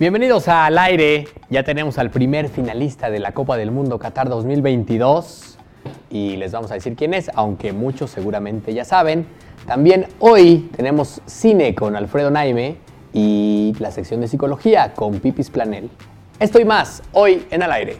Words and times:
Bienvenidos 0.00 0.46
a 0.46 0.66
Al 0.66 0.78
Aire. 0.78 1.26
Ya 1.50 1.64
tenemos 1.64 1.98
al 1.98 2.10
primer 2.10 2.48
finalista 2.48 3.10
de 3.10 3.18
la 3.18 3.32
Copa 3.32 3.56
del 3.56 3.72
Mundo 3.72 3.98
Qatar 3.98 4.28
2022 4.28 5.58
y 6.08 6.36
les 6.36 6.52
vamos 6.52 6.70
a 6.70 6.74
decir 6.74 6.94
quién 6.94 7.14
es, 7.14 7.28
aunque 7.34 7.72
muchos 7.72 8.12
seguramente 8.12 8.72
ya 8.72 8.84
saben. 8.84 9.26
También 9.66 10.06
hoy 10.20 10.70
tenemos 10.76 11.20
cine 11.26 11.74
con 11.74 11.96
Alfredo 11.96 12.30
Naime 12.30 12.76
y 13.12 13.74
la 13.80 13.90
sección 13.90 14.20
de 14.20 14.28
psicología 14.28 14.94
con 14.94 15.18
Pipis 15.18 15.50
Planel. 15.50 15.90
Esto 16.38 16.60
y 16.60 16.64
más 16.64 17.02
hoy 17.10 17.44
en 17.50 17.64
Al 17.64 17.72
Aire. 17.72 17.96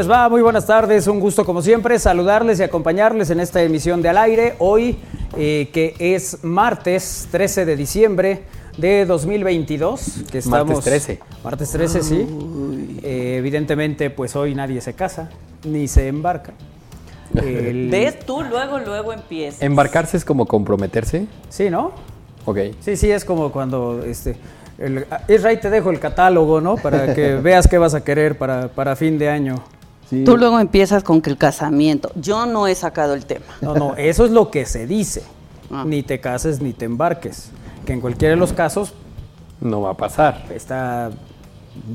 Les 0.00 0.10
va? 0.10 0.30
Muy 0.30 0.40
buenas 0.40 0.64
tardes, 0.64 1.06
un 1.08 1.20
gusto 1.20 1.44
como 1.44 1.60
siempre 1.60 1.98
saludarles 1.98 2.58
y 2.58 2.62
acompañarles 2.62 3.28
en 3.28 3.38
esta 3.38 3.62
emisión 3.62 4.00
de 4.00 4.08
Al 4.08 4.16
Aire, 4.16 4.54
hoy 4.58 4.96
eh, 5.36 5.68
que 5.74 5.94
es 5.98 6.42
martes 6.42 7.28
13 7.30 7.66
de 7.66 7.76
diciembre 7.76 8.44
de 8.78 9.04
2022, 9.04 10.22
que 10.32 10.38
estamos... 10.38 10.68
Martes 10.68 10.84
13. 10.84 11.20
Martes 11.44 11.70
13, 11.72 12.02
sí. 12.02 12.26
Eh, 13.02 13.36
evidentemente, 13.40 14.08
pues 14.08 14.34
hoy 14.36 14.54
nadie 14.54 14.80
se 14.80 14.94
casa, 14.94 15.28
ni 15.64 15.86
se 15.86 16.08
embarca. 16.08 16.54
El- 17.34 17.90
¿Ves? 17.90 18.20
Tú 18.20 18.42
luego, 18.42 18.78
luego 18.78 19.12
empiezas. 19.12 19.60
¿Embarcarse 19.60 20.16
es 20.16 20.24
como 20.24 20.46
comprometerse? 20.46 21.26
Sí, 21.50 21.68
¿no? 21.68 21.92
Ok. 22.46 22.58
Sí, 22.80 22.96
sí, 22.96 23.10
es 23.10 23.26
como 23.26 23.52
cuando, 23.52 24.02
este, 24.02 24.34
el, 24.78 25.04
Israel 25.28 25.60
te 25.60 25.68
dejo 25.68 25.90
el 25.90 26.00
catálogo, 26.00 26.62
¿no? 26.62 26.76
Para 26.76 27.14
que 27.14 27.34
veas 27.42 27.68
qué 27.68 27.76
vas 27.76 27.92
a 27.92 28.02
querer 28.02 28.38
para, 28.38 28.68
para 28.68 28.96
fin 28.96 29.18
de 29.18 29.28
año. 29.28 29.56
Sí. 30.10 30.24
Tú 30.24 30.36
luego 30.36 30.58
empiezas 30.60 31.02
con 31.04 31.22
que 31.22 31.30
el 31.30 31.36
casamiento. 31.38 32.10
Yo 32.16 32.44
no 32.44 32.66
he 32.66 32.74
sacado 32.74 33.14
el 33.14 33.24
tema. 33.26 33.46
No, 33.60 33.74
no, 33.74 33.94
eso 33.96 34.24
es 34.24 34.30
lo 34.32 34.50
que 34.50 34.66
se 34.66 34.86
dice. 34.86 35.22
Ah. 35.70 35.84
Ni 35.86 36.02
te 36.02 36.20
cases 36.20 36.60
ni 36.60 36.72
te 36.72 36.84
embarques. 36.84 37.50
Que 37.86 37.92
en 37.92 38.00
cualquiera 38.00 38.34
de 38.34 38.40
los 38.40 38.52
casos 38.52 38.92
No 39.60 39.82
va 39.82 39.90
a 39.90 39.94
pasar. 39.96 40.44
está 40.54 41.10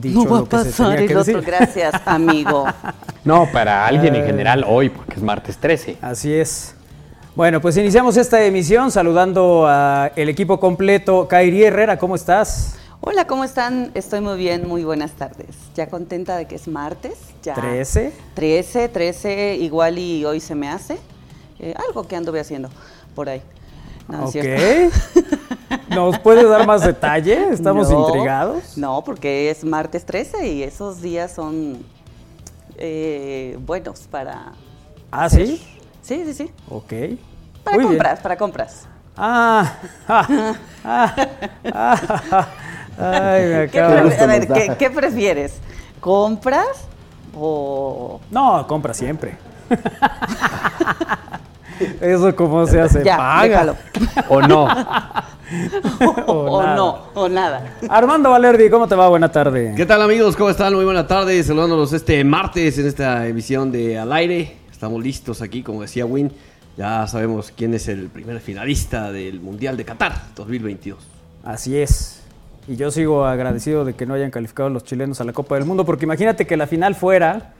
dicho 0.01 0.23
No 0.23 0.29
va 0.29 0.37
a 0.37 0.39
lo 0.41 0.49
que 0.49 0.57
se 0.59 0.63
pasar 0.65 0.95
tenía 0.95 1.07
que 1.07 1.15
otro. 1.17 1.33
decir. 1.33 1.41
Gracias, 1.45 1.93
amigo. 2.05 2.65
No, 3.25 3.47
para 3.51 3.85
alguien 3.85 4.15
en 4.15 4.21
Ay. 4.21 4.27
general 4.27 4.65
hoy, 4.67 4.89
porque 4.89 5.15
es 5.15 5.21
martes 5.21 5.57
13. 5.57 5.97
Así 6.01 6.33
es. 6.33 6.73
Bueno, 7.35 7.59
pues 7.59 7.75
iniciamos 7.75 8.15
esta 8.15 8.41
emisión 8.45 8.91
saludando 8.91 9.67
al 9.67 10.29
equipo 10.29 10.57
completo. 10.57 11.27
Kairi 11.27 11.65
Herrera, 11.65 11.97
¿cómo 11.97 12.15
estás? 12.15 12.77
Hola, 13.07 13.27
¿cómo 13.27 13.43
están? 13.43 13.91
Estoy 13.93 14.19
muy 14.19 14.35
bien, 14.35 14.67
muy 14.67 14.83
buenas 14.83 15.11
tardes. 15.11 15.55
Ya 15.75 15.85
contenta 15.87 16.37
de 16.37 16.47
que 16.47 16.55
es 16.55 16.67
martes. 16.67 17.13
Ya 17.43 17.53
13. 17.53 18.11
13, 18.33 18.89
13, 18.89 19.57
igual 19.57 19.99
y 19.99 20.25
hoy 20.25 20.39
se 20.39 20.55
me 20.55 20.67
hace. 20.69 20.97
Eh, 21.59 21.75
algo 21.87 22.07
que 22.07 22.15
anduve 22.15 22.39
haciendo 22.39 22.67
por 23.13 23.29
ahí. 23.29 23.43
No, 24.07 24.25
ok. 24.25 24.35
¿Nos 25.89 26.17
puedes 26.17 26.49
dar 26.49 26.65
más 26.65 26.81
detalle? 26.81 27.49
Estamos 27.51 27.91
No, 27.91 28.07
intrigados. 28.07 28.75
No, 28.75 29.03
porque 29.03 29.51
es 29.51 29.63
martes 29.63 30.03
13 30.03 30.47
y 30.47 30.63
esos 30.63 30.99
días 30.99 31.31
son 31.31 31.85
eh, 32.75 33.55
buenos 33.61 33.99
para... 34.09 34.53
¿Ah, 35.11 35.29
sí? 35.29 35.63
Sí, 36.01 36.23
sí, 36.25 36.33
sí. 36.33 36.51
Ok. 36.67 36.91
Para 37.63 37.77
Muy 37.77 37.85
bien. 37.85 37.87
compras, 37.89 38.19
para 38.19 38.35
compras. 38.35 38.87
Ah, 39.15 39.77
ah, 40.07 40.55
ah, 40.83 41.15
ah, 42.31 42.47
ay, 42.97 43.43
me 43.45 43.69
¿Qué 43.69 43.79
acabo 43.81 43.95
de- 43.95 44.01
pre- 44.15 44.19
a 44.23 44.25
ver. 44.27 44.47
¿qué, 44.47 44.73
qué 44.77 44.89
prefieres? 44.89 45.59
¿Compras 45.99 46.67
o...? 47.35 48.19
No, 48.31 48.65
compra 48.67 48.93
siempre. 48.93 49.37
Eso 51.99 52.33
cómo 52.35 52.65
se 52.67 52.79
hace, 52.79 53.03
Ya, 53.03 53.17
paga. 53.17 53.43
déjalo. 53.47 53.75
¿O 54.29 54.41
no? 54.41 54.67
O, 56.25 56.31
O 56.33 56.63
no, 56.75 56.97
o 57.13 57.29
nada. 57.29 57.75
Armando 57.87 58.31
Valerdi, 58.31 58.67
¿cómo 58.67 58.87
te 58.87 58.95
va? 58.95 59.07
Buena 59.09 59.31
tarde. 59.31 59.73
¿Qué 59.77 59.85
tal 59.85 60.01
amigos? 60.01 60.35
¿Cómo 60.35 60.49
están? 60.49 60.73
Muy 60.73 60.85
buena 60.85 61.05
tarde. 61.05 61.41
Saludándolos 61.43 61.93
este 61.93 62.23
martes 62.23 62.79
en 62.79 62.87
esta 62.87 63.27
emisión 63.27 63.71
de 63.71 63.99
Al 63.99 64.11
Aire. 64.11 64.57
Estamos 64.71 65.03
listos 65.03 65.43
aquí, 65.43 65.61
como 65.61 65.83
decía 65.83 66.03
Win. 66.07 66.31
Ya 66.77 67.05
sabemos 67.05 67.53
quién 67.55 67.75
es 67.75 67.87
el 67.89 68.09
primer 68.09 68.39
finalista 68.41 69.11
del 69.11 69.39
Mundial 69.39 69.77
de 69.77 69.85
Qatar 69.85 70.19
2022. 70.35 70.97
Así 71.43 71.77
es. 71.77 72.23
Y 72.67 72.77
yo 72.77 72.89
sigo 72.89 73.25
agradecido 73.25 73.85
de 73.85 73.93
que 73.93 74.05
no 74.07 74.15
hayan 74.15 74.31
calificado 74.31 74.69
los 74.69 74.83
chilenos 74.83 75.21
a 75.21 75.23
la 75.23 75.33
Copa 75.33 75.55
del 75.55 75.65
Mundo, 75.65 75.85
porque 75.85 76.05
imagínate 76.05 76.47
que 76.47 76.57
la 76.57 76.65
final 76.65 76.95
fuera 76.95 77.53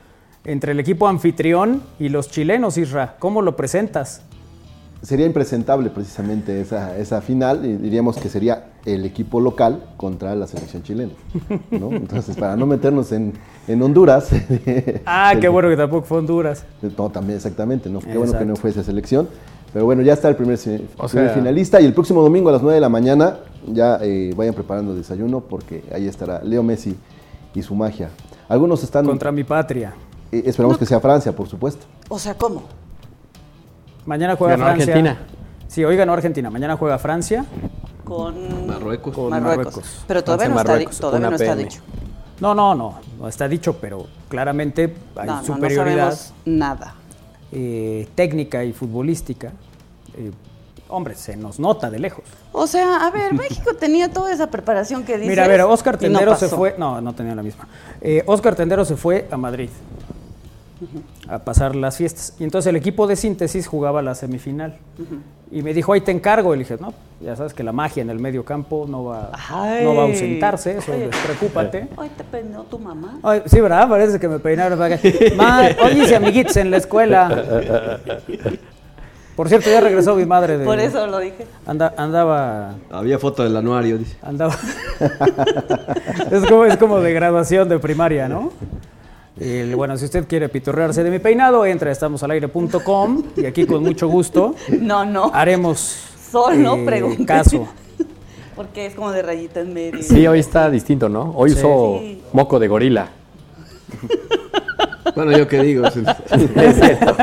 entre 0.45 0.71
el 0.71 0.79
equipo 0.79 1.07
anfitrión 1.07 1.83
y 1.99 2.09
los 2.09 2.29
chilenos, 2.29 2.77
Isra. 2.77 3.15
¿Cómo 3.19 3.43
lo 3.43 3.55
presentas? 3.55 4.21
Sería 5.03 5.27
impresentable 5.27 5.91
precisamente 5.91 6.59
esa, 6.59 6.97
esa 6.97 7.21
final 7.21 7.63
y 7.65 7.73
diríamos 7.75 8.17
que 8.17 8.29
sería 8.29 8.69
el 8.85 9.05
equipo 9.05 9.39
local 9.39 9.83
contra 9.97 10.33
la 10.35 10.47
selección 10.47 10.81
chilena. 10.81 11.11
¿no? 11.69 11.89
Entonces, 11.91 12.35
para 12.35 12.55
no 12.55 12.65
meternos 12.65 13.11
en, 13.11 13.33
en 13.67 13.81
Honduras. 13.83 14.29
Ah, 15.05 15.33
qué 15.39 15.47
bueno 15.47 15.69
que 15.69 15.77
tampoco 15.77 16.07
fue 16.07 16.17
Honduras. 16.17 16.65
No, 16.97 17.09
también, 17.11 17.37
exactamente. 17.37 17.89
¿no? 17.89 17.99
Qué 17.99 18.17
bueno 18.17 18.35
que 18.35 18.45
no 18.45 18.55
fue 18.55 18.71
esa 18.71 18.83
selección. 18.83 19.27
Pero 19.75 19.83
bueno, 19.83 20.03
ya 20.03 20.13
está 20.13 20.29
el 20.29 20.37
primer, 20.37 20.57
O 20.57 20.61
primer 20.61 21.09
sea- 21.09 21.29
finalista 21.33 21.81
y 21.81 21.85
el 21.85 21.93
próximo 21.93 22.21
domingo 22.23 22.47
a 22.47 22.53
las 22.53 22.61
9 22.61 22.75
de 22.75 22.79
la 22.79 22.87
mañana 22.87 23.39
ya 23.67 23.99
eh, 24.01 24.33
vayan 24.33 24.53
preparando 24.53 24.93
el 24.93 24.97
desayuno 24.99 25.41
porque 25.41 25.83
ahí 25.93 26.07
estará 26.07 26.41
Leo 26.45 26.63
Messi 26.63 26.95
y 27.53 27.61
su 27.61 27.75
magia. 27.75 28.09
Algunos 28.47 28.81
están... 28.83 29.05
Contra 29.05 29.33
mi 29.33 29.43
patria. 29.43 29.93
eh, 30.31 30.43
esperamos 30.45 30.77
que 30.77 30.85
sea 30.85 31.01
Francia, 31.01 31.35
por 31.35 31.49
supuesto. 31.49 31.85
O 32.07 32.17
sea, 32.17 32.35
¿cómo? 32.35 32.63
Mañana 34.05 34.37
juega 34.37 34.53
Ganó 34.55 34.65
Francia. 34.65 34.93
Argentina. 34.93 35.19
Sí, 35.67 35.83
hoy 35.83 35.97
ganó 35.97 36.13
Argentina. 36.13 36.49
Mañana 36.49 36.77
juega 36.77 36.97
Francia. 36.97 37.43
Con 38.05 38.67
Marruecos. 38.67 39.13
Con 39.13 39.29
Marruecos. 39.29 39.65
Marruecos. 39.65 40.03
Pero 40.07 40.23
todavía, 40.23 40.47
no 40.47 40.57
está, 40.61 41.01
todavía 41.01 41.29
no 41.31 41.35
está 41.35 41.53
dicho. 41.53 41.81
No, 42.39 42.55
no, 42.55 42.75
no. 42.75 42.99
No 43.19 43.27
está 43.27 43.49
dicho, 43.49 43.75
pero 43.81 44.05
claramente 44.29 44.95
hay 45.17 45.27
No, 45.27 45.33
no, 45.35 45.41
no 45.41 45.45
superioridad 45.45 46.11
sabemos 46.13 46.33
nada. 46.45 46.95
Eh, 47.57 48.07
técnica 48.15 48.65
y 48.65 48.73
futbolística. 48.73 49.53
Eh, 50.17 50.31
hombre, 50.89 51.15
se 51.15 51.37
nos 51.37 51.57
nota 51.57 51.89
de 51.89 51.99
lejos. 51.99 52.25
O 52.51 52.67
sea, 52.67 53.07
a 53.07 53.11
ver, 53.11 53.33
México 53.33 53.73
tenía 53.79 54.11
toda 54.11 54.33
esa 54.33 54.47
preparación 54.51 55.05
que 55.05 55.13
dices. 55.13 55.29
Mira, 55.29 55.45
a 55.45 55.47
ver, 55.47 55.61
Oscar 55.61 55.93
no 55.95 55.99
Tendero 56.01 56.35
se 56.35 56.49
fue. 56.49 56.75
No, 56.77 56.99
no 56.99 57.15
tenía 57.15 57.33
la 57.33 57.43
misma. 57.43 57.65
Eh, 58.01 58.23
Oscar 58.25 58.55
Tendero 58.55 58.83
se 58.83 58.97
fue 58.97 59.25
a 59.31 59.37
Madrid 59.37 59.69
a 61.27 61.39
pasar 61.39 61.75
las 61.75 61.97
fiestas. 61.97 62.33
Y 62.39 62.43
entonces 62.43 62.69
el 62.69 62.75
equipo 62.75 63.07
de 63.07 63.15
síntesis 63.15 63.67
jugaba 63.67 64.01
la 64.01 64.15
semifinal. 64.15 64.77
Y 65.51 65.61
me 65.61 65.73
dijo, 65.73 65.93
ahí 65.93 66.01
te 66.01 66.11
encargo. 66.11 66.53
Y 66.53 66.57
le 66.57 66.63
dije, 66.63 66.77
no, 66.79 66.93
ya 67.21 67.35
sabes 67.35 67.53
que 67.53 67.63
la 67.63 67.71
magia 67.71 68.01
en 68.01 68.09
el 68.09 68.19
medio 68.19 68.43
campo 68.43 68.85
no 68.89 69.05
va, 69.05 69.31
Ay. 69.49 69.83
no 69.83 69.95
va 69.95 70.03
a 70.03 70.05
ausentarse, 70.07 70.77
eso 70.77 70.91
Oye. 70.91 71.07
despreocúpate. 71.07 71.87
Ay, 71.97 72.11
te 72.17 72.23
peinó 72.23 72.63
tu 72.63 72.79
mamá. 72.79 73.19
Ay, 73.23 73.43
sí, 73.45 73.59
¿verdad? 73.61 73.87
Parece 73.87 74.19
que 74.19 74.27
me 74.27 74.39
peinaron. 74.39 74.77
para 74.77 74.95
acá. 74.95 75.07
Ma, 75.37 75.61
oye, 75.83 76.03
hice 76.03 76.15
amiguitos 76.15 76.57
en 76.57 76.71
la 76.71 76.77
escuela. 76.77 77.99
Por 79.35 79.49
cierto, 79.49 79.69
ya 79.69 79.81
regresó 79.81 80.15
mi 80.15 80.25
madre 80.25 80.57
de... 80.57 80.63
Por 80.63 80.79
eso 80.79 81.07
lo 81.07 81.19
dije. 81.19 81.45
Anda- 81.65 81.93
andaba... 81.97 82.75
Había 82.89 83.19
foto 83.19 83.43
del 83.43 83.55
anuario, 83.57 83.97
dice. 83.97 84.15
Andaba. 84.21 84.55
es, 86.31 86.45
como, 86.47 86.65
es 86.65 86.77
como 86.77 86.99
de 87.01 87.13
graduación 87.13 87.67
de 87.67 87.77
primaria, 87.77 88.29
¿no? 88.29 88.53
Y, 89.39 89.73
bueno, 89.73 89.97
si 89.97 90.05
usted 90.05 90.27
quiere 90.27 90.47
pitorrearse 90.47 91.03
de 91.03 91.11
mi 91.11 91.19
peinado, 91.19 91.65
entra 91.65 91.89
a 91.89 91.91
estamosalaire.com 91.91 93.23
y 93.35 93.45
aquí 93.45 93.65
con 93.65 93.83
mucho 93.83 94.07
gusto 94.07 94.55
No, 94.79 95.03
no. 95.05 95.29
haremos 95.33 95.79
Solo 96.31 96.75
eh, 96.89 97.17
caso. 97.25 97.67
Porque 98.55 98.85
es 98.85 98.95
como 98.95 99.11
de 99.11 99.21
rayita 99.21 99.59
en 99.59 99.73
medio. 99.73 100.01
Sí, 100.01 100.25
hoy 100.25 100.39
está 100.39 100.69
distinto, 100.69 101.09
¿no? 101.09 101.33
Hoy 101.35 101.49
Sí. 101.51 101.57
usó 101.57 101.97
Sí. 101.99 102.21
moco 102.33 102.59
de 102.59 102.67
gorila. 102.67 103.09
Bueno, 105.15 105.31
yo 105.37 105.47
qué 105.47 105.61
digo. 105.61 105.85
Es 105.87 105.93
cierto. 106.75 107.15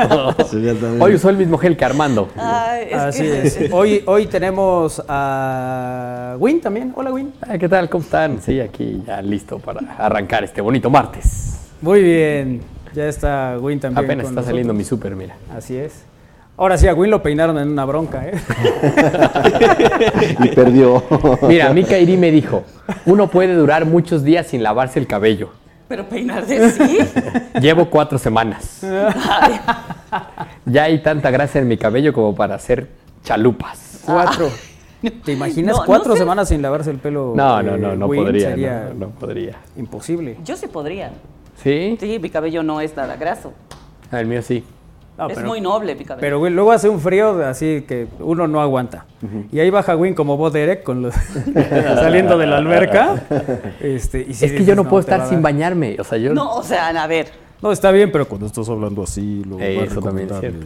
Hoy 0.99 1.13
usó 1.13 1.29
el 1.29 1.37
mismo 1.37 1.57
gel 1.59 1.77
que 1.77 1.85
Armando. 1.85 2.29
Ay, 2.37 2.87
es 2.89 2.97
Así 2.97 3.21
que- 3.23 3.41
es. 3.45 3.59
Hoy, 3.71 4.01
hoy 4.07 4.25
tenemos 4.25 5.03
a 5.07 6.35
Win 6.39 6.59
también. 6.61 6.91
Hola, 6.95 7.11
Win. 7.11 7.33
¿Qué 7.59 7.69
tal? 7.69 7.89
¿Cómo 7.89 8.03
están? 8.03 8.41
Sí, 8.41 8.59
aquí 8.61 9.03
ya 9.05 9.21
listo 9.21 9.59
para 9.59 9.81
arrancar 9.97 10.43
este 10.43 10.61
bonito 10.61 10.89
martes. 10.89 11.59
Muy 11.83 12.01
bien. 12.01 12.61
Ya 12.95 13.09
está 13.09 13.57
Win 13.59 13.77
también. 13.81 14.05
Apenas 14.05 14.23
con 14.27 14.37
está 14.37 14.49
saliendo 14.49 14.73
mi 14.73 14.85
súper, 14.85 15.17
mira. 15.17 15.35
Así 15.53 15.75
es. 15.75 16.05
Ahora 16.55 16.77
sí, 16.77 16.87
a 16.87 16.93
Win 16.93 17.11
lo 17.11 17.21
peinaron 17.21 17.57
en 17.57 17.67
una 17.67 17.83
bronca, 17.83 18.25
¿eh? 18.25 18.39
Y 20.39 20.47
perdió. 20.49 21.03
Mira, 21.41 21.73
Mika 21.73 21.97
Iri 21.97 22.15
me 22.15 22.31
dijo, 22.31 22.63
uno 23.05 23.27
puede 23.29 23.53
durar 23.53 23.85
muchos 23.85 24.23
días 24.23 24.47
sin 24.47 24.63
lavarse 24.63 24.97
el 24.97 25.07
cabello. 25.07 25.49
Pero 25.89 26.07
peinarse 26.07 26.71
sí. 26.71 26.99
Llevo 27.59 27.89
cuatro 27.89 28.17
semanas. 28.17 28.79
Ya 30.65 30.83
hay 30.83 31.03
tanta 31.03 31.31
grasa 31.31 31.59
en 31.59 31.67
mi 31.67 31.75
cabello 31.77 32.13
como 32.13 32.33
para 32.33 32.55
hacer 32.55 32.87
chalupas. 33.25 34.03
Cuatro. 34.05 34.49
¿Te 35.25 35.33
imaginas 35.33 35.73
No, 35.75 35.81
no 35.81 35.85
cuatro 35.85 36.13
sé. 36.13 36.19
semanas 36.19 36.47
sin 36.47 36.61
lavarse 36.61 36.91
el 36.91 36.97
pelo? 36.97 37.33
No, 37.35 37.59
eh, 37.59 37.63
no, 37.63 37.77
no, 37.77 37.93
no 37.95 38.05
Win? 38.05 38.23
podría. 38.23 38.49
Sería 38.51 38.89
No, 38.97 39.07
no 39.07 39.09
podría. 39.09 39.55
imposible. 39.75 40.37
Yo 40.45 40.55
sí 40.55 40.67
podría. 40.67 41.11
¿Sí? 41.61 41.97
Sí, 41.99 42.19
mi 42.19 42.29
cabello 42.29 42.63
no 42.63 42.81
es 42.81 42.95
nada 42.95 43.15
graso. 43.15 43.53
Ah, 44.11 44.19
El 44.19 44.27
mío 44.27 44.41
sí. 44.41 44.63
No, 45.17 45.27
es 45.29 45.35
pero- 45.35 45.47
muy 45.47 45.61
noble 45.61 45.93
mi 45.95 46.05
cabello. 46.05 46.21
Pero 46.21 46.49
luego 46.49 46.71
hace 46.71 46.89
un 46.89 46.99
frío 46.99 47.45
así 47.45 47.85
que 47.87 48.07
uno 48.19 48.47
no 48.47 48.59
aguanta. 48.61 49.05
Y 49.51 49.59
ahí 49.59 49.69
baja 49.69 49.95
Win 49.95 50.15
como 50.15 50.37
Bo 50.37 50.49
Derek 50.49 50.81
con 50.83 51.03
los 51.03 51.13
saliendo 51.95 52.37
de 52.37 52.47
la 52.47 52.57
alberca. 52.57 53.21
Este, 53.79 54.21
y 54.21 54.33
sí 54.33 54.45
es 54.45 54.51
que 54.51 54.57
dices, 54.59 54.67
yo 54.67 54.75
no 54.75 54.83
puedo 54.89 55.01
estar 55.01 55.21
sin 55.27 55.35
dar". 55.35 55.43
bañarme. 55.43 55.97
O 55.99 56.03
sea, 56.03 56.17
yo... 56.17 56.33
no, 56.33 56.55
o 56.55 56.63
sea, 56.63 56.87
a 56.89 57.07
ver. 57.07 57.27
No, 57.61 57.71
está 57.71 57.91
bien, 57.91 58.11
pero 58.11 58.27
cuando 58.27 58.47
estás 58.47 58.67
hablando 58.67 59.03
así, 59.03 59.43
lo 59.45 59.57
Eh, 59.59 59.83
eso 59.85 60.01
también 60.01 60.29
es 60.31 60.39
cierto. 60.39 60.65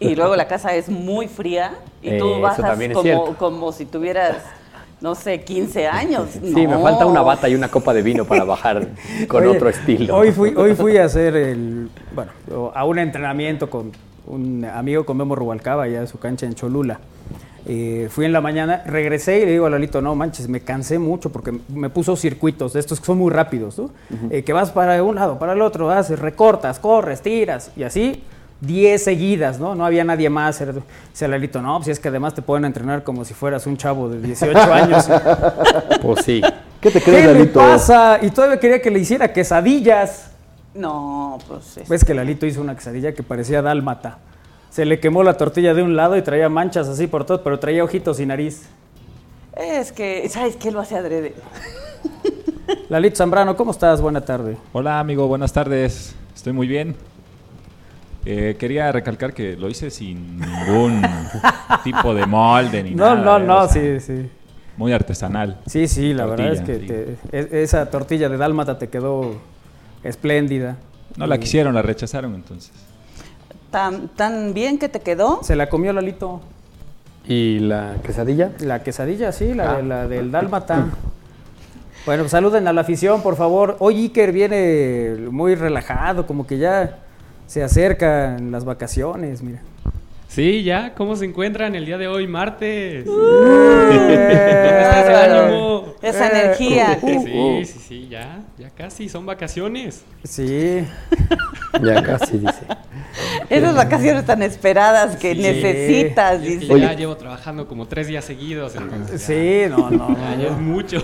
Y 0.00 0.16
luego 0.16 0.34
la 0.36 0.48
casa 0.48 0.74
es 0.74 0.88
muy 0.88 1.28
fría 1.28 1.72
y 2.02 2.10
Eh, 2.10 2.18
tú 2.18 2.40
bajas 2.40 2.78
como 3.38 3.70
si 3.72 3.84
tuvieras, 3.86 4.38
no 5.02 5.14
sé, 5.14 5.40
15 5.40 5.86
años. 5.86 6.28
Sí, 6.42 6.66
me 6.66 6.78
falta 6.78 7.06
una 7.06 7.22
bata 7.22 7.48
y 7.48 7.54
una 7.54 7.68
copa 7.68 7.92
de 7.92 8.02
vino 8.02 8.24
para 8.24 8.44
bajar 8.44 8.88
con 9.28 9.42
Oye, 9.42 9.56
otro 9.56 9.68
estilo. 9.68 10.16
Hoy 10.16 10.32
fui, 10.32 10.54
hoy 10.54 10.74
fui 10.74 10.96
a 10.96 11.04
hacer 11.04 11.34
el, 11.34 11.88
bueno, 12.14 12.30
a 12.74 12.84
un 12.84 12.98
entrenamiento 12.98 13.68
con 13.68 13.92
un 14.26 14.64
amigo 14.64 15.04
con 15.04 15.16
Memo 15.16 15.34
Rubalcaba, 15.34 15.84
allá 15.84 16.00
en 16.00 16.06
su 16.06 16.18
cancha 16.18 16.46
en 16.46 16.54
Cholula. 16.54 17.00
Eh, 17.64 18.08
fui 18.10 18.24
en 18.24 18.32
la 18.32 18.40
mañana, 18.40 18.82
regresé 18.86 19.40
y 19.40 19.46
le 19.46 19.52
digo 19.52 19.66
a 19.66 19.70
Lalito, 19.70 20.00
no 20.00 20.14
manches, 20.14 20.48
me 20.48 20.60
cansé 20.60 20.98
mucho 20.98 21.30
porque 21.30 21.52
me 21.68 21.90
puso 21.90 22.16
circuitos 22.16 22.72
de 22.72 22.80
estos 22.80 22.98
que 23.00 23.06
son 23.06 23.18
muy 23.18 23.30
rápidos, 23.30 23.78
¿no? 23.78 23.90
Eh, 24.30 24.42
que 24.42 24.52
vas 24.52 24.72
para 24.72 25.02
un 25.02 25.14
lado, 25.14 25.38
para 25.38 25.52
el 25.52 25.62
otro, 25.62 25.90
haces, 25.90 26.18
recortas, 26.18 26.80
corres, 26.80 27.22
tiras 27.22 27.70
y 27.76 27.84
así 27.84 28.22
10 28.62 29.02
seguidas, 29.02 29.58
¿no? 29.60 29.74
No 29.74 29.84
había 29.84 30.04
nadie 30.04 30.30
más. 30.30 30.60
Era- 30.60 30.72
Dice 31.10 31.28
Lalito, 31.28 31.60
no, 31.60 31.76
pues 31.78 31.88
es 31.88 32.00
que 32.00 32.08
además 32.08 32.32
te 32.34 32.42
pueden 32.42 32.64
entrenar 32.64 33.02
como 33.04 33.24
si 33.24 33.34
fueras 33.34 33.66
un 33.66 33.76
chavo 33.76 34.08
de 34.08 34.20
18 34.22 34.58
años. 34.72 35.06
Pues 36.00 36.24
sí. 36.24 36.40
¿Qué 36.80 36.90
te 36.90 36.98
¿Qué 37.00 37.04
crees, 37.10 37.26
le 37.26 37.32
Lalito? 37.34 37.58
pasa? 37.60 38.18
Y 38.22 38.30
todavía 38.30 38.58
quería 38.58 38.80
que 38.80 38.90
le 38.90 39.00
hiciera 39.00 39.32
quesadillas. 39.32 40.30
No, 40.74 41.38
pues 41.48 41.76
es- 41.76 41.88
Ves 41.88 42.04
que 42.04 42.14
Lalito 42.14 42.46
hizo 42.46 42.60
una 42.60 42.74
quesadilla 42.74 43.12
que 43.12 43.22
parecía 43.22 43.60
dálmata. 43.62 44.18
Se 44.70 44.84
le 44.86 44.98
quemó 45.00 45.22
la 45.22 45.36
tortilla 45.36 45.74
de 45.74 45.82
un 45.82 45.96
lado 45.96 46.16
y 46.16 46.22
traía 46.22 46.48
manchas 46.48 46.88
así 46.88 47.06
por 47.06 47.26
todo, 47.26 47.42
pero 47.42 47.58
traía 47.58 47.84
ojitos 47.84 48.20
y 48.20 48.26
nariz. 48.26 48.62
es 49.54 49.92
que, 49.92 50.26
¿sabes 50.30 50.56
qué? 50.56 50.70
Lo 50.70 50.80
hace 50.80 50.96
adrede. 50.96 51.34
Lalito 52.88 53.16
Zambrano, 53.16 53.54
¿cómo 53.56 53.72
estás? 53.72 54.00
Buena 54.00 54.20
tarde. 54.22 54.56
Hola 54.72 54.98
amigo, 55.00 55.26
buenas 55.26 55.52
tardes. 55.52 56.14
Estoy 56.34 56.52
muy 56.54 56.66
bien. 56.68 56.96
Eh, 58.24 58.56
quería 58.58 58.92
recalcar 58.92 59.32
que 59.34 59.56
lo 59.56 59.68
hice 59.68 59.90
sin 59.90 60.38
ningún 60.38 61.02
tipo 61.84 62.14
de 62.14 62.24
molde 62.26 62.82
ni 62.82 62.94
No, 62.94 63.16
nada. 63.16 63.38
no, 63.38 63.44
eh, 63.44 63.46
no, 63.46 63.58
o 63.64 63.68
sea, 63.68 63.98
sí, 63.98 64.00
sí. 64.00 64.30
Muy 64.76 64.92
artesanal. 64.92 65.58
Sí, 65.66 65.88
sí, 65.88 66.14
la 66.14 66.26
verdad 66.26 66.52
es 66.52 66.60
que 66.62 66.78
sí. 66.80 66.86
te- 66.86 67.62
esa 67.62 67.90
tortilla 67.90 68.28
de 68.28 68.36
dálmata 68.36 68.78
te 68.78 68.88
quedó 68.88 69.34
espléndida. 70.04 70.76
No 71.16 71.26
la 71.26 71.38
quisieron, 71.38 71.74
la 71.74 71.82
rechazaron 71.82 72.34
entonces. 72.34 72.72
Tan, 73.70 74.08
tan 74.08 74.54
bien 74.54 74.78
que 74.78 74.88
te 74.88 75.00
quedó. 75.00 75.40
Se 75.42 75.56
la 75.56 75.68
comió 75.68 75.92
Lalito. 75.92 76.40
¿Y 77.26 77.58
la 77.60 77.94
quesadilla? 78.04 78.50
La 78.60 78.82
quesadilla, 78.82 79.30
sí, 79.32 79.52
la, 79.54 79.72
Ah. 79.72 79.76
de- 79.76 79.82
la 79.82 80.06
del 80.08 80.30
dálmata. 80.30 80.86
Bueno, 82.06 82.28
saluden 82.28 82.66
a 82.66 82.72
la 82.72 82.80
afición, 82.80 83.22
por 83.22 83.36
favor. 83.36 83.76
Hoy 83.78 83.96
Iker 84.04 84.32
viene 84.32 85.16
muy 85.30 85.54
relajado, 85.54 86.26
como 86.26 86.46
que 86.46 86.58
ya 86.58 86.98
se 87.46 87.62
acercan 87.62 88.50
las 88.50 88.64
vacaciones, 88.64 89.42
mira. 89.42 89.60
Sí, 90.28 90.62
ya, 90.62 90.94
¿cómo 90.94 91.14
se 91.16 91.26
encuentran 91.26 91.74
el 91.74 91.84
día 91.84 91.98
de 91.98 92.08
hoy, 92.08 92.26
martes? 92.26 93.06
Está 93.06 95.00
ese 95.02 95.14
ánimo? 95.14 95.94
Esa 96.00 96.28
energía. 96.30 96.98
uh, 97.00 97.06
que- 97.06 97.20
Sí, 97.20 97.64
sí, 97.72 97.78
sí, 97.86 98.08
ya, 98.08 98.40
ya 98.58 98.70
casi, 98.70 99.08
son 99.08 99.26
vacaciones. 99.26 100.04
Sí, 100.24 100.84
Ya 101.82 102.02
casi 102.02 102.38
dice. 102.38 102.62
Esas 103.50 103.74
vacaciones 103.76 104.24
tan 104.24 104.42
esperadas 104.42 105.16
que 105.16 105.34
Sí. 105.34 105.42
necesitas. 105.42 106.42
Y 106.42 106.46
es 106.46 106.52
que 106.60 106.74
dice. 106.74 106.80
ya 106.80 106.92
llevo 106.94 107.16
trabajando 107.16 107.66
como 107.68 107.86
tres 107.86 108.06
días 108.06 108.24
seguidos, 108.24 108.74
entonces 108.76 109.20
sí, 109.22 109.62
no, 109.70 109.90
no. 109.90 110.16
ya, 110.16 110.36
ya 110.36 110.48
es 110.48 110.58
mucho. 110.58 110.98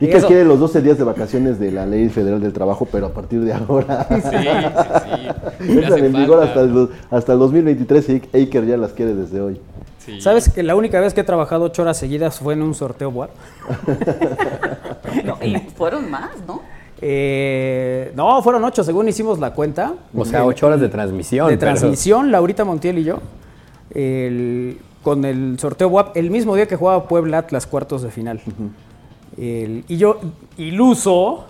Y 0.00 0.06
que 0.08 0.18
quiere 0.20 0.44
los 0.44 0.58
12 0.58 0.80
días 0.80 0.96
de 0.98 1.04
vacaciones 1.04 1.58
de 1.60 1.70
la 1.72 1.84
Ley 1.86 2.08
Federal 2.08 2.40
del 2.40 2.52
Trabajo, 2.54 2.86
pero 2.90 3.06
a 3.06 3.12
partir 3.12 3.40
de 3.40 3.52
ahora. 3.52 4.06
Sí, 4.08 4.20
sí, 4.22 5.66
sí. 5.74 5.78
Hace 5.84 6.06
en 6.06 6.12
vigor 6.14 6.42
hasta 6.42 6.60
el, 6.62 6.88
hasta 7.10 7.32
el 7.34 7.38
2023 7.38 8.08
y 8.08 8.22
Aker 8.42 8.66
ya 8.66 8.76
las 8.78 8.92
quiere 8.92 9.14
desde 9.14 9.40
hoy. 9.40 9.60
Sí. 9.98 10.18
¿Sabes 10.22 10.48
que 10.48 10.62
la 10.62 10.74
única 10.76 10.98
vez 11.00 11.12
que 11.12 11.20
he 11.20 11.24
trabajado 11.24 11.64
ocho 11.64 11.82
horas 11.82 11.98
seguidas 11.98 12.38
fue 12.38 12.54
en 12.54 12.62
un 12.62 12.74
sorteo 12.74 13.10
WAP? 13.10 13.30
No, 15.24 15.36
y 15.44 15.56
fueron 15.76 16.10
más, 16.10 16.30
¿no? 16.46 16.62
Eh, 17.02 18.12
no, 18.14 18.42
fueron 18.42 18.62
ocho, 18.64 18.84
según 18.84 19.08
hicimos 19.08 19.38
la 19.38 19.52
cuenta. 19.54 19.94
O 20.14 20.24
sea, 20.24 20.44
ocho 20.44 20.66
horas 20.66 20.80
de 20.80 20.88
transmisión. 20.88 21.48
de 21.48 21.56
pero- 21.56 21.72
transmisión, 21.72 22.30
Laurita 22.30 22.64
Montiel 22.64 22.98
y 22.98 23.04
yo, 23.04 23.18
el- 23.94 24.78
con 25.02 25.24
el 25.24 25.58
sorteo 25.58 25.88
WAP, 25.88 26.16
el 26.16 26.30
mismo 26.30 26.54
día 26.54 26.66
que 26.66 26.76
jugaba 26.76 27.08
Puebla 27.08 27.38
Atlas 27.38 27.66
cuartos 27.66 28.02
de 28.02 28.10
final. 28.10 28.40
El- 29.38 29.84
y 29.88 29.96
yo, 29.96 30.20
iluso, 30.58 31.46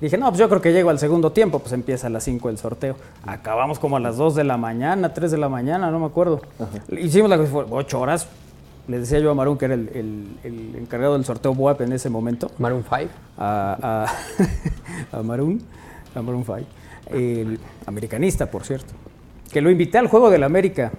dije, 0.00 0.16
no, 0.16 0.28
pues 0.28 0.38
yo 0.38 0.48
creo 0.48 0.62
que 0.62 0.72
llego 0.72 0.88
al 0.90 0.98
segundo 0.98 1.30
tiempo, 1.32 1.58
pues 1.58 1.72
empieza 1.74 2.06
a 2.06 2.10
las 2.10 2.24
5 2.24 2.48
el 2.48 2.56
sorteo. 2.56 2.96
Acabamos 3.26 3.78
como 3.78 3.96
a 3.98 4.00
las 4.00 4.16
2 4.16 4.34
de 4.34 4.44
la 4.44 4.56
mañana, 4.56 5.12
3 5.12 5.30
de 5.30 5.36
la 5.38 5.48
mañana, 5.50 5.90
no 5.90 5.98
me 6.00 6.06
acuerdo. 6.06 6.40
Hicimos 6.90 7.28
la 7.28 7.36
cosa, 7.36 7.50
fue 7.50 7.66
8 7.70 8.00
horas. 8.00 8.26
Le 8.88 8.98
decía 9.00 9.18
yo 9.18 9.30
a 9.30 9.34
Marún, 9.34 9.58
que 9.58 9.66
era 9.66 9.74
el, 9.74 9.88
el- 9.94 10.26
el 10.44 10.76
encargado 10.76 11.12
del 11.14 11.24
sorteo 11.24 11.52
WAP 11.52 11.82
en 11.82 11.92
ese 11.92 12.08
momento 12.10 12.50
Maroon 12.58 12.82
5. 12.88 13.10
a, 13.36 14.06
a, 15.12 15.16
a 15.18 15.22
Maroon 15.22 15.62
5, 16.14 16.58
el 17.10 17.58
americanista, 17.86 18.50
por 18.50 18.64
cierto, 18.64 18.92
que 19.52 19.60
lo 19.60 19.70
invité 19.70 19.98
al 19.98 20.08
Juego 20.08 20.30
del 20.30 20.42
América 20.42 20.90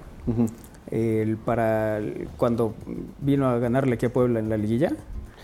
el- 0.91 1.37
para 1.37 1.99
cuando 2.37 2.75
vino 3.21 3.47
a 3.49 3.57
ganarle 3.59 3.95
aquí 3.95 4.05
a 4.05 4.13
Puebla 4.13 4.39
en 4.39 4.49
la 4.49 4.57
liguilla. 4.57 4.91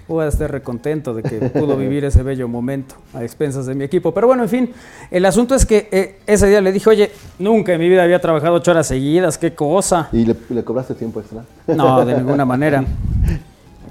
Voy 0.08 0.24
a 0.24 0.28
estar 0.28 0.52
recontento 0.52 1.14
de 1.16 1.24
que 1.24 1.50
pudo 1.50 1.76
vivir 1.78 2.06
ese 2.06 2.22
bello 2.22 2.48
momento 2.48 2.94
a 3.14 3.24
expensas 3.24 3.66
de 3.66 3.74
mi 3.74 3.84
equipo. 3.86 4.14
Pero 4.14 4.28
bueno, 4.28 4.44
en 4.44 4.50
fin, 4.50 4.72
el 5.10 5.26
asunto 5.26 5.56
es 5.56 5.66
que 5.66 5.88
eh, 5.92 6.20
ese 6.28 6.48
día 6.48 6.62
le 6.62 6.72
dije, 6.72 6.88
oye, 6.90 7.12
nunca 7.40 7.74
en 7.74 7.80
mi 7.80 7.90
vida 7.90 8.04
había 8.04 8.20
trabajado 8.22 8.54
ocho 8.54 8.70
horas 8.72 8.86
seguidas, 8.88 9.38
qué 9.40 9.56
cosa. 9.56 10.10
¿Y 10.12 10.26
le, 10.26 10.36
le 10.50 10.64
cobraste 10.64 10.94
tiempo 10.94 11.20
extra? 11.22 11.44
No, 11.68 12.06
de 12.06 12.16
ninguna 12.18 12.46
manera. 12.46 12.84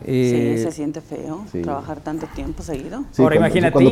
Sí, 0.07 0.11
Eh, 0.13 0.59
se 0.63 0.71
siente 0.71 1.01
feo 1.01 1.47
sí. 1.51 1.63
trabajar 1.63 1.99
tanto 2.01 2.27
tiempo 2.35 2.63
seguido. 2.63 3.05
Ahora 3.17 3.37
imagínate, 3.37 3.83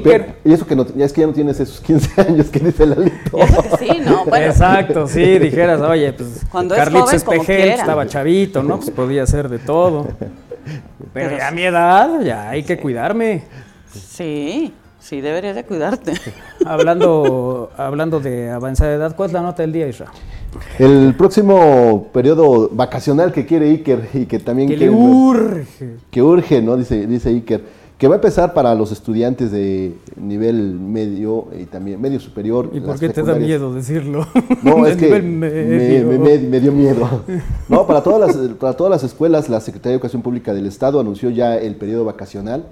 Y 0.45 0.53
eso 0.53 0.67
que 0.67 0.77
no, 0.77 0.87
ya 0.95 1.07
es 1.07 1.13
que 1.15 1.23
ya 1.23 1.27
no 1.27 1.33
tienes 1.33 1.59
esos 1.59 1.81
15 1.81 2.21
años 2.29 2.49
que 2.51 2.59
dice 2.61 2.85
Lalito. 2.85 3.39
Sí, 3.79 3.89
no, 4.05 4.27
bueno. 4.27 4.45
Exacto, 4.45 5.07
sí, 5.07 5.39
dijeras, 5.39 5.81
oye, 5.81 6.13
pues 6.13 6.43
Cuando 6.51 6.75
es 6.75 6.81
Carlitos 6.81 7.07
joven, 7.25 7.41
Espejel 7.41 7.57
quiera. 7.63 7.75
estaba 7.81 8.07
chavito, 8.07 8.63
¿no? 8.63 8.77
Pues 8.77 8.91
podía 8.91 9.23
hacer 9.23 9.49
de 9.49 9.59
todo. 9.59 10.07
Pero 10.65 11.11
Pero 11.13 11.37
ya 11.39 11.47
a 11.47 11.51
sí. 11.51 11.55
mi 11.57 11.63
edad, 11.63 12.21
ya 12.23 12.51
hay 12.51 12.63
que 12.63 12.79
cuidarme. 12.79 13.43
Sí, 13.93 14.73
sí, 14.99 15.21
deberías 15.21 15.55
de 15.55 15.65
cuidarte. 15.65 16.13
Hablando, 16.67 17.71
hablando 17.77 18.21
de 18.21 18.51
avanzada 18.51 18.95
edad, 18.95 19.17
¿cuál 19.17 19.29
es 19.31 19.33
la 19.33 19.43
nota 19.43 19.63
del 19.63 19.73
día, 19.73 19.89
Isra? 19.89 20.07
El 20.79 21.15
próximo 21.17 22.09
periodo 22.13 22.69
vacacional 22.73 23.33
que 23.33 23.47
quiere 23.47 23.71
Iker 23.71 24.09
y 24.15 24.27
que 24.27 24.39
también 24.39 24.69
Que 24.69 24.77
le 24.77 24.87
quiere- 24.89 24.95
urge. 24.95 25.67
que 26.11 26.23
urge, 26.23 26.63
¿no? 26.63 26.77
Dice, 26.77 27.07
dice 27.07 27.31
Iker, 27.31 27.63
que 28.03 28.09
va 28.09 28.17
a 28.17 28.19
empezar 28.19 28.53
para 28.53 28.75
los 28.75 28.91
estudiantes 28.91 29.53
de 29.53 29.95
nivel 30.17 30.75
medio 30.75 31.47
y 31.57 31.67
también 31.67 32.01
medio 32.01 32.19
superior. 32.19 32.69
¿Y 32.73 32.81
por 32.81 32.99
qué 32.99 33.11
te 33.11 33.23
da 33.23 33.37
miedo 33.37 33.73
decirlo? 33.73 34.27
No, 34.65 34.85
es 34.89 34.97
que 34.97 35.23
me 35.23 36.61
dio 36.61 36.73
miedo. 36.73 37.23
No, 37.69 37.87
para 37.87 38.03
todas, 38.03 38.35
las, 38.35 38.49
para 38.55 38.73
todas 38.73 38.91
las 38.91 39.05
escuelas, 39.05 39.49
la 39.49 39.61
Secretaría 39.61 39.91
de 39.93 39.97
Educación 39.99 40.21
Pública 40.21 40.53
del 40.53 40.67
Estado 40.67 40.99
anunció 40.99 41.31
ya 41.31 41.57
el 41.57 41.77
periodo 41.77 42.05
vacacional 42.05 42.65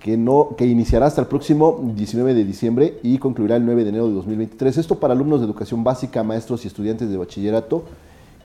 que, 0.00 0.16
no, 0.16 0.56
que 0.58 0.66
iniciará 0.66 1.06
hasta 1.06 1.20
el 1.20 1.28
próximo 1.28 1.92
19 1.94 2.34
de 2.34 2.44
diciembre 2.44 2.98
y 3.04 3.18
concluirá 3.18 3.54
el 3.54 3.64
9 3.64 3.84
de 3.84 3.90
enero 3.90 4.08
de 4.08 4.14
2023. 4.14 4.78
Esto 4.78 4.96
para 4.96 5.14
alumnos 5.14 5.38
de 5.38 5.46
educación 5.46 5.84
básica, 5.84 6.24
maestros 6.24 6.64
y 6.64 6.66
estudiantes 6.66 7.08
de 7.08 7.16
bachillerato 7.16 7.84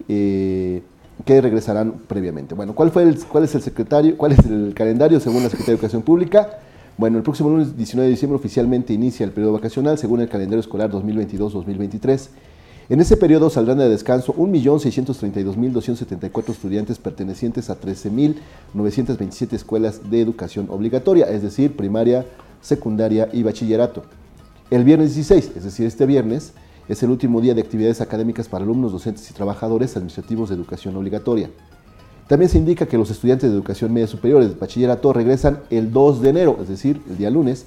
eh, 0.08 0.84
que 1.26 1.42
regresarán 1.42 1.96
previamente. 2.08 2.56
Bueno, 2.56 2.74
¿cuál, 2.74 2.92
fue 2.92 3.04
el, 3.04 3.20
¿cuál 3.26 3.44
es 3.44 3.54
el 3.56 3.62
secretario, 3.62 4.18
cuál 4.18 4.32
es 4.34 4.40
el 4.46 4.74
calendario 4.76 5.20
según 5.20 5.44
la 5.44 5.50
Secretaría 5.50 5.74
de 5.74 5.80
Educación 5.80 6.02
Pública? 6.02 6.60
Bueno, 6.98 7.18
el 7.18 7.24
próximo 7.24 7.50
lunes 7.50 7.78
19 7.78 8.06
de 8.06 8.12
diciembre 8.12 8.38
oficialmente 8.38 8.94
inicia 8.94 9.24
el 9.24 9.32
periodo 9.32 9.54
vacacional 9.54 9.98
según 9.98 10.20
el 10.22 10.30
calendario 10.30 10.60
escolar 10.60 10.92
2022-2023. 10.92 12.28
En 12.90 13.00
ese 13.00 13.16
periodo 13.16 13.50
saldrán 13.50 13.78
de 13.78 13.88
descanso 13.88 14.36
1.632.274 14.36 16.50
estudiantes 16.50 17.00
pertenecientes 17.00 17.70
a 17.70 17.80
13.927 17.80 19.54
escuelas 19.54 20.12
de 20.12 20.20
educación 20.20 20.68
obligatoria, 20.70 21.30
es 21.30 21.42
decir, 21.42 21.78
primaria, 21.78 22.26
secundaria 22.60 23.30
y 23.32 23.44
bachillerato. 23.44 24.04
El 24.70 24.84
viernes 24.84 25.16
16, 25.16 25.54
es 25.56 25.64
decir, 25.64 25.86
este 25.86 26.06
viernes, 26.06 26.52
es 26.92 27.02
el 27.04 27.10
último 27.10 27.40
día 27.40 27.54
de 27.54 27.62
actividades 27.62 28.02
académicas 28.02 28.50
para 28.50 28.66
alumnos, 28.66 28.92
docentes 28.92 29.30
y 29.32 29.34
trabajadores 29.34 29.96
administrativos 29.96 30.50
de 30.50 30.56
educación 30.56 30.94
obligatoria. 30.98 31.50
También 32.28 32.50
se 32.50 32.58
indica 32.58 32.86
que 32.86 32.98
los 32.98 33.10
estudiantes 33.10 33.50
de 33.50 33.56
educación 33.56 33.94
media 33.94 34.08
superior 34.08 34.46
de 34.46 34.54
bachillerato 34.54 35.14
regresan 35.14 35.62
el 35.70 35.94
2 35.94 36.22
de 36.22 36.30
enero, 36.30 36.58
es 36.62 36.68
decir, 36.68 37.02
el 37.10 37.18
día 37.18 37.30
lunes 37.30 37.66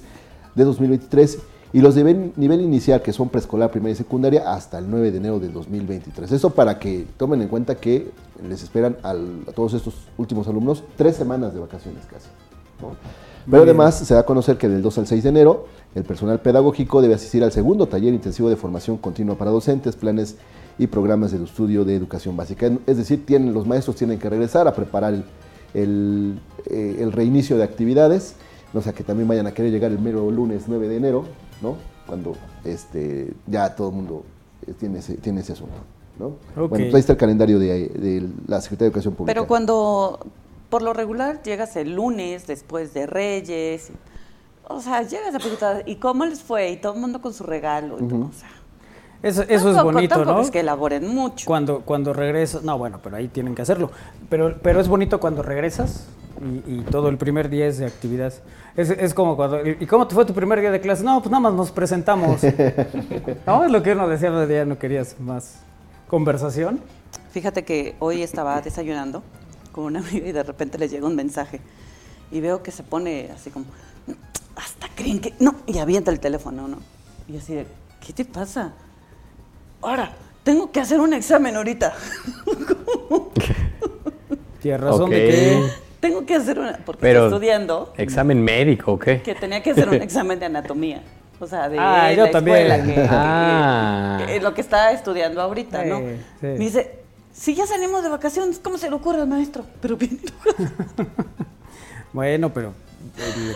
de 0.53 0.63
2023, 0.63 1.39
y 1.73 1.81
los 1.81 1.95
de 1.95 2.31
nivel 2.35 2.61
inicial, 2.61 3.01
que 3.01 3.13
son 3.13 3.29
preescolar, 3.29 3.71
primaria 3.71 3.93
y 3.93 3.97
secundaria, 3.97 4.53
hasta 4.53 4.77
el 4.77 4.89
9 4.91 5.09
de 5.09 5.17
enero 5.17 5.39
del 5.39 5.53
2023. 5.53 6.31
Eso 6.31 6.51
para 6.51 6.77
que 6.77 7.07
tomen 7.17 7.41
en 7.41 7.47
cuenta 7.47 7.75
que 7.75 8.11
les 8.47 8.61
esperan 8.61 8.95
a 9.01 9.15
todos 9.53 9.73
estos 9.73 9.95
últimos 10.17 10.47
alumnos 10.47 10.83
tres 10.95 11.15
semanas 11.15 11.51
de 11.51 11.61
vacaciones 11.61 12.05
casi. 12.05 12.27
Pero 13.49 13.63
además 13.63 13.95
se 13.99 14.13
da 14.13 14.21
a 14.21 14.25
conocer 14.25 14.57
que 14.57 14.67
del 14.67 14.81
2 14.81 14.97
al 14.97 15.07
6 15.07 15.23
de 15.23 15.29
enero 15.29 15.65
el 15.93 16.03
personal 16.03 16.39
pedagógico 16.41 17.01
debe 17.01 17.13
asistir 17.13 17.43
al 17.43 17.51
segundo 17.51 17.87
taller 17.87 18.13
intensivo 18.13 18.49
de 18.49 18.55
formación 18.55 18.97
continua 18.97 19.37
para 19.37 19.51
docentes, 19.51 19.95
planes 19.95 20.35
y 20.77 20.87
programas 20.87 21.31
de 21.31 21.43
estudio 21.43 21.85
de 21.85 21.95
educación 21.95 22.35
básica. 22.35 22.69
Es 22.85 22.97
decir, 22.97 23.25
tienen, 23.25 23.53
los 23.53 23.65
maestros 23.65 23.95
tienen 23.95 24.19
que 24.19 24.29
regresar 24.29 24.67
a 24.67 24.73
preparar 24.75 25.13
el, 25.13 25.23
el, 25.73 26.39
eh, 26.65 26.97
el 26.99 27.11
reinicio 27.11 27.57
de 27.57 27.63
actividades, 27.63 28.35
no 28.73 28.81
sea 28.81 28.93
que 28.93 29.03
también 29.03 29.27
vayan 29.27 29.47
a 29.47 29.53
querer 29.53 29.71
llegar 29.71 29.91
el 29.91 29.99
mero 29.99 30.29
lunes 30.31 30.63
9 30.67 30.87
de 30.89 30.97
enero, 30.97 31.25
¿no? 31.61 31.77
cuando 32.05 32.33
este, 32.63 33.33
ya 33.47 33.73
todo 33.75 33.89
el 33.89 33.95
mundo 33.95 34.23
eh, 34.67 34.73
tiene 34.77 34.99
ese, 34.99 35.15
tiene 35.15 35.41
ese 35.41 35.53
asunto. 35.53 35.75
¿no? 36.19 36.33
Bueno, 36.55 36.69
pues 36.69 36.93
ahí 36.93 36.99
está 36.99 37.13
el 37.13 37.17
calendario 37.17 37.59
de, 37.59 37.89
de 37.89 38.29
la 38.47 38.61
Secretaría 38.61 38.85
de 38.85 38.87
Educación 38.87 39.15
Pública. 39.15 39.33
Pero 39.33 39.47
cuando, 39.47 40.19
por 40.75 40.81
lo 40.81 40.91
regular, 40.91 41.41
llegas 41.41 41.77
el 41.77 41.95
lunes 41.95 42.47
después 42.47 42.93
de 42.93 43.07
Reyes, 43.07 43.91
o 44.67 44.81
sea, 44.81 45.03
llegas 45.03 45.33
a 45.33 45.39
preguntar, 45.39 45.83
¿y 45.85 45.95
cómo 45.95 46.25
les 46.25 46.41
fue? 46.41 46.69
Y 46.71 46.75
todo 46.75 46.95
el 46.95 46.99
mundo 46.99 47.21
con 47.21 47.33
su 47.33 47.45
regalo. 47.45 47.95
y 47.97 48.05
todo, 48.05 48.25
o 48.25 48.31
sea, 48.33 48.49
Eso, 49.23 49.43
eso 49.43 49.71
es 49.71 49.81
bonito, 49.81 50.25
¿no? 50.25 50.41
es 50.41 50.51
que 50.51 50.59
elaboren 50.59 51.07
mucho. 51.07 51.45
Cuando, 51.45 51.79
cuando 51.79 52.11
regresas, 52.11 52.63
no, 52.63 52.77
bueno, 52.77 52.99
pero 53.01 53.15
ahí 53.15 53.29
tienen 53.29 53.55
que 53.55 53.61
hacerlo. 53.61 53.89
Pero, 54.29 54.57
pero 54.61 54.81
es 54.81 54.89
bonito 54.89 55.17
cuando 55.21 55.43
regresas 55.43 56.07
y, 56.41 56.79
y 56.79 56.81
todo 56.91 57.07
el 57.07 57.17
primer 57.17 57.47
día 57.47 57.67
es 57.67 57.77
de 57.77 57.85
actividad. 57.85 58.33
Es, 58.75 58.89
es 58.89 59.13
como 59.13 59.37
cuando, 59.37 59.65
¿y 59.65 59.85
cómo 59.85 60.05
te 60.07 60.13
fue 60.13 60.25
tu 60.25 60.33
primer 60.33 60.59
día 60.59 60.71
de 60.71 60.81
clase? 60.81 61.05
No, 61.05 61.21
pues 61.21 61.31
nada 61.31 61.39
más 61.39 61.53
nos 61.53 61.71
presentamos. 61.71 62.41
no, 63.47 63.63
es 63.63 63.71
lo 63.71 63.81
que 63.81 63.93
uno 63.93 64.09
decía 64.09 64.45
día, 64.45 64.65
no 64.65 64.77
querías 64.77 65.17
más 65.21 65.61
conversación. 66.09 66.81
Fíjate 67.31 67.63
que 67.63 67.95
hoy 67.99 68.23
estaba 68.23 68.59
desayunando 68.59 69.23
con 69.75 69.83
una 69.83 69.99
amiga 69.99 70.29
y 70.29 70.31
de 70.31 70.41
repente 70.41 70.77
le 70.77 70.87
llega 70.87 71.05
un 71.05 71.17
mensaje 71.17 71.59
y 72.31 72.39
veo 72.39 72.63
que 72.63 72.71
se 72.71 72.81
pone 72.81 73.29
así 73.35 73.49
como, 73.49 73.65
hasta 74.55 74.87
creen 74.95 75.19
que, 75.19 75.33
no, 75.41 75.53
y 75.67 75.79
avienta 75.79 76.11
el 76.11 76.21
teléfono, 76.21 76.69
¿no? 76.69 76.77
Y 77.27 77.35
así 77.35 77.53
de, 77.55 77.67
¿qué 77.99 78.13
te 78.13 78.23
pasa? 78.23 78.71
Ahora, 79.81 80.13
tengo 80.45 80.71
que 80.71 80.79
hacer 80.79 81.01
un 81.01 81.11
examen 81.13 81.57
ahorita. 81.57 81.93
Tienes 84.61 84.79
razón 84.81 85.03
Ok. 85.03 85.09
de 85.09 85.17
que... 85.27 85.63
tengo 85.99 86.25
que 86.25 86.35
hacer 86.35 86.57
una, 86.57 86.79
porque 86.85 87.01
Pero, 87.01 87.25
estoy 87.25 87.35
estudiando, 87.39 87.93
¿Examen 87.97 88.41
médico 88.41 88.93
o 88.93 88.99
qué? 88.99 89.21
que 89.21 89.35
tenía 89.35 89.61
que 89.61 89.71
hacer 89.71 89.89
un 89.89 89.95
examen 90.01 90.39
de 90.39 90.45
anatomía. 90.45 91.03
O 91.41 91.47
sea, 91.47 91.67
de 91.67 91.77
Ah, 91.77 92.13
yo 92.13 92.27
la 92.27 92.31
también. 92.31 92.57
escuela, 92.71 92.85
que, 92.85 92.93
que- 92.95 93.07
Ah. 93.11 94.23
que- 94.25 94.39
lo 94.39 94.53
que 94.53 94.61
está 94.61 94.93
estudiando 94.93 95.41
ahorita, 95.41 95.83
¿no? 95.83 95.99
Sí, 95.99 96.05
sí. 96.39 96.45
Me 96.47 96.57
dice, 96.57 96.99
si 97.37 97.53
ya 97.53 97.67
salimos 97.67 98.01
de 98.03 98.09
vacaciones, 98.09 98.59
¿cómo 98.63 98.77
se 98.77 98.89
le 98.89 98.95
ocurre 98.95 99.21
al 99.21 99.27
maestro? 99.27 99.63
Pero 99.81 99.97
bien. 99.97 100.19
Bueno, 102.13 102.49
pero 102.53 102.71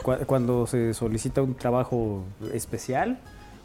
cu- 0.03 0.25
cuando 0.25 0.67
se 0.67 0.93
solicita 0.93 1.41
un 1.41 1.55
trabajo 1.55 2.23
especial, 2.53 3.17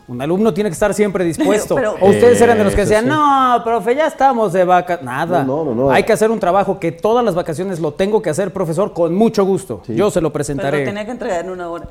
un 0.07 0.23
alumno 0.23 0.55
tiene 0.55 0.71
que 0.71 0.75
estar 0.75 0.95
siempre 0.95 1.25
dispuesto. 1.25 1.75
Pero- 1.75 1.97
o 2.01 2.11
ustedes 2.11 2.41
eran 2.41 2.59
de 2.59 2.63
los 2.65 2.75
que 2.77 2.83
decían, 2.83 3.03
sí. 3.03 3.11
no, 3.11 3.61
profe, 3.65 3.97
ya 3.97 4.07
estamos 4.07 4.53
de 4.53 4.63
vacaciones. 4.65 5.05
Nada. 5.05 5.43
No, 5.43 5.65
no, 5.65 5.75
no. 5.75 5.91
Hay 5.91 6.05
que 6.05 6.13
hacer 6.13 6.31
un 6.31 6.39
trabajo 6.39 6.79
que 6.79 6.93
todas 6.93 7.25
las 7.25 7.35
vacaciones 7.35 7.81
lo 7.81 7.93
tengo 7.93 8.23
que 8.23 8.31
hacer, 8.31 8.53
profesor, 8.53 8.93
con 8.93 9.17
mucho 9.17 9.45
gusto. 9.45 9.83
Sí. 9.85 9.97
Yo 9.97 10.13
se 10.13 10.21
lo 10.21 10.29
Pero 10.29 10.35
presentaré. 10.35 10.79
lo 10.81 10.85
tenía 10.85 11.05
que 11.05 11.11
entregar 11.11 11.45
en 11.45 11.51
una 11.51 11.69
hora. 11.69 11.89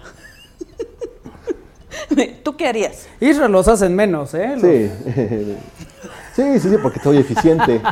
¿Tú 2.44 2.56
qué 2.56 2.68
harías? 2.68 3.08
Israel 3.20 3.52
los 3.52 3.68
hacen 3.68 3.94
menos, 3.96 4.34
¿eh? 4.34 4.56
Los- 4.56 5.54
Sí. 6.36 6.42
Sí, 6.54 6.60
sí, 6.60 6.70
sí, 6.70 6.78
porque 6.82 7.00
soy 7.00 7.18
eficiente. 7.18 7.80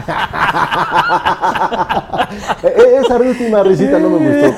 E- 2.63 3.00
Esa 3.03 3.17
última 3.17 3.63
risita 3.63 4.00
no 4.00 4.10
me 4.10 4.17
gustó. 4.29 4.55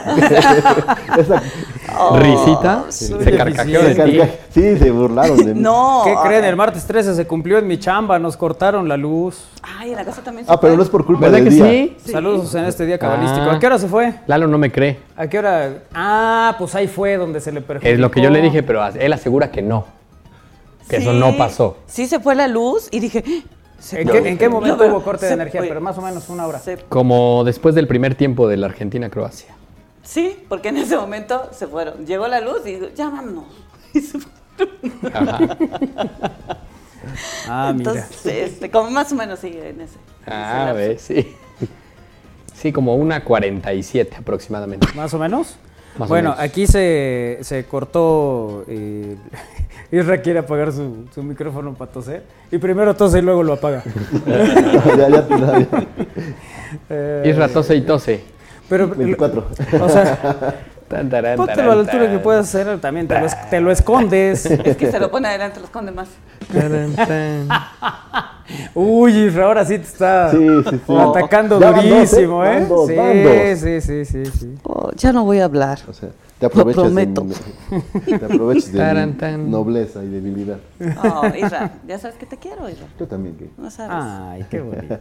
Esa- 1.20 1.42
¿Risita? 2.18 2.86
soy 2.90 3.24
Se 3.24 3.38
carcajeó 3.38 3.82
de 3.84 3.94
se 3.96 4.04
ti. 4.04 4.18
carga- 4.18 4.30
sí, 4.50 4.78
se 4.78 4.92
burlaron 4.92 5.38
de 5.38 5.54
mí. 5.54 5.60
No. 5.62 6.02
¿Qué 6.06 6.16
creen? 6.24 6.46
El 6.46 6.56
martes 6.56 6.86
13 6.86 7.14
se 7.16 7.28
cumplió 7.28 7.58
en 7.60 7.68
mi 7.68 7.78
chamba, 7.78 8.18
nos 8.20 8.36
cortaron 8.38 8.88
la 8.88 8.98
luz. 8.98 9.46
Ay, 9.62 9.92
en 9.92 9.96
la 9.98 10.06
casa 10.06 10.22
también 10.24 10.46
se 10.46 10.52
Ah, 10.54 10.60
pero 10.60 10.76
no 10.76 10.84
es 10.84 10.90
por 10.90 11.06
culpa 11.06 11.22
¿Verdad 11.28 11.38
del 11.40 11.46
que 11.50 11.54
día. 11.56 11.66
sí? 11.66 12.12
Saludos 12.12 12.54
en 12.56 12.66
este 12.66 12.86
día 12.86 12.98
cabalístico. 12.98 13.46
Ah. 13.50 13.56
¿A 13.56 13.60
qué 13.60 13.66
hora 13.68 13.78
se 13.78 13.88
fue? 13.88 14.14
Lalo 14.28 14.48
no 14.48 14.58
me 14.58 14.72
cree. 14.72 15.00
¿A 15.16 15.28
qué 15.28 15.40
hora? 15.40 15.84
Ah, 15.94 16.56
pues 16.58 16.74
ahí 16.76 16.88
fue 16.88 17.18
donde 17.18 17.40
se 17.42 17.52
le 17.52 17.62
perjudicó. 17.62 17.94
Es 17.94 18.00
lo 18.00 18.10
que 18.12 18.22
yo 18.22 18.30
le 18.30 18.42
dije, 18.42 18.64
pero 18.64 18.82
él 18.88 19.14
asegura 19.14 19.52
que 19.52 19.62
no. 19.62 19.86
Que 20.90 20.98
eso 20.98 21.12
Sí, 21.12 21.20
no 21.20 21.38
pasó. 21.38 21.78
Sí, 21.88 22.08
se 22.08 22.20
fue 22.20 22.36
la 22.36 22.48
luz 22.48 22.88
y 22.92 23.00
dije. 23.00 23.24
¿En 23.92 24.08
qué, 24.08 24.18
en 24.30 24.38
qué 24.38 24.50
momento 24.50 24.86
No, 24.88 24.94
hubo 24.94 25.04
corte 25.04 25.26
de 25.26 25.34
energía? 25.34 25.62
fue. 25.62 25.68
Pero 25.68 25.82
más 25.82 25.98
o 25.98 26.02
menos 26.02 26.30
una 26.30 26.48
hora. 26.48 26.60
Se- 26.60 26.78
Como 26.90 27.44
después 27.44 27.76
del 27.76 27.88
primer 27.88 28.16
tiempo 28.16 28.48
de 28.48 28.58
la 28.58 28.68
Argentina-Croacia. 28.68 29.54
sí, 30.04 30.38
porque 30.50 30.70
en 30.70 30.78
ese 30.78 30.96
momento 30.96 31.50
se 31.52 31.68
fueron. 31.68 32.06
Llegó 32.06 32.28
la 32.28 32.40
luz 32.42 32.66
y 32.66 32.80
ya 32.96 33.10
vámonos. 33.10 33.46
Y 33.94 34.02
se 34.02 34.18
fueron. 34.20 34.34
Ah, 37.48 37.74
mira. 37.76 37.92
Entonces, 37.92 38.26
este, 38.26 38.72
como 38.72 38.90
más 38.92 39.12
o 39.12 39.16
menos 39.16 39.40
sigue 39.40 39.70
en 39.70 39.82
ese. 39.82 39.96
en 40.26 40.34
ese 40.34 40.34
Ah, 40.34 40.74
ves, 40.74 41.02
sí. 41.02 41.36
Sí, 42.54 42.72
como 42.72 42.96
una 42.96 43.24
47 43.26 44.16
aproximadamente. 44.18 44.88
¿Más 44.96 45.14
o 45.14 45.20
menos? 45.20 45.58
Más 45.98 46.10
bueno, 46.10 46.34
aquí 46.38 46.66
se, 46.68 47.40
se 47.42 47.66
cortó. 47.66 48.66
Eh, 48.68 49.16
Isra 49.92 50.22
quiere 50.22 50.40
apagar 50.40 50.72
su, 50.72 51.06
su 51.14 51.22
micrófono 51.22 51.74
para 51.76 51.92
toser. 51.92 52.24
Y 52.52 52.58
primero 52.58 52.96
tose 52.96 53.20
y 53.20 53.22
luego 53.22 53.44
lo 53.44 53.54
apaga. 53.54 53.84
ya, 54.26 54.44
ya, 54.98 55.28
ya, 55.28 55.60
ya. 55.60 55.68
Eh, 56.90 57.30
Isra 57.30 57.48
tose 57.48 57.76
y 57.76 57.82
tose. 57.82 58.24
Pero, 58.68 58.88
24. 58.88 59.46
o 59.82 59.90
sea, 59.90 60.56
Tan, 60.90 61.10
póntelo 61.38 61.72
a 61.72 61.76
la 61.76 61.82
altura 61.82 62.12
que 62.12 62.20
puedas 62.20 62.48
hacer 62.48 62.80
también. 62.80 63.08
Te 63.08 63.20
lo, 63.20 63.28
te 63.50 63.62
lo 63.62 63.72
escondes. 63.72 64.46
Es 64.46 64.78
que 64.78 64.92
se 64.92 65.00
lo 65.00 65.10
pone 65.10 65.28
adelante, 65.28 65.60
lo 65.60 65.66
esconde 65.66 65.92
más. 65.92 66.10
Uy, 68.76 69.12
Isra, 69.28 69.46
ahora 69.46 69.66
sí 69.66 69.78
te 69.78 69.84
está 69.86 70.32
Sí, 70.32 70.38
sí, 70.70 70.80
sí. 70.86 70.94
atacando 70.98 71.62
¿eh? 71.62 71.74
durísimo, 71.74 72.44
¿eh? 72.46 72.68
Sí, 73.56 73.82
sí, 73.82 73.82
sí, 73.82 74.06
sí, 74.06 74.26
sí. 74.40 74.56
Oh, 74.64 74.90
ya 74.96 75.14
no 75.14 75.24
voy 75.26 75.40
a 75.40 75.46
hablar. 75.46 75.80
O 75.88 75.94
sea, 75.94 76.10
te 76.40 76.48
aprovechas, 76.48 76.84
prometo. 76.84 77.22
De, 77.22 78.18
te 78.20 78.26
aprovechas 78.26 78.72
de 78.74 78.78
Taran, 78.80 79.10
mi 79.12 79.16
tan. 79.16 79.50
nobleza 79.50 80.04
y 80.04 80.08
debilidad. 80.10 80.58
Oh, 81.04 81.26
Isra, 81.28 81.72
ya 81.88 81.98
sabes 81.98 82.18
que 82.18 82.26
te 82.26 82.38
quiero, 82.38 82.70
Isra. 82.70 82.86
Yo 83.00 83.08
también. 83.08 83.36
que- 83.38 83.50
No 83.58 83.72
sabes. 83.72 83.96
Ay, 83.98 84.46
qué 84.50 84.60
bonito. 84.60 84.98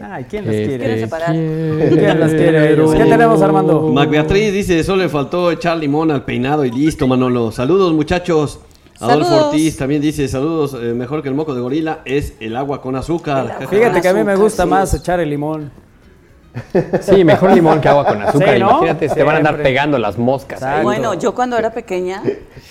Ay, 0.00 0.24
¿quién 0.30 0.44
las 0.46 0.54
Que 0.54 0.64
quiere? 0.66 0.78
¿Quieres 0.84 1.00
separar? 1.00 1.32
¿Quién 1.32 2.20
las 2.20 2.30
quiere? 2.32 2.76
¿Qué 2.76 3.04
tenemos, 3.04 3.42
Armando? 3.42 3.88
Mac 3.88 4.08
Beatriz 4.08 4.52
dice, 4.52 4.84
solo 4.84 5.02
le 5.02 5.08
faltó 5.08 5.50
echar 5.50 5.76
limón 5.78 6.10
al 6.12 6.24
peinado 6.24 6.64
y 6.64 6.70
listo, 6.70 7.08
Manolo. 7.08 7.50
Saludos, 7.50 7.92
muchachos. 7.92 8.60
Adolfo 9.00 9.24
Saludos. 9.24 9.46
Ortiz 9.46 9.76
también 9.76 10.00
dice, 10.00 10.28
saludos, 10.28 10.74
eh, 10.74 10.94
mejor 10.94 11.22
que 11.22 11.28
el 11.28 11.34
moco 11.34 11.54
de 11.54 11.60
gorila 11.60 12.00
es 12.04 12.34
el 12.40 12.56
agua 12.56 12.80
con 12.80 12.94
azúcar. 12.96 13.50
Agua. 13.50 13.66
Fíjate 13.68 14.00
que 14.00 14.08
a 14.08 14.14
mí 14.14 14.22
me 14.22 14.36
gusta 14.36 14.62
sí. 14.64 14.68
más 14.68 14.94
echar 14.94 15.20
el 15.20 15.30
limón. 15.30 15.70
Sí, 17.00 17.24
mejor 17.24 17.52
limón 17.52 17.80
que 17.80 17.88
agua 17.88 18.06
con 18.06 18.22
azúcar. 18.22 18.54
Sí, 18.54 18.60
¿no? 18.60 18.70
Imagínate, 18.70 19.08
te 19.08 19.22
van 19.24 19.34
a 19.34 19.38
andar 19.38 19.62
pegando 19.62 19.98
las 19.98 20.16
moscas. 20.16 20.62
ahí. 20.62 20.84
Bueno, 20.84 21.14
yo 21.14 21.34
cuando 21.34 21.58
era 21.58 21.72
pequeña, 21.72 22.22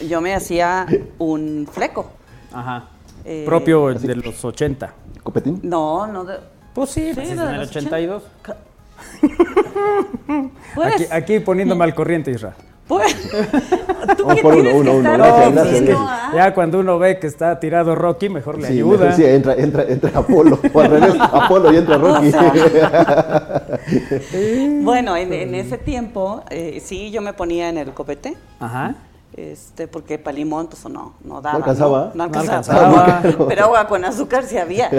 yo 0.07 0.21
me 0.21 0.33
hacía 0.33 0.85
un 1.19 1.67
fleco. 1.69 2.09
Ajá. 2.53 2.85
Eh, 3.25 3.43
Propio 3.45 3.93
de 3.93 4.15
los 4.15 4.43
80. 4.43 4.93
¿Copetín? 5.21 5.59
No, 5.63 6.07
no 6.07 6.23
de... 6.25 6.37
Pues 6.73 6.89
sí, 6.89 7.09
Sí, 7.09 7.13
pues 7.15 7.27
de 7.29 7.33
en 7.33 7.49
el 7.49 7.59
los 7.59 7.69
82. 7.69 8.23
Pues, 10.75 10.93
Aquí, 10.95 11.05
aquí 11.11 11.39
poniéndome 11.39 11.83
al 11.83 11.93
corriente, 11.93 12.31
Isra. 12.31 12.55
Pues, 12.97 13.31
¿tú 14.17 14.27
qué 14.27 14.41
por 14.41 14.53
uno, 14.53 14.63
tienes 14.63 14.73
uno, 14.75 14.91
que 14.91 14.97
uno, 14.97 14.97
estar 14.97 15.17
gracias, 15.17 15.43
pues 15.43 15.53
gracias, 15.53 15.65
es 15.65 15.73
que 15.73 15.79
diciendo, 15.91 16.09
ya 16.35 16.53
cuando 16.53 16.79
uno 16.79 16.99
ve 16.99 17.19
que 17.19 17.27
está 17.27 17.59
tirado 17.59 17.95
Rocky, 17.95 18.29
mejor 18.29 18.57
le 18.59 18.67
Sí, 18.67 18.73
ayuda. 18.73 18.97
mejor 19.05 19.13
sí, 19.15 19.25
entra, 19.25 19.53
entra, 19.55 19.83
entra 19.83 20.11
Apolo, 20.15 20.59
o 20.73 20.79
al 20.79 20.91
revés, 20.91 21.13
Apolo 21.19 21.73
y 21.73 21.77
entra 21.77 21.97
Rocky. 21.97 22.31
Bueno, 24.83 25.15
en, 25.15 25.33
en 25.33 25.55
ese 25.55 25.77
tiempo, 25.77 26.43
eh, 26.49 26.81
sí, 26.83 27.11
yo 27.11 27.21
me 27.21 27.33
ponía 27.33 27.69
en 27.69 27.77
el 27.77 27.93
copete. 27.93 28.35
Ajá. 28.59 28.95
Este, 29.35 29.87
porque 29.87 30.19
para 30.19 30.35
limón, 30.37 30.67
pues 30.67 30.83
no, 30.89 31.13
no 31.23 31.41
daba. 31.41 31.57
alcanzaba? 31.57 32.11
No, 32.13 32.15
No 32.15 32.23
alcanzaba. 32.25 33.15
alcanzaba. 33.17 33.47
Pero 33.47 33.63
agua 33.65 33.87
con 33.87 34.05
azúcar 34.05 34.43
sí 34.43 34.57
había. 34.57 34.89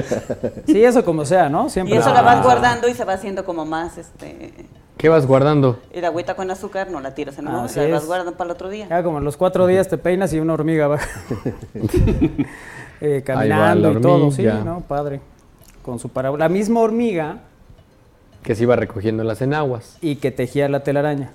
Sí, 0.66 0.84
eso 0.84 1.04
como 1.04 1.24
sea, 1.24 1.48
¿no? 1.48 1.66
Y 1.66 1.70
Siempre. 1.70 1.96
eso 1.98 2.12
la 2.12 2.22
vas 2.22 2.38
Ah. 2.38 2.42
guardando 2.42 2.88
y 2.88 2.94
se 2.94 3.04
va 3.04 3.12
haciendo 3.12 3.44
como 3.44 3.64
más, 3.64 3.96
este, 3.96 4.66
¿Qué 5.04 5.11
vas 5.11 5.26
guardando? 5.26 5.78
el 5.92 6.02
agüita 6.06 6.34
con 6.34 6.50
azúcar 6.50 6.90
no 6.90 6.99
la 6.99 7.14
tiras 7.14 7.38
en 7.38 7.46
el 7.46 7.52
momento, 7.52 7.78
la 7.78 7.88
vas 7.90 8.06
guardando 8.06 8.32
para 8.38 8.49
el 8.49 8.52
otro 8.52 8.70
día. 8.70 8.87
Ya 8.88 9.02
como 9.02 9.18
a 9.18 9.20
los 9.20 9.37
cuatro 9.37 9.66
días 9.66 9.87
te 9.87 9.99
peinas 9.99 10.32
y 10.32 10.40
una 10.40 10.54
hormiga 10.54 10.88
va 10.88 10.96
eh, 13.02 13.18
va 13.20 13.23
caminando 13.23 13.92
la 13.92 13.99
y 13.99 14.02
todo, 14.02 14.30
sí. 14.30 14.46
¿no? 14.64 14.80
Padre. 14.80 15.20
Con 15.82 15.99
su 15.99 16.08
parábola. 16.08 16.46
La 16.46 16.49
misma 16.49 16.80
hormiga 16.80 17.40
Que 18.42 18.54
se 18.54 18.62
iba 18.62 18.76
recogiendo 18.76 19.25
las 19.25 19.42
enaguas. 19.42 19.99
y 20.00 20.16
que 20.16 20.30
tejía 20.30 20.70
la 20.70 20.82
telaraña. 20.82 21.32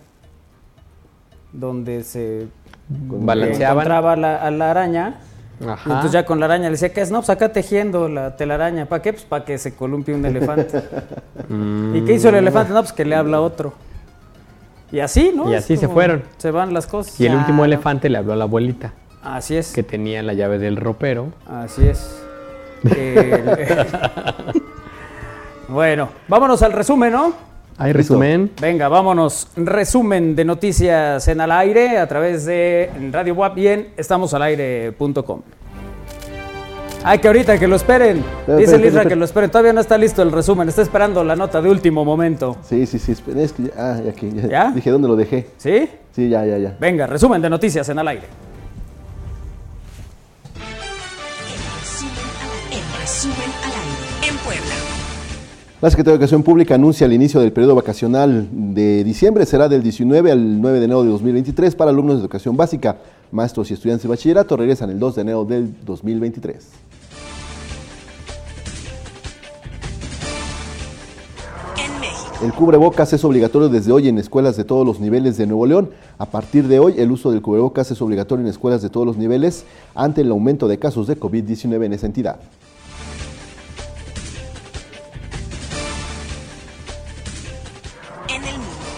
Donde 1.53 2.03
se 2.03 2.47
Balanceaban. 2.87 3.85
encontraba 3.85 4.15
la, 4.15 4.37
a 4.37 4.49
la 4.49 4.71
araña. 4.71 5.19
Ajá. 5.61 5.81
entonces 5.83 6.11
ya 6.13 6.25
con 6.25 6.39
la 6.39 6.45
araña 6.45 6.65
le 6.65 6.71
decía, 6.71 6.93
¿qué 6.93 7.01
es? 7.01 7.11
No, 7.11 7.19
pues 7.19 7.29
acá 7.29 7.51
tejiendo 7.51 8.07
la 8.07 8.35
telaraña. 8.37 8.85
¿Para 8.85 9.01
qué? 9.01 9.13
Pues 9.13 9.25
para 9.25 9.43
que 9.45 9.57
se 9.57 9.75
columpie 9.75 10.15
un 10.15 10.25
elefante. 10.25 10.81
¿Y 11.93 12.01
qué 12.05 12.13
hizo 12.13 12.29
el 12.29 12.35
elefante? 12.35 12.73
No, 12.73 12.81
pues 12.81 12.93
que 12.93 13.03
le 13.05 13.15
habla 13.15 13.41
otro. 13.41 13.73
Y 14.91 14.99
así, 15.01 15.31
¿no? 15.35 15.51
Y 15.51 15.55
así 15.55 15.77
se 15.77 15.87
fueron. 15.87 16.23
Se 16.37 16.51
van 16.51 16.73
las 16.73 16.87
cosas. 16.87 17.19
Y 17.19 17.25
el 17.27 17.35
último 17.35 17.65
elefante 17.65 18.09
le 18.09 18.17
habló 18.17 18.33
a 18.33 18.35
la 18.35 18.45
abuelita, 18.45 18.93
Así 19.21 19.55
es. 19.55 19.73
que 19.73 19.83
tenía 19.83 20.23
la 20.23 20.33
llave 20.33 20.57
del 20.59 20.77
ropero. 20.77 21.33
Así 21.47 21.87
es. 21.87 22.23
Bueno, 25.67 26.09
vámonos 26.27 26.63
al 26.63 26.71
resumen, 26.71 27.11
¿no? 27.11 27.33
Hay 27.79 27.93
resumen. 27.93 28.51
Venga, 28.59 28.89
vámonos. 28.89 29.47
Resumen 29.55 30.35
de 30.35 30.43
noticias 30.43 31.25
en 31.29 31.39
al 31.39 31.49
aire 31.53 31.97
a 31.97 32.07
través 32.07 32.45
de 32.45 32.89
Radio 33.09 33.33
WAP 33.35 33.57
y 33.57 33.67
en 33.67 33.87
estamosalaire.com. 33.95 35.41
Ay, 37.01 37.19
que 37.19 37.27
ahorita 37.29 37.57
que 37.57 37.69
lo 37.69 37.77
esperen. 37.77 38.21
Dice 38.57 38.75
espera. 38.75 39.05
que 39.05 39.15
lo 39.15 39.23
esperen. 39.23 39.49
Todavía 39.49 39.71
no 39.71 39.79
está 39.79 39.97
listo 39.97 40.21
el 40.21 40.33
resumen. 40.33 40.67
Está 40.67 40.81
esperando 40.81 41.23
la 41.23 41.37
nota 41.37 41.61
de 41.61 41.69
último 41.69 42.03
momento. 42.03 42.57
Sí, 42.63 42.85
sí, 42.85 42.99
sí, 42.99 43.13
es 43.13 43.53
que 43.53 43.63
ya, 43.63 43.71
ah, 43.77 44.01
aquí, 44.09 44.29
ya. 44.29 44.47
¿Ya? 44.49 44.71
Dije, 44.71 44.91
¿dónde 44.91 45.07
lo 45.07 45.15
dejé? 45.15 45.47
¿Sí? 45.55 45.87
Sí, 46.11 46.27
ya, 46.27 46.45
ya, 46.45 46.57
ya. 46.57 46.75
Venga, 46.81 47.07
resumen 47.07 47.41
de 47.41 47.49
noticias 47.49 47.87
en 47.87 47.99
al 47.99 48.09
aire. 48.09 48.27
La 55.81 55.89
Secretaría 55.89 56.11
de 56.11 56.15
Educación 56.17 56.43
Pública 56.43 56.75
anuncia 56.75 57.05
el 57.05 57.13
inicio 57.13 57.39
del 57.39 57.53
periodo 57.53 57.73
vacacional 57.73 58.49
de 58.51 59.01
diciembre. 59.05 59.45
Será 59.45 59.69
del 59.69 59.81
19 59.81 60.29
al 60.29 60.59
9 60.59 60.77
de 60.77 60.83
enero 60.83 61.03
de 61.03 61.09
2023 61.09 61.73
para 61.75 61.89
alumnos 61.89 62.17
de 62.17 62.21
educación 62.23 62.57
básica. 62.57 62.97
Maestros 63.31 63.71
y 63.71 63.75
estudiantes 63.75 64.03
de 64.03 64.09
bachillerato 64.09 64.57
regresan 64.57 64.89
el 64.89 64.99
2 64.99 65.15
de 65.15 65.21
enero 65.21 65.45
del 65.45 65.73
2023. 65.85 66.67
En 71.77 72.01
México. 72.01 72.33
El 72.43 72.51
cubrebocas 72.51 73.13
es 73.13 73.23
obligatorio 73.23 73.69
desde 73.69 73.93
hoy 73.93 74.09
en 74.09 74.17
escuelas 74.17 74.57
de 74.57 74.65
todos 74.65 74.85
los 74.85 74.99
niveles 74.99 75.37
de 75.37 75.47
Nuevo 75.47 75.65
León. 75.65 75.91
A 76.17 76.25
partir 76.25 76.67
de 76.67 76.79
hoy, 76.79 76.95
el 76.97 77.09
uso 77.09 77.31
del 77.31 77.41
cubrebocas 77.41 77.89
es 77.89 78.01
obligatorio 78.01 78.43
en 78.43 78.49
escuelas 78.49 78.81
de 78.81 78.89
todos 78.89 79.07
los 79.07 79.15
niveles 79.15 79.63
ante 79.95 80.19
el 80.19 80.31
aumento 80.31 80.67
de 80.67 80.77
casos 80.77 81.07
de 81.07 81.17
COVID-19 81.17 81.85
en 81.85 81.93
esa 81.93 82.05
entidad. 82.05 82.41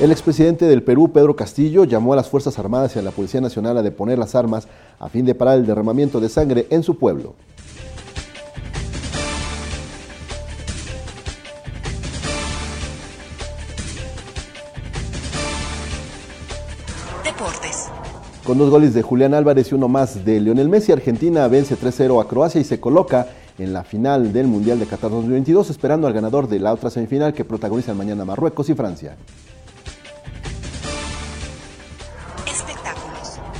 El 0.01 0.12
expresidente 0.12 0.65
del 0.65 0.81
Perú, 0.81 1.12
Pedro 1.13 1.36
Castillo, 1.36 1.84
llamó 1.84 2.13
a 2.13 2.15
las 2.15 2.27
Fuerzas 2.27 2.58
Armadas 2.58 2.96
y 2.96 3.00
a 3.00 3.03
la 3.03 3.12
Policía 3.12 3.39
Nacional 3.39 3.77
a 3.77 3.84
deponer 3.84 4.17
las 4.17 4.34
armas 4.34 4.67
a 4.98 5.10
fin 5.10 5.27
de 5.27 5.36
parar 5.36 5.60
el 5.60 5.67
derramamiento 5.67 6.20
de 6.20 6.27
sangre 6.27 6.65
en 6.72 6.81
su 6.81 6.98
pueblo. 6.98 7.35
Deportes. 17.24 17.90
Con 18.44 18.57
dos 18.57 18.72
goles 18.72 18.96
de 18.96 19.03
Julián 19.03 19.35
Álvarez 19.35 19.72
y 19.72 19.75
uno 19.75 19.87
más 19.87 20.25
de 20.25 20.40
Lionel 20.40 20.68
Messi, 20.68 20.92
Argentina 20.92 21.48
vence 21.48 21.77
3-0 21.77 22.20
a 22.20 22.27
Croacia 22.27 22.59
y 22.59 22.64
se 22.64 22.79
coloca 22.79 23.27
en 23.59 23.72
la 23.72 23.83
final 23.83 24.33
del 24.33 24.48
Mundial 24.48 24.79
de 24.79 24.87
Qatar 24.87 25.11
2022, 25.11 25.70
esperando 25.70 26.07
al 26.07 26.14
ganador 26.14 26.48
de 26.48 26.59
la 26.59 26.74
otra 26.74 26.90
semifinal 26.90 27.35
que 27.35 27.46
protagonizan 27.46 27.96
mañana 27.96 28.25
Marruecos 28.25 28.68
y 28.70 28.74
Francia. 28.74 29.16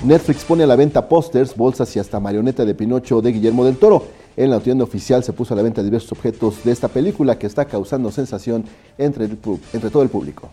Netflix 0.04 0.44
pone 0.44 0.64
a 0.64 0.68
la 0.68 0.76
venta 0.76 1.08
pósters, 1.08 1.56
bolsas 1.56 1.96
y 1.96 2.00
hasta 2.00 2.20
marioneta 2.20 2.66
de 2.66 2.74
Pinocho 2.74 3.22
de 3.22 3.32
Guillermo 3.32 3.64
del 3.64 3.78
Toro. 3.78 4.04
En 4.36 4.50
la 4.50 4.60
tienda 4.60 4.84
oficial 4.84 5.24
se 5.24 5.32
puso 5.32 5.54
a 5.54 5.58
la 5.58 5.62
venta 5.62 5.84
diversos 5.84 6.14
objetos 6.14 6.64
de 6.64 6.72
esta 6.72 6.88
película 6.88 7.38
que 7.38 7.46
está 7.46 7.66
causando 7.66 8.12
sensación 8.12 8.66
entre, 8.98 9.26
entre 9.26 9.90
todo 9.92 10.02
el 10.02 10.10
público. 10.10 10.50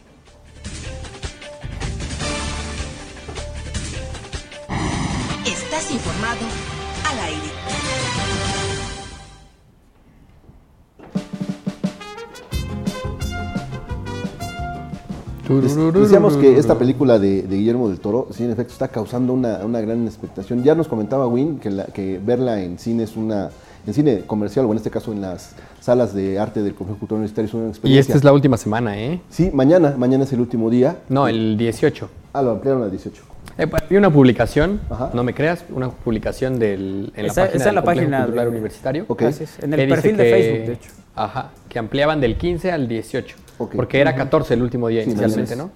Decíamos 15.48 16.36
que 16.36 16.58
esta 16.58 16.78
película 16.78 17.18
de, 17.18 17.42
de 17.42 17.56
Guillermo 17.56 17.88
del 17.88 17.98
Toro, 18.00 18.28
sí, 18.30 18.44
en 18.44 18.50
efecto, 18.50 18.72
está 18.72 18.88
causando 18.88 19.32
una, 19.32 19.64
una 19.64 19.80
gran 19.80 20.06
expectación. 20.06 20.62
Ya 20.62 20.74
nos 20.74 20.88
comentaba 20.88 21.26
Win 21.26 21.58
que, 21.58 21.70
la- 21.70 21.86
que 21.86 22.20
verla 22.24 22.62
en 22.62 22.78
cine 22.78 23.04
es 23.04 23.16
una, 23.16 23.50
en 23.86 23.94
cine 23.94 24.22
comercial 24.26 24.66
o 24.66 24.70
en 24.72 24.76
este 24.76 24.90
caso 24.90 25.12
en 25.12 25.20
las 25.20 25.52
salas 25.80 26.14
de 26.14 26.38
arte 26.38 26.62
del 26.62 26.74
Complejo 26.74 26.98
Cultural 27.00 27.20
Universitario 27.20 27.48
es 27.48 27.54
una 27.54 27.64
Y 27.66 27.68
experiencia. 27.70 28.12
esta 28.12 28.18
es 28.18 28.24
la 28.24 28.32
última 28.32 28.56
semana, 28.56 28.98
¿eh? 28.98 29.20
Sí, 29.30 29.50
mañana, 29.52 29.94
mañana 29.96 30.24
es 30.24 30.32
el 30.32 30.40
último 30.40 30.68
día. 30.70 30.98
No, 31.08 31.26
el 31.28 31.56
18. 31.56 32.08
Ah, 32.32 32.42
lo 32.42 32.50
ampliaron 32.52 32.82
al 32.82 32.90
18. 32.90 33.22
Eh, 33.58 33.66
vi 33.90 33.96
una 33.96 34.10
publicación, 34.10 34.80
Ajá. 34.88 35.10
no 35.12 35.24
me 35.24 35.34
creas, 35.34 35.64
una 35.70 35.90
publicación 35.90 36.58
del, 36.60 37.12
en 37.16 37.26
Está- 37.26 37.46
la 37.46 37.50
página 37.52 37.58
la 37.58 37.64
del 37.64 37.74
Complejo 37.74 37.84
página 37.84 38.18
Cultural 38.24 38.44
de- 38.44 38.50
Universitario. 38.50 39.04
Ok. 39.08 39.22
Así 39.22 39.44
es, 39.44 39.58
En 39.58 39.72
el 39.74 39.88
perfil 39.88 40.16
de 40.16 40.24
que- 40.24 40.30
Facebook, 40.30 40.66
de 40.66 40.72
hecho. 40.74 40.90
Ajá, 41.16 41.50
que 41.68 41.78
ampliaban 41.80 42.20
del 42.20 42.36
15 42.38 42.70
al 42.70 42.86
18. 42.86 43.36
Ok. 43.58 43.74
Porque 43.74 44.00
era 44.00 44.14
14 44.14 44.54
el 44.54 44.62
último 44.62 44.86
día 44.88 45.02
Sí, 45.02 45.10
inicialmente. 45.10 45.56
¿no? 45.56 45.70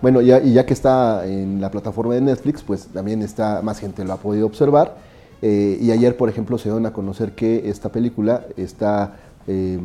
Bueno, 0.00 0.22
ya, 0.22 0.40
y 0.40 0.54
ya 0.54 0.64
que 0.64 0.72
está 0.72 1.26
en 1.26 1.60
la 1.60 1.70
plataforma 1.70 2.14
de 2.14 2.22
Netflix, 2.22 2.62
pues 2.62 2.86
también 2.86 3.20
está, 3.20 3.60
más 3.62 3.78
gente 3.80 4.04
lo 4.04 4.14
ha 4.14 4.16
podido 4.16 4.46
observar. 4.46 4.96
Eh, 5.42 5.76
y 5.80 5.90
ayer, 5.90 6.16
por 6.16 6.30
ejemplo, 6.30 6.56
se 6.56 6.70
dieron 6.70 6.86
a 6.86 6.92
conocer 6.92 7.32
que 7.32 7.68
esta 7.68 7.90
película 7.90 8.42
está, 8.56 9.16
eh, 9.46 9.78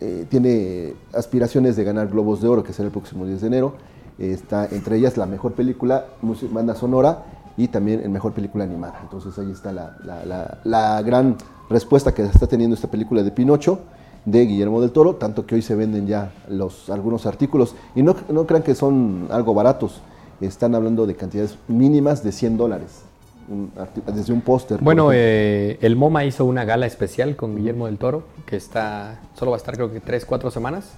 eh, 0.00 0.24
tiene 0.30 0.94
aspiraciones 1.12 1.76
de 1.76 1.84
ganar 1.84 2.08
Globos 2.08 2.40
de 2.40 2.48
Oro, 2.48 2.62
que 2.62 2.72
será 2.72 2.86
el 2.86 2.92
próximo 2.92 3.26
10 3.26 3.42
de 3.42 3.46
enero. 3.48 3.74
Está 4.18 4.66
entre 4.70 4.96
ellas 4.96 5.16
la 5.16 5.26
mejor 5.26 5.52
película, 5.52 6.06
banda 6.50 6.74
sonora 6.74 7.24
y 7.56 7.68
también 7.68 8.00
el 8.00 8.10
mejor 8.10 8.32
película 8.32 8.64
animada. 8.64 9.00
Entonces 9.02 9.38
ahí 9.38 9.50
está 9.50 9.72
la, 9.72 9.96
la- 10.04 10.24
la- 10.24 10.58
la 10.64 11.02
gran 11.02 11.36
respuesta 11.68 12.12
que 12.14 12.22
está 12.22 12.46
teniendo 12.46 12.74
esta 12.74 12.88
película 12.90 13.22
de 13.22 13.30
Pinocho 13.30 13.80
de 14.24 14.44
Guillermo 14.44 14.80
del 14.80 14.90
Toro, 14.90 15.16
tanto 15.16 15.46
que 15.46 15.54
hoy 15.54 15.62
se 15.62 15.74
venden 15.74 16.06
ya 16.06 16.32
los, 16.48 16.90
algunos 16.90 17.26
artículos. 17.26 17.74
Y 17.94 18.02
no, 18.02 18.16
no 18.28 18.46
crean 18.46 18.62
que 18.62 18.74
son 18.74 19.28
algo 19.30 19.54
baratos, 19.54 20.00
están 20.40 20.74
hablando 20.74 21.06
de 21.06 21.14
cantidades 21.14 21.56
mínimas 21.68 22.22
de 22.24 22.32
100 22.32 22.56
dólares, 22.56 23.02
un 23.48 23.72
desde 24.14 24.32
un 24.32 24.40
póster. 24.40 24.80
Bueno, 24.80 25.10
eh, 25.12 25.78
el 25.80 25.96
MoMA 25.96 26.24
hizo 26.24 26.44
una 26.44 26.64
gala 26.64 26.86
especial 26.86 27.36
con 27.36 27.56
Guillermo 27.56 27.86
del 27.86 27.98
Toro, 27.98 28.24
que 28.46 28.56
está, 28.56 29.20
solo 29.34 29.52
va 29.52 29.56
a 29.56 29.58
estar 29.58 29.74
creo 29.74 29.92
que 29.92 30.00
3, 30.00 30.24
4 30.24 30.50
semanas, 30.50 30.96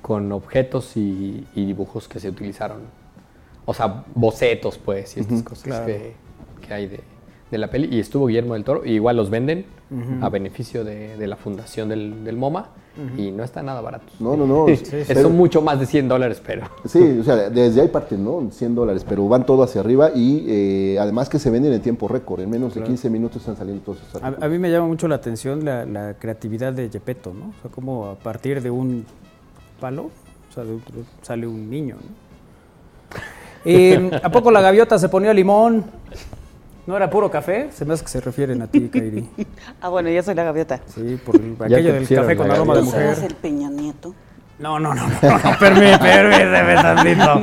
con 0.00 0.32
objetos 0.32 0.96
y, 0.96 1.46
y 1.54 1.64
dibujos 1.66 2.08
que 2.08 2.18
se 2.20 2.28
utilizaron. 2.28 2.78
O 3.64 3.74
sea, 3.74 4.04
bocetos, 4.14 4.78
pues, 4.78 5.16
y 5.16 5.20
estas 5.20 5.42
cosas 5.42 5.64
Claro. 5.64 5.86
que, 5.86 6.12
que 6.66 6.74
hay 6.74 6.86
de, 6.88 7.00
de 7.50 7.58
la 7.58 7.68
peli. 7.70 7.88
Y 7.94 8.00
estuvo 8.00 8.26
Guillermo 8.26 8.54
del 8.54 8.64
Toro, 8.64 8.84
y 8.84 8.92
igual 8.92 9.16
los 9.16 9.30
venden 9.30 9.66
a 10.22 10.28
beneficio 10.30 10.84
de, 10.84 11.16
de 11.18 11.26
la 11.26 11.36
fundación 11.36 11.88
del, 11.88 12.24
del 12.24 12.36
MoMA, 12.36 12.68
y 13.16 13.30
no 13.30 13.42
está 13.42 13.62
nada 13.62 13.80
barato. 13.80 14.04
No, 14.20 14.36
no, 14.36 14.46
no. 14.46 14.68
Es- 14.68 14.82
Pero- 15.08 15.22
Son 15.22 15.36
mucho 15.36 15.62
más 15.62 15.80
de 15.80 15.86
100 15.86 16.08
dólares, 16.08 16.42
pero... 16.44 16.66
Sí, 16.84 17.18
o 17.20 17.24
sea, 17.24 17.48
desde 17.48 17.80
ahí 17.80 17.88
parten, 17.88 18.22
¿no? 18.24 18.48
100 18.50 18.74
dólares, 18.74 19.04
pero 19.08 19.26
van 19.28 19.46
todo 19.46 19.62
hacia 19.62 19.80
arriba 19.80 20.10
y 20.14 20.44
eh, 20.48 20.98
además 21.00 21.28
que 21.28 21.38
se 21.38 21.48
venden 21.50 21.72
en 21.72 21.80
tiempo 21.80 22.06
récord, 22.08 22.40
en 22.40 22.50
menos 22.50 22.74
de 22.74 22.82
15 22.82 23.08
minutos 23.10 23.38
están 23.42 23.56
saliendo 23.56 23.82
todos 23.82 23.98
esos 24.02 24.14
A, 24.22 24.26
artículos. 24.26 24.42
a 24.46 24.48
mí 24.50 24.58
me 24.58 24.70
llama 24.70 24.86
mucho 24.86 25.08
la 25.08 25.14
atención 25.16 25.64
la, 25.64 25.84
la 25.86 26.14
creatividad 26.14 26.72
de 26.72 26.90
Gepetto, 26.90 27.32
¿no? 27.32 27.46
O 27.46 27.62
sea, 27.62 27.70
como 27.70 28.06
a 28.06 28.14
partir 28.16 28.60
de 28.62 28.70
un 28.70 29.04
palo 29.80 30.10
o 30.50 30.54
sea, 30.54 30.64
de 30.64 30.72
un- 30.74 30.82
sale 31.22 31.46
un 31.46 31.70
niño, 31.70 31.96
¿no? 31.96 32.22
Eh, 33.64 34.10
¿A 34.24 34.28
poco 34.30 34.50
la 34.50 34.60
gaviota 34.60 34.98
se 34.98 35.08
ponía 35.08 35.32
limón? 35.32 35.84
¿No 36.86 36.96
era 36.96 37.08
puro 37.10 37.30
café? 37.30 37.68
Se 37.72 37.84
me 37.84 37.94
hace 37.94 38.02
que 38.04 38.10
se 38.10 38.20
refieren 38.20 38.60
a 38.62 38.66
ti, 38.66 38.88
Kairi. 38.92 39.28
Ah, 39.80 39.88
bueno, 39.88 40.08
yo 40.10 40.22
soy 40.22 40.34
la 40.34 40.42
gaviota. 40.44 40.80
Sí, 40.86 41.18
por 41.24 41.36
el- 41.36 41.56
aquello 41.60 41.92
del 41.94 42.08
café 42.08 42.36
con 42.36 42.50
aroma 42.50 42.74
de 42.74 42.82
mujer. 42.82 43.14
¿Sabes 43.14 43.30
el 43.30 43.36
Peña 43.36 43.70
Nieto? 43.70 44.14
No, 44.58 44.78
no, 44.78 44.94
no, 44.94 45.06
no, 45.08 45.12
no, 45.12 45.58
permíteme, 45.58 45.98
permíteme 45.98 46.74
tantito. 46.74 47.40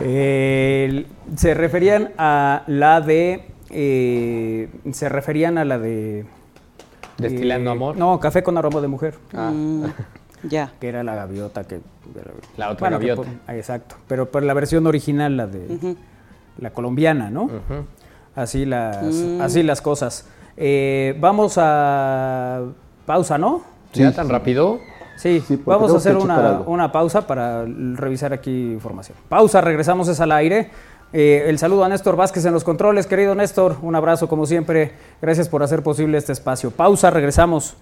Eh, 0.00 1.06
se 1.36 1.54
referían 1.54 2.10
a 2.18 2.64
la 2.66 3.00
de. 3.00 3.46
eh, 3.70 4.68
se 4.92 5.08
referían 5.08 5.58
a 5.58 5.64
la 5.64 5.78
de. 5.78 6.26
Destilando 7.18 7.70
eh, 7.70 7.72
amor. 7.72 7.96
No, 7.96 8.18
café 8.20 8.42
con 8.42 8.58
aroma 8.58 8.80
de 8.80 8.88
mujer. 8.88 9.14
Mm, 9.32 9.84
ya. 10.48 10.72
Que 10.80 10.88
era 10.88 11.02
la 11.02 11.14
gaviota 11.14 11.64
que. 11.64 11.80
La 12.56 12.70
otra 12.70 12.88
que 12.88 12.92
gaviota. 12.94 13.22
por- 13.22 13.26
ah, 13.46 13.56
exacto. 13.56 13.96
Pero 14.08 14.30
por 14.30 14.42
la 14.42 14.54
versión 14.54 14.86
original, 14.86 15.36
la 15.36 15.46
de. 15.46 15.96
La 16.58 16.70
colombiana, 16.70 17.30
¿no? 17.30 17.48
Así 18.34 18.64
las, 18.64 19.02
Mm. 19.02 19.40
así 19.40 19.62
las 19.62 19.80
cosas. 19.80 20.26
Eh, 20.56 21.16
vamos 21.20 21.54
a. 21.58 22.60
Pausa, 23.06 23.36
¿no? 23.38 23.62
¿Ya 23.92 24.10
Sí, 24.10 24.16
tan 24.16 24.26
sí. 24.26 24.32
rápido? 24.32 24.78
Sí, 25.16 25.42
vamos 25.66 25.92
a 25.92 25.96
hacer 25.98 26.16
una, 26.16 26.62
una 26.66 26.90
pausa 26.90 27.26
para 27.26 27.64
revisar 27.64 28.32
aquí 28.32 28.72
información. 28.72 29.16
Pausa, 29.28 29.60
regresamos 29.60 30.08
es 30.08 30.20
al 30.20 30.32
aire. 30.32 30.70
Eh, 31.12 31.44
el 31.48 31.58
saludo 31.58 31.84
a 31.84 31.88
Néstor 31.88 32.16
Vázquez 32.16 32.44
en 32.46 32.54
los 32.54 32.64
controles, 32.64 33.06
querido 33.06 33.34
Néstor, 33.34 33.76
un 33.82 33.94
abrazo 33.94 34.28
como 34.28 34.46
siempre. 34.46 34.92
Gracias 35.20 35.48
por 35.48 35.62
hacer 35.62 35.82
posible 35.82 36.16
este 36.18 36.32
espacio. 36.32 36.70
Pausa, 36.70 37.10
regresamos. 37.10 37.76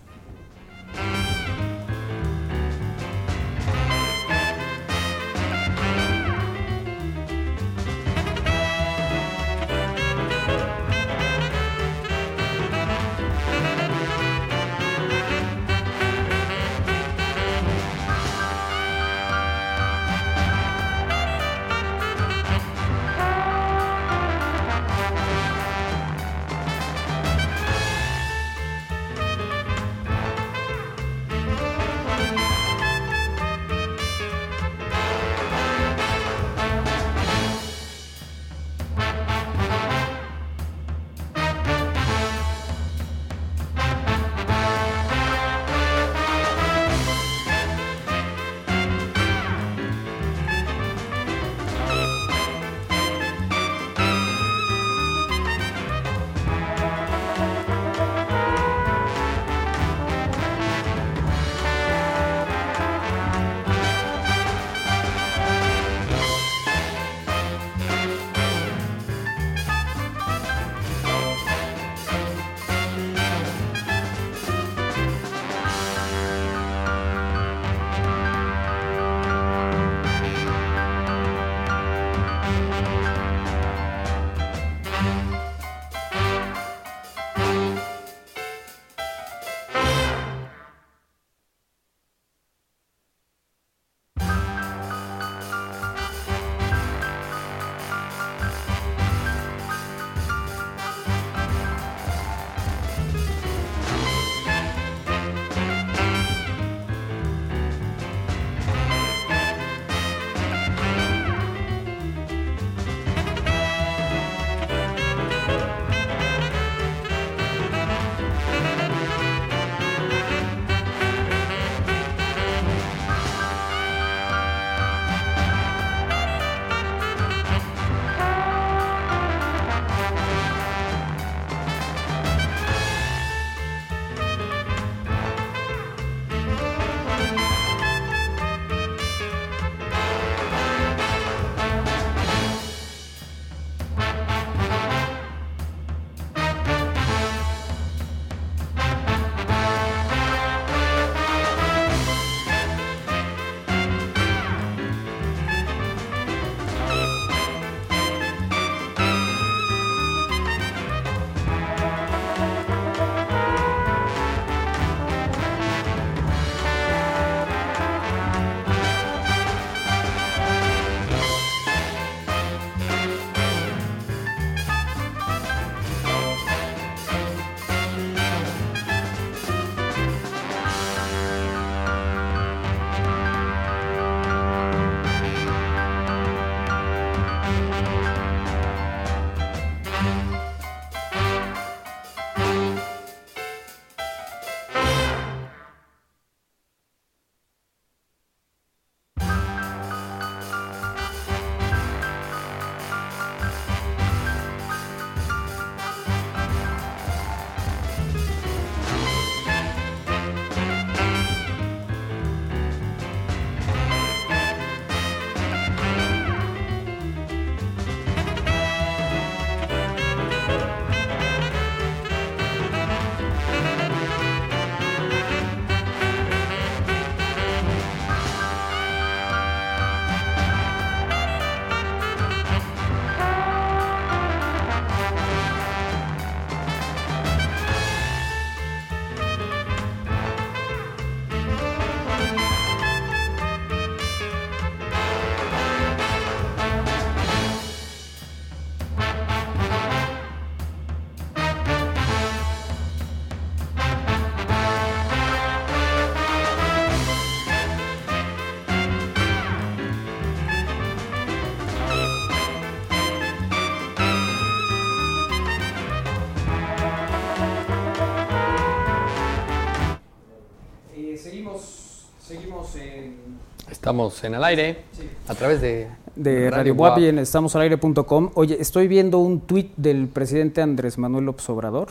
Estamos 273.90 274.22
en 274.22 274.34
el 274.34 274.44
aire 274.44 274.84
a 275.26 275.34
través 275.34 275.60
de, 275.60 275.88
de 276.14 276.48
Radio 276.48 276.76
Guap. 276.76 276.92
Guapi 276.92 277.06
en 277.06 277.18
estamosalaire.com. 277.18 278.30
Oye, 278.34 278.56
estoy 278.60 278.86
viendo 278.86 279.18
un 279.18 279.40
tuit 279.40 279.72
del 279.76 280.06
presidente 280.06 280.62
Andrés 280.62 280.96
Manuel 280.96 281.24
López 281.24 281.50
Obrador 281.50 281.88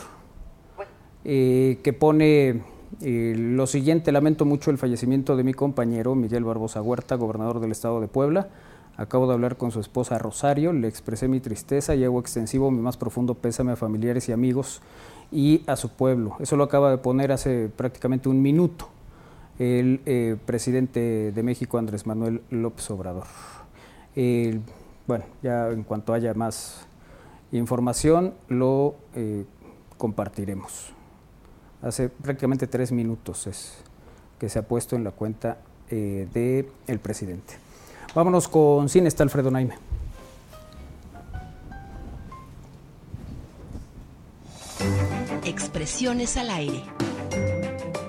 eh, 1.26 1.78
que 1.84 1.92
pone 1.92 2.62
eh, 3.02 3.34
lo 3.36 3.66
siguiente, 3.66 4.12
lamento 4.12 4.46
mucho 4.46 4.70
el 4.70 4.78
fallecimiento 4.78 5.36
de 5.36 5.44
mi 5.44 5.52
compañero 5.52 6.14
Miguel 6.14 6.42
Barbosa 6.42 6.80
Huerta, 6.80 7.16
gobernador 7.16 7.60
del 7.60 7.72
estado 7.72 8.00
de 8.00 8.08
Puebla. 8.08 8.48
Acabo 8.96 9.26
de 9.26 9.34
hablar 9.34 9.58
con 9.58 9.70
su 9.70 9.80
esposa 9.80 10.18
Rosario, 10.18 10.72
le 10.72 10.88
expresé 10.88 11.28
mi 11.28 11.40
tristeza 11.40 11.94
y 11.94 12.02
hago 12.02 12.18
extensivo 12.18 12.70
mi 12.70 12.80
más 12.80 12.96
profundo 12.96 13.34
pésame 13.34 13.72
a 13.72 13.76
familiares 13.76 14.26
y 14.30 14.32
amigos 14.32 14.80
y 15.30 15.64
a 15.66 15.76
su 15.76 15.90
pueblo. 15.90 16.36
Eso 16.40 16.56
lo 16.56 16.64
acaba 16.64 16.90
de 16.90 16.96
poner 16.96 17.30
hace 17.30 17.68
prácticamente 17.68 18.30
un 18.30 18.40
minuto 18.40 18.88
el 19.60 20.00
eh, 20.06 20.36
presidente 20.44 21.30
de 21.30 21.42
México, 21.44 21.78
Andrés 21.78 22.06
Manuel 22.06 22.42
López 22.50 22.90
Obrador. 22.90 23.26
Bueno, 25.06 25.24
ya 25.42 25.68
en 25.70 25.82
cuanto 25.82 26.12
haya 26.12 26.34
más 26.34 26.86
información, 27.50 28.34
lo 28.48 28.94
eh, 29.14 29.44
compartiremos. 29.98 30.92
Hace 31.82 32.08
prácticamente 32.08 32.66
tres 32.66 32.92
minutos 32.92 33.48
es 33.48 33.78
que 34.38 34.48
se 34.48 34.60
ha 34.60 34.62
puesto 34.62 34.96
en 34.96 35.02
la 35.02 35.10
cuenta 35.10 35.58
eh, 35.90 36.28
del 36.32 37.00
presidente. 37.00 37.54
Vámonos 38.14 38.46
con 38.46 38.88
cine, 38.88 39.08
está 39.08 39.24
Alfredo 39.24 39.50
Naime. 39.50 39.74
Expresiones 45.44 46.36
al 46.36 46.50
aire. 46.50 46.84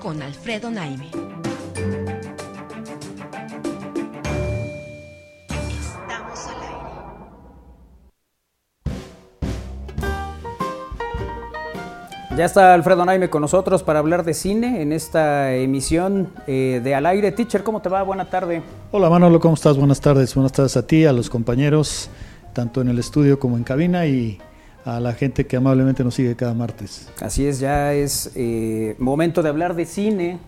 Con 0.00 0.22
Alfredo 0.22 0.70
Naime. 0.70 1.31
Ya 12.36 12.46
está 12.46 12.72
Alfredo 12.72 13.04
Naime 13.04 13.28
con 13.28 13.42
nosotros 13.42 13.82
para 13.82 13.98
hablar 13.98 14.24
de 14.24 14.32
cine 14.32 14.80
en 14.80 14.92
esta 14.92 15.54
emisión 15.54 16.28
eh, 16.46 16.80
de 16.82 16.94
Al 16.94 17.04
Aire. 17.04 17.30
Teacher, 17.30 17.62
¿cómo 17.62 17.82
te 17.82 17.90
va? 17.90 18.02
Buena 18.02 18.30
tarde. 18.30 18.62
Hola 18.90 19.10
Manolo, 19.10 19.38
¿cómo 19.38 19.54
estás? 19.54 19.76
Buenas 19.76 20.00
tardes. 20.00 20.34
Buenas 20.34 20.52
tardes 20.52 20.76
a 20.78 20.86
ti, 20.86 21.04
a 21.04 21.12
los 21.12 21.28
compañeros, 21.28 22.08
tanto 22.54 22.80
en 22.80 22.88
el 22.88 22.98
estudio 22.98 23.38
como 23.38 23.58
en 23.58 23.64
cabina 23.64 24.06
y 24.06 24.38
a 24.86 24.98
la 24.98 25.12
gente 25.12 25.46
que 25.46 25.56
amablemente 25.58 26.02
nos 26.04 26.14
sigue 26.14 26.34
cada 26.34 26.54
martes. 26.54 27.08
Así 27.20 27.46
es, 27.46 27.60
ya 27.60 27.92
es 27.92 28.32
eh, 28.34 28.96
momento 28.98 29.42
de 29.42 29.50
hablar 29.50 29.74
de 29.76 29.84
cine 29.84 30.38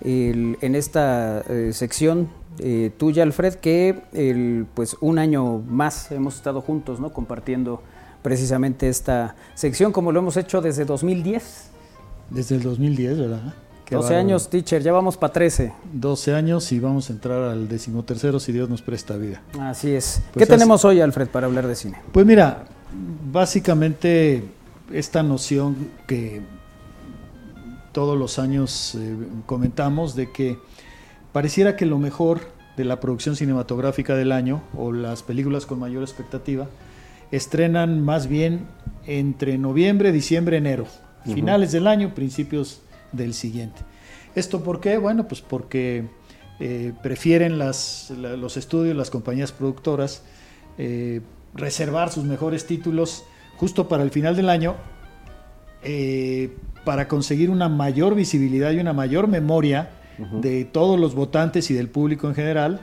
el- 0.00 0.56
en 0.62 0.74
esta 0.74 1.40
eh, 1.48 1.70
sección 1.74 2.30
eh, 2.58 2.90
tuya, 2.96 3.22
Alfred, 3.22 3.56
que 3.56 4.00
el, 4.14 4.64
pues 4.74 4.96
un 5.02 5.18
año 5.18 5.58
más 5.68 6.10
hemos 6.10 6.36
estado 6.36 6.62
juntos, 6.62 7.00
¿no? 7.00 7.12
Compartiendo 7.12 7.82
precisamente 8.24 8.88
esta 8.88 9.36
sección, 9.54 9.92
como 9.92 10.10
lo 10.10 10.20
hemos 10.20 10.38
hecho 10.38 10.62
desde 10.62 10.86
2010. 10.86 11.66
Desde 12.30 12.54
el 12.56 12.62
2010, 12.62 13.18
¿verdad? 13.18 13.54
Qué 13.84 13.96
12 13.96 14.06
bárbaro. 14.06 14.20
años, 14.26 14.48
teacher, 14.48 14.82
ya 14.82 14.92
vamos 14.92 15.18
para 15.18 15.34
13. 15.34 15.74
12 15.92 16.34
años 16.34 16.72
y 16.72 16.80
vamos 16.80 17.10
a 17.10 17.12
entrar 17.12 17.42
al 17.42 17.68
decimotercero 17.68 18.40
si 18.40 18.50
Dios 18.50 18.70
nos 18.70 18.80
presta 18.80 19.18
vida. 19.18 19.42
Así 19.60 19.94
es. 19.94 20.22
Pues 20.32 20.46
¿Qué 20.46 20.50
tenemos 20.50 20.86
hoy, 20.86 21.02
Alfred, 21.02 21.28
para 21.28 21.48
hablar 21.48 21.66
de 21.66 21.74
cine? 21.74 21.98
Pues 22.12 22.24
mira, 22.24 22.64
básicamente 23.30 24.42
esta 24.90 25.22
noción 25.22 25.76
que 26.06 26.40
todos 27.92 28.18
los 28.18 28.38
años 28.38 28.94
eh, 28.94 29.16
comentamos 29.44 30.16
de 30.16 30.32
que 30.32 30.58
pareciera 31.34 31.76
que 31.76 31.84
lo 31.84 31.98
mejor 31.98 32.40
de 32.78 32.84
la 32.86 33.00
producción 33.00 33.36
cinematográfica 33.36 34.14
del 34.14 34.32
año 34.32 34.62
o 34.74 34.92
las 34.92 35.22
películas 35.22 35.66
con 35.66 35.78
mayor 35.78 36.02
expectativa 36.02 36.68
estrenan 37.36 38.00
más 38.00 38.26
bien 38.28 38.66
entre 39.06 39.58
noviembre, 39.58 40.12
diciembre, 40.12 40.56
enero, 40.56 40.86
finales 41.34 41.72
del 41.72 41.86
año, 41.86 42.14
principios 42.14 42.80
del 43.12 43.34
siguiente. 43.34 43.80
¿Esto 44.34 44.62
por 44.62 44.80
qué? 44.80 44.98
Bueno, 44.98 45.26
pues 45.28 45.40
porque 45.40 46.04
eh, 46.60 46.92
prefieren 47.02 47.58
las, 47.58 48.12
la- 48.18 48.36
los 48.36 48.56
estudios, 48.56 48.96
las 48.96 49.10
compañías 49.10 49.52
productoras, 49.52 50.22
eh, 50.78 51.20
reservar 51.54 52.10
sus 52.10 52.24
mejores 52.24 52.66
títulos 52.66 53.24
justo 53.56 53.88
para 53.88 54.02
el 54.02 54.10
final 54.10 54.34
del 54.36 54.48
año 54.48 54.74
eh, 55.82 56.56
para 56.84 57.08
conseguir 57.08 57.50
una 57.50 57.68
mayor 57.68 58.14
visibilidad 58.14 58.72
y 58.72 58.78
una 58.78 58.92
mayor 58.92 59.28
memoria 59.28 59.90
de 60.40 60.64
todos 60.64 60.98
los 61.00 61.14
votantes 61.16 61.70
y 61.72 61.74
del 61.74 61.88
público 61.88 62.28
en 62.28 62.34
general 62.36 62.80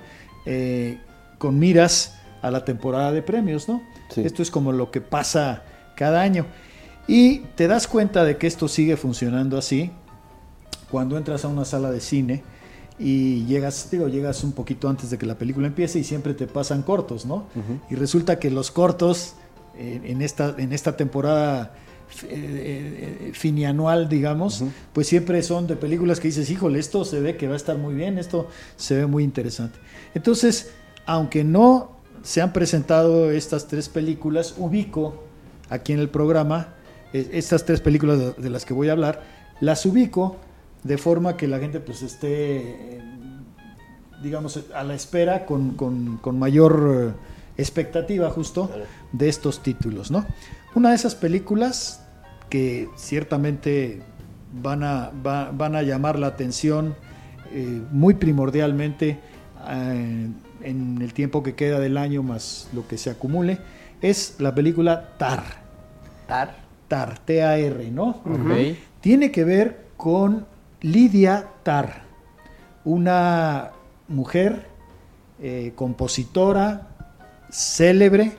con 1.37 1.57
miras 1.59 2.19
a 2.41 2.51
la 2.51 2.65
temporada 2.65 3.11
de 3.13 3.21
premios, 3.21 3.69
¿no? 3.69 3.81
Sí. 4.13 4.21
Esto 4.21 4.41
es 4.41 4.51
como 4.51 4.71
lo 4.71 4.91
que 4.91 5.01
pasa 5.01 5.63
cada 5.95 6.21
año. 6.21 6.45
Y 7.07 7.39
te 7.55 7.67
das 7.67 7.87
cuenta 7.87 8.23
de 8.23 8.37
que 8.37 8.47
esto 8.47 8.67
sigue 8.67 8.97
funcionando 8.97 9.57
así 9.57 9.91
cuando 10.89 11.17
entras 11.17 11.45
a 11.45 11.47
una 11.47 11.65
sala 11.65 11.89
de 11.89 12.01
cine 12.01 12.43
y 12.99 13.45
llegas, 13.45 13.89
digo, 13.89 14.07
llegas 14.07 14.43
un 14.43 14.51
poquito 14.51 14.87
antes 14.87 15.09
de 15.09 15.17
que 15.17 15.25
la 15.25 15.35
película 15.35 15.67
empiece 15.67 15.97
y 15.97 16.03
siempre 16.03 16.33
te 16.33 16.45
pasan 16.45 16.83
cortos, 16.83 17.25
¿no? 17.25 17.45
Y 17.89 17.95
resulta 17.95 18.37
que 18.37 18.51
los 18.51 18.69
cortos 18.69 19.33
eh, 19.75 20.01
en, 20.03 20.21
esta, 20.21 20.53
en 20.57 20.71
esta 20.71 20.95
temporada 20.95 21.73
eh, 22.23 23.29
eh, 23.29 23.31
finianual, 23.33 24.07
digamos, 24.07 24.63
pues 24.93 25.07
siempre 25.07 25.41
son 25.41 25.65
de 25.65 25.77
películas 25.77 26.19
que 26.19 26.27
dices, 26.27 26.49
híjole, 26.51 26.77
esto 26.77 27.03
se 27.05 27.21
ve 27.21 27.37
que 27.37 27.47
va 27.47 27.53
a 27.53 27.57
estar 27.57 27.77
muy 27.77 27.95
bien, 27.95 28.19
esto 28.19 28.47
se 28.75 28.95
ve 28.95 29.05
muy 29.07 29.23
interesante. 29.23 29.79
Entonces, 30.13 30.71
aunque 31.05 31.43
no 31.43 32.00
se 32.23 32.41
han 32.41 32.53
presentado 32.53 33.31
estas 33.31 33.67
tres 33.67 33.89
películas, 33.89 34.55
ubico 34.57 35.23
aquí 35.69 35.93
en 35.93 35.99
el 35.99 36.09
programa 36.09 36.73
eh, 37.13 37.29
estas 37.33 37.65
tres 37.65 37.81
películas 37.81 38.37
de, 38.37 38.49
las 38.49 38.65
que 38.65 38.73
voy 38.73 38.89
a 38.89 38.93
hablar, 38.93 39.21
las 39.59 39.85
ubico 39.85 40.37
de 40.83 40.97
forma 40.97 41.37
que 41.37 41.47
la 41.47 41.59
gente 41.59 41.79
pues 41.79 42.01
esté, 42.01 42.57
eh, 42.97 43.01
digamos, 44.23 44.59
a 44.73 44.83
la 44.83 44.93
espera 44.95 45.45
con, 45.45 45.71
con- 45.75 46.17
con 46.17 46.37
mayor 46.39 47.15
eh, 47.57 47.61
expectativa 47.61 48.29
justo 48.29 48.69
de 49.11 49.29
estos 49.29 49.61
títulos, 49.61 50.09
¿no? 50.11 50.25
Una 50.75 50.89
de 50.89 50.95
esas 50.95 51.15
películas 51.15 52.01
que 52.49 52.89
ciertamente 52.97 54.01
van 54.61 54.83
a, 54.83 55.11
va- 55.25 55.51
van 55.51 55.75
a 55.75 55.81
llamar 55.81 56.17
la 56.19 56.27
atención 56.27 56.95
eh, 57.51 57.81
muy 57.91 58.13
primordialmente 58.15 59.19
eh, 59.69 60.27
en 60.63 61.01
el 61.01 61.13
tiempo 61.13 61.43
que 61.43 61.55
queda 61.55 61.79
del 61.79 61.97
año 61.97 62.23
más 62.23 62.69
lo 62.73 62.87
que 62.87 62.97
se 62.97 63.09
acumule, 63.09 63.59
es 64.01 64.35
la 64.39 64.53
película 64.53 65.17
Tar. 65.17 65.43
Tar. 66.27 66.55
Tar, 66.87 67.19
T-A-R, 67.19 67.89
¿no? 67.91 68.21
Tiene 68.99 69.31
que 69.31 69.43
ver 69.43 69.85
con 69.97 70.45
Lidia 70.81 71.47
Tar, 71.63 72.03
una 72.83 73.71
mujer 74.07 74.67
eh, 75.41 75.71
compositora 75.75 76.89
célebre, 77.49 78.33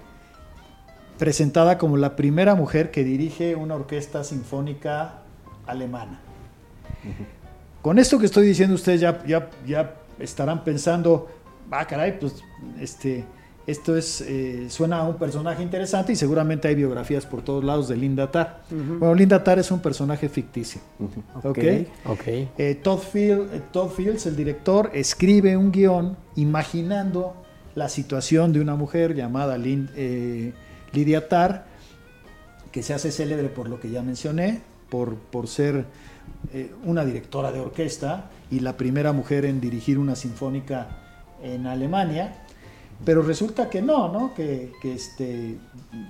presentada 1.18 1.78
como 1.78 1.96
la 1.96 2.16
primera 2.16 2.54
mujer 2.54 2.90
que 2.90 3.04
dirige 3.04 3.54
una 3.54 3.74
orquesta 3.74 4.24
sinfónica 4.24 5.20
alemana. 5.66 6.20
Con 7.80 7.98
esto 7.98 8.18
que 8.18 8.26
estoy 8.26 8.46
diciendo, 8.46 8.74
ustedes 8.74 9.00
ya, 9.00 9.24
ya, 9.24 9.50
ya 9.66 9.94
estarán 10.18 10.64
pensando, 10.64 11.28
ah, 11.72 11.86
caray, 11.86 12.18
pues 12.20 12.42
este, 12.80 13.24
esto 13.66 13.96
es, 13.96 14.20
eh, 14.20 14.66
suena 14.68 14.98
a 14.98 15.02
un 15.08 15.16
personaje 15.16 15.62
interesante 15.62 16.12
y 16.12 16.16
seguramente 16.16 16.68
hay 16.68 16.74
biografías 16.74 17.26
por 17.26 17.42
todos 17.42 17.64
lados 17.64 17.88
de 17.88 17.96
Linda 17.96 18.30
Tarr. 18.30 18.60
Bueno, 18.70 19.14
Linda 19.14 19.42
Tarr 19.42 19.58
es 19.60 19.70
un 19.70 19.80
personaje 19.80 20.28
ficticio. 20.28 20.80
¿ok? 21.42 21.58
Ok. 22.06 22.26
Eh, 22.58 22.80
Todd, 22.82 22.98
Field- 23.00 23.48
eh, 23.54 23.62
Todd 23.72 23.90
Fields, 23.90 24.26
el 24.26 24.36
director, 24.36 24.90
escribe 24.94 25.56
un 25.56 25.70
guion 25.72 26.16
imaginando 26.36 27.34
la 27.74 27.88
situación 27.88 28.52
de 28.52 28.60
una 28.60 28.76
mujer 28.76 29.14
llamada 29.14 29.56
Lin- 29.58 29.90
eh, 29.96 30.52
Lydia 30.92 31.28
Tarr, 31.28 31.64
que 32.70 32.82
se 32.82 32.94
hace 32.94 33.10
célebre 33.10 33.48
por 33.48 33.68
lo 33.68 33.80
que 33.80 33.90
ya 33.90 34.02
mencioné, 34.02 34.60
por, 34.90 35.14
por 35.16 35.46
ser 35.48 35.84
eh, 36.52 36.70
una 36.84 37.04
directora 37.04 37.52
de 37.52 37.60
orquesta 37.60 38.30
y 38.50 38.60
la 38.60 38.76
primera 38.76 39.12
mujer 39.12 39.44
en 39.44 39.60
dirigir 39.60 39.98
una 39.98 40.16
sinfónica 40.16 40.98
en 41.42 41.66
Alemania. 41.66 42.34
Pero 43.04 43.22
resulta 43.22 43.68
que 43.68 43.82
no, 43.82 44.08
¿no? 44.12 44.32
Que, 44.34 44.72
que 44.80 44.94
este, 44.94 45.56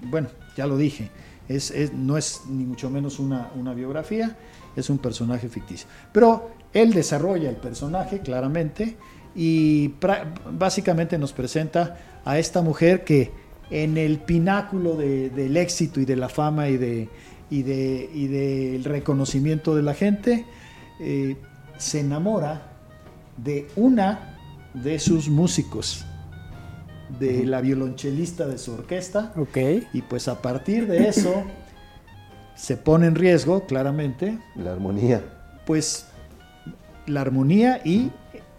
bueno, 0.05 0.29
ya 0.57 0.66
lo 0.66 0.77
dije, 0.77 1.11
es, 1.49 1.71
es- 1.71 1.92
no 1.92 2.16
es 2.18 2.42
ni 2.49 2.64
mucho 2.64 2.90
menos 2.90 3.18
una, 3.18 3.51
una 3.57 3.73
biografía, 3.73 4.37
es 4.77 4.90
un 4.90 4.99
personaje 4.99 5.49
ficticio. 5.49 5.88
Pero 6.12 6.51
él 6.75 6.92
desarrolla 6.92 7.49
el 7.49 7.57
personaje 7.57 8.21
claramente 8.21 8.97
y 9.35 9.95
básicamente 10.51 11.16
nos 11.18 11.33
presenta 11.33 11.97
a 12.25 12.38
esta 12.38 12.61
mujer 12.61 13.05
que 13.05 13.31
en 13.71 13.97
el 13.97 14.18
pináculo 14.18 14.95
de- 14.97 15.31
del 15.31 15.57
éxito 15.57 15.99
y 16.01 16.05
de 16.05 16.16
la 16.16 16.29
fama 16.29 16.68
y, 16.68 16.77
de, 16.77 17.09
y, 17.51 17.62
de, 17.62 18.11
y 18.12 18.27
del 18.27 18.85
reconocimiento 18.85 19.75
de 19.75 19.83
la 19.83 19.95
gente, 19.95 20.45
eh, 21.01 21.37
se 21.79 22.01
enamora 22.01 22.71
de 23.38 23.66
una 23.77 24.32
de 24.75 24.99
sus 24.99 25.29
músicos, 25.29 26.05
de 27.19 27.45
la 27.45 27.61
violonchelista 27.61 28.47
de 28.47 28.59
su 28.59 28.73
orquesta. 28.73 29.33
Ok. 29.37 29.59
Y 29.93 30.03
pues 30.03 30.29
a 30.29 30.41
partir 30.41 30.87
de 30.87 31.09
eso 31.09 31.45
se 32.55 32.77
pone 32.77 33.07
en 33.07 33.15
riesgo, 33.15 33.67
claramente, 33.67 34.39
La 34.57 34.73
armonía. 34.73 35.23
pues 35.67 36.07
la 37.07 37.21
armonía 37.21 37.81
y 37.85 38.11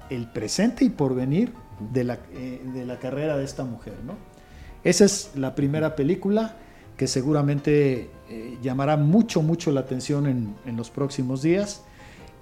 el 0.10 0.28
presente 0.32 0.84
y 0.86 0.89
porvenir 0.89 1.54
de 1.93 2.04
la, 2.04 2.19
eh, 2.34 2.62
de 2.73 2.86
la 2.86 2.99
carrera 2.99 3.38
de 3.38 3.45
esta 3.45 3.63
mujer. 3.63 3.95
¿no? 4.06 4.13
Esa 4.84 5.06
es 5.06 5.32
la 5.36 5.56
primera 5.56 5.95
película 5.95 6.58
que 6.97 7.08
seguramente 7.08 8.12
eh, 8.30 8.58
llamará 8.62 8.97
mucho, 8.97 9.41
mucho 9.41 9.71
la 9.71 9.80
atención 9.80 10.28
en, 10.28 10.56
en 10.65 10.76
los 10.78 10.91
próximos 10.91 11.41
días 11.41 11.84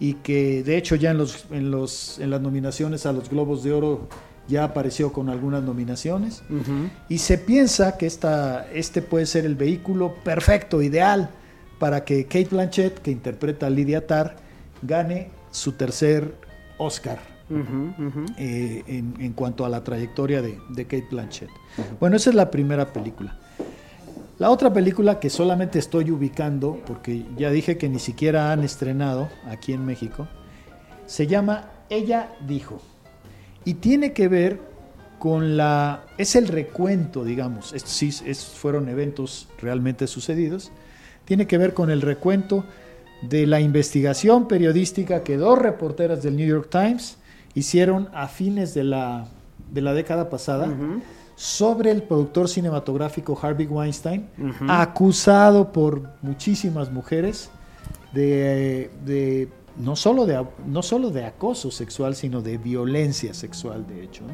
y 0.02 0.16
que 0.16 0.64
de 0.64 0.78
hecho 0.78 0.96
ya 0.96 1.12
en, 1.12 1.20
los, 1.20 1.46
en, 1.52 1.70
los, 1.70 2.18
en 2.18 2.32
las 2.32 2.42
nominaciones 2.42 3.06
a 3.06 3.14
los 3.14 3.30
Globos 3.30 3.64
de 3.64 3.72
Oro 3.72 4.08
ya 4.48 4.64
apareció 4.64 5.14
con 5.14 5.30
algunas 5.30 5.62
nominaciones. 5.62 6.42
Y 7.08 7.20
se 7.20 7.38
piensa 7.38 7.98
que 7.98 8.08
esta, 8.08 8.68
este 8.74 9.04
puede 9.04 9.28
ser 9.28 9.46
el 9.46 9.56
vehículo 9.56 10.16
perfecto, 10.24 10.82
ideal, 10.82 11.30
para 11.78 12.04
que 12.04 12.26
Kate 12.26 12.48
Blanchett, 12.50 12.98
que 12.98 13.12
interpreta 13.12 13.68
a 13.68 13.70
Lydia 13.70 14.08
Tarr, 14.08 14.38
gane 14.82 15.30
su 15.52 15.74
tercer 15.74 16.34
Oscar 16.80 17.20
eh, 18.38 18.84
en, 18.88 19.14
en 19.20 19.34
cuanto 19.34 19.66
a 19.66 19.70
la 19.70 19.84
trayectoria 19.84 20.42
de, 20.42 20.58
de 20.70 20.86
Kate 20.86 21.08
Blanchett. 21.12 21.50
Bueno, 22.00 22.16
esa 22.16 22.32
es 22.32 22.36
la 22.36 22.50
primera 22.50 22.92
película. 22.92 23.40
La 24.42 24.50
otra 24.50 24.74
película 24.74 25.20
que 25.20 25.30
solamente 25.30 25.78
estoy 25.78 26.10
ubicando, 26.10 26.80
porque 26.88 27.24
ya 27.38 27.52
dije 27.52 27.78
que 27.78 27.88
ni 27.88 28.00
siquiera 28.00 28.52
han 28.52 28.64
estrenado 28.64 29.30
aquí 29.48 29.72
en 29.72 29.86
México, 29.86 30.28
se 31.06 31.28
llama 31.28 31.70
Ella 31.92 32.32
dijo. 32.48 32.82
Y 33.66 33.76
tiene 33.76 34.14
que 34.14 34.28
ver 34.28 34.60
con 35.20 35.58
la... 35.58 36.06
Es 36.18 36.36
el 36.36 36.48
recuento, 36.48 37.24
digamos. 37.24 37.72
Estos 37.72 37.92
sí 37.92 38.10
es- 38.26 38.44
fueron 38.46 38.90
eventos 38.90 39.48
realmente 39.62 40.08
sucedidos. 40.08 40.72
Tiene 41.26 41.46
que 41.46 41.60
ver 41.60 41.76
con 41.76 41.92
el 41.92 42.02
recuento 42.02 42.66
de 43.22 43.46
la 43.46 43.60
investigación 43.62 44.48
periodística 44.48 45.22
que 45.22 45.38
dos 45.38 45.60
reporteras 45.60 46.24
del 46.24 46.36
New 46.36 46.48
York 46.48 46.68
Times 46.72 47.18
hicieron 47.54 48.10
a 48.12 48.28
fines 48.28 48.74
de 48.74 48.86
la, 48.86 49.28
de 49.72 49.82
la 49.82 49.94
década 49.94 50.32
pasada 50.32 50.68
sobre 51.42 51.90
el 51.90 52.04
productor 52.04 52.48
cinematográfico 52.48 53.36
Harvey 53.42 53.66
Weinstein, 53.66 54.28
acusado 54.68 55.72
por 55.72 56.08
muchísimas 56.22 56.92
mujeres 56.92 57.50
de, 58.14 58.92
de- 59.04 59.50
no, 59.76 59.96
solo 59.96 60.28
de, 60.28 60.46
no 60.68 60.84
solo 60.84 61.10
de 61.10 61.26
acoso 61.26 61.72
sexual, 61.72 62.14
sino 62.14 62.42
de 62.44 62.60
violencia 62.60 63.34
sexual, 63.34 63.88
de 63.88 64.04
hecho. 64.04 64.24
¿no? 64.24 64.34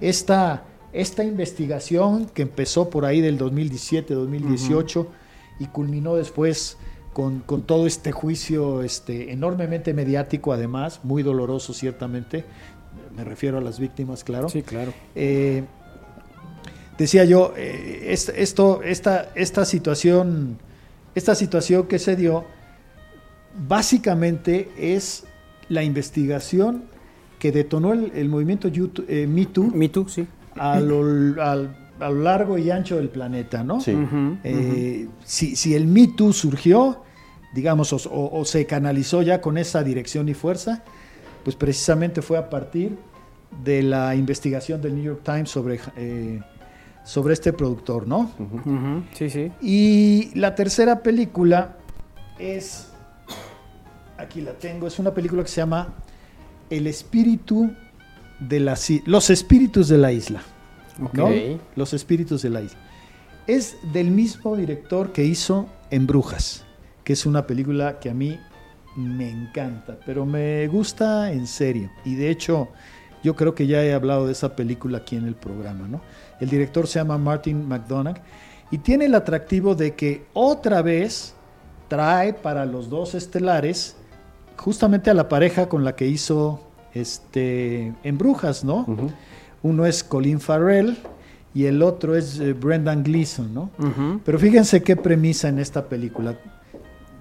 esta, 0.00 0.64
esta 0.94 1.24
investigación 1.24 2.24
que 2.32 2.40
empezó 2.40 2.88
por 2.88 3.04
ahí 3.04 3.20
del 3.20 3.38
2017-2018 3.38 5.06
y 5.58 5.66
culminó 5.66 6.14
después 6.14 6.78
con, 7.12 7.40
con 7.40 7.62
todo 7.62 7.86
este 7.86 8.12
juicio 8.12 8.82
este, 8.82 9.30
enormemente 9.32 9.92
mediático, 9.92 10.54
además, 10.54 11.00
muy 11.02 11.22
doloroso 11.22 11.74
ciertamente, 11.74 12.46
me 13.14 13.24
refiero 13.24 13.58
a 13.58 13.60
las 13.60 13.78
víctimas, 13.78 14.24
claro. 14.24 14.48
Sí, 14.48 14.62
claro. 14.62 14.94
Eh, 15.14 15.64
decía 17.00 17.24
yo, 17.24 17.54
eh, 17.56 18.08
es- 18.12 18.28
esto, 18.36 18.82
esta, 18.82 19.30
esta 19.34 19.64
situación, 19.64 20.58
esta 21.14 21.34
situación 21.34 21.86
que 21.88 21.98
se 21.98 22.14
dio, 22.14 22.44
básicamente 23.66 24.68
es 24.78 25.24
la 25.68 25.82
investigación 25.82 26.84
que 27.38 27.52
detonó 27.52 27.92
el, 27.94 28.12
el 28.14 28.28
movimiento 28.28 28.68
YouTube- 28.68 29.06
eh, 29.08 29.26
Me 29.26 29.46
Too 29.46 29.70
Me 29.74 29.88
Too, 29.88 30.08
sí. 30.08 30.26
a 30.56 30.78
lo, 30.80 31.00
al- 31.42 31.76
a 32.00 32.08
lo 32.10 32.22
largo 32.22 32.56
y 32.58 32.70
ancho 32.70 32.96
del 32.96 33.08
planeta, 33.10 33.62
¿no? 33.62 33.80
Sí. 33.80 33.94
Eh, 34.44 35.06
si, 35.24 35.54
si 35.56 35.74
el 35.74 35.86
Me 35.86 36.08
Too 36.08 36.32
surgió, 36.32 37.02
digamos, 37.54 37.92
o, 37.92 37.96
o- 38.10 38.40
o 38.40 38.44
se 38.44 38.64
canalizó 38.66 39.22
ya 39.22 39.40
con 39.40 39.58
esa 39.58 39.82
dirección 39.82 40.28
y 40.28 40.34
fuerza, 40.34 40.82
pues 41.44 41.56
precisamente 41.56 42.20
fue 42.22 42.36
a 42.38 42.48
partir 42.50 42.96
de 43.64 43.82
la 43.82 44.14
investigación 44.14 44.80
del 44.80 44.94
New 44.94 45.04
York 45.04 45.20
Times 45.24 45.50
sobre, 45.50 45.80
eh, 45.96 46.40
sobre 47.04 47.34
este 47.34 47.52
productor, 47.52 48.06
¿no? 48.06 48.30
Sí, 49.14 49.30
sí. 49.30 49.52
Y 49.60 50.30
la 50.34 50.54
tercera 50.54 51.02
película 51.02 51.76
es, 52.38 52.88
aquí 54.16 54.40
la 54.40 54.52
tengo, 54.52 54.86
es 54.86 54.98
una 54.98 55.12
película 55.12 55.42
que 55.42 55.48
se 55.48 55.60
llama 55.60 55.94
El 56.68 56.86
espíritu 56.86 57.70
de 58.38 58.60
la, 58.60 58.78
los 59.06 59.30
espíritus 59.30 59.88
de 59.88 59.98
la 59.98 60.12
isla. 60.12 60.42
¿no? 61.12 61.28
Los 61.76 61.94
espíritus 61.94 62.42
de 62.42 62.50
la 62.50 62.62
isla. 62.62 62.78
Es 63.46 63.76
del 63.92 64.10
mismo 64.10 64.56
director 64.56 65.12
que 65.12 65.24
hizo 65.24 65.68
En 65.90 66.06
Brujas, 66.06 66.64
que 67.04 67.14
es 67.14 67.26
una 67.26 67.46
película 67.46 67.98
que 67.98 68.10
a 68.10 68.14
mí 68.14 68.38
me 68.96 69.30
encanta, 69.30 69.98
pero 70.04 70.26
me 70.26 70.66
gusta 70.68 71.32
en 71.32 71.46
serio. 71.46 71.90
Y 72.04 72.14
de 72.14 72.30
hecho, 72.30 72.68
yo 73.22 73.36
creo 73.36 73.54
que 73.54 73.66
ya 73.66 73.82
he 73.82 73.92
hablado 73.92 74.26
de 74.26 74.32
esa 74.32 74.56
película 74.56 74.98
aquí 74.98 75.16
en 75.16 75.26
el 75.26 75.34
programa, 75.34 75.88
¿no? 75.88 76.00
El 76.40 76.48
director 76.48 76.86
se 76.86 76.98
llama 76.98 77.18
Martin 77.18 77.68
McDonagh 77.68 78.20
y 78.70 78.78
tiene 78.78 79.06
el 79.06 79.14
atractivo 79.14 79.74
de 79.74 79.94
que 79.94 80.24
otra 80.32 80.82
vez 80.82 81.34
trae 81.88 82.32
para 82.32 82.64
los 82.66 82.88
dos 82.88 83.14
estelares 83.14 83.96
justamente 84.56 85.10
a 85.10 85.14
la 85.14 85.28
pareja 85.28 85.68
con 85.68 85.84
la 85.84 85.96
que 85.96 86.06
hizo 86.06 86.60
este 86.94 87.92
en 88.02 88.18
Brujas, 88.18 88.64
¿no? 88.64 88.86
Uno 89.62 89.86
es 89.86 90.04
Colin 90.04 90.40
Farrell 90.40 90.96
y 91.52 91.64
el 91.64 91.82
otro 91.82 92.16
es 92.16 92.38
eh, 92.38 92.52
Brendan 92.52 93.02
Gleeson, 93.02 93.52
¿no? 93.52 93.70
Pero 94.24 94.38
fíjense 94.38 94.82
qué 94.82 94.96
premisa 94.96 95.48
en 95.48 95.58
esta 95.58 95.88
película. 95.88 96.38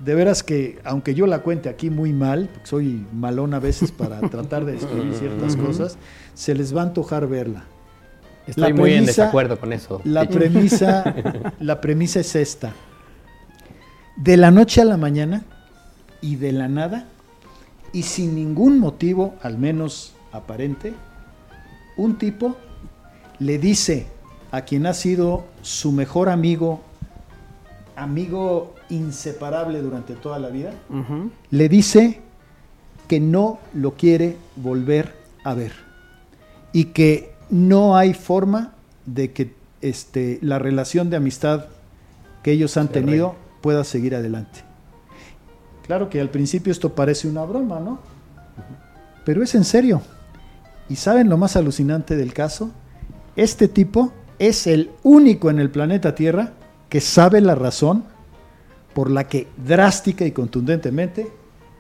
De 0.04 0.16
veras 0.16 0.44
que, 0.44 0.80
aunque 0.86 1.14
yo 1.14 1.28
la 1.28 1.40
cuente 1.40 1.68
aquí 1.68 1.90
muy 1.90 2.14
mal, 2.14 2.50
soy 2.64 3.06
malón 3.12 3.54
a 3.54 3.60
veces 3.60 3.92
para 3.92 4.22
tratar 4.22 4.64
de 4.66 4.74
describir 4.74 5.14
ciertas 5.14 5.56
cosas, 5.58 5.98
se 6.36 6.56
les 6.56 6.76
va 6.76 6.82
a 6.82 6.86
antojar 6.86 7.28
verla. 7.28 7.66
Estoy 8.50 8.74
muy 8.74 8.94
en 8.94 9.06
desacuerdo 9.06 9.60
con 9.60 9.74
eso. 9.74 10.02
La 10.04 10.28
premisa, 10.28 11.16
la 11.60 11.82
premisa 11.82 12.20
es 12.20 12.36
esta. 12.36 12.74
De 14.16 14.38
la 14.38 14.52
noche 14.52 14.82
a 14.82 14.86
la 14.86 14.98
mañana 14.98 15.44
y 16.22 16.36
de 16.36 16.52
la 16.52 16.68
nada 16.68 17.06
y 17.94 18.04
sin 18.04 18.36
ningún 18.36 18.80
motivo, 18.80 19.36
al 19.42 19.58
menos 19.58 20.14
aparente, 20.32 20.94
un 21.98 22.18
tipo 22.18 22.58
le 23.40 23.58
dice 23.58 24.08
a 24.52 24.62
quien 24.62 24.86
ha 24.86 24.94
sido 24.94 25.46
su 25.62 25.92
mejor 25.92 26.30
amigo, 26.30 26.82
amigo 27.96 28.76
inseparable 28.90 29.82
durante 29.82 30.16
toda 30.16 30.40
la 30.40 30.50
vida, 30.50 30.74
le 31.52 31.70
dice 31.70 32.22
que 33.08 33.20
no 33.20 33.60
lo 33.74 33.94
quiere 33.94 34.38
volver 34.56 35.16
a 35.44 35.54
ver 35.54 35.74
y 36.74 36.86
que 36.86 37.38
no 37.50 37.96
hay 37.96 38.14
forma 38.14 38.74
de 39.06 39.32
que 39.32 39.54
este, 39.82 40.40
la 40.42 40.60
relación 40.60 41.10
de 41.10 41.18
amistad 41.18 41.66
que 42.44 42.52
ellos 42.52 42.78
han 42.78 42.90
tenido 42.90 43.36
pueda 43.62 43.84
seguir 43.84 44.16
adelante. 44.16 44.62
Claro 45.86 46.10
que 46.10 46.22
al 46.22 46.30
principio 46.30 46.72
esto 46.72 46.94
parece 46.94 47.28
una 47.28 47.44
broma, 47.44 47.80
¿no? 47.80 48.00
Pero 49.26 49.44
es 49.44 49.56
en 49.56 49.64
serio. 49.64 50.02
¿Y 50.88 50.96
saben 50.96 51.30
lo 51.30 51.38
más 51.38 51.56
alucinante 51.56 52.15
del 52.15 52.34
caso? 52.34 52.71
Este 53.36 53.67
tipo 53.67 54.13
es 54.38 54.67
el 54.67 54.92
único 55.04 55.50
en 55.50 55.60
el 55.60 55.69
planeta 55.69 56.15
Tierra 56.15 56.54
que 56.90 57.02
sabe 57.02 57.42
la 57.42 57.56
razón 57.56 58.04
por 58.94 59.10
la 59.10 59.28
que 59.28 59.48
drástica 59.65 60.26
y 60.26 60.32
contundentemente 60.32 61.32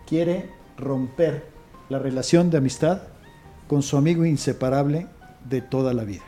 quiere 0.07 0.49
romper 0.77 1.47
la 1.89 1.99
relación 1.99 2.49
de 2.49 2.57
amistad 2.57 3.01
con 3.67 3.81
su 3.81 3.97
amigo 3.97 4.25
inseparable 4.25 5.07
de 5.47 5.61
toda 5.61 5.93
la 5.93 6.03
vida. 6.03 6.23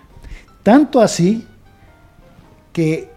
Tanto 0.63 1.01
así 1.01 1.45
que 2.73 3.11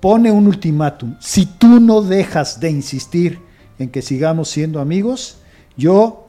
pone 0.00 0.30
un 0.30 0.46
ultimátum. 0.46 1.16
Si 1.20 1.46
tú 1.46 1.78
no 1.80 2.02
dejas 2.02 2.58
de 2.60 2.70
insistir 2.70 3.38
en 3.78 3.88
que 3.90 4.02
sigamos 4.02 4.48
siendo 4.48 4.80
amigos, 4.80 5.38
yo 5.76 6.28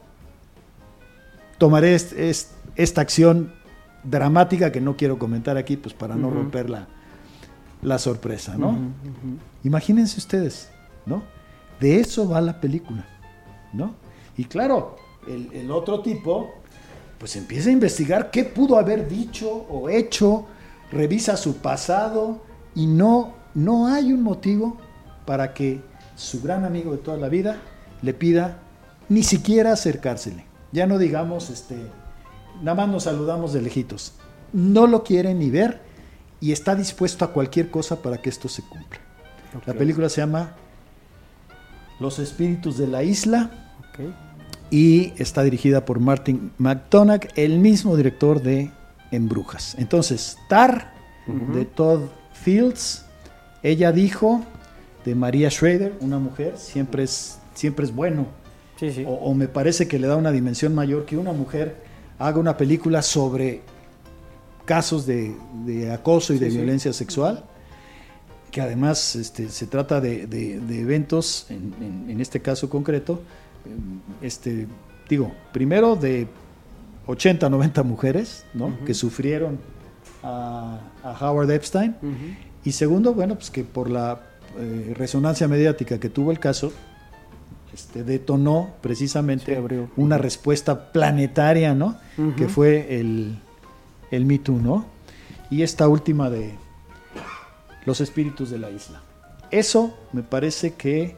tomaré 1.58 1.96
est- 1.96 2.14
est- 2.14 2.52
esta 2.76 3.02
acción 3.02 3.54
dramática 4.04 4.72
que 4.72 4.82
no 4.82 4.96
quiero 4.98 5.18
comentar 5.18 5.58
aquí, 5.58 5.78
pues 5.78 5.94
para 5.94 6.16
no 6.16 6.30
romper 6.30 6.70
la, 6.70 6.88
la 7.82 7.98
sorpresa, 8.00 8.58
¿no? 8.58 8.78
Imagínense 9.64 10.18
ustedes, 10.20 10.70
¿no? 11.06 11.24
De 11.80 12.00
eso 12.00 12.28
va 12.28 12.42
la 12.42 12.60
película, 12.60 13.06
¿no? 13.72 13.96
Y 14.38 14.46
claro, 14.46 14.98
el, 15.28 15.50
el 15.54 15.72
otro 15.72 16.02
tipo, 16.02 16.52
pues 17.24 17.38
empieza 17.38 17.70
a 17.70 17.72
investigar 17.72 18.32
qué 18.32 18.44
pudo 18.44 18.78
haber 18.78 19.08
dicho 19.08 19.50
o 19.70 19.88
hecho, 19.88 20.46
revisa 20.92 21.38
su 21.38 21.56
pasado 21.56 22.42
y 22.76 22.86
no, 22.86 23.36
no 23.54 23.88
hay 23.88 24.12
un 24.12 24.22
motivo 24.24 24.76
para 25.26 25.54
que 25.54 25.80
su 26.18 26.42
gran 26.42 26.66
amigo 26.66 26.92
de 26.92 26.98
toda 26.98 27.16
la 27.16 27.30
vida 27.30 27.62
le 28.02 28.14
pida 28.14 28.60
ni 29.08 29.24
siquiera 29.24 29.72
acercársele. 29.72 30.44
Ya 30.74 30.86
no 30.86 30.98
digamos 30.98 31.50
este, 31.50 31.78
nada 32.62 32.76
más 32.76 32.90
nos 32.90 33.04
saludamos 33.04 33.54
de 33.54 33.62
lejitos. 33.62 34.16
No 34.52 34.86
lo 34.86 35.06
quiere 35.06 35.34
ni 35.34 35.50
ver 35.50 35.80
y 36.42 36.52
está 36.52 36.76
dispuesto 36.76 37.24
a 37.24 37.32
cualquier 37.32 37.72
cosa 37.72 38.02
para 38.02 38.18
que 38.18 38.28
esto 38.28 38.50
se 38.50 38.64
cumpla. 38.64 39.00
La 39.66 39.74
película 39.74 40.10
se 40.10 40.20
llama 40.20 40.58
Los 42.02 42.20
espíritus 42.20 42.78
de 42.78 42.88
la 42.88 43.02
isla. 43.02 43.72
Y 44.74 45.14
está 45.18 45.44
dirigida 45.44 45.86
por 45.86 46.00
Martin 46.00 46.52
McDonagh, 46.58 47.28
el 47.36 47.60
mismo 47.60 47.96
director 47.96 48.42
de 48.42 48.72
En 49.12 49.30
Brujas. 49.30 49.76
Entonces, 49.78 50.38
Tar, 50.50 50.92
de 51.54 51.66
Todd 51.66 52.02
Fields, 52.34 53.06
ella 53.62 53.92
dijo 53.92 54.44
de 55.06 55.14
María 55.14 55.52
Schrader, 55.52 55.94
una 56.00 56.18
mujer, 56.18 56.58
siempre 56.58 57.04
es, 57.04 57.38
siempre 57.54 57.86
es 57.86 57.94
bueno. 57.94 58.26
Sí, 58.80 58.92
sí. 58.92 59.04
O, 59.08 59.12
o 59.14 59.34
me 59.36 59.48
parece 59.48 59.88
que 59.88 60.00
le 60.00 60.08
da 60.08 60.16
una 60.16 60.32
dimensión 60.32 60.74
mayor 60.74 61.06
que 61.06 61.18
una 61.18 61.34
mujer 61.34 61.76
haga 62.18 62.40
una 62.40 62.58
película 62.58 63.04
sobre 63.04 63.62
casos 64.66 65.06
de, 65.06 65.36
de 65.66 65.92
acoso 65.92 66.34
y 66.34 66.40
de 66.40 66.50
violencia 66.50 66.94
sexual, 66.94 67.44
que 68.50 68.60
además 68.62 69.16
este, 69.16 69.50
se 69.50 69.68
trata 69.68 70.02
de, 70.02 70.26
de- 70.26 70.60
de 70.60 70.80
eventos, 70.82 71.46
en, 71.50 71.74
en- 71.80 72.10
en 72.10 72.22
este 72.22 72.42
caso 72.42 72.70
concreto, 72.70 73.22
este, 74.22 74.68
digo, 75.10 75.32
primero 75.52 75.96
de 75.96 76.28
80, 77.08 77.50
90 77.50 77.84
mujeres 77.84 78.46
¿no? 78.54 78.78
que 78.86 78.94
sufrieron 78.94 79.60
a, 80.22 80.80
a 81.04 81.12
Howard 81.30 81.52
Epstein, 81.52 81.96
y 82.66 82.72
segundo, 82.72 83.14
bueno, 83.14 83.36
pues 83.36 83.50
que 83.52 83.64
por 83.64 83.90
la 83.90 84.22
eh, 84.58 84.94
resonancia 84.96 85.48
mediática 85.48 86.00
que 86.00 86.10
tuvo 86.10 86.32
el 86.32 86.40
caso, 86.40 86.72
este, 87.74 88.04
detonó 88.04 88.76
precisamente 88.82 89.58
abrió. 89.58 89.90
una 89.98 90.18
respuesta 90.18 90.92
planetaria, 90.92 91.74
¿no? 91.74 91.98
Que 92.38 92.48
fue 92.48 93.00
el, 93.00 93.40
el 94.12 94.26
Me 94.26 94.38
Too, 94.38 94.60
¿no? 94.60 94.86
Y 95.50 95.64
esta 95.64 95.88
última 95.88 96.30
de 96.30 96.54
los 97.86 98.00
espíritus 98.00 98.50
de 98.52 98.60
la 98.60 98.70
isla. 98.70 99.02
Eso 99.50 99.98
me 100.14 100.24
parece 100.24 100.74
que 100.76 101.16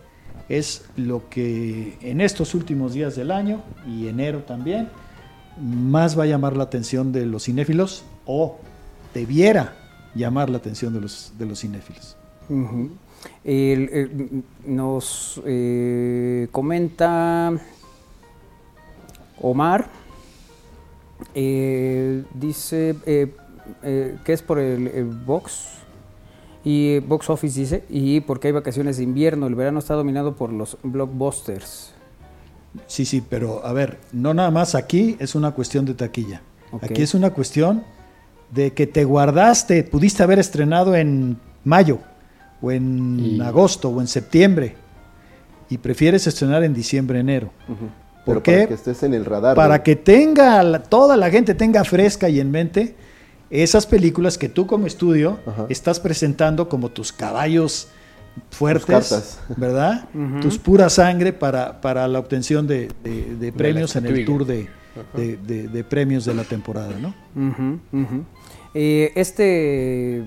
es 0.50 0.86
lo 0.96 1.30
que 1.30 1.98
en 2.02 2.22
estos 2.22 2.54
últimos 2.54 2.94
días 2.94 3.16
del 3.16 3.32
año 3.32 3.62
y 3.88 4.08
enero 4.08 4.44
también 4.44 4.90
más 5.60 6.18
va 6.18 6.24
a 6.24 6.28
llamar 6.28 6.56
la 6.58 6.64
atención 6.64 7.12
de 7.12 7.26
los 7.26 7.46
cinéfilos 7.46 8.04
o 8.26 8.58
debiera 9.14 9.76
llamar 10.14 10.50
la 10.50 10.58
atención 10.58 10.94
de 10.94 11.02
los, 11.02 11.34
de 11.38 11.46
los 11.46 11.60
cinéfilos. 11.60 12.18
Nos 14.66 15.42
eh, 15.46 16.48
comenta 16.52 17.54
Omar, 19.42 19.88
eh, 21.34 22.24
dice 22.34 22.96
eh, 23.06 23.34
eh, 23.84 24.18
que 24.24 24.34
es 24.34 24.42
por 24.42 24.60
el, 24.60 24.88
el 24.88 25.06
box 25.06 25.85
y 26.66 27.00
box 27.00 27.30
office 27.30 27.58
dice 27.60 27.84
y 27.90 28.20
porque 28.22 28.48
hay 28.48 28.52
vacaciones 28.54 28.98
de 28.98 29.04
invierno, 29.04 29.48
el 29.48 29.56
verano 29.56 29.80
está 29.80 29.94
dominado 29.94 30.36
por 30.36 30.52
los 30.52 30.78
blockbusters. 30.84 31.94
Sí, 32.88 33.06
sí, 33.06 33.24
pero 33.28 33.66
a 33.66 33.72
ver, 33.72 34.00
no 34.12 34.34
nada 34.34 34.52
más 34.52 34.76
aquí 34.76 35.16
es 35.20 35.36
una 35.36 35.52
cuestión 35.52 35.86
de 35.86 35.94
taquilla. 35.94 36.42
Ok. 36.72 36.84
Aquí 36.84 37.02
es 37.04 37.14
una 37.14 37.30
cuestión 37.30 37.84
de 38.52 38.74
que 38.74 38.86
te 38.88 39.06
guardaste, 39.06 39.84
pudiste 39.84 40.24
haber 40.24 40.40
estrenado 40.40 40.96
en 40.96 41.38
mayo, 41.64 42.00
o 42.62 42.72
en 42.72 43.20
Y- 43.20 43.42
agosto, 43.42 43.90
o 43.90 44.02
en 44.02 44.08
septiembre, 44.08 44.76
y 45.70 45.78
prefieres 45.78 46.28
estrenar 46.28 46.64
en 46.64 46.74
diciembre, 46.74 47.20
enero. 47.20 47.52
¿Por 48.26 48.42
Pero 48.42 48.44
qué? 48.44 48.52
para 48.58 48.68
que 48.68 48.74
estés 48.74 49.04
en 49.04 49.14
el 49.14 49.24
radar. 49.26 49.56
Para 49.56 49.78
¿no? 49.78 49.84
que 49.84 49.96
tenga 49.96 50.80
toda 50.84 51.16
la 51.16 51.30
gente 51.30 51.54
tenga 51.54 51.84
fresca 51.84 52.28
y 52.28 52.40
en 52.40 52.50
mente 52.52 52.96
esas 53.50 53.86
películas 53.86 54.38
que 54.38 54.50
tú 54.50 54.66
como 54.68 54.88
estudio 54.88 55.40
Ajá. 55.46 55.66
estás 55.70 56.00
presentando 56.00 56.68
como 56.70 56.90
tus 56.90 57.12
caballos 57.12 57.88
fuertes. 58.52 59.40
¿verdad? 59.56 60.10
Tus 60.42 60.58
pura 60.58 60.90
sangre 60.90 61.32
para, 61.34 61.80
para 61.82 62.08
la 62.08 62.20
obtención 62.20 62.68
de, 62.68 62.90
de- 63.04 63.36
de 63.36 63.54
premios 63.54 63.96
en 63.96 64.06
el 64.08 64.26
tour 64.26 64.46
de, 64.46 64.68
de- 65.16 65.38
de- 65.38 65.68
de 65.70 65.84
premios 65.84 66.26
de 66.26 66.34
la 66.34 66.44
temporada, 66.44 66.94
¿no? 67.00 67.14
Eh, 68.78 69.14
este 69.16 70.24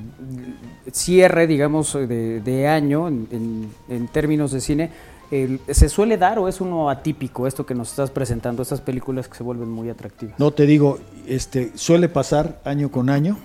cierre, 0.90 1.46
digamos, 1.46 1.92
de, 1.92 2.40
de 2.40 2.66
año 2.66 3.08
en, 3.08 3.28
en- 3.30 3.68
en 3.94 4.08
términos 4.08 4.52
de 4.52 4.60
cine, 4.62 4.90
¿se 5.31 5.89
suele 5.89 6.16
dar 6.16 6.39
o 6.39 6.49
es 6.49 6.61
uno 6.61 6.89
atípico 6.91 7.47
esto 7.47 7.66
que 7.66 7.74
nos 7.74 7.91
estás 7.91 8.11
presentando, 8.11 8.62
estas 8.62 8.81
películas 8.81 9.29
que 9.29 9.37
se 9.37 9.43
vuelven 9.43 9.68
muy 9.68 9.91
atractivas? 9.91 10.39
No 10.39 10.53
te 10.53 10.64
digo, 10.66 10.99
este, 11.26 11.72
suele 11.76 12.09
pasar 12.09 12.61
año 12.64 12.91
con 12.91 13.11
año 13.11 13.37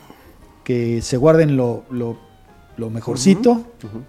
que 0.63 1.01
se 1.01 1.17
guarden 1.17 1.57
lo, 1.57 1.83
lo- 1.89 2.17
lo 2.77 2.89
mejorcito 2.89 3.63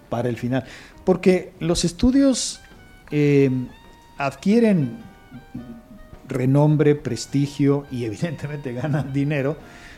para 0.09 0.27
el 0.29 0.37
final. 0.37 0.63
Porque 1.03 1.53
los 1.59 1.85
estudios 1.85 2.61
eh, 3.11 3.51
adquieren 4.17 4.97
renombre, 6.27 6.95
prestigio 6.95 7.85
y 7.91 8.05
evidentemente 8.05 8.73
ganan 8.73 9.13
dinero 9.13 9.57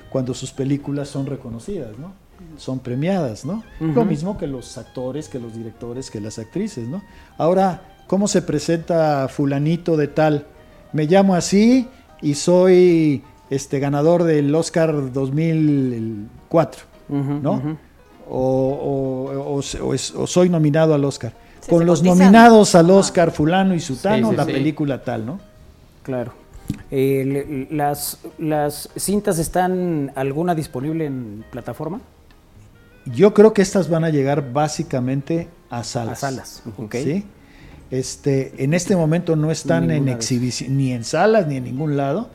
cuando 0.10 0.34
sus 0.34 0.52
películas 0.52 1.08
son 1.10 1.26
reconocidas, 1.26 1.98
¿no? 1.98 2.14
Son 2.58 2.80
premiadas, 2.80 3.46
¿no? 3.46 3.64
Lo 3.80 4.04
mismo 4.04 4.38
que 4.38 4.48
los 4.48 4.78
actores, 4.78 5.30
que 5.30 5.40
los 5.40 5.54
directores, 5.56 6.12
que 6.12 6.20
las 6.20 6.38
actrices, 6.40 6.88
¿no? 6.88 7.02
Ahora, 7.38 7.82
¿cómo 8.08 8.28
se 8.28 8.42
presenta 8.42 9.28
fulanito 9.30 9.96
de 9.96 10.08
tal? 10.08 10.46
Me 10.92 11.06
llamo 11.06 11.36
así 11.36 11.88
y 12.22 12.34
soy 12.34 13.24
este 13.50 13.80
ganador 13.80 14.24
del 14.24 14.54
Oscar 14.56 15.12
2004, 15.14 16.82
¿no? 17.10 17.78
o, 18.30 18.40
o- 18.40 19.56
o- 19.56 19.86
o 19.86 19.94
es- 19.94 20.12
o 20.14 20.28
soy 20.28 20.50
nominado 20.50 20.94
al 20.94 21.06
Oscar. 21.06 21.34
Sí, 21.62 21.70
Con 21.70 21.86
los 21.86 22.00
cotizan. 22.00 22.18
nominados 22.20 22.76
al 22.76 22.90
Oscar 22.92 23.32
fulano 23.32 23.74
y 23.74 23.80
sutano, 23.80 24.28
Sí, 24.28 24.32
sí, 24.32 24.36
la 24.38 24.46
película 24.46 25.02
tal, 25.04 25.26
¿no? 25.26 25.40
Claro. 26.04 26.34
Eh, 26.92 27.24
le- 27.70 27.76
las, 27.76 28.20
¿Las 28.38 28.90
cintas 28.98 29.40
están 29.40 30.12
alguna 30.16 30.54
disponible 30.56 31.06
en 31.06 31.46
plataforma? 31.50 32.02
Yo 33.14 33.34
creo 33.34 33.54
que 33.54 33.62
estas 33.62 33.90
van 33.90 34.04
a 34.04 34.10
llegar 34.10 34.54
básicamente 34.54 35.48
a 35.70 35.84
salas. 35.84 36.24
A 36.24 36.30
salas, 36.30 36.64
ok. 36.78 36.96
¿Sí? 36.96 37.26
Este, 37.90 38.54
en 38.62 38.74
este 38.74 38.98
momento 38.98 39.38
no 39.38 39.50
están 39.50 39.92
en 39.92 40.10
exhibición, 40.10 40.76
ni 40.76 40.92
en 40.92 41.06
salas, 41.06 41.48
ni 41.48 41.56
en 41.56 41.64
ningún 41.64 41.96
lado. 41.96 42.30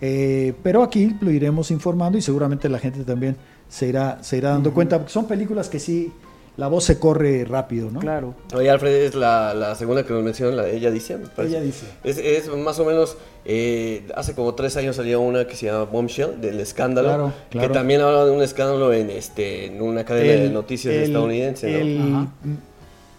Eh, 0.00 0.54
pero 0.62 0.82
aquí 0.82 1.14
lo 1.20 1.30
iremos 1.30 1.70
informando 1.70 2.16
y 2.16 2.22
seguramente 2.22 2.68
la 2.70 2.78
gente 2.78 3.04
también 3.04 3.36
se 3.68 3.88
irá, 3.88 4.22
se 4.22 4.38
irá 4.38 4.50
dando 4.50 4.72
cuenta, 4.72 4.96
porque 4.96 5.12
son 5.12 5.26
películas 5.26 5.68
que 5.68 5.78
sí, 5.78 6.10
la 6.58 6.68
voz 6.68 6.84
se 6.84 6.98
corre 6.98 7.44
rápido, 7.46 7.90
¿no? 7.90 8.00
Claro. 8.00 8.34
Oye, 8.54 8.68
Alfred, 8.68 8.92
es 9.04 9.14
la, 9.14 9.54
la 9.54 9.74
segunda 9.76 10.04
que 10.04 10.12
nos 10.12 10.22
menciona, 10.22 10.54
la 10.56 10.64
de 10.64 10.76
ella 10.76 10.90
dice. 10.90 11.16
me 11.16 11.26
parece. 11.28 11.56
Ella 11.56 11.64
dice. 11.64 11.86
Es, 12.04 12.18
es 12.18 12.48
más 12.54 12.78
o 12.80 12.84
menos, 12.84 13.16
eh, 13.46 14.02
hace 14.14 14.34
como 14.34 14.54
tres 14.54 14.76
años 14.76 14.96
salió 14.96 15.20
una 15.20 15.46
que 15.46 15.56
se 15.56 15.66
llama 15.66 15.84
Bombshell, 15.84 16.40
del 16.40 16.60
escándalo, 16.60 17.08
Claro, 17.08 17.32
claro. 17.48 17.68
que 17.68 17.72
también 17.74 18.00
habla 18.02 18.24
de 18.26 18.32
un 18.32 18.42
escándalo 18.42 18.92
en, 18.92 19.08
este, 19.08 19.66
en 19.66 19.80
una 19.80 20.04
cadena 20.04 20.42
de 20.42 20.50
noticias 20.50 20.92
el- 20.94 21.02
estadounidense. 21.04 21.70
¿no? 21.70 21.78
El, 21.78 21.98
Ajá. 22.14 22.28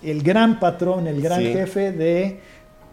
el 0.04 0.22
gran 0.24 0.60
patrón, 0.60 1.08
el 1.08 1.22
gran 1.22 1.40
Sí. 1.42 1.54
jefe 1.54 1.92
de, 1.94 2.40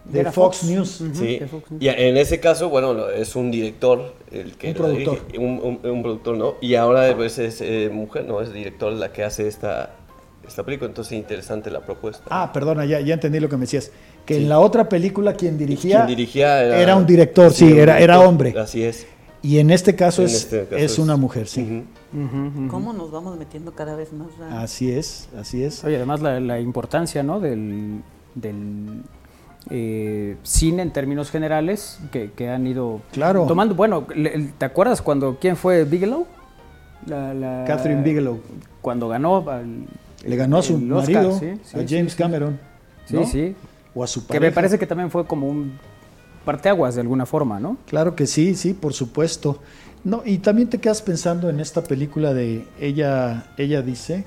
de 0.05 0.25
Fox, 0.27 0.59
Fox. 0.59 0.63
News. 0.65 1.03
Sí, 1.13 1.39
de 1.41 1.47
Fox 1.49 1.71
News. 1.73 1.83
y 1.83 1.89
en 1.89 2.17
ese 2.17 2.39
caso, 2.39 2.69
bueno, 2.69 3.09
es 3.09 3.35
un 3.35 3.51
director, 3.51 4.15
el 4.31 4.57
que 4.57 4.69
Un 4.69 4.75
productor. 4.75 5.19
dirige, 5.27 5.39
un, 5.45 5.79
un- 5.83 5.91
un 5.91 6.03
productor, 6.05 6.37
¿no? 6.37 6.55
Y 6.61 6.77
ahora 6.77 7.13
pues, 7.17 7.37
es 7.41 7.61
eh, 7.61 7.91
mujer, 7.93 8.25
¿no? 8.27 8.41
Es 8.41 8.53
director 8.53 8.93
la 8.93 9.13
que 9.13 9.25
hace 9.25 9.49
esta, 9.49 9.91
esta 10.47 10.63
película, 10.63 10.89
entonces 10.89 11.13
interesante 11.13 11.71
la 11.71 11.81
propuesta. 11.81 12.25
Ah, 12.31 12.51
perdona, 12.53 12.85
ya, 12.85 13.01
ya 13.01 13.15
entendí 13.15 13.41
lo 13.41 13.49
que 13.49 13.57
me 13.57 13.63
decías. 13.63 13.91
Que 14.25 14.37
en 14.39 14.49
la 14.49 14.59
otra 14.59 14.89
película 14.89 15.35
quien 15.35 15.57
dirigía, 15.59 16.05
Quien 16.07 16.17
dirigía 16.17 16.63
era, 16.81 16.97
un 16.97 17.07
director, 17.07 17.53
sí, 17.53 17.65
un 17.73 17.79
era, 17.79 17.99
era 18.01 18.21
hombre. 18.21 18.55
Así 18.59 18.83
es. 18.83 19.07
Y 19.43 19.59
en 19.59 19.71
este 19.71 19.95
caso, 19.95 20.23
En 20.23 20.29
es, 20.29 20.35
este 20.35 20.65
caso 20.65 20.77
es 20.77 20.93
es- 20.93 20.99
una 20.99 21.17
mujer, 21.17 21.47
sí. 21.47 21.85
¿Cómo 22.71 22.93
nos 22.93 23.11
vamos 23.13 23.37
metiendo 23.39 23.73
cada 23.73 23.95
vez 23.95 24.13
más? 24.13 24.29
a- 24.51 24.63
Así 24.63 24.91
es, 24.91 25.29
así 25.39 25.63
es. 25.63 25.85
Oye, 25.85 25.97
además 25.97 26.21
la, 26.23 26.41
la 26.41 26.59
importancia 26.59 27.23
¿no? 27.23 27.39
del, 27.39 28.03
del 28.35 29.03
eh, 29.71 30.37
cine 30.43 30.83
en 30.83 30.93
términos 30.93 31.31
generales 31.31 31.99
que, 32.11 32.31
que 32.33 32.49
han 32.49 32.67
ido 32.67 33.01
Claro. 33.13 33.45
tomando. 33.47 33.75
Bueno, 33.75 34.07
le- 34.15 34.53
¿te 34.59 34.65
acuerdas 34.65 35.03
cuando 35.03 35.37
quién 35.41 35.57
fue 35.57 35.85
Bigelow? 35.85 36.27
La- 37.07 37.35
la- 37.35 37.65
Catherine 37.67 38.03
Bigelow. 38.03 38.41
Cuando 38.81 39.09
ganó 39.09 39.49
al- 39.49 39.87
Le 40.27 40.37
ganó 40.37 40.59
a 40.59 40.63
su 40.63 40.75
Oscar, 40.75 40.93
marido, 40.95 41.39
sí, 41.39 41.53
sí, 41.65 41.79
a 41.79 41.87
sí, 41.87 41.95
James 41.97 42.13
sí. 42.13 42.19
Cameron. 42.19 42.59
Sí, 43.07 43.15
¿no? 43.17 43.27
sí. 43.27 43.55
O 43.95 44.03
a 44.05 44.07
su 44.07 44.27
Que 44.27 44.35
me 44.35 44.39
pareja. 44.41 44.55
parece 44.55 44.79
que 44.79 44.87
también 44.87 45.11
fue 45.11 45.27
como 45.27 45.49
un 45.49 45.79
parteaguas 46.45 46.95
de 46.95 47.01
alguna 47.01 47.27
forma, 47.27 47.59
¿no? 47.61 47.77
Claro 47.87 48.15
que 48.15 48.27
sí, 48.27 48.55
sí, 48.55 48.75
por 48.75 48.93
supuesto. 48.93 49.61
No, 50.05 50.23
y 50.25 50.39
también 50.39 50.69
te 50.69 50.79
quedas 50.79 51.03
pensando 51.03 51.49
en 51.51 51.59
esta 51.61 51.83
película 51.83 52.33
de 52.35 52.67
ella, 52.79 53.47
ella 53.57 53.83
dice. 53.83 54.25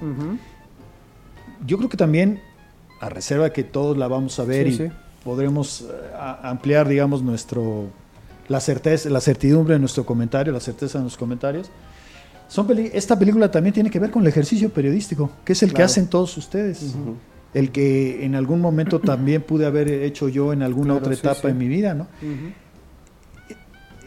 Yo 1.66 1.78
creo 1.78 1.90
que 1.90 1.98
también, 1.98 2.42
a 3.02 3.10
reserva 3.10 3.52
que 3.52 3.64
todos 3.64 3.98
la 3.98 4.08
vamos 4.08 4.40
a 4.40 4.44
ver 4.46 4.68
Sí, 4.68 4.74
y 4.74 4.78
sí. 4.88 4.94
podremos 5.24 5.82
eh, 5.82 5.86
a- 6.18 6.50
ampliar, 6.50 6.88
digamos, 6.88 7.22
nuestro 7.22 7.88
la 8.48 8.60
certeza, 8.60 9.10
la 9.10 9.22
certidumbre 9.22 9.76
de 9.76 9.80
nuestro 9.80 10.06
comentario, 10.06 10.52
la 10.52 10.60
certeza 10.60 10.98
de 10.98 11.04
nuestros 11.04 11.20
comentarios. 11.20 11.70
Son 12.50 12.68
peli- 12.68 12.90
esta 12.94 13.18
película 13.18 13.50
también 13.50 13.74
tiene 13.74 13.90
que 13.90 14.00
ver 14.00 14.12
con 14.12 14.24
el 14.24 14.28
ejercicio 14.28 14.70
periodístico, 14.70 15.32
que 15.46 15.54
es 15.54 15.64
el 15.64 15.70
que 15.70 15.76
Claro. 15.76 15.86
hacen 15.86 16.08
todos 16.08 16.36
ustedes. 16.36 16.96
El 17.54 17.72
que 17.72 18.26
en 18.26 18.36
algún 18.36 18.60
momento 18.60 19.00
también 19.00 19.42
pude 19.44 19.66
haber 19.66 19.88
hecho 19.88 20.28
yo 20.28 20.52
en 20.52 20.62
alguna 20.64 20.96
Claro, 20.96 21.00
otra 21.00 21.14
sí, 21.14 21.20
etapa 21.22 21.42
sí. 21.44 21.48
en 21.48 21.58
mi 21.58 21.68
vida, 21.68 21.94
¿no? 21.94 22.08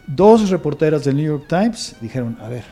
Dos 0.06 0.50
reporteras 0.50 1.04
del 1.04 1.16
New 1.16 1.26
York 1.26 1.44
Times 1.48 1.96
dijeron, 2.00 2.36
a 2.40 2.48
ver, 2.48 2.64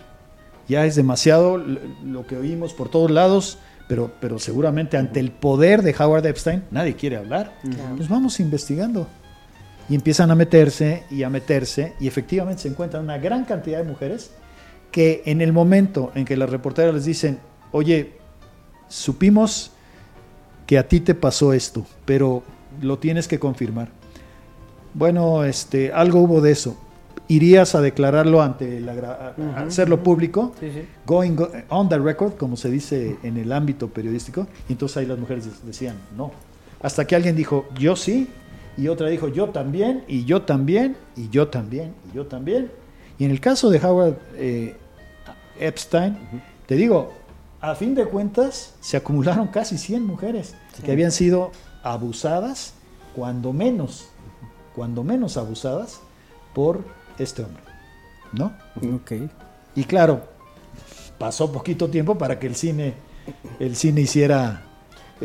ya 0.68 0.84
es 0.84 0.96
demasiado 0.96 1.56
lo 1.58 2.26
que 2.26 2.36
oímos 2.36 2.74
por 2.74 2.88
todos 2.90 3.10
lados, 3.10 3.58
pero, 3.88 4.10
pero 4.20 4.38
seguramente 4.38 4.96
ante 4.96 5.20
el 5.20 5.30
poder 5.30 5.82
de 5.82 5.94
Howard 5.98 6.26
Epstein 6.26 6.64
nadie 6.70 6.94
quiere 6.94 7.16
hablar. 7.16 7.54
Pues 7.96 8.08
vamos 8.08 8.40
investigando. 8.40 9.06
Y 9.88 9.94
empiezan 9.94 10.30
a 10.30 10.34
meterse 10.34 11.04
y 11.10 11.22
a 11.24 11.30
meterse 11.30 11.94
y 12.00 12.06
efectivamente 12.06 12.62
se 12.62 12.68
encuentran 12.68 13.02
una 13.04 13.18
gran 13.18 13.44
cantidad 13.44 13.78
de 13.78 13.84
mujeres 13.84 14.30
que 14.90 15.22
en 15.26 15.40
el 15.40 15.52
momento 15.52 16.10
en 16.14 16.24
que 16.24 16.36
las 16.36 16.50
reporteras 16.50 16.94
les 16.94 17.04
dicen, 17.04 17.38
oye, 17.72 18.12
supimos 18.88 19.72
que 20.66 20.78
a 20.78 20.86
ti 20.88 21.00
te 21.00 21.14
pasó 21.14 21.52
esto, 21.52 21.86
pero 22.04 22.42
lo 22.82 22.98
tienes 22.98 23.28
que 23.28 23.38
confirmar. 23.38 23.88
Bueno, 24.94 25.44
este, 25.44 25.92
algo 25.92 26.20
hubo 26.20 26.40
de 26.40 26.52
eso. 26.52 26.76
¿Irías 27.28 27.76
a 27.76 27.80
declararlo 27.80 28.42
ante 28.42 28.80
la, 28.80 29.34
a- 29.36 29.60
hacerlo 29.62 30.02
público? 30.02 30.52
Sí, 30.58 30.70
sí. 30.72 30.82
Going 31.06 31.36
go- 31.36 31.50
on 31.68 31.88
the 31.88 31.98
record, 31.98 32.34
como 32.34 32.56
se 32.56 32.70
dice 32.70 33.16
en 33.22 33.36
el 33.36 33.52
ámbito 33.52 33.88
periodístico. 33.88 34.48
Y 34.68 34.72
entonces 34.72 34.96
ahí 34.96 35.06
las 35.06 35.18
mujeres 35.18 35.44
de- 35.44 35.66
decían, 35.66 35.96
no. 36.16 36.32
Hasta 36.82 37.06
que 37.06 37.14
alguien 37.14 37.36
dijo, 37.36 37.66
yo 37.78 37.94
sí, 37.94 38.28
y 38.76 38.88
otra 38.88 39.08
dijo, 39.08 39.28
yo 39.28 39.50
también, 39.50 40.02
y 40.08 40.24
yo 40.24 40.42
también, 40.42 40.96
y 41.16 41.28
yo 41.28 41.48
también, 41.48 41.94
y 42.10 42.16
yo 42.16 42.26
también. 42.26 42.70
Y 43.20 43.26
en 43.26 43.30
el 43.32 43.40
caso 43.40 43.68
de 43.68 43.78
Howard 43.78 44.16
eh, 44.36 44.74
Epstein, 45.58 46.16
te 46.64 46.74
digo, 46.74 47.12
a 47.60 47.74
fin 47.74 47.94
de 47.94 48.06
cuentas 48.06 48.74
se 48.80 48.96
acumularon 48.96 49.48
casi 49.48 49.76
100 49.76 50.06
mujeres 50.06 50.54
que 50.82 50.90
habían 50.90 51.12
sido 51.12 51.52
abusadas, 51.82 52.72
cuando 53.14 53.52
menos, 53.52 54.06
cuando 54.74 55.04
menos 55.04 55.36
abusadas 55.36 56.00
por 56.54 56.82
este 57.18 57.42
hombre. 57.42 57.62
¿No? 58.32 58.54
Ok. 58.96 59.12
Y 59.76 59.84
claro, 59.84 60.22
pasó 61.18 61.52
poquito 61.52 61.90
tiempo 61.90 62.16
para 62.16 62.38
que 62.38 62.46
el 62.46 62.54
cine, 62.54 62.94
el 63.58 63.76
cine 63.76 64.00
hiciera 64.00 64.62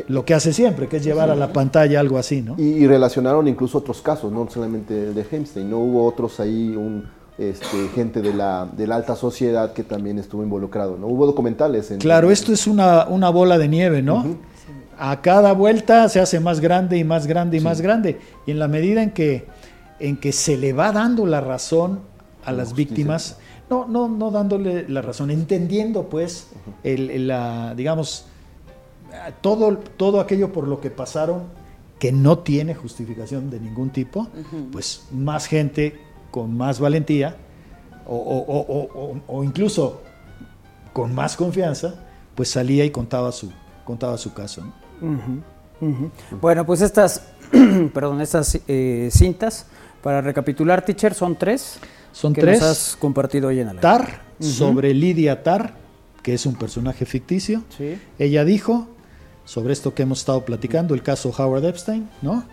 lo 0.10 0.26
que 0.26 0.34
hace 0.34 0.52
siempre, 0.52 0.90
que 0.90 0.98
es 0.98 1.04
llevar 1.06 1.30
a 1.30 1.36
la 1.36 1.54
pantalla 1.54 2.02
algo 2.02 2.18
así, 2.18 2.42
¿no? 2.42 2.56
Y, 2.58 2.64
y 2.64 2.88
relacionaron 2.88 3.48
incluso 3.48 3.78
otros 3.78 4.02
casos, 4.02 4.34
no 4.34 4.50
solamente 4.50 5.08
el 5.08 5.16
de 5.16 5.26
Hempstein, 5.32 5.70
no 5.70 5.78
hubo 5.78 6.06
otros 6.06 6.42
ahí, 6.42 6.76
un, 6.76 7.10
este, 7.38 7.90
gente 7.94 8.22
de 8.22 8.34
la, 8.34 8.66
de 8.66 8.88
la 8.88 8.96
alta 8.96 9.16
sociedad 9.16 9.74
que 9.74 9.84
también 9.84 10.18
estuvo 10.20 10.44
involucrado, 10.44 10.98
¿no? 10.98 11.08
Hubo 11.08 11.26
documentales. 11.26 11.92
En, 11.92 12.00
Claro, 12.00 12.32
esto 12.32 12.54
es 12.54 12.66
una, 12.68 13.06
una 13.08 13.30
bola 13.30 13.58
de 13.58 13.68
nieve, 13.68 14.02
¿no? 14.02 14.38
A 14.98 15.22
cada 15.22 15.52
vuelta 15.52 16.08
se 16.08 16.22
hace 16.22 16.40
más 16.40 16.62
grande 16.62 16.98
y 16.98 17.04
más 17.04 17.28
grande 17.28 17.58
y 17.58 17.60
más 17.60 17.82
grande. 17.82 18.20
Y 18.46 18.52
en 18.52 18.60
la 18.60 18.70
medida 18.70 19.04
en 19.04 19.12
que, 19.12 19.46
en 20.00 20.18
que 20.18 20.32
se 20.32 20.58
le 20.58 20.72
va 20.72 20.94
dando 20.94 21.26
la 21.26 21.42
razón 21.42 22.00
a 22.46 22.52
las 22.54 22.70
justicia. 22.70 22.90
víctimas, 22.90 23.38
no, 23.70 23.86
no, 23.88 24.08
no 24.08 24.32
dándole 24.32 24.88
la 24.88 25.02
razón, 25.02 25.32
entendiendo 25.32 26.08
pues 26.08 26.48
el, 26.84 27.10
el, 27.10 27.28
la, 27.28 27.74
digamos, 27.76 28.28
todo, 29.42 29.78
todo 29.98 30.20
aquello 30.20 30.54
por 30.54 30.68
lo 30.68 30.80
que 30.80 30.92
pasaron 30.92 31.44
que 32.00 32.12
no 32.12 32.40
tiene 32.40 32.76
justificación 32.76 33.50
de 33.50 33.60
ningún 33.60 33.90
tipo, 33.90 34.28
pues 34.72 35.08
más 35.12 35.48
gente 35.48 36.05
con 36.36 36.58
más 36.58 36.82
valentía 36.82 37.38
o, 38.06 38.14
o- 38.14 38.90
o- 39.00 39.22
o- 39.26 39.42
incluso 39.46 40.02
con 40.92 41.16
más 41.16 41.38
confianza, 41.38 41.96
pues 42.36 42.50
salía 42.50 42.84
y 42.84 42.90
contaba 42.90 43.32
su, 43.32 43.50
contaba 43.86 44.18
su 44.18 44.34
caso. 44.34 44.62
Bueno, 46.42 46.66
pues 46.66 46.82
estas, 46.82 47.28
perdón, 47.94 48.20
estas 48.20 48.60
eh, 48.68 49.08
cintas, 49.14 49.68
para 50.04 50.20
recapitular, 50.20 50.84
teacher, 50.84 51.14
son 51.14 51.38
tres. 51.38 51.80
Son 52.12 52.34
que 52.34 52.42
tres. 52.42 52.60
nos 52.60 52.70
has 52.70 52.96
compartido 52.98 53.48
hoy 53.48 53.62
en 53.62 53.70
el 53.70 53.80
Tar, 53.80 54.22
sobre 54.42 54.94
Lidia 54.94 55.42
Tar, 55.42 55.74
que 56.22 56.34
es 56.34 56.46
un 56.46 56.56
personaje 56.56 57.06
ficticio. 57.06 57.64
Sí. 57.78 57.98
Ella 58.20 58.44
dijo 58.44 58.88
sobre 59.46 59.72
esto 59.72 59.94
que 59.94 60.04
hemos 60.04 60.20
estado 60.20 60.44
platicando, 60.44 60.96
el 60.96 61.02
caso 61.02 61.30
Howard 61.38 61.64
Epstein, 61.64 62.10
¿no? 62.22 62.44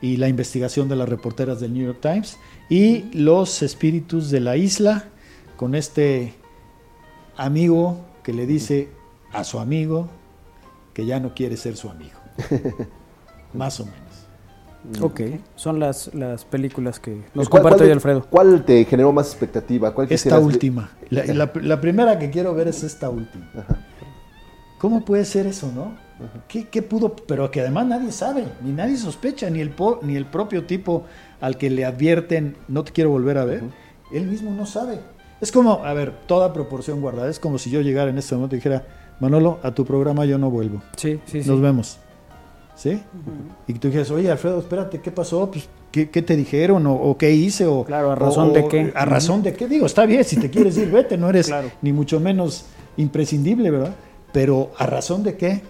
Y 0.00 0.16
la 0.16 0.28
investigación 0.28 0.88
de 0.88 0.96
las 0.96 1.08
reporteras 1.08 1.60
del 1.60 1.72
New 1.74 1.84
York 1.86 1.98
Times 2.00 2.38
y 2.68 3.04
los 3.14 3.62
espíritus 3.62 4.30
de 4.30 4.40
la 4.40 4.56
isla 4.56 5.04
con 5.56 5.74
este 5.74 6.34
amigo 7.36 8.00
que 8.22 8.32
le 8.32 8.46
dice 8.46 8.88
a 9.32 9.44
su 9.44 9.58
amigo 9.58 10.08
que 10.94 11.04
ya 11.06 11.18
no 11.20 11.34
quiere 11.34 11.56
ser 11.56 11.76
su 11.76 11.88
amigo. 11.90 12.18
Más 13.54 13.80
o 13.80 13.86
menos. 13.86 13.98
Ok, 15.02 15.20
son 15.56 15.80
las, 15.80 16.14
las 16.14 16.44
películas 16.44 17.00
que 17.00 17.22
nos 17.34 17.48
¿Cuál- 17.48 17.62
comparte 17.62 17.84
hoy 17.84 17.90
Alfredo. 17.90 18.24
¿Cuál 18.30 18.64
te 18.64 18.84
generó 18.84 19.12
más 19.12 19.26
expectativa? 19.28 19.92
¿Cuál 19.92 20.06
Esta 20.10 20.38
última. 20.38 20.90
La, 21.10 21.24
la- 21.26 21.50
la 21.60 21.80
primera 21.80 22.18
que 22.18 22.30
quiero 22.30 22.54
ver 22.54 22.68
es 22.68 22.84
esta 22.84 23.10
última. 23.10 23.50
¿Cómo 24.78 25.04
puede 25.04 25.24
ser 25.24 25.46
eso, 25.46 25.70
no? 25.74 25.96
¿Qué, 26.48 26.64
qué 26.68 26.82
pudo? 26.82 27.14
Pero 27.14 27.50
que 27.50 27.60
además 27.60 27.86
nadie 27.86 28.10
sabe, 28.12 28.44
ni 28.62 28.72
nadie 28.72 28.96
sospecha, 28.96 29.48
ni 29.50 29.60
el, 29.60 29.70
po- 29.70 30.00
ni 30.02 30.16
el 30.16 30.26
propio 30.26 30.64
tipo 30.64 31.04
al 31.40 31.56
que 31.56 31.70
le 31.70 31.84
advierten, 31.84 32.56
no 32.68 32.82
te 32.84 32.92
quiero 32.92 33.10
volver 33.10 33.38
a 33.38 33.44
ver, 33.44 33.62
él 34.12 34.26
mismo 34.26 34.50
no 34.52 34.66
sabe. 34.66 34.98
Es 35.40 35.52
como, 35.52 35.84
a 35.84 35.92
ver, 35.94 36.12
toda 36.26 36.52
proporción 36.52 37.00
guardada, 37.00 37.30
es 37.30 37.38
como 37.38 37.58
si 37.58 37.70
yo 37.70 37.80
llegara 37.80 38.10
en 38.10 38.18
este 38.18 38.34
momento 38.34 38.56
y 38.56 38.58
dijera, 38.58 38.84
Manolo, 39.20 39.58
a 39.62 39.70
tu 39.72 39.84
programa 39.84 40.24
yo 40.24 40.38
no 40.38 40.50
vuelvo, 40.50 40.82
Sí, 40.96 41.20
sí, 41.26 41.42
sí. 41.42 41.48
nos 41.48 41.60
vemos. 41.60 41.98
¿Sí? 42.74 43.00
Y 43.66 43.72
tú 43.74 43.88
dijeras, 43.88 44.08
oye, 44.12 44.30
Alfredo, 44.30 44.60
espérate, 44.60 45.00
¿qué 45.00 45.10
pasó? 45.10 45.50
Pues, 45.50 45.68
¿qué, 45.90 46.10
qué 46.10 46.22
te 46.22 46.36
dijeron? 46.36 46.86
O, 46.86 46.94
o 46.94 47.18
qué 47.18 47.32
hice? 47.32 47.66
O, 47.66 47.84
Claro, 47.84 48.12
¿a 48.12 48.14
razón 48.14 48.50
o- 48.50 48.52
de 48.52 48.68
qué? 48.68 48.92
¿A 48.94 49.04
razón 49.04 49.42
de 49.42 49.52
qué? 49.52 49.66
Digo, 49.66 49.86
está 49.86 50.06
bien, 50.06 50.22
si 50.24 50.36
te 50.36 50.48
quieres 50.48 50.76
ir, 50.78 50.88
vete, 50.88 51.16
no 51.18 51.28
eres 51.28 51.46
Claro. 51.48 51.70
ni 51.82 51.92
mucho 51.92 52.20
menos 52.20 52.66
imprescindible, 52.96 53.70
¿verdad? 53.72 53.94
Pero 54.32 54.70
¿a 54.78 54.86
razón 54.86 55.24
de 55.24 55.36
qué? 55.36 55.62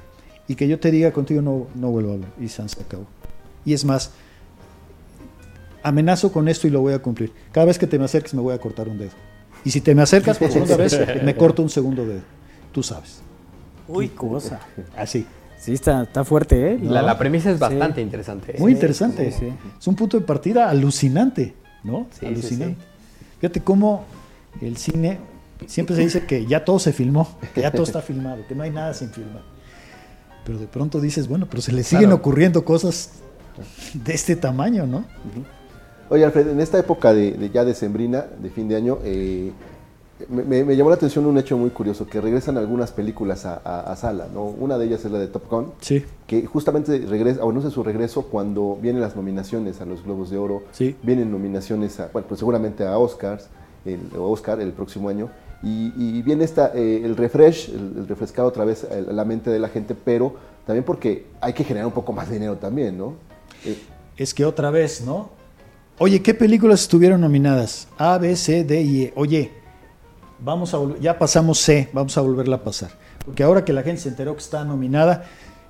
Y 0.49 0.55
que 0.55 0.67
yo 0.67 0.81
te 0.81 0.91
diga 0.91 1.13
contigo 1.13 1.43
no, 1.43 1.67
no 1.75 1.91
vuelvo 1.91 2.11
a 2.11 2.15
hablar. 2.15 2.31
Y 2.41 2.49
se 2.49 2.63
acabó. 2.63 3.07
Y 3.65 3.75
es 3.75 3.85
más, 3.85 4.11
amenazo 5.83 6.33
con 6.33 6.49
esto 6.49 6.67
y 6.67 6.71
lo 6.71 6.81
voy 6.81 6.95
a 6.95 6.99
cumplir. 7.01 7.33
Cada 7.53 7.67
vez 7.67 7.79
que 7.79 7.87
te 7.87 7.99
me 7.99 8.05
acerques 8.07 8.35
me 8.35 8.41
voy 8.41 8.55
a 8.55 8.59
cortar 8.59 8.89
un 8.89 8.99
dedo. 8.99 9.11
Y 9.65 9.71
si 9.71 9.81
te 9.81 9.95
me 9.95 10.03
acercas 10.03 10.39
por 10.39 10.51
segunda 10.51 10.77
vez, 10.77 10.99
me 11.23 11.35
corto 11.35 11.63
un 11.63 11.69
segundo 11.69 12.07
dedo. 12.07 12.23
Tú 12.73 12.83
sabes. 12.83 13.21
Uy, 13.87 14.09
cosa. 14.09 14.61
Así. 14.97 15.27
Sí, 15.59 15.73
está, 15.73 16.05
está 16.05 16.25
fuerte, 16.25 16.75
¿eh? 16.75 16.79
La, 16.81 17.03
la 17.03 17.19
premisa 17.19 17.51
es 17.51 17.57
Sí. 17.57 17.61
bastante 17.61 18.01
interesante. 18.01 18.55
Muy 18.59 18.73
interesante. 18.73 19.33
sí, 19.33 19.39
sí. 19.41 19.53
Es 19.79 19.87
un 19.89 19.97
punto 19.97 20.19
de 20.19 20.25
partida 20.25 20.71
alucinante, 20.71 21.55
¿no? 21.83 22.07
Sí, 22.19 22.27
alucinante. 22.27 22.77
sí, 22.81 23.29
Fíjate 23.41 23.61
cómo 23.61 24.05
el 24.61 24.77
cine 24.77 25.19
siempre 25.67 25.97
se 25.97 26.03
dice 26.03 26.27
que 26.27 26.47
ya 26.47 26.65
todo 26.65 26.79
se 26.79 26.93
filmó, 26.93 27.37
que 27.55 27.63
ya 27.63 27.73
todo 27.73 27.83
está 27.83 28.01
filmado, 28.03 28.47
que 28.47 28.55
no 28.55 28.63
hay 28.63 28.71
nada 28.71 28.95
sin 28.95 29.11
filmar. 29.11 29.43
Pero 30.49 30.59
de 30.59 30.67
pronto 30.67 30.99
dices, 30.99 31.29
bueno, 31.29 31.47
pero 31.51 31.61
se 31.61 31.73
le 31.73 31.83
siguen 31.83 32.05
Claro. 32.07 32.17
ocurriendo 32.17 32.65
cosas 32.65 33.11
de 33.93 34.15
este 34.15 34.35
tamaño, 34.35 34.87
¿no? 34.87 35.05
Oye, 36.09 36.25
Alfred, 36.25 36.49
en 36.49 36.61
esta 36.61 36.79
época 36.79 37.13
de, 37.13 37.33
de 37.33 37.51
ya 37.51 37.67
decembrina, 37.67 38.25
de 38.41 38.49
fin 38.49 38.67
de 38.67 38.77
año, 38.77 38.97
eh, 39.05 39.53
me, 40.31 40.75
llamó 40.75 40.89
la 40.89 40.97
atención 40.97 41.27
un 41.27 41.37
hecho 41.37 41.59
muy 41.59 41.69
curioso, 41.69 42.07
que 42.07 42.19
regresan 42.23 42.57
algunas 42.57 42.93
películas 42.93 43.45
a, 43.45 43.61
a- 43.63 43.93
a 43.93 43.97
sala, 43.97 44.27
¿no? 44.33 44.45
Una 44.47 44.79
de 44.79 44.87
ellas 44.87 45.05
es 45.05 45.13
la 45.13 45.19
de 45.19 45.27
Top 45.27 45.51
Gun, 45.51 45.67
Sí. 45.83 46.03
que 46.27 46.47
justamente 46.47 46.97
regresa, 47.07 47.45
o 47.45 47.51
anuncia 47.51 47.71
su 47.71 47.83
regreso 47.83 48.23
cuando 48.23 48.79
vienen 48.81 49.03
las 49.03 49.17
nominaciones 49.17 49.83
a 49.83 49.85
los 49.85 50.03
Globos 50.03 50.31
de 50.31 50.39
Oro, 50.39 50.63
Sí. 50.73 50.97
vienen 51.03 51.31
nominaciones, 51.31 52.01
a, 52.01 52.09
bueno, 52.11 52.27
pues 52.27 52.39
seguramente 52.39 52.87
a 52.87 52.97
Oscars, 52.97 53.49
el, 53.85 54.01
Oscar 54.19 54.61
el 54.63 54.73
próximo 54.73 55.11
año, 55.11 55.29
y, 55.63 55.93
y 55.97 56.23
viene 56.23 56.45
esta, 56.45 56.73
eh, 56.75 57.03
el 57.05 57.17
refresh, 57.17 57.71
el, 57.71 57.93
el 57.99 58.09
refrescar 58.09 58.45
otra 58.45 58.65
vez 58.65 58.85
a 58.85 59.13
la 59.13 59.25
mente 59.25 59.51
de 59.51 59.59
la 59.59 59.69
gente, 59.69 59.95
pero 59.95 60.37
también 60.67 60.85
porque 60.85 61.27
hay 61.41 61.53
que 61.53 61.65
generar 61.65 61.87
un 61.87 61.93
poco 61.93 62.13
más 62.13 62.29
de 62.29 62.35
dinero 62.35 62.57
también, 62.57 62.97
¿no? 62.97 63.15
Eh, 63.65 63.77
Es 64.17 64.35
que 64.35 64.45
otra 64.45 64.71
vez, 64.71 65.03
¿no? 65.05 65.31
Oye, 65.99 66.23
¿qué 66.23 66.33
películas 66.33 66.83
estuvieron 66.83 67.21
nominadas? 67.21 67.89
A, 67.99 68.19
B, 68.19 68.37
C, 68.37 68.63
D 68.63 68.83
y 68.83 69.03
E. 69.05 69.13
Oye, 69.17 69.51
vamos 70.39 70.73
a 70.75 70.79
ya 71.01 71.19
pasamos 71.19 71.59
C, 71.59 71.89
vamos 71.93 72.17
a 72.17 72.21
volverla 72.21 72.57
a 72.57 72.63
pasar. 72.63 72.91
Porque 73.25 73.43
ahora 73.43 73.65
que 73.65 73.73
la 73.73 73.83
gente 73.83 74.03
se 74.03 74.09
enteró 74.11 74.35
que 74.35 74.41
está 74.41 74.65
nominada, 74.65 75.25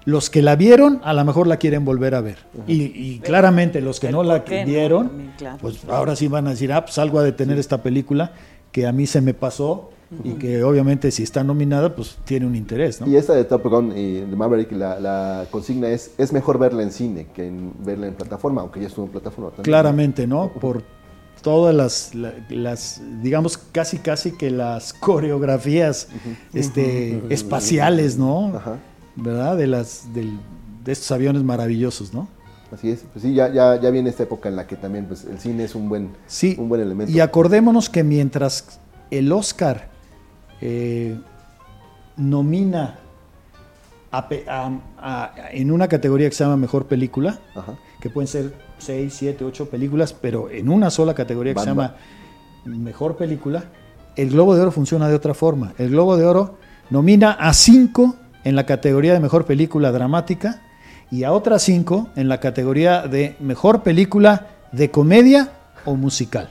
los 0.04 0.28
que 0.28 0.42
la 0.42 0.54
vieron 0.54 1.00
a 1.02 1.12
lo 1.14 1.24
mejor 1.24 1.46
la 1.46 1.56
quieren 1.56 1.84
volver 1.84 2.14
a 2.14 2.20
ver. 2.20 2.38
Y, 2.66 2.82
y 2.84 3.20
claramente 3.20 3.80
los 3.80 4.00
que 4.00 4.12
no 4.12 4.22
la 4.22 4.40
vieron, 4.40 5.32
claro. 5.38 5.58
pues 5.60 5.78
ahora 5.88 6.14
sí 6.14 6.28
van 6.28 6.46
a 6.46 6.50
decir, 6.50 6.72
ah, 6.72 6.84
pues 6.84 6.98
algo 6.98 7.18
a 7.18 7.22
detener 7.22 7.58
esta 7.58 7.82
película 7.82 8.32
que 8.80 8.86
a 8.86 8.92
mí 8.92 9.06
se 9.06 9.20
me 9.20 9.34
pasó 9.34 9.90
y 10.24 10.32
que 10.34 10.62
obviamente 10.62 11.10
si 11.10 11.22
está 11.22 11.42
nominada, 11.44 11.94
pues 11.94 12.16
tiene 12.24 12.46
un 12.46 12.54
interés, 12.54 13.00
¿no? 13.00 13.06
Y 13.08 13.16
esta 13.16 13.34
de 13.34 13.44
Top 13.44 13.64
Gun 13.64 13.92
y 13.96 14.20
de 14.20 14.36
Maverick, 14.36 14.70
la, 14.72 14.98
la 15.00 15.46
consigna 15.50 15.88
es, 15.88 16.12
es 16.16 16.32
mejor 16.32 16.58
verla 16.58 16.82
en 16.82 16.92
cine 16.92 17.26
que 17.34 17.46
en 17.48 17.72
verla 17.84 18.06
en 18.06 18.14
plataforma, 18.14 18.60
aunque 18.62 18.80
ya 18.80 18.86
estuvo 18.86 19.04
en 19.06 19.10
plataforma 19.12 19.50
también. 19.50 19.64
Claramente, 19.64 20.26
¿no? 20.26 20.50
Por, 20.52 20.82
todas 21.42 21.74
las, 21.74 22.14
la- 22.14 22.34
las, 22.50 23.00
digamos, 23.22 23.58
casi 23.58 23.98
casi 23.98 24.32
que 24.32 24.50
las 24.50 24.92
coreografías 24.92 26.08
este, 26.54 27.22
espaciales, 27.32 28.16
¿no? 28.18 28.56
Ajá. 28.56 28.76
¿Verdad? 29.16 29.56
De, 29.56 29.66
las, 29.66 30.12
del- 30.14 30.38
de 30.84 30.92
estos 30.92 31.10
aviones 31.12 31.42
maravillosos, 31.42 32.12
¿no? 32.14 32.28
Así 32.72 32.90
es. 32.90 33.04
Pues 33.12 33.22
sí, 33.22 33.32
ya, 33.34 33.48
ya, 33.52 33.80
ya 33.80 33.90
viene 33.90 34.10
esta 34.10 34.24
época 34.24 34.48
en 34.48 34.56
la 34.56 34.66
que 34.66 34.76
también 34.76 35.06
pues, 35.06 35.24
el 35.24 35.38
cine 35.38 35.64
es 35.64 35.74
un 35.74 35.88
buen, 35.88 36.10
Sí. 36.26 36.54
un 36.58 36.68
buen 36.68 36.80
elemento. 36.82 37.10
Y 37.12 37.20
acordémonos 37.20 37.88
que 37.88 38.04
mientras 38.04 38.78
el 39.10 39.32
Oscar 39.32 39.88
eh, 40.60 41.16
nomina 42.16 42.96
a 44.10 44.28
pe- 44.28 44.44
a- 44.48 44.70
a- 44.98 45.32
en 45.52 45.70
una 45.70 45.88
categoría 45.88 46.28
que 46.28 46.34
se 46.34 46.44
llama 46.44 46.56
Mejor 46.56 46.86
Película, 46.86 47.38
Ajá. 47.54 47.74
que 48.00 48.10
pueden 48.10 48.26
ser 48.28 48.54
6, 48.78 49.14
7, 49.14 49.44
8 49.44 49.68
películas, 49.70 50.12
pero 50.12 50.50
en 50.50 50.68
una 50.68 50.90
sola 50.90 51.14
categoría 51.14 51.54
que 51.54 51.60
se 51.60 51.66
llama 51.66 51.94
Mejor 52.64 53.16
Película, 53.16 53.64
el 54.16 54.30
Globo 54.30 54.54
de 54.54 54.62
Oro 54.62 54.72
funciona 54.72 55.08
de 55.08 55.14
otra 55.14 55.34
forma. 55.34 55.72
El 55.78 55.90
Globo 55.90 56.16
de 56.16 56.24
Oro 56.24 56.56
nomina 56.90 57.32
a 57.32 57.52
5 57.52 58.16
en 58.44 58.56
la 58.56 58.66
categoría 58.66 59.12
de 59.12 59.20
Mejor 59.20 59.44
Película 59.44 59.92
Dramática 59.92 60.62
y 61.10 61.24
a 61.24 61.32
otras 61.32 61.62
5 61.62 62.08
en 62.16 62.28
la 62.28 62.38
categoría 62.40 63.06
de 63.06 63.36
Mejor 63.40 63.82
Película 63.82 64.46
de 64.72 64.90
Comedia 64.90 65.52
o 65.84 65.94
Musical. 65.96 66.50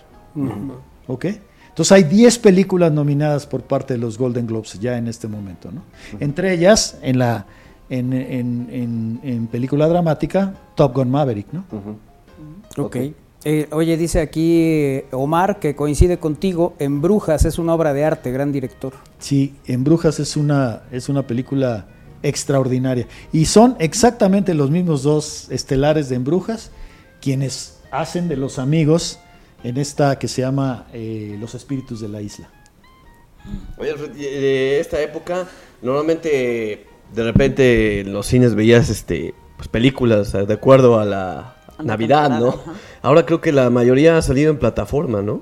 ¿Ok? 1.07 1.25
Entonces 1.69 1.91
hay 1.91 2.03
10 2.03 2.39
películas 2.39 2.91
nominadas 2.91 3.45
por 3.45 3.61
parte 3.61 3.93
de 3.93 3.99
los 3.99 4.17
Golden 4.17 4.47
Globes 4.47 4.79
ya 4.79 4.97
en 4.97 5.07
este 5.07 5.27
momento, 5.27 5.71
¿no? 5.71 5.83
Entre 6.19 6.53
ellas, 6.53 6.97
en 7.03 7.19
la 7.19 7.45
en, 7.89 8.11
en- 8.13 8.67
en- 8.71 9.19
en 9.23 9.47
película 9.47 9.87
dramática, 9.87 10.53
Top 10.75 10.93
Gun 10.95 11.09
Maverick, 11.09 11.47
¿no? 11.53 11.63
Ujú. 11.71 12.83
Ok. 12.85 12.97
Eh, 13.45 13.67
oye, 13.71 13.95
dice 13.95 14.19
aquí 14.19 14.59
eh, 14.61 15.05
Omar 15.11 15.59
que 15.59 15.75
coincide 15.75 16.17
contigo 16.17 16.73
en 16.79 17.01
Brujas, 17.01 17.45
es 17.45 17.59
una 17.59 17.73
obra 17.75 17.93
de 17.93 18.03
arte, 18.03 18.31
gran 18.31 18.51
director. 18.51 18.93
Sí, 19.19 19.53
En 19.67 19.83
Brujas 19.85 20.19
es 20.19 20.35
una, 20.35 20.81
es 20.91 21.07
una 21.07 21.25
película 21.25 21.85
extraordinaria. 22.27 23.07
Y 23.31 23.45
son 23.45 23.75
exactamente 23.79 24.53
los 24.53 24.69
mismos 24.69 25.03
dos 25.03 25.47
estelares 25.49 26.09
de 26.09 26.15
En 26.15 26.23
Brujas 26.23 26.71
quienes 27.21 27.79
hacen 27.91 28.27
de 28.27 28.37
los 28.37 28.59
amigos 28.59 29.19
en 29.63 29.77
esta 29.77 30.19
que 30.19 30.27
se 30.27 30.41
llama 30.41 30.85
eh, 30.93 31.35
Los 31.39 31.55
Espíritus 31.55 31.99
de 31.99 32.07
la 32.09 32.21
Isla. 32.21 32.49
Oye, 33.77 33.93
de 33.95 34.79
esta 34.79 35.01
época, 35.01 35.47
normalmente 35.81 36.85
de 37.13 37.23
repente 37.23 38.01
en 38.01 38.13
los 38.13 38.25
cines 38.27 38.55
veías 38.55 38.89
este 38.89 39.33
pues, 39.55 39.67
películas 39.67 40.33
eh, 40.33 40.45
de 40.45 40.53
acuerdo 40.53 40.99
a 40.99 41.05
la 41.05 41.55
A 41.77 41.83
la 41.83 41.83
Navidad, 41.83 42.29
¿no? 42.39 42.49
ajá. 42.49 42.73
Ahora 43.01 43.25
creo 43.25 43.39
que 43.41 43.51
la 43.51 43.69
mayoría 43.69 44.17
ha 44.17 44.21
salido 44.21 44.51
en 44.51 44.59
plataforma, 44.59 45.21
¿no? 45.21 45.41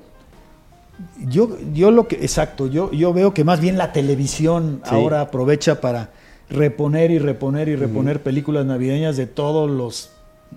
Yo, 1.28 1.58
yo 1.74 1.90
lo 1.90 2.08
que, 2.08 2.16
exacto, 2.16 2.68
yo, 2.68 2.90
yo 2.92 3.12
veo 3.12 3.34
que 3.34 3.44
más 3.44 3.60
bien 3.60 3.76
la 3.76 3.92
televisión 3.92 4.80
Sí. 4.84 4.94
ahora 4.94 5.20
aprovecha 5.20 5.80
para 5.80 6.10
reponer 6.48 7.10
y 7.10 7.18
reponer 7.18 7.68
y 7.68 7.76
reponer 7.76 8.22
películas 8.22 8.66
navideñas 8.66 9.16
de 9.16 9.26
todos 9.26 9.70
los 9.70 10.10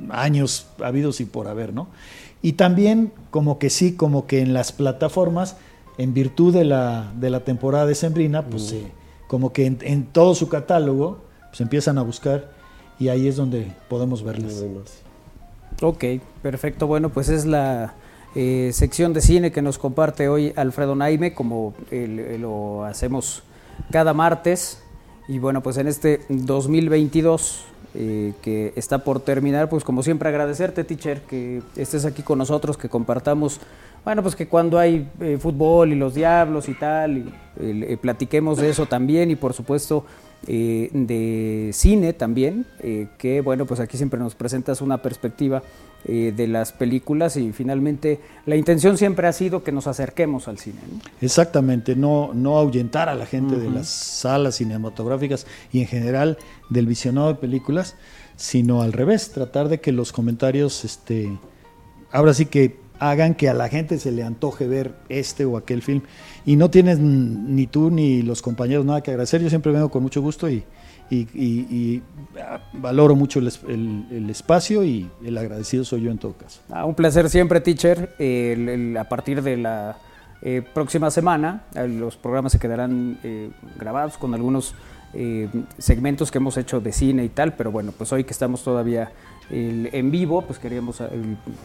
años 0.09 0.67
habidos 0.83 1.19
y 1.19 1.25
por 1.25 1.47
haber, 1.47 1.73
¿no? 1.73 1.87
Y 2.41 2.53
también 2.53 3.11
como 3.31 3.59
que 3.59 3.69
sí, 3.69 3.95
como 3.95 4.27
que 4.27 4.41
en 4.41 4.53
las 4.53 4.71
plataformas, 4.71 5.57
en 5.97 6.13
virtud 6.13 6.53
de 6.53 6.63
la, 6.63 7.11
de 7.19 7.29
la 7.29 7.41
temporada 7.41 7.85
decembrina, 7.85 8.45
pues 8.45 8.71
eh, 8.71 8.91
como 9.27 9.51
que 9.51 9.65
en, 9.65 9.79
en 9.81 10.05
todo 10.05 10.35
su 10.35 10.47
catálogo, 10.47 11.19
pues 11.49 11.61
empiezan 11.61 11.97
a 11.97 12.01
buscar 12.01 12.51
y 12.99 13.09
ahí 13.09 13.27
es 13.27 13.35
donde 13.35 13.71
podemos 13.87 14.23
verlas. 14.23 14.63
Ok, 15.81 16.03
perfecto. 16.41 16.87
Bueno, 16.87 17.09
pues 17.09 17.29
es 17.29 17.45
la 17.45 17.95
eh, 18.35 18.71
sección 18.73 19.13
de 19.13 19.21
cine 19.21 19.51
que 19.51 19.61
nos 19.61 19.77
comparte 19.77 20.27
hoy 20.27 20.53
Alfredo 20.55 20.95
Naime, 20.95 21.33
como 21.33 21.73
eh, 21.89 22.37
lo 22.39 22.83
hacemos 22.83 23.43
cada 23.91 24.13
martes. 24.13 24.83
Y 25.29 25.37
bueno, 25.37 25.61
pues 25.61 25.77
en 25.77 25.87
este 25.87 26.21
2022 26.27 27.63
eh, 27.93 28.33
que 28.41 28.73
está 28.75 29.03
por 29.03 29.19
terminar, 29.19 29.69
pues 29.69 29.83
como 29.83 30.01
siempre 30.01 30.27
agradecerte, 30.27 30.83
teacher, 30.83 31.21
que 31.21 31.61
estés 31.75 32.03
aquí 32.05 32.23
con 32.23 32.39
nosotros, 32.39 32.77
que 32.77 32.89
compartamos, 32.89 33.59
bueno, 34.03 34.23
pues 34.23 34.35
que 34.35 34.47
cuando 34.47 34.79
hay 34.79 35.07
eh, 35.19 35.37
fútbol 35.39 35.93
y 35.93 35.95
los 35.95 36.15
diablos 36.15 36.67
y 36.67 36.73
tal, 36.73 37.17
y, 37.19 37.33
eh, 37.59 37.95
platiquemos 38.01 38.57
de 38.57 38.69
eso 38.71 38.87
también 38.87 39.29
y 39.29 39.35
por 39.35 39.53
supuesto 39.53 40.03
eh, 40.47 40.89
de 40.93 41.71
cine 41.73 42.13
también, 42.13 42.65
eh, 42.79 43.07
que 43.17 43.41
bueno, 43.41 43.65
pues 43.65 43.79
aquí 43.79 43.97
siempre 43.97 44.19
nos 44.19 44.35
presentas 44.35 44.81
una 44.81 45.01
perspectiva 45.01 45.61
eh, 46.05 46.33
de 46.35 46.47
las 46.47 46.71
películas 46.71 47.35
y 47.35 47.51
finalmente 47.51 48.21
la 48.45 48.55
intención 48.55 48.97
siempre 48.97 49.27
ha 49.27 49.33
sido 49.33 49.63
que 49.63 49.73
nos 49.73 49.85
acerquemos 49.85 50.47
al 50.47 50.57
cine. 50.57 50.79
¿no? 50.89 51.01
Exactamente, 51.19 51.93
no, 51.95 52.31
no 52.33 52.57
ahuyentar 52.57 53.09
a 53.09 53.15
la 53.15 53.25
gente 53.25 53.57
de 53.57 53.69
las 53.69 53.89
salas 53.89 54.55
cinematográficas 54.55 55.45
y 55.73 55.81
en 55.81 55.87
general 55.87 56.37
del 56.69 56.87
visionado 56.87 57.27
de 57.27 57.35
películas, 57.35 57.97
sino 58.37 58.81
al 58.81 58.93
revés, 58.93 59.31
tratar 59.31 59.67
de 59.67 59.81
que 59.81 59.91
los 59.91 60.13
comentarios, 60.13 60.85
este, 60.85 61.37
ahora 62.11 62.33
sí 62.33 62.45
que 62.45 62.77
hagan 62.99 63.33
que 63.35 63.49
a 63.49 63.53
la 63.53 63.69
gente 63.69 63.97
se 63.97 64.11
le 64.11 64.23
antoje 64.23 64.67
ver 64.67 64.93
este 65.09 65.45
o 65.45 65.57
aquel 65.57 65.81
film. 65.81 66.01
Y 66.45 66.55
no 66.55 66.69
tienes 66.69 66.99
ni 66.99 67.65
tú 67.67 67.89
ni 67.91 68.21
los 68.21 68.41
compañeros 68.41 68.85
nada 68.85 69.01
que 69.01 69.11
agradecer, 69.11 69.41
yo 69.41 69.49
siempre 69.49 69.71
vengo 69.71 69.89
con 69.89 70.03
mucho 70.03 70.21
gusto 70.21 70.49
y, 70.49 70.63
ah, 72.41 72.59
valoro 72.73 73.15
mucho 73.15 73.39
el, 73.39 73.47
es- 73.47 73.61
el- 73.67 74.05
el 74.11 74.29
espacio 74.29 74.83
y 74.83 75.09
el 75.23 75.37
agradecido 75.37 75.83
soy 75.83 76.01
yo 76.01 76.11
en 76.11 76.17
todo 76.17 76.33
caso. 76.33 76.61
Ah, 76.69 76.85
un 76.85 76.95
placer 76.95 77.29
siempre, 77.29 77.61
teacher. 77.61 78.15
A 78.99 79.03
partir 79.09 79.41
de 79.41 79.57
la 79.57 79.97
eh, 80.41 80.61
próxima 80.73 81.09
semana, 81.11 81.63
eh, 81.75 81.87
los 81.87 82.15
programas 82.15 82.51
se 82.53 82.59
quedarán 82.59 83.19
eh, 83.23 83.49
grabados 83.79 84.17
con 84.17 84.33
algunos 84.33 84.75
segmentos 85.79 86.29
que 86.29 86.37
hemos 86.37 86.55
hecho 86.57 86.79
de 86.79 86.91
cine 86.91 87.25
y 87.25 87.29
tal, 87.29 87.53
pero 87.55 87.71
bueno, 87.71 87.91
pues 87.97 88.11
hoy 88.13 88.23
que 88.25 88.31
estamos 88.31 88.63
todavía 88.63 89.11
el- 89.49 89.89
en 89.93 90.11
vivo, 90.11 90.41
pues 90.43 90.59
queríamos, 90.59 91.01
eh, 91.01 91.07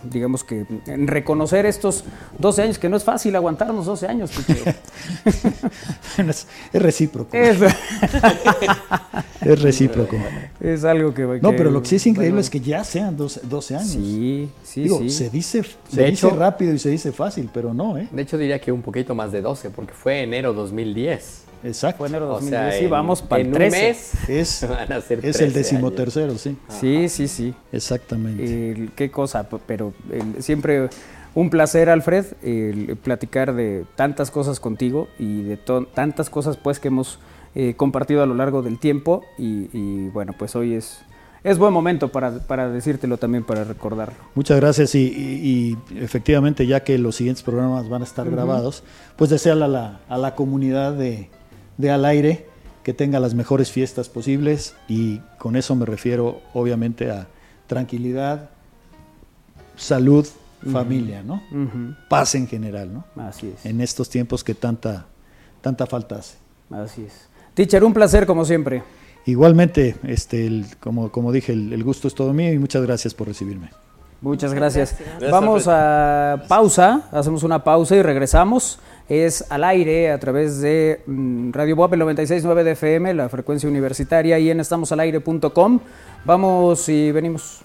digamos 0.05 0.45
que, 0.45 0.67
en 0.87 1.07
reconocer 1.07 1.67
estos 1.67 2.05
12 2.39 2.63
años, 2.63 2.79
que 2.79 2.89
no 2.89 2.97
es 2.97 3.05
fácil 3.05 3.35
aguantarnos 3.37 3.87
12 3.87 4.07
años. 4.07 4.31
es, 6.19 6.47
es 6.73 6.83
recíproco. 6.83 7.37
es, 7.37 7.59
Es 9.41 9.61
recíproco. 9.61 10.17
es 10.61 10.85
algo 10.85 11.13
que... 11.13 11.23
No, 11.43 11.51
pero 11.55 11.71
lo 11.71 11.83
que 11.83 11.89
sí 11.89 11.97
es 11.97 12.07
increíble 12.07 12.41
es 12.41 12.49
que 12.49 12.61
ya 12.61 12.83
sean 12.83 13.15
12, 13.17 13.41
12 13.45 13.77
años. 13.77 13.89
Sí, 13.91 14.49
sí, 14.63 14.83
Digo, 14.85 14.99
sí. 15.01 15.11
se 15.11 15.29
dice, 15.29 15.63
se 15.89 16.01
De 16.03 16.11
dice 16.11 16.27
hecho- 16.29 16.37
rápido 16.37 16.73
y 16.73 16.79
se 16.79 16.89
dice 16.89 17.13
fácil, 17.13 17.51
pero 17.53 17.75
no, 17.75 17.99
¿eh? 17.99 18.09
De 18.11 18.23
hecho, 18.23 18.39
diría 18.39 18.59
que 18.59 18.73
un 18.73 18.81
poquito 18.81 19.15
más 19.15 19.33
de 19.33 19.43
12, 19.43 19.69
porque 19.71 19.93
fue 19.93 20.23
enero 20.23 20.55
2010. 20.55 21.44
Exacto. 21.65 21.99
Fue 21.99 22.09
enero 22.09 22.27
O 22.27 22.35
2010, 22.35 22.51
sea, 22.75 22.79
en- 22.79 22.91
vamos 22.91 23.23
para 23.23 23.41
en 23.41 23.47
el 23.49 23.53
un 23.53 23.59
13. 23.59 23.77
mes 23.89 24.29
Es, 24.29 24.67
van 24.69 24.93
a 24.93 25.01
ser 25.01 25.19
es 25.19 25.23
13 25.23 25.39
el 25.39 25.45
años. 25.45 25.55
decimotercero, 25.55 26.39
sí. 26.39 26.57
Sí, 26.69 27.09
sí, 27.09 27.29
sí. 27.29 27.55
Exactamente. 27.73 28.71
El- 28.73 28.91
qué 28.93 29.11
cosa, 29.11 29.49
pero 29.67 29.93
el- 30.11 30.43
siempre 30.43 30.89
un 31.35 31.51
placer, 31.51 31.89
Alfred, 31.91 32.27
el 32.43 32.97
platicar 33.03 33.55
de 33.55 33.85
tantas 33.97 34.31
cosas 34.31 34.61
contigo 34.61 35.09
y 35.19 35.43
de 35.43 35.57
tantas 35.95 36.31
cosas 36.31 36.57
pues 36.57 36.79
que 36.79 36.89
hemos 36.89 37.19
eh, 37.57 37.75
compartido 37.77 38.23
a 38.23 38.27
lo 38.27 38.35
largo 38.35 38.63
del 38.63 38.79
tiempo 38.79 39.25
y, 39.39 39.69
y, 39.73 40.09
bueno, 40.09 40.33
pues 40.37 40.57
hoy 40.57 40.75
es, 40.75 40.99
es 41.45 41.57
buen 41.59 41.73
momento 41.73 42.11
para, 42.11 42.39
para 42.41 42.69
decírtelo 42.69 43.17
también, 43.17 43.45
para 43.45 43.63
recordarlo. 43.65 44.15
Muchas 44.35 44.59
gracias 44.61 44.95
y, 44.97 45.03
y- 45.07 45.77
y 45.93 45.99
efectivamente 46.03 46.67
ya 46.67 46.83
que 46.83 46.99
los 46.99 47.15
siguientes 47.17 47.43
programas 47.45 47.89
van 47.89 48.03
a 48.03 48.05
estar 48.05 48.29
grabados, 48.31 48.83
pues 49.17 49.31
desearle 49.31 49.65
a 49.67 49.69
la, 49.69 50.01
a 50.09 50.19
la 50.19 50.35
comunidad 50.35 50.95
de, 50.95 51.31
de 51.77 51.91
Al 51.91 52.05
Aire 52.05 52.47
que 52.83 52.93
tenga 52.95 53.19
las 53.21 53.35
mejores 53.35 53.71
fiestas 53.71 54.09
posibles 54.09 54.75
y 54.89 55.19
con 55.39 55.57
eso 55.57 55.75
me 55.75 55.87
refiero 55.87 56.41
obviamente 56.53 57.11
a 57.11 57.27
tranquilidad, 57.67 58.51
salud, 59.77 60.27
familia, 60.71 61.23
¿no? 61.23 61.43
Ujú, 61.51 61.95
Paz 62.09 62.35
en 62.35 62.47
general, 62.47 62.93
¿no? 62.93 63.05
Así 63.23 63.53
es, 63.55 63.67
En 63.67 63.81
estos 63.81 64.09
tiempos 64.09 64.43
que 64.45 64.55
tanta, 64.55 65.07
tanta 65.61 65.87
falta 65.87 66.17
hace. 66.17 66.37
así 66.71 67.03
es. 67.05 67.29
Teacher, 67.55 67.85
un 67.85 67.93
placer 67.95 68.27
como 68.27 68.45
siempre. 68.45 68.83
Igualmente, 69.27 69.97
este, 70.05 70.47
el- 70.47 70.67
como, 70.81 71.11
como 71.11 71.33
dije, 71.33 71.53
el, 71.53 71.73
el 71.73 71.85
gusto 71.85 72.09
es 72.09 72.15
todo 72.15 72.33
mío 72.33 72.53
y 72.53 72.59
muchas 72.59 72.83
gracias 72.83 73.15
por 73.15 73.29
recibirme. 73.29 73.71
Muchas 74.21 74.55
gracias. 74.55 74.97
Gracias, 74.99 75.31
Vamos 75.31 75.67
a 75.69 76.45
pausa, 76.49 77.09
hacemos 77.13 77.43
una 77.43 77.63
pausa 77.63 77.95
y 77.97 78.03
regresamos. 78.03 78.79
Es 79.09 79.51
al 79.51 79.65
aire 79.65 80.11
a 80.11 80.19
través 80.19 80.61
de 80.61 81.03
mm, 81.07 81.53
Radio 81.53 81.77
Boab 81.77 81.95
el 81.95 82.01
96.9 82.01 82.63
de 82.63 82.71
FM, 82.73 83.15
la 83.15 83.29
frecuencia 83.29 83.69
universitaria, 83.69 84.39
y 84.39 84.51
en 84.51 84.61
estamosalaire.com. 84.61 85.81
Vamos 86.25 86.89
y 86.89 87.13
venimos. 87.13 87.63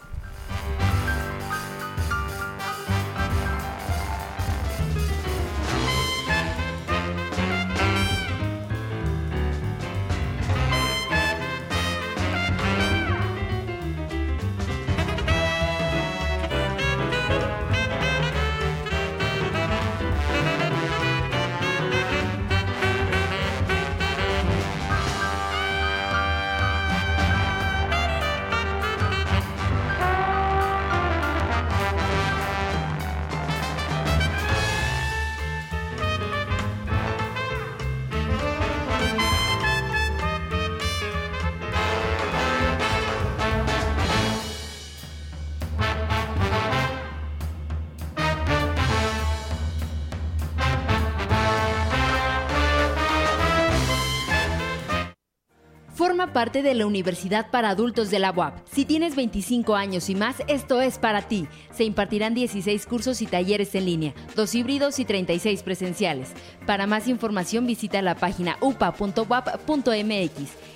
Parte 56.49 56.63
de 56.63 56.73
la 56.73 56.87
Universidad 56.87 57.51
para 57.51 57.69
Adultos 57.69 58.09
de 58.09 58.17
la 58.17 58.31
UAP. 58.31 58.57
Si 58.73 58.83
tienes 58.83 59.15
25 59.15 59.75
años 59.75 60.09
y 60.09 60.15
más, 60.15 60.37
esto 60.47 60.81
es 60.81 60.97
para 60.97 61.21
ti. 61.21 61.47
Se 61.71 61.83
impartirán 61.83 62.33
16 62.33 62.87
cursos 62.87 63.21
y 63.21 63.27
talleres 63.27 63.75
en 63.75 63.85
línea, 63.85 64.15
dos 64.35 64.55
híbridos 64.55 64.97
y 64.97 65.05
36 65.05 65.61
presenciales. 65.61 66.29
Para 66.65 66.87
más 66.87 67.07
información 67.07 67.67
visita 67.67 68.01
la 68.01 68.15
página 68.15 68.57
upa.wap.mx. 68.61 70.33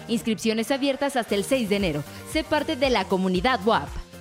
Inscripciones 0.09 0.69
abiertas 0.69 1.15
hasta 1.15 1.33
el 1.33 1.43
6 1.43 1.69
de 1.69 1.75
enero. 1.75 2.03
Sé 2.31 2.43
parte 2.43 2.75
de 2.75 2.91
la 2.91 3.05
comunidad 3.05 3.59
WAP. 3.65 4.12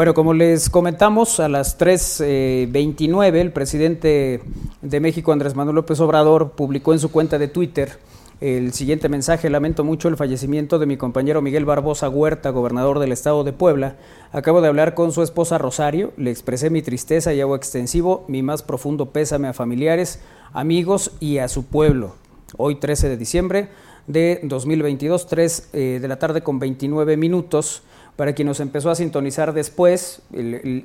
Bueno, 0.00 0.14
como 0.14 0.32
les 0.32 0.70
comentamos, 0.70 1.40
a 1.40 1.50
las 1.50 1.78
3.29 1.78 3.34
el 3.34 3.52
presidente 3.52 4.40
de 4.80 4.98
México, 4.98 5.30
Andrés 5.30 5.54
Manuel 5.54 5.74
López 5.74 6.00
Obrador, 6.00 6.52
publicó 6.52 6.94
en 6.94 6.98
su 6.98 7.12
cuenta 7.12 7.38
de 7.38 7.48
Twitter 7.48 7.98
el 8.40 8.72
siguiente 8.72 9.10
mensaje. 9.10 9.50
Lamento 9.50 9.84
mucho 9.84 10.08
el 10.08 10.16
fallecimiento 10.16 10.78
de 10.78 10.86
mi 10.86 10.96
compañero 10.96 11.42
Miguel 11.42 11.66
Barbosa 11.66 12.08
Huerta, 12.08 12.48
gobernador 12.48 12.98
del 12.98 13.12
estado 13.12 13.44
de 13.44 13.52
Puebla. 13.52 13.96
Acabo 14.32 14.62
de 14.62 14.68
hablar 14.68 14.94
con 14.94 15.12
su 15.12 15.22
esposa 15.22 15.58
Rosario, 15.58 16.14
le 16.16 16.30
expresé 16.30 16.70
mi 16.70 16.80
tristeza 16.80 17.34
y 17.34 17.42
hago 17.42 17.54
extensivo 17.54 18.24
mi 18.26 18.42
más 18.42 18.62
profundo 18.62 19.10
pésame 19.10 19.48
a 19.48 19.52
familiares, 19.52 20.20
amigos 20.54 21.12
y 21.20 21.36
a 21.36 21.48
su 21.48 21.66
pueblo. 21.66 22.14
Hoy 22.56 22.76
13 22.76 23.10
de 23.10 23.16
diciembre 23.18 23.68
de 24.06 24.40
2022, 24.44 25.26
3 25.26 25.68
eh, 25.74 25.98
de 26.00 26.08
la 26.08 26.18
tarde 26.18 26.40
con 26.40 26.58
29 26.58 27.18
minutos. 27.18 27.82
Para 28.20 28.34
quien 28.34 28.48
nos 28.48 28.60
empezó 28.60 28.90
a 28.90 28.94
sintonizar 28.94 29.54
después, 29.54 30.20
el- 30.34 30.52
el- 30.56 30.84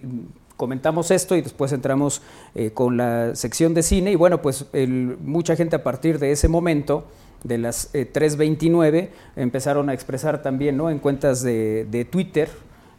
comentamos 0.55 1.11
esto 1.11 1.36
y 1.36 1.41
después 1.41 1.73
entramos 1.73 2.21
eh, 2.55 2.71
con 2.71 2.95
la 2.95 3.36
sección 3.36 3.73
de 3.73 3.83
cine 3.83 4.13
y 4.13 4.15
bueno, 4.15 4.41
pues 4.41 4.67
el- 4.71 5.17
mucha 5.21 5.57
gente 5.57 5.75
a 5.75 5.83
partir 5.83 6.17
de 6.17 6.31
ese 6.31 6.47
momento, 6.47 7.03
de 7.43 7.57
las 7.57 7.93
eh, 7.93 8.05
3.29, 8.09 9.09
empezaron 9.36 9.89
a 9.89 9.93
expresar 9.93 10.41
también 10.43 10.77
¿no? 10.77 10.89
en 10.89 10.99
cuentas 10.99 11.43
de, 11.43 11.86
de 11.91 12.05
Twitter, 12.05 12.47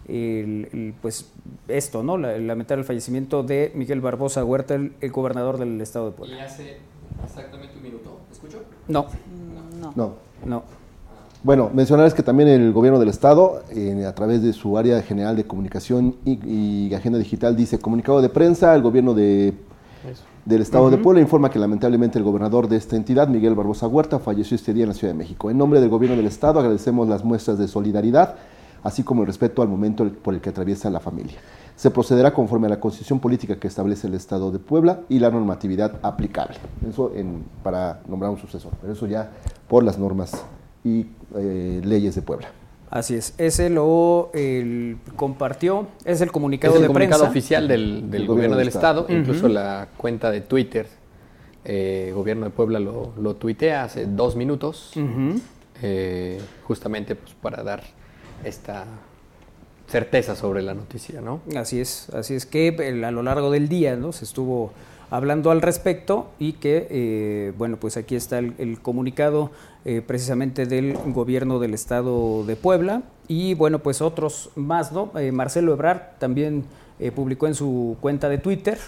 el- 0.06 0.68
el, 0.70 0.94
pues 1.00 1.30
esto, 1.68 2.02
¿no? 2.02 2.18
La- 2.18 2.36
lamentar 2.36 2.78
el 2.78 2.84
fallecimiento 2.84 3.42
de 3.42 3.72
Miguel 3.74 4.02
Barbosa 4.02 4.44
Huerta, 4.44 4.74
el, 4.74 4.92
el 5.00 5.12
gobernador 5.12 5.56
del 5.56 5.80
estado 5.80 6.10
de 6.10 6.12
Puebla. 6.12 6.44
hace 6.44 6.76
exactamente 7.24 7.74
un 7.78 7.82
minuto, 7.84 8.20
¿escucho? 8.30 8.58
No, 8.86 9.06
No. 9.80 9.92
No. 9.96 10.14
no. 10.44 10.62
Bueno, 11.46 11.70
mencionarles 11.72 12.12
que 12.12 12.24
también 12.24 12.48
el 12.48 12.72
gobierno 12.72 12.98
del 12.98 13.08
estado, 13.08 13.62
eh, 13.70 14.04
a 14.04 14.12
través 14.16 14.42
de 14.42 14.52
su 14.52 14.76
área 14.76 15.00
general 15.02 15.36
de 15.36 15.44
comunicación 15.46 16.16
y, 16.24 16.40
y 16.44 16.92
agenda 16.92 17.20
digital, 17.20 17.54
dice 17.54 17.78
comunicado 17.78 18.20
de 18.20 18.28
prensa, 18.28 18.74
el 18.74 18.82
gobierno 18.82 19.14
de 19.14 19.54
del 20.44 20.60
Estado 20.62 20.90
de 20.90 20.96
Puebla 20.98 21.20
informa 21.20 21.48
que 21.48 21.60
lamentablemente 21.60 22.18
el 22.18 22.24
gobernador 22.24 22.66
de 22.66 22.74
esta 22.76 22.96
entidad, 22.96 23.28
Miguel 23.28 23.54
Barbosa 23.54 23.86
Huerta, 23.86 24.18
falleció 24.18 24.56
este 24.56 24.74
día 24.74 24.82
en 24.82 24.88
la 24.88 24.94
Ciudad 24.96 25.12
de 25.14 25.18
México. 25.18 25.48
En 25.48 25.56
nombre 25.56 25.80
del 25.80 25.88
gobierno 25.88 26.16
del 26.16 26.26
Estado 26.26 26.58
agradecemos 26.58 27.06
las 27.06 27.22
muestras 27.22 27.58
de 27.58 27.68
solidaridad, 27.68 28.34
así 28.82 29.04
como 29.04 29.20
el 29.22 29.28
respeto 29.28 29.62
al 29.62 29.68
momento 29.68 30.04
por 30.24 30.34
el 30.34 30.40
que 30.40 30.50
atraviesa 30.50 30.90
la 30.90 30.98
familia. 30.98 31.36
Se 31.76 31.92
procederá 31.92 32.34
conforme 32.34 32.66
a 32.66 32.70
la 32.70 32.80
constitución 32.80 33.20
política 33.20 33.54
que 33.54 33.68
establece 33.68 34.08
el 34.08 34.14
Estado 34.14 34.50
de 34.50 34.58
Puebla 34.58 35.02
y 35.08 35.20
la 35.20 35.30
normatividad 35.30 35.92
aplicable. 36.02 36.56
Eso 36.88 37.12
en- 37.14 37.44
para 37.62 38.00
nombrar 38.08 38.32
un 38.32 38.38
sucesor, 38.38 38.72
pero 38.80 38.94
eso 38.94 39.06
ya 39.06 39.30
por 39.68 39.84
las 39.84 39.96
normas 39.96 40.44
y 40.86 41.06
eh, 41.36 41.80
leyes 41.84 42.14
de 42.14 42.22
Puebla. 42.22 42.48
Así 42.88 43.14
es, 43.16 43.34
ese 43.38 43.68
lo 43.68 44.30
el, 44.32 44.98
compartió, 45.16 45.88
es 46.04 46.20
el 46.20 46.30
comunicado 46.30 46.74
es 46.74 46.76
el 46.76 46.82
de 46.82 46.86
comunicado 46.86 47.22
prensa. 47.22 47.30
oficial 47.30 47.66
del, 47.66 48.08
del 48.10 48.26
gobierno 48.28 48.56
del 48.56 48.68
Estado, 48.68 49.06
incluso 49.08 49.48
la 49.48 49.88
cuenta 49.96 50.30
de 50.30 50.40
Twitter, 50.42 50.86
eh, 51.64 52.12
Gobierno 52.14 52.44
de 52.44 52.50
Puebla 52.50 52.78
lo, 52.78 53.12
lo 53.20 53.34
tuitea 53.34 53.82
hace 53.82 54.06
dos 54.06 54.36
minutos, 54.36 54.92
eh, 55.82 56.40
justamente 56.62 57.16
pues, 57.16 57.34
para 57.34 57.64
dar 57.64 57.82
esta 58.44 58.84
certeza 59.88 60.36
sobre 60.36 60.62
la 60.62 60.74
noticia, 60.74 61.20
¿no? 61.20 61.40
Así 61.56 61.80
es, 61.80 62.08
así 62.10 62.34
es 62.34 62.46
que 62.46 62.68
el- 62.68 63.02
a 63.04 63.10
lo 63.10 63.22
largo 63.24 63.50
del 63.50 63.68
día 63.68 63.96
¿no? 63.96 64.12
se 64.12 64.24
estuvo 64.24 64.72
hablando 65.10 65.50
al 65.50 65.62
respecto 65.62 66.28
y 66.38 66.54
que, 66.54 66.86
eh, 66.90 67.52
bueno, 67.56 67.76
pues 67.76 67.96
aquí 67.96 68.16
está 68.16 68.38
el, 68.38 68.78
comunicado 68.82 69.50
eh, 69.84 70.02
precisamente 70.06 70.66
del 70.66 70.96
gobierno 71.12 71.58
del 71.58 71.74
estado 71.74 72.44
de 72.44 72.56
Puebla 72.56 73.02
y, 73.28 73.54
bueno, 73.54 73.80
pues 73.80 74.02
otros 74.02 74.50
más, 74.56 74.92
¿no? 74.92 75.10
Eh, 75.18 75.32
Marcelo 75.32 75.72
Ebrard 75.72 76.18
también 76.18 76.64
publicó 77.14 77.46
en 77.46 77.54
su 77.54 77.98
cuenta 78.00 78.30
de 78.30 78.38
Twitter. 78.38 78.78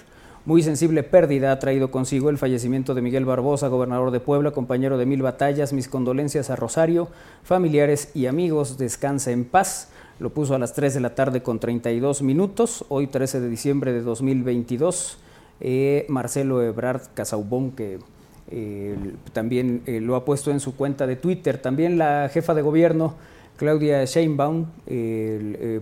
Muy 0.46 0.62
sensible 0.62 1.02
pérdida 1.02 1.52
ha 1.52 1.58
traído 1.58 1.90
consigo 1.90 2.30
el 2.30 2.38
fallecimiento 2.38 2.94
de 2.94 3.02
Miguel 3.02 3.26
Barbosa, 3.26 3.68
gobernador 3.68 4.10
de 4.10 4.20
Puebla, 4.20 4.50
compañero 4.50 4.96
de 4.96 5.04
mil 5.04 5.20
batallas. 5.20 5.74
Mis 5.74 5.88
condolencias 5.88 6.48
a 6.48 6.56
Rosario, 6.56 7.08
familiares 7.42 8.12
y 8.14 8.24
amigos. 8.24 8.78
Descansa 8.78 9.30
en 9.30 9.44
paz. 9.44 9.90
Lo 10.20 10.30
puso 10.30 10.54
a 10.54 10.58
las 10.58 10.72
3 10.72 10.94
de 10.94 11.00
la 11.00 11.14
tarde 11.14 11.42
con 11.42 11.60
32 11.60 12.22
minutos, 12.22 12.86
hoy 12.88 13.08
13 13.08 13.40
de 13.40 13.48
diciembre 13.50 13.92
de 13.92 14.00
2022. 14.00 15.18
Eh, 15.60 16.06
Marcelo 16.08 16.62
Ebrard 16.62 17.02
Casaubón, 17.14 17.72
que 17.72 17.98
eh, 18.50 18.96
también 19.32 19.82
eh, 19.86 20.00
lo 20.00 20.14
ha 20.14 20.24
puesto 20.24 20.50
en 20.50 20.60
su 20.60 20.76
cuenta 20.76 21.06
de 21.06 21.16
Twitter. 21.16 21.58
También 21.58 21.98
la 21.98 22.30
jefa 22.32 22.54
de 22.54 22.62
gobierno, 22.62 23.14
Claudia 23.56 24.04
Sheinbaum, 24.04 24.66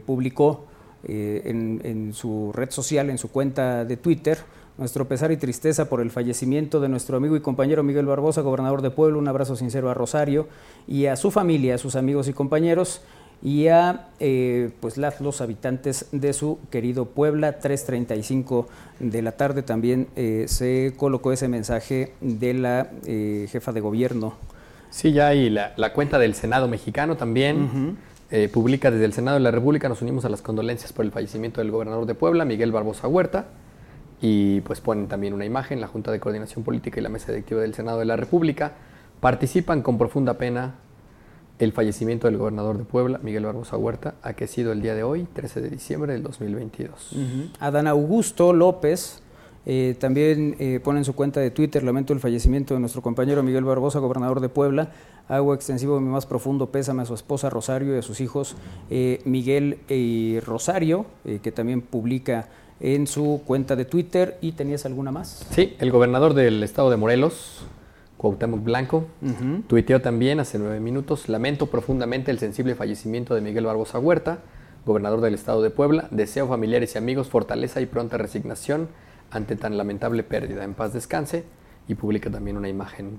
publicó 0.06 0.64
en, 1.04 1.80
en 1.84 2.12
su 2.14 2.52
red 2.54 2.70
social, 2.70 3.10
en 3.10 3.18
su 3.18 3.30
cuenta 3.30 3.84
de 3.84 3.98
Twitter, 3.98 4.38
nuestro 4.78 5.06
pesar 5.06 5.30
y 5.30 5.36
tristeza 5.36 5.88
por 5.88 6.00
el 6.00 6.10
fallecimiento 6.10 6.80
de 6.80 6.88
nuestro 6.88 7.16
amigo 7.18 7.36
y 7.36 7.40
compañero 7.40 7.82
Miguel 7.82 8.06
Barbosa, 8.06 8.40
gobernador 8.40 8.82
de 8.82 8.90
Puebla. 8.90 9.18
Un 9.18 9.28
abrazo 9.28 9.56
sincero 9.56 9.90
a 9.90 9.94
Rosario 9.94 10.48
y 10.86 11.06
a 11.06 11.16
su 11.16 11.30
familia, 11.30 11.74
a 11.74 11.78
sus 11.78 11.96
amigos 11.96 12.28
y 12.28 12.32
compañeros 12.32 13.02
y 13.42 13.68
a 13.68 14.08
eh, 14.18 14.70
pues 14.80 14.96
las, 14.96 15.20
los 15.20 15.40
habitantes 15.40 16.06
de 16.12 16.32
su 16.32 16.58
querido 16.70 17.06
Puebla. 17.06 17.60
3.35 17.60 18.66
de 19.00 19.22
la 19.22 19.32
tarde 19.32 19.62
también 19.62 20.08
eh, 20.16 20.46
se 20.48 20.94
colocó 20.96 21.32
ese 21.32 21.48
mensaje 21.48 22.14
de 22.20 22.54
la 22.54 22.90
eh, 23.06 23.46
jefa 23.50 23.72
de 23.72 23.80
gobierno. 23.80 24.34
Sí, 24.90 25.12
ya 25.12 25.34
y 25.34 25.50
la, 25.50 25.74
la 25.76 25.92
cuenta 25.92 26.18
del 26.18 26.34
Senado 26.34 26.68
mexicano 26.68 27.16
también 27.16 27.96
eh, 28.28 28.48
publica 28.48 28.90
desde 28.90 29.04
el 29.04 29.12
Senado 29.12 29.36
de 29.36 29.42
la 29.42 29.52
República, 29.52 29.88
nos 29.88 30.02
unimos 30.02 30.24
a 30.24 30.28
las 30.28 30.42
condolencias 30.42 30.92
por 30.92 31.04
el 31.04 31.12
fallecimiento 31.12 31.60
del 31.60 31.70
gobernador 31.70 32.06
de 32.06 32.14
Puebla, 32.16 32.44
Miguel 32.44 32.72
Barbosa 32.72 33.06
Huerta, 33.06 33.46
y 34.20 34.62
pues 34.62 34.80
ponen 34.80 35.06
también 35.06 35.32
una 35.32 35.44
imagen, 35.44 35.80
la 35.80 35.86
Junta 35.86 36.10
de 36.10 36.18
Coordinación 36.18 36.64
Política 36.64 36.98
y 36.98 37.04
la 37.04 37.08
Mesa 37.08 37.28
Directiva 37.28 37.60
del 37.60 37.74
Senado 37.74 38.00
de 38.00 38.04
la 38.04 38.16
República 38.16 38.72
participan 39.20 39.82
con 39.82 39.96
profunda 39.96 40.34
pena 40.38 40.74
el 41.58 41.72
fallecimiento 41.72 42.26
del 42.26 42.36
gobernador 42.36 42.78
de 42.78 42.84
Puebla, 42.84 43.18
Miguel 43.22 43.46
Barbosa 43.46 43.76
Huerta, 43.76 44.14
aquecido 44.22 44.72
el 44.72 44.82
día 44.82 44.94
de 44.94 45.02
hoy, 45.02 45.26
13 45.32 45.60
de 45.60 45.70
diciembre 45.70 46.12
del 46.12 46.22
2022. 46.22 47.12
Adán 47.60 47.86
Augusto 47.86 48.52
López 48.52 49.22
eh, 49.64 49.96
también 49.98 50.54
eh, 50.58 50.80
pone 50.82 50.98
en 51.00 51.04
su 51.04 51.14
cuenta 51.14 51.40
de 51.40 51.50
Twitter, 51.50 51.82
lamento 51.82 52.12
el 52.12 52.20
fallecimiento 52.20 52.74
de 52.74 52.80
nuestro 52.80 53.02
compañero 53.02 53.42
Miguel 53.42 53.64
Barbosa, 53.64 53.98
gobernador 53.98 54.40
de 54.40 54.48
Puebla. 54.48 54.90
Hago 55.28 55.54
extensivo 55.54 55.98
mi 55.98 56.08
más 56.08 56.24
profundo 56.24 56.70
pésame 56.70 57.02
a 57.02 57.04
su 57.04 57.14
esposa 57.14 57.50
Rosario 57.50 57.96
y 57.96 57.98
a 57.98 58.02
sus 58.02 58.20
hijos 58.20 58.54
eh, 58.90 59.20
Miguel 59.24 59.78
y 59.88 60.38
Rosario, 60.40 61.06
eh, 61.24 61.40
que 61.42 61.50
también 61.50 61.82
publica 61.82 62.48
en 62.78 63.08
su 63.08 63.42
cuenta 63.44 63.74
de 63.74 63.86
Twitter. 63.86 64.38
¿Y 64.40 64.52
tenías 64.52 64.86
alguna 64.86 65.10
más? 65.10 65.44
Sí, 65.50 65.74
el 65.80 65.90
gobernador 65.90 66.34
del 66.34 66.62
estado 66.62 66.90
de 66.90 66.96
Morelos, 66.96 67.64
Cuauhtémoc 68.16 68.62
Blanco, 68.62 69.04
Ujú. 69.22 69.62
tuiteó 69.66 70.00
también 70.00 70.40
hace 70.40 70.58
nueve 70.58 70.80
minutos, 70.80 71.28
lamento 71.28 71.66
profundamente 71.66 72.30
el 72.30 72.38
sensible 72.38 72.74
fallecimiento 72.74 73.34
de 73.34 73.40
Miguel 73.42 73.66
Barbosa 73.66 73.98
Huerta, 73.98 74.38
gobernador 74.86 75.20
del 75.20 75.34
estado 75.34 75.62
de 75.62 75.70
Puebla, 75.70 76.08
deseo 76.10 76.46
familiares 76.48 76.94
y 76.94 76.98
amigos 76.98 77.28
fortaleza 77.28 77.80
y 77.80 77.86
pronta 77.86 78.16
resignación 78.16 78.88
ante 79.30 79.56
tan 79.56 79.76
lamentable 79.76 80.22
pérdida. 80.22 80.64
En 80.64 80.74
paz 80.74 80.92
descanse 80.92 81.44
y 81.88 81.94
publica 81.94 82.30
también 82.30 82.56
una 82.56 82.68
imagen 82.68 83.18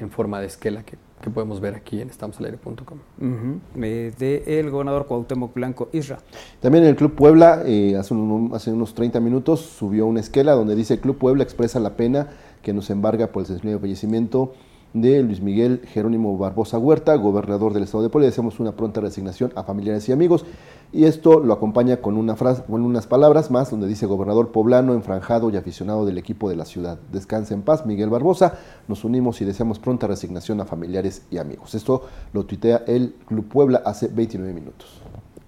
en 0.00 0.10
forma 0.10 0.40
de 0.40 0.46
esquela 0.46 0.82
que, 0.84 0.96
que 1.20 1.28
podemos 1.28 1.60
ver 1.60 1.74
aquí 1.74 2.00
en 2.00 2.08
estamosalaire.com. 2.08 2.98
Ujú. 3.20 3.60
Eh, 3.82 4.12
de 4.18 4.60
el 4.60 4.70
gobernador 4.70 5.06
Cuauhtémoc 5.06 5.52
Blanco 5.52 5.90
Isra. 5.92 6.18
También 6.60 6.84
el 6.84 6.96
Club 6.96 7.14
Puebla, 7.14 7.62
eh, 7.66 7.96
hace, 7.98 8.14
un- 8.14 8.52
hace 8.54 8.72
unos 8.72 8.94
30 8.94 9.20
minutos, 9.20 9.60
subió 9.60 10.06
una 10.06 10.20
esquela 10.20 10.52
donde 10.52 10.74
dice 10.76 10.98
Club 11.00 11.18
Puebla 11.18 11.42
expresa 11.42 11.78
la 11.80 11.90
pena 11.96 12.28
que 12.62 12.72
nos 12.72 12.90
embarga 12.90 13.28
por 13.28 13.42
el 13.42 13.46
sensible 13.46 13.78
fallecimiento 13.78 14.52
de 14.92 15.22
Luis 15.22 15.40
Miguel 15.40 15.82
Jerónimo 15.86 16.36
Barbosa 16.36 16.78
Huerta, 16.78 17.14
gobernador 17.14 17.72
del 17.72 17.84
estado 17.84 18.02
de 18.02 18.08
Puebla. 18.08 18.26
Deseamos 18.26 18.58
una 18.58 18.72
pronta 18.72 19.00
resignación 19.00 19.52
a 19.54 19.62
familiares 19.62 20.08
y 20.08 20.12
amigos. 20.12 20.44
Y 20.92 21.04
esto 21.04 21.38
lo 21.38 21.52
acompaña 21.52 21.98
con, 21.98 22.16
una 22.16 22.34
frase, 22.34 22.64
con 22.64 22.82
unas 22.82 23.06
palabras 23.06 23.50
más 23.52 23.70
donde 23.70 23.86
dice 23.86 24.06
gobernador 24.06 24.50
poblano, 24.50 24.94
enfranjado 24.94 25.48
y 25.50 25.56
aficionado 25.56 26.04
del 26.04 26.18
equipo 26.18 26.50
de 26.50 26.56
la 26.56 26.64
ciudad. 26.64 26.98
Descansa 27.12 27.54
en 27.54 27.62
paz, 27.62 27.86
Miguel 27.86 28.10
Barbosa. 28.10 28.58
Nos 28.88 29.04
unimos 29.04 29.40
y 29.40 29.44
deseamos 29.44 29.78
pronta 29.78 30.08
resignación 30.08 30.60
a 30.60 30.64
familiares 30.64 31.22
y 31.30 31.38
amigos. 31.38 31.76
Esto 31.76 32.06
lo 32.32 32.44
tuitea 32.44 32.82
el 32.88 33.14
Club 33.26 33.46
Puebla 33.46 33.82
hace 33.84 34.08
29 34.08 34.52
minutos. 34.52 35.00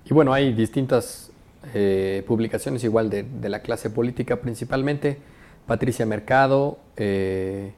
Y 0.05 0.15
bueno, 0.15 0.33
hay 0.33 0.53
distintas 0.53 1.33
eh, 1.75 2.23
publicaciones 2.29 2.85
igual 2.85 3.11
de 3.11 3.49
la 3.49 3.61
clase 3.63 3.91
política 3.91 4.37
principalmente. 4.37 5.19
Patricia 5.67 6.07
Mercado, 6.07 6.79
eh, 6.97 7.73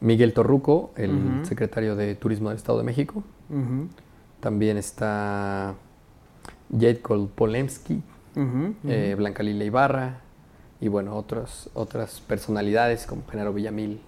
Miguel 0.00 0.32
Torruco, 0.32 0.92
el 0.96 1.44
secretario 1.44 1.94
de 1.96 2.14
Turismo 2.14 2.48
del 2.48 2.56
Estado 2.56 2.78
de 2.78 2.84
México. 2.84 3.22
También 4.40 4.76
está 4.76 5.74
Jedkol 6.76 7.28
Polemski, 7.28 8.02
eh, 8.34 8.40
ujú. 9.12 9.16
Blanca 9.16 9.42
Lila 9.42 9.64
Ibarra 9.64 10.20
y 10.80 10.88
bueno, 10.88 11.16
otras, 11.16 11.70
otras 11.74 12.20
personalidades 12.20 13.06
como 13.06 13.22
Genaro 13.30 13.52
Villamil, 13.52 14.00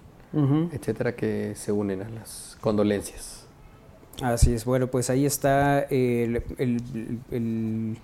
etcétera, 0.73 1.15
que 1.15 1.53
se 1.55 1.71
unen 1.71 2.01
a 2.01 2.09
las 2.09 2.57
condolencias. 2.59 3.45
Así 4.21 4.53
es, 4.53 4.65
bueno, 4.65 4.87
pues 4.87 5.09
ahí 5.09 5.25
está 5.25 5.79
el, 5.81 6.43
el, 6.57 7.21
el, 7.31 7.97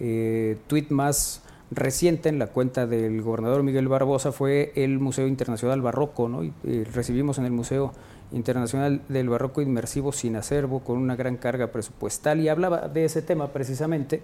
eh, 0.00 0.56
tweet 0.66 0.86
más 0.90 1.42
reciente 1.70 2.28
en 2.28 2.38
la 2.38 2.46
cuenta 2.48 2.86
del 2.86 3.20
gobernador 3.22 3.62
Miguel 3.62 3.88
Barbosa 3.88 4.32
fue 4.32 4.72
el 4.76 4.98
Museo 4.98 5.26
Internacional 5.26 5.80
Barroco, 5.82 6.28
¿no? 6.28 6.44
Y, 6.44 6.52
eh, 6.64 6.86
recibimos 6.92 7.38
en 7.38 7.46
el 7.46 7.52
Museo 7.52 7.92
Internacional 8.32 9.00
del 9.08 9.28
Barroco 9.28 9.60
Inmersivo 9.60 10.10
sin 10.12 10.34
acervo 10.36 10.80
con 10.80 10.98
una 10.98 11.14
gran 11.14 11.36
carga 11.36 11.68
presupuestal 11.68 12.40
y 12.40 12.48
hablaba 12.48 12.88
de 12.88 13.04
ese 13.04 13.22
tema 13.22 13.48
precisamente 13.48 14.22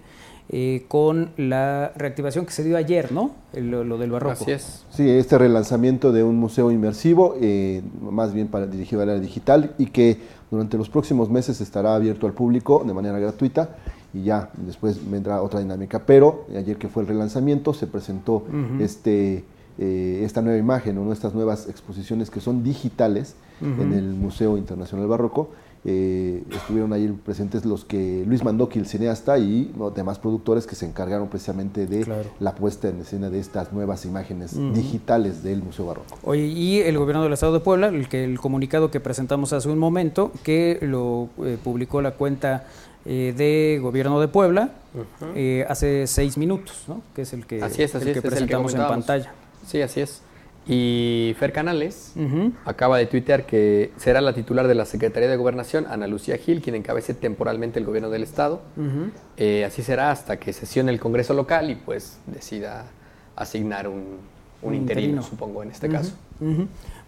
eh, 0.48 0.84
con 0.88 1.30
la 1.36 1.92
reactivación 1.96 2.44
que 2.44 2.50
se 2.52 2.64
dio 2.64 2.76
ayer, 2.76 3.12
¿no? 3.12 3.32
El- 3.52 3.70
lo, 3.70 3.84
lo 3.84 3.98
del 3.98 4.10
Barroco. 4.10 4.32
Así 4.42 4.50
es. 4.50 4.84
Sí, 4.90 5.08
este 5.08 5.38
relanzamiento 5.38 6.10
de 6.12 6.24
un 6.24 6.36
museo 6.36 6.70
inmersivo, 6.72 7.36
eh, 7.40 7.82
más 8.00 8.32
bien 8.32 8.48
para 8.48 8.66
dirigido 8.66 9.02
al 9.02 9.10
área 9.10 9.20
digital 9.20 9.74
y 9.78 9.86
que 9.86 10.18
durante 10.50 10.76
los 10.76 10.88
próximos 10.88 11.30
meses 11.30 11.60
estará 11.60 11.94
abierto 11.94 12.26
al 12.26 12.32
público 12.32 12.82
de 12.84 12.92
manera 12.92 13.18
gratuita 13.20 13.76
y 14.12 14.22
ya 14.24 14.50
después 14.66 14.98
vendrá 15.10 15.42
otra 15.42 15.60
dinámica. 15.60 16.00
Pero 16.06 16.46
ayer 16.56 16.76
que 16.76 16.88
fue 16.88 17.02
el 17.02 17.08
relanzamiento 17.08 17.72
se 17.74 17.86
presentó 17.86 18.44
este, 18.80 19.44
eh, 19.78 20.22
esta 20.24 20.42
nueva 20.42 20.58
imagen 20.58 20.98
o 20.98 21.12
estas 21.12 21.34
nuevas 21.34 21.68
exposiciones 21.68 22.30
que 22.30 22.40
son 22.40 22.62
digitales 22.62 23.34
en 23.60 23.92
el 23.92 24.14
Museo 24.14 24.56
Internacional 24.56 25.06
Barroco. 25.06 25.50
Eh, 25.82 26.42
estuvieron 26.50 26.92
ahí 26.92 27.08
presentes 27.24 27.64
los 27.64 27.86
que 27.86 28.22
Luis 28.26 28.44
Mandoki, 28.44 28.78
el 28.78 28.84
cineasta, 28.86 29.38
y 29.38 29.72
¿no? 29.78 29.90
demás 29.90 30.18
productores 30.18 30.66
que 30.66 30.74
se 30.74 30.84
encargaron 30.84 31.28
precisamente 31.28 31.86
de 31.86 32.02
Claro. 32.04 32.28
la 32.38 32.54
puesta 32.54 32.88
en 32.90 33.00
escena 33.00 33.30
de 33.30 33.38
estas 33.40 33.72
nuevas 33.72 34.04
imágenes 34.04 34.54
digitales 34.74 35.42
del 35.42 35.62
Museo 35.62 35.86
Barroco. 35.86 36.18
Oye, 36.22 36.46
y 36.46 36.80
el 36.80 36.98
gobierno 36.98 37.22
del 37.22 37.32
Estado 37.32 37.54
de 37.54 37.60
Puebla, 37.60 37.88
el, 37.88 38.08
que, 38.10 38.24
el 38.24 38.38
comunicado 38.38 38.90
que 38.90 39.00
presentamos 39.00 39.54
hace 39.54 39.70
un 39.70 39.78
momento, 39.78 40.32
que 40.42 40.78
lo 40.82 41.28
eh, 41.42 41.56
publicó 41.62 42.02
la 42.02 42.10
cuenta 42.12 42.66
eh, 43.04 43.34
de 43.36 43.78
gobierno 43.80 44.20
de 44.20 44.28
Puebla 44.28 44.70
eh, 45.34 45.64
hace 45.68 46.06
seis 46.06 46.36
minutos, 46.36 46.84
¿no? 46.88 47.02
que 47.14 47.22
es 47.22 47.32
el 47.32 47.46
que, 47.46 47.62
Así 47.62 47.82
es, 47.82 47.94
así 47.94 48.08
el 48.10 48.16
es, 48.16 48.20
que 48.22 48.28
es 48.28 48.34
el 48.34 48.46
que 48.46 48.46
presentamos 48.56 48.74
en 48.74 48.80
pantalla. 48.80 49.32
Sí, 49.66 49.80
así 49.82 50.00
es. 50.00 50.22
Y 50.66 51.34
Fer 51.38 51.52
Canales 51.52 52.12
acaba 52.64 52.98
de 52.98 53.06
tuitear 53.06 53.46
que 53.46 53.92
será 53.96 54.20
la 54.20 54.34
titular 54.34 54.68
de 54.68 54.74
la 54.74 54.84
Secretaría 54.84 55.28
de 55.28 55.36
Gobernación, 55.36 55.86
Ana 55.88 56.06
Lucía 56.06 56.36
Gil, 56.36 56.60
quien 56.60 56.76
encabece 56.76 57.14
temporalmente 57.14 57.78
el 57.78 57.86
gobierno 57.86 58.10
del 58.10 58.22
Estado. 58.22 58.60
Eh, 59.36 59.64
así 59.64 59.82
será 59.82 60.10
hasta 60.10 60.38
que 60.38 60.52
sesione 60.52 60.92
el 60.92 61.00
Congreso 61.00 61.34
local 61.34 61.70
y 61.70 61.76
pues 61.76 62.18
decida 62.26 62.84
asignar 63.34 63.88
un, 63.88 64.18
un 64.62 64.74
interino, 64.74 65.00
interino. 65.06 65.22
supongo, 65.22 65.62
en 65.62 65.70
este 65.70 65.88
caso. 65.88 66.12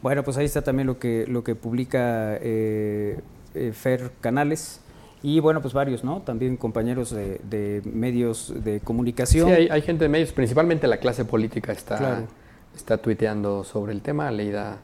Bueno, 0.01 0.25
pues 0.25 0.37
ahí 0.39 0.47
está 0.47 0.63
también 0.63 0.87
lo 0.87 0.99
que, 0.99 1.27
lo 1.29 1.45
que 1.45 1.55
publica 1.55 2.37
eh, 2.41 3.21
eh, 3.55 3.73
Fer 3.75 4.11
Canales. 4.21 4.81
Y 5.23 5.39
bueno, 5.41 5.61
pues 5.63 5.73
varios, 5.73 6.03
¿no? 6.03 6.21
También 6.23 6.57
compañeros 6.57 7.11
de, 7.11 7.41
de 7.49 7.81
medios 7.85 8.53
de 8.65 8.81
comunicación. 8.81 9.49
Sí, 9.49 9.55
hay, 9.55 9.69
hay 9.71 9.83
gente 9.83 10.05
de 10.05 10.09
medios, 10.09 10.33
principalmente 10.33 10.87
la 10.89 10.97
clase 10.99 11.25
política 11.25 11.73
está, 11.73 11.97
Claro. 11.99 12.27
está 12.75 12.99
tuiteando 12.99 13.63
sobre 13.63 13.93
el 13.93 14.03
tema. 14.03 14.31
Leida 14.33 14.79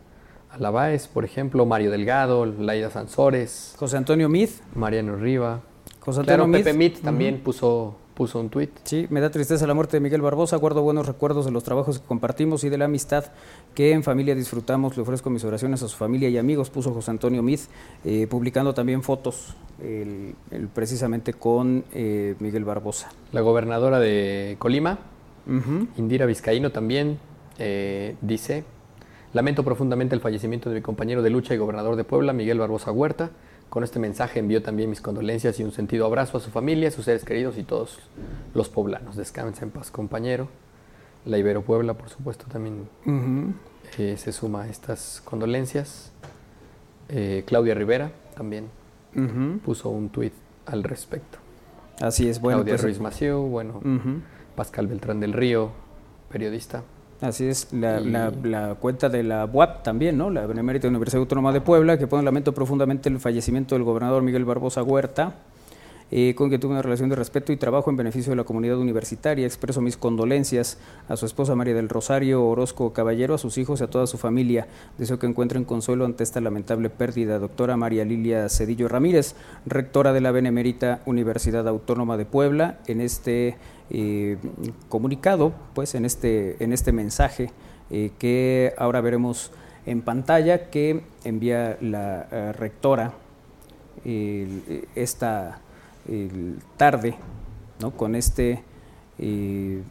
Alabáez, 0.50 1.08
por 1.08 1.24
ejemplo, 1.24 1.66
Mario 1.66 1.90
Delgado, 1.90 2.46
Laida 2.46 2.90
Sansores, 2.90 3.74
José 3.78 3.96
Antonio 3.96 4.28
Mid. 4.28 4.48
Mariano 4.74 5.16
Riva. 5.16 5.60
José 6.00 6.20
Antonio 6.20 6.24
Claro, 6.24 6.46
Mid. 6.46 6.64
Pepe 6.64 6.72
Mit 6.76 7.00
también 7.00 7.40
puso, 7.40 7.96
puso 8.18 8.40
un 8.40 8.48
tuit. 8.50 8.70
Sí, 8.82 9.06
me 9.10 9.20
da 9.20 9.30
tristeza 9.30 9.64
la 9.68 9.74
muerte 9.74 9.96
de 9.96 10.00
Miguel 10.00 10.20
Barbosa. 10.20 10.56
Guardo 10.56 10.82
buenos 10.82 11.06
recuerdos 11.06 11.44
de 11.44 11.52
los 11.52 11.62
trabajos 11.62 12.00
que 12.00 12.06
compartimos 12.08 12.64
y 12.64 12.68
de 12.68 12.76
la 12.76 12.86
amistad 12.86 13.26
que 13.76 13.92
en 13.92 14.02
familia 14.02 14.34
disfrutamos. 14.34 14.96
Le 14.96 15.02
ofrezco 15.04 15.30
mis 15.30 15.44
oraciones 15.44 15.84
a 15.84 15.88
su 15.88 15.96
familia 15.96 16.28
y 16.28 16.36
amigos, 16.36 16.68
puso 16.68 16.92
José 16.92 17.12
Antonio 17.12 17.44
Mid, 17.44 17.60
eh, 18.04 18.26
publicando 18.26 18.74
también 18.74 19.04
fotos 19.04 19.54
el- 19.80 20.34
el- 20.50 20.66
precisamente 20.66 21.32
con 21.32 21.84
eh, 21.92 22.34
Miguel 22.40 22.64
Barbosa. 22.64 23.08
La 23.30 23.40
gobernadora 23.40 24.00
de 24.00 24.56
Colima. 24.58 24.98
Indira 25.96 26.26
Vizcaíno, 26.26 26.72
también 26.72 27.18
eh, 27.58 28.16
dice, 28.20 28.64
lamento 29.32 29.62
profundamente 29.64 30.14
el 30.16 30.20
fallecimiento 30.20 30.68
de 30.70 30.74
mi 30.74 30.82
compañero 30.82 31.22
de 31.22 31.30
lucha 31.30 31.54
y 31.54 31.56
gobernador 31.56 31.94
de 31.96 32.02
Puebla, 32.04 32.32
Miguel 32.34 32.58
Barbosa 32.58 32.90
Huerta. 32.90 33.30
Con 33.70 33.84
este 33.84 33.98
mensaje 33.98 34.38
envío 34.38 34.62
también 34.62 34.88
mis 34.88 35.00
condolencias 35.00 35.60
y 35.60 35.64
un 35.64 35.72
sentido 35.72 36.06
abrazo 36.06 36.38
a 36.38 36.40
su 36.40 36.50
familia, 36.50 36.88
a 36.88 36.90
sus 36.90 37.04
seres 37.04 37.24
queridos 37.24 37.58
y 37.58 37.64
todos 37.64 37.98
los 38.54 38.68
poblanos. 38.68 39.16
Descansa 39.16 39.64
en 39.64 39.70
paz, 39.70 39.90
compañero. 39.90 40.48
La 41.26 41.36
Ibero 41.36 41.62
Puebla, 41.62 41.94
por 41.94 42.08
supuesto, 42.08 42.46
también 42.50 42.88
eh, 43.98 44.16
se 44.16 44.32
suma 44.32 44.62
a 44.62 44.68
estas 44.68 45.20
condolencias. 45.24 46.12
Eh, 47.10 47.44
Claudia 47.46 47.74
Rivera 47.74 48.12
también 48.34 48.68
puso 49.64 49.90
un 49.90 50.08
tuit 50.08 50.32
al 50.66 50.84
respecto. 50.84 51.38
Así 52.00 52.28
es, 52.28 52.40
bueno. 52.40 52.58
Claudia 52.58 52.74
pues, 52.74 52.82
Ruiz 52.84 53.00
Maciú, 53.00 53.40
bueno. 53.42 53.82
Pascal 54.54 54.86
Beltrán 54.86 55.20
del 55.20 55.32
Río, 55.32 55.70
periodista. 56.30 56.82
Así 57.20 57.46
es, 57.48 57.72
la, 57.72 58.00
Y- 58.00 58.10
la- 58.10 58.30
la 58.44 58.74
cuenta 58.76 59.08
de 59.08 59.22
la 59.24 59.44
UAP 59.44 59.82
también, 59.82 60.16
¿no? 60.16 60.30
La 60.30 60.46
Benemérita 60.46 60.86
Universidad 60.86 61.20
Autónoma 61.20 61.52
de 61.52 61.60
Puebla, 61.60 61.98
que 61.98 62.06
pone 62.06 62.22
lamento 62.22 62.54
profundamente 62.54 63.08
el 63.08 63.18
fallecimiento 63.18 63.74
del 63.74 63.82
gobernador 63.84 64.22
Miguel 64.22 64.44
Barbosa 64.44 64.82
Huerta, 64.84 65.34
eh, 66.10 66.34
con 66.34 66.48
quien 66.48 66.58
tuve 66.58 66.72
una 66.72 66.80
relación 66.80 67.10
de 67.10 67.16
respeto 67.16 67.52
y 67.52 67.58
trabajo 67.58 67.90
en 67.90 67.96
beneficio 67.96 68.30
de 68.30 68.36
la 68.36 68.44
comunidad 68.44 68.78
universitaria. 68.78 69.44
Expreso 69.44 69.82
mis 69.82 69.98
condolencias 69.98 70.78
a 71.06 71.16
su 71.16 71.26
esposa 71.26 71.54
María 71.54 71.74
del 71.74 71.90
Rosario 71.90 72.46
Orozco 72.46 72.94
Caballero, 72.94 73.34
a 73.34 73.38
sus 73.38 73.58
hijos 73.58 73.80
y 73.80 73.84
a 73.84 73.90
toda 73.90 74.06
su 74.06 74.16
familia. 74.16 74.68
Deseo 74.96 75.18
que 75.18 75.26
encuentren 75.26 75.64
consuelo 75.64 76.06
ante 76.06 76.24
esta 76.24 76.40
lamentable 76.40 76.88
pérdida. 76.88 77.38
Doctora 77.38 77.76
María 77.76 78.06
Lilia 78.06 78.48
Cedillo 78.48 78.88
Ramírez, 78.88 79.34
rectora 79.66 80.14
de 80.14 80.22
la 80.22 80.30
Benemérita 80.30 81.02
Universidad 81.04 81.68
Autónoma 81.68 82.16
de 82.16 82.24
Puebla, 82.24 82.78
en 82.86 83.02
este 83.02 83.58
eh, 83.90 84.38
comunicado, 84.88 85.52
pues 85.74 85.94
en 85.94 86.06
este, 86.06 86.62
en 86.64 86.72
este 86.72 86.92
mensaje 86.92 87.50
eh, 87.90 88.12
que 88.18 88.72
ahora 88.78 89.02
veremos 89.02 89.50
en 89.84 90.00
pantalla 90.00 90.70
que 90.70 91.02
envía 91.24 91.76
la 91.80 92.52
rectora 92.52 93.12
esta 94.94 95.60
tarde, 96.76 97.16
¿no? 97.80 97.90
Con 97.90 98.14
este, 98.14 98.62
eh, 99.18 99.82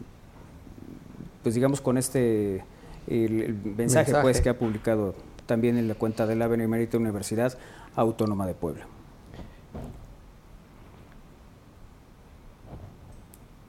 pues 1.44 1.56
digamos 1.56 1.82
con 1.82 1.98
este 1.98 2.64
el, 3.08 3.42
el 3.42 3.54
mensaje, 3.54 4.12
Mensaje. 4.12 4.22
pues 4.22 4.42
que 4.42 4.50
ha 4.50 4.58
publicado 4.58 5.16
también 5.46 5.78
en 5.78 5.88
la 5.88 5.96
cuenta 5.96 6.26
de 6.28 6.36
la 6.36 6.48
Benemérita 6.48 6.98
Universidad 6.98 7.58
Autónoma 7.96 8.46
de 8.46 8.54
Puebla. 8.54 8.86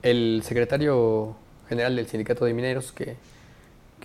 El 0.02 0.42
secretario 0.44 1.36
general 1.68 1.96
del 1.96 2.06
Sindicato 2.06 2.44
de 2.44 2.54
Mineros, 2.54 2.92
que, 2.92 3.16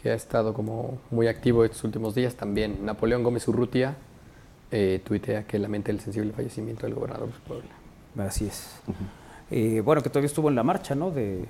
que 0.01 0.11
ha 0.11 0.15
estado 0.15 0.53
como 0.53 0.97
muy 1.11 1.27
activo 1.27 1.63
estos 1.63 1.83
últimos 1.83 2.15
días, 2.15 2.35
también 2.35 2.85
Napoleón 2.85 3.23
Gómez 3.23 3.47
Urrutia, 3.47 3.95
eh, 4.71 5.01
tuitea 5.03 5.45
que 5.45 5.59
lamenta 5.59 5.91
el 5.91 5.99
sensible 5.99 6.33
fallecimiento 6.33 6.85
del 6.85 6.95
gobernador 6.95 7.27
de 7.27 7.39
Puebla. 7.47 7.69
Así 8.17 8.45
es. 8.45 8.67
Eh, 9.51 9.81
bueno, 9.83 10.01
que 10.01 10.09
todavía 10.09 10.27
estuvo 10.27 10.49
en 10.49 10.55
la 10.55 10.63
marcha, 10.63 10.95
¿no? 10.95 11.11
De, 11.11 11.45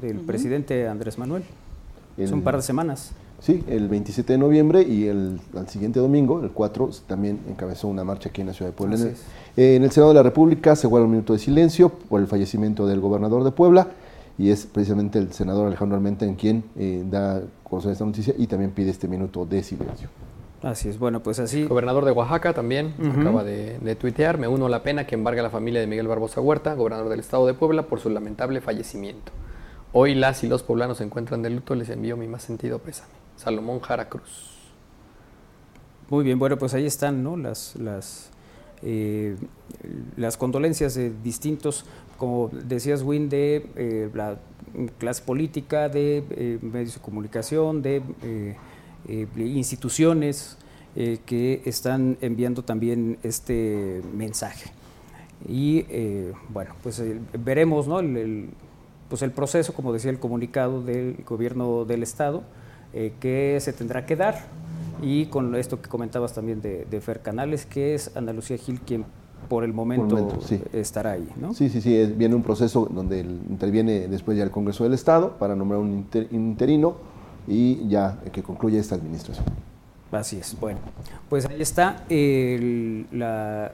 del 0.00 0.18
presidente 0.20 0.88
Andrés 0.88 1.18
Manuel. 1.18 1.44
Hace 2.14 2.32
un 2.32 2.38
El- 2.40 2.44
par 2.44 2.56
de 2.56 2.62
semanas. 2.62 3.12
Sí, 3.40 3.62
el 3.68 3.88
27 3.88 4.32
de 4.34 4.38
noviembre 4.38 4.82
y 4.82 5.06
el 5.06 5.38
al 5.54 5.68
siguiente 5.68 6.00
domingo, 6.00 6.42
el 6.42 6.50
4, 6.50 6.88
también 7.06 7.40
encabezó 7.48 7.88
una 7.88 8.02
marcha 8.02 8.30
aquí 8.30 8.40
en 8.40 8.46
la 8.46 8.54
ciudad 8.54 8.70
de 8.70 8.76
Puebla. 8.76 8.94
Así 8.94 9.04
En 9.04 9.08
el, 9.10 9.14
es. 9.14 9.22
eh, 9.56 9.76
en 9.76 9.82
el 9.84 9.90
Senado 9.90 10.10
de 10.12 10.14
la 10.14 10.22
República 10.22 10.74
se 10.76 10.86
guarda 10.86 11.04
un 11.04 11.10
minuto 11.10 11.34
de 11.34 11.38
silencio 11.38 11.90
por 11.90 12.20
el 12.22 12.26
fallecimiento 12.26 12.86
del 12.86 13.00
gobernador 13.00 13.44
de 13.44 13.50
Puebla 13.50 13.88
y 14.38 14.48
es 14.50 14.64
precisamente 14.64 15.18
el 15.18 15.32
senador 15.32 15.66
Alejandro 15.66 15.96
Almenta 15.96 16.24
en 16.24 16.36
quien 16.36 16.64
eh, 16.76 17.04
da 17.10 17.36
a 17.36 17.40
conocer 17.64 17.92
esta 17.92 18.04
noticia 18.06 18.34
y 18.38 18.46
también 18.46 18.70
pide 18.70 18.90
este 18.90 19.08
minuto 19.08 19.44
de 19.44 19.62
silencio. 19.62 20.08
Así 20.64 20.88
es. 20.88 20.98
Bueno, 20.98 21.22
pues 21.22 21.38
así. 21.40 21.62
El 21.62 21.68
gobernador 21.68 22.06
de 22.06 22.10
Oaxaca 22.10 22.54
también 22.54 22.94
acaba 23.20 23.44
de, 23.44 23.78
de 23.78 23.96
tuitear, 23.96 24.38
me 24.38 24.48
uno 24.48 24.66
a 24.66 24.68
la 24.70 24.82
pena 24.82 25.06
que 25.06 25.14
embarga 25.14 25.42
la 25.42 25.50
familia 25.50 25.80
de 25.80 25.86
Miguel 25.86 26.08
Barbosa 26.08 26.40
Huerta, 26.40 26.72
gobernador 26.74 27.10
del 27.10 27.20
estado 27.20 27.46
de 27.46 27.52
Puebla, 27.52 27.82
por 27.82 28.00
su 28.00 28.08
lamentable 28.08 28.62
fallecimiento. 28.62 29.30
Hoy 29.92 30.14
las 30.14 30.42
y 30.42 30.48
los 30.48 30.62
poblanos 30.62 30.98
se 30.98 31.04
encuentran 31.04 31.42
de 31.42 31.50
luto, 31.50 31.74
les 31.74 31.90
envío 31.90 32.16
mi 32.16 32.26
más 32.26 32.42
sentido 32.42 32.78
pésame. 32.78 33.12
Salomón 33.36 33.80
Jara 33.80 34.08
Cruz. 34.08 34.50
Muy 36.08 36.24
bien, 36.24 36.38
bueno, 36.38 36.56
pues 36.56 36.72
ahí 36.74 36.86
están, 36.86 37.22
¿no? 37.22 37.36
Las, 37.36 37.76
las, 37.76 38.30
eh, 38.82 39.36
las 40.16 40.36
condolencias 40.36 40.94
de 40.94 41.12
distintos, 41.22 41.84
como 42.18 42.48
decías, 42.52 43.02
Win, 43.02 43.28
de 43.28 43.66
eh, 43.76 44.10
la 44.14 44.38
clase 44.98 45.22
política, 45.22 45.88
de 45.88 46.24
eh, 46.30 46.58
medios 46.62 46.94
de 46.94 47.00
comunicación, 47.00 47.82
de 47.82 48.02
eh, 49.08 49.26
instituciones 49.36 50.56
eh, 50.96 51.18
que 51.26 51.62
están 51.64 52.16
enviando 52.20 52.62
también 52.62 53.18
este 53.22 54.00
mensaje. 54.16 54.70
Y 55.48 55.84
eh, 55.90 56.32
bueno, 56.48 56.70
pues 56.82 56.98
eh, 57.00 57.18
veremos, 57.42 57.86
¿no? 57.88 58.00
El, 58.00 58.16
el- 58.16 58.48
pues 59.08 59.20
el 59.22 59.30
proceso, 59.32 59.74
como 59.74 59.92
decía 59.92 60.10
el 60.10 60.18
comunicado 60.18 60.82
del 60.82 61.16
gobierno 61.28 61.84
del 61.84 62.02
Estado, 62.02 62.42
eh, 62.94 63.12
que 63.20 63.58
se 63.60 63.72
tendrá 63.72 64.06
que 64.06 64.16
dar 64.16 64.46
y 65.02 65.26
con 65.26 65.54
esto 65.56 65.80
que 65.82 65.88
comentabas 65.90 66.32
también 66.32 66.62
de, 66.62 66.86
de 66.90 67.00
Fer 67.00 67.20
Canales, 67.20 67.66
que 67.66 67.94
es 67.94 68.16
Ana 68.16 68.32
Lucía 68.32 68.56
Gil 68.56 68.80
quien 68.80 69.04
por 69.48 69.62
el 69.62 69.74
momento, 69.74 70.16
momento, 70.16 70.40
sí. 70.40 70.58
estará 70.72 71.12
ahí, 71.12 71.28
¿no? 71.38 71.52
Sí, 71.52 71.68
sí, 71.68 71.82
sí, 71.82 71.94
es- 71.94 72.16
viene 72.16 72.34
un 72.34 72.42
proceso 72.42 72.88
donde 72.90 73.20
el- 73.20 73.40
interviene 73.50 74.08
después 74.08 74.38
ya 74.38 74.42
el 74.44 74.50
Congreso 74.50 74.84
del 74.84 74.94
Estado 74.94 75.32
para 75.38 75.54
nombrar 75.54 75.80
un 75.80 75.92
inter- 75.92 76.28
interino 76.32 76.96
y 77.46 77.86
ya 77.88 78.18
eh, 78.24 78.30
que 78.30 78.42
concluya 78.42 78.80
esta 78.80 78.94
administración. 78.94 79.44
Así 80.12 80.36
es. 80.36 80.56
Bueno, 80.60 80.78
pues 81.28 81.46
ahí 81.46 81.60
está 81.60 82.04
el- 82.08 83.06
la, 83.12 83.72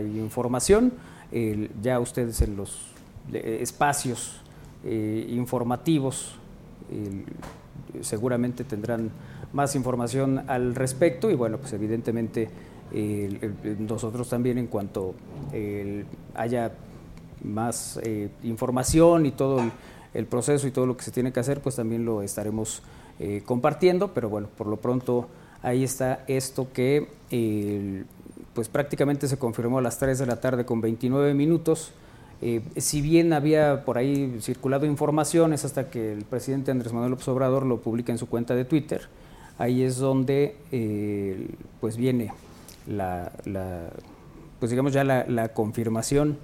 información. 0.00 0.92
El- 1.30 1.70
ya 1.82 2.00
ustedes 2.00 2.40
en 2.42 2.56
los 2.56 2.88
eh, 3.32 3.58
espacios 3.60 4.40
eh, 4.84 5.26
informativos 5.30 6.36
seguramente 8.02 8.64
tendrán 8.64 9.10
más 9.54 9.74
información 9.76 10.44
al 10.48 10.74
respecto 10.74 11.30
y 11.30 11.34
bueno, 11.34 11.56
pues 11.56 11.72
evidentemente 11.72 12.50
nosotros 13.78 14.28
también 14.28 14.58
en 14.58 14.66
cuanto 14.66 15.14
haya 16.34 16.72
más 17.42 17.98
eh, 18.02 18.28
información 18.42 19.26
y 19.26 19.32
todo 19.32 19.60
el 20.14 20.26
proceso 20.26 20.66
y 20.66 20.70
todo 20.70 20.86
lo 20.86 20.96
que 20.96 21.04
se 21.04 21.10
tiene 21.10 21.32
que 21.32 21.40
hacer, 21.40 21.60
pues 21.60 21.76
también 21.76 22.04
lo 22.04 22.22
estaremos 22.22 22.82
eh, 23.20 23.42
compartiendo, 23.44 24.12
pero 24.14 24.28
bueno, 24.28 24.48
por 24.56 24.66
lo 24.66 24.76
pronto 24.76 25.28
ahí 25.62 25.84
está 25.84 26.24
esto 26.26 26.68
que 26.72 27.08
eh, 27.30 28.04
pues 28.54 28.68
prácticamente 28.68 29.28
se 29.28 29.38
confirmó 29.38 29.78
a 29.78 29.82
las 29.82 29.98
3 29.98 30.18
de 30.18 30.26
la 30.26 30.40
tarde 30.40 30.64
con 30.64 30.80
29 30.80 31.34
minutos. 31.34 31.92
Eh, 32.40 32.60
si 32.76 33.00
bien 33.00 33.32
había 33.32 33.84
por 33.84 33.98
ahí 33.98 34.38
circulado 34.40 34.84
informaciones 34.86 35.64
hasta 35.64 35.88
que 35.90 36.12
el 36.12 36.24
presidente 36.24 36.70
Andrés 36.72 36.92
Manuel 36.92 37.12
López 37.12 37.28
Obrador 37.28 37.64
lo 37.64 37.80
publica 37.80 38.10
en 38.10 38.18
su 38.18 38.28
cuenta 38.28 38.54
de 38.56 38.64
Twitter, 38.64 39.02
ahí 39.58 39.82
es 39.82 39.98
donde 39.98 40.56
pues 41.80 41.96
viene 41.96 42.32
la, 42.88 43.30
la- 43.44 43.90
pues 44.58 44.70
digamos 44.70 44.92
ya 44.92 45.04
la, 45.04 45.48
confirmación. 45.54 46.38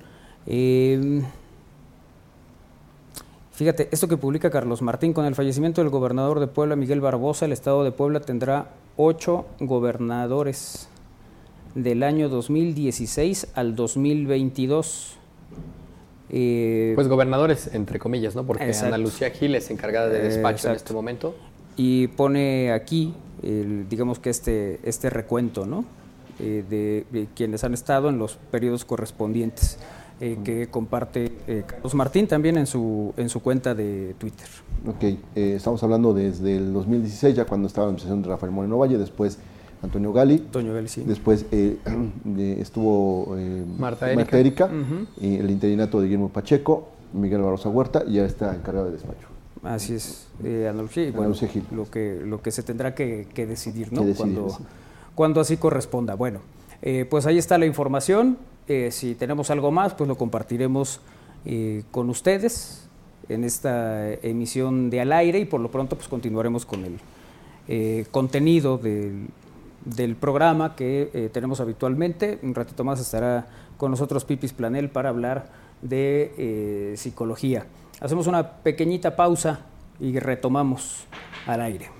Fíjate, 3.59 3.89
esto 3.91 4.07
que 4.07 4.17
publica 4.17 4.51
Carlos 4.51 4.83
Martín, 4.83 5.13
con 5.13 5.25
el 5.25 5.35
fallecimiento 5.35 5.81
del 5.81 5.91
gobernador 5.91 6.39
de 6.39 6.47
Puebla, 6.47 6.77
Miguel 6.77 7.01
Barbosa, 7.01 7.45
el 7.45 7.51
estado 7.51 7.83
de 7.83 7.91
Puebla 7.91 8.21
tendrá 8.21 8.71
ocho 8.97 9.47
gobernadores 9.59 10.89
del 11.75 12.05
año 12.05 12.29
2016 12.29 13.49
al 13.55 13.75
2022. 13.75 15.17
Eh, 16.31 16.93
Pues 16.95 17.09
gobernadores, 17.09 17.71
entre 17.75 17.99
comillas, 17.99 18.37
¿no? 18.37 18.47
Porque 18.47 18.63
Exacto. 18.65 18.95
Ana 18.95 18.99
Lucía 18.99 19.31
Gil 19.31 19.57
es 19.57 19.73
encargada 19.73 20.09
de 20.09 20.21
despacho 20.21 20.69
en 20.69 20.77
este 20.77 20.93
momento. 20.95 21.35
y 21.77 22.07
pone 22.07 22.71
aquí, 22.71 23.13
el, 23.43 23.89
digamos 23.89 24.21
que 24.21 24.31
este, 24.31 24.79
este 24.85 25.11
recuento, 25.11 25.67
¿no? 25.67 25.85
Eh, 26.39 26.63
de, 26.71 27.07
de 27.11 27.27
quienes 27.35 27.65
han 27.65 27.75
estado 27.75 28.09
en 28.09 28.19
los 28.19 28.37
periodos 28.53 28.85
correspondientes, 28.85 29.81
eh, 30.21 30.39
que 30.45 30.69
comparte 30.69 31.33
eh, 31.47 31.65
Carlos 31.67 31.95
Martín 31.95 32.27
también 32.27 32.57
en 32.57 32.67
su, 32.67 33.13
en 33.17 33.29
su 33.29 33.41
cuenta 33.41 33.75
de 33.75 34.15
Twitter. 34.19 34.47
Ok, 34.87 35.03
eh, 35.03 35.19
estamos 35.35 35.83
hablando 35.83 36.13
desde 36.15 36.57
el 36.57 36.73
2016, 36.73 37.37
ya 37.37 37.45
cuando 37.45 37.67
estaba 37.67 37.87
la 37.87 37.91
administración 37.91 38.23
de 38.23 38.29
Rafael 38.29 38.53
Moreno 38.53 38.79
Valle, 38.79 38.99
después 38.99 39.39
Antonio 39.83 40.13
Gali, 40.13 40.39
Toño 40.39 40.75
Gali, 40.75 40.89
sí. 40.89 41.05
después 41.07 41.47
eh, 41.53 41.77
estuvo 42.59 43.37
eh, 43.39 43.65
Marta 43.79 44.11
Erika. 44.11 44.67
Ujú. 44.67 45.07
y 45.21 45.37
el 45.37 45.51
interinato 45.51 46.01
de 46.01 46.07
Guillermo 46.07 46.31
Pacheco, 46.31 46.89
Miguel 47.13 47.43
Barrosa 47.43 47.69
Huerta, 47.69 48.03
y 48.07 48.15
ya 48.15 48.25
está 48.25 48.55
encargado 48.55 48.87
de 48.87 48.93
despacho. 48.93 49.29
Así 49.63 49.95
es, 49.95 50.27
eh, 50.45 50.69
Ana 50.69 50.83
Lucía, 50.83 51.05
y 51.05 51.11
bueno, 51.11 51.29
Lucía 51.31 51.49
Gil. 51.49 51.65
lo 51.73 51.91
que 51.91 52.21
lo 52.25 52.41
que 52.43 52.51
se 52.51 52.63
tendrá 52.63 52.95
que, 52.95 53.27
que 53.33 53.47
decidir, 53.47 53.93
¿no? 53.93 54.01
Que 54.01 54.09
decidir, 54.09 54.35
cuando, 54.35 54.51
sí. 54.51 54.65
cuando 55.15 55.41
así 55.41 55.57
corresponda. 55.57 56.15
Bueno, 56.15 56.41
eh, 56.83 57.07
pues 57.09 57.27
ahí 57.27 57.39
está 57.39 57.59
la 57.59 57.67
información. 57.67 58.39
Eh, 58.69 58.91
si 58.91 59.15
tenemos 59.15 59.51
algo 59.51 59.71
más, 59.71 59.95
pues 59.95 60.07
lo 60.07 60.17
compartiremos 60.17 61.01
eh, 61.47 61.85
con 61.91 62.11
ustedes 62.11 62.87
en 63.31 63.45
esta 63.45 64.13
emisión 64.13 64.91
de 64.91 65.01
al 65.01 65.13
aire 65.13 65.39
y 65.39 65.47
por 65.47 65.61
lo 65.61 65.71
pronto 65.71 65.97
pues 65.97 66.07
continuaremos 66.09 66.67
con 66.67 66.85
el 66.85 66.99
eh, 67.67 68.05
contenido 68.11 68.79
del, 68.79 70.17
programa 70.21 70.77
que 70.77 71.31
tenemos 71.33 71.61
habitualmente. 71.61 72.39
Un 72.43 72.55
ratito 72.55 72.85
más 72.85 73.01
estará 73.01 73.47
con 73.79 73.91
nosotros 73.91 74.25
Pipis 74.27 74.53
Planel 74.53 74.91
para 74.91 75.09
hablar 75.09 75.51
de 75.81 76.95
psicología. 76.97 77.67
Hacemos 78.01 78.27
una 78.27 78.51
pequeñita 78.63 79.17
pausa 79.17 79.61
y 79.99 80.19
retomamos 80.19 81.07
al 81.47 81.63
aire. 81.63 81.98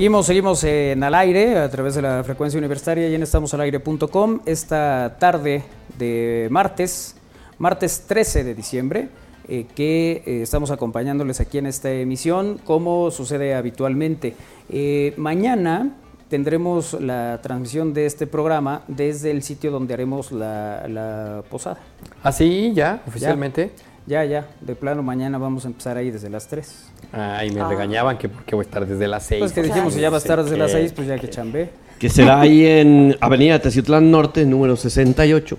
Seguimos, 0.00 0.24
seguimos 0.24 0.64
en 0.64 1.02
al 1.02 1.14
aire 1.14 1.58
a 1.58 1.68
través 1.68 1.94
de 1.94 2.00
la 2.00 2.24
frecuencia 2.24 2.56
universitaria 2.56 3.06
y 3.06 3.14
en 3.14 3.22
estamosalaire.com 3.22 4.40
esta 4.46 5.18
tarde 5.20 5.62
de 5.98 6.48
martes, 6.50 7.16
martes 7.58 8.04
13 8.06 8.44
de 8.44 8.54
diciembre, 8.54 9.10
eh, 9.46 9.66
que 9.74 10.22
eh, 10.24 10.40
estamos 10.40 10.70
acompañándoles 10.70 11.38
aquí 11.40 11.58
en 11.58 11.66
esta 11.66 11.92
emisión, 11.92 12.58
como 12.64 13.10
sucede 13.10 13.54
habitualmente. 13.54 14.34
Eh, 14.70 15.12
mañana 15.18 15.94
tendremos 16.30 16.94
la 16.98 17.38
transmisión 17.42 17.92
de 17.92 18.06
este 18.06 18.26
programa 18.26 18.84
desde 18.88 19.30
el 19.30 19.42
sitio 19.42 19.70
donde 19.70 19.92
haremos 19.92 20.32
la, 20.32 20.88
la 20.88 21.42
posada. 21.50 21.80
¿Ah, 22.22 22.32
sí? 22.32 22.72
¿Ya? 22.74 23.02
¿Oficialmente? 23.06 23.72
Ya, 23.76 23.89
ya, 24.06 24.48
de 24.60 24.74
plano 24.74 25.02
mañana 25.02 25.38
vamos 25.38 25.64
a 25.64 25.68
empezar 25.68 25.96
ahí 25.96 26.10
desde 26.10 26.28
las 26.30 26.46
3. 26.48 26.86
Ay, 27.12 27.50
me 27.52 27.60
Ah. 27.60 27.68
regañaban 27.68 28.18
que 28.18 28.28
porque 28.28 28.54
voy 28.54 28.64
a 28.64 28.66
estar 28.66 28.86
desde 28.86 29.06
las 29.08 29.24
6. 29.24 29.40
Pues 29.40 29.52
que 29.52 29.62
dijimos, 29.62 29.94
si 29.94 30.00
ya 30.00 30.10
va 30.10 30.16
a 30.16 30.18
estar 30.18 30.42
desde 30.42 30.56
las 30.56 30.72
6, 30.72 30.92
pues 30.92 31.06
ya 31.08 31.14
que 31.16 31.22
que 31.22 31.30
chambé. 31.30 31.70
Que 31.98 32.08
será 32.08 32.40
ahí 32.40 32.64
en 32.66 33.16
Avenida 33.20 33.58
Teciutlán 33.60 34.10
Norte, 34.10 34.44
número 34.46 34.74
68, 34.76 35.58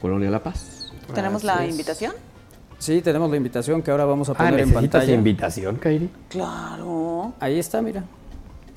Colonia 0.00 0.30
La 0.30 0.42
Paz. 0.42 0.92
¿Tenemos 1.14 1.44
la 1.44 1.66
invitación? 1.66 2.12
Sí, 2.78 3.00
tenemos 3.00 3.30
la 3.30 3.36
invitación 3.38 3.80
que 3.82 3.90
ahora 3.90 4.04
vamos 4.04 4.28
a 4.28 4.32
Ah, 4.32 4.36
poner 4.36 4.52
en 4.60 4.68
¿necesitas 4.68 4.82
pantalla. 5.00 5.14
invitación, 5.14 5.76
Kairi? 5.76 6.10
Claro. 6.28 7.32
Ahí 7.40 7.58
está, 7.58 7.80
mira. 7.80 8.04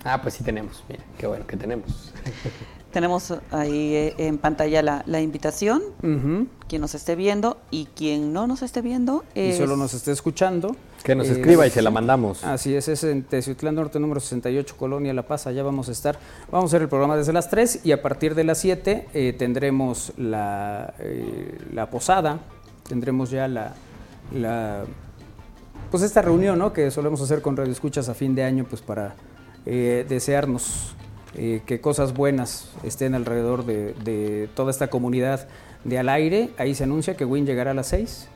Ah, 0.06 0.22
pues 0.22 0.36
sí 0.36 0.44
tenemos. 0.44 0.82
Mira, 0.88 1.04
qué 1.18 1.28
bueno 1.28 1.46
que 1.46 1.58
tenemos. 1.58 2.14
Tenemos 2.92 3.34
ahí 3.52 3.94
eh, 3.96 4.16
en 4.18 4.38
pantalla 4.40 4.82
la, 4.82 5.04
la 5.06 5.22
invitación, 5.22 5.82
quien 6.68 6.82
nos 6.82 6.96
esté 6.96 7.16
viendo 7.16 7.58
y 7.70 7.86
quien 7.96 8.34
no 8.34 8.48
nos 8.48 8.64
esté 8.64 8.82
viendo. 8.82 9.24
Y 9.36 9.50
es- 9.50 9.58
solo 9.58 9.76
nos 9.78 9.94
esté 9.94 10.12
escuchando. 10.12 10.76
Que 11.04 11.16
nos 11.16 11.28
Eh, 11.28 11.34
escriba 11.34 11.66
y 11.68 11.70
se 11.70 11.82
la 11.82 11.92
mandamos. 11.92 12.44
Así 12.44 12.76
es, 12.76 12.88
es 12.88 13.04
en 13.04 13.24
Teciutlán 13.24 13.76
Norte, 13.76 14.00
número 14.00 14.20
68, 14.20 14.76
Colonia 14.78 15.14
La 15.14 15.22
Paz. 15.24 15.46
Allá 15.48 15.62
vamos 15.64 15.88
a 15.88 15.92
estar. 15.92 16.18
Vamos 16.52 16.66
a 16.66 16.76
hacer 16.76 16.82
el 16.82 16.90
programa 16.90 17.16
desde 17.16 17.32
las 17.32 17.50
3 17.50 17.82
y 17.86 17.92
a 17.92 18.02
partir 18.02 18.34
de 18.36 18.44
las 18.44 18.58
7 18.58 19.08
eh, 19.14 19.34
tendremos 19.38 20.12
la, 20.18 20.94
eh, 21.00 21.58
la 21.74 21.90
posada. 21.90 22.40
Tendremos 22.88 23.30
ya 23.30 23.48
la, 23.48 23.76
la. 24.34 24.84
Pues 25.92 26.04
esta 26.04 26.22
reunión, 26.22 26.60
¿no? 26.60 26.74
Que 26.74 26.92
solemos 26.92 27.22
hacer 27.22 27.42
con 27.42 27.56
Radio 27.56 27.72
Escuchas 27.72 28.10
a 28.10 28.14
fin 28.14 28.36
de 28.36 28.44
año, 28.44 28.66
pues 28.70 28.82
para 28.82 29.16
eh, 29.66 30.06
desearnos 30.10 30.96
eh, 31.36 31.62
que 31.66 31.80
cosas 31.82 32.14
buenas 32.14 32.70
estén 32.84 33.14
alrededor 33.16 33.66
de, 33.66 33.94
de 34.04 34.50
toda 34.56 34.72
esta 34.72 34.88
comunidad 34.90 35.48
de 35.84 35.98
al 36.00 36.10
aire. 36.10 36.50
Ahí 36.58 36.76
se 36.76 36.84
anuncia 36.86 37.16
que 37.16 37.26
Win 37.26 37.46
llegará 37.46 37.72
a 37.72 37.74
las 37.74 37.88
6. 37.88 38.28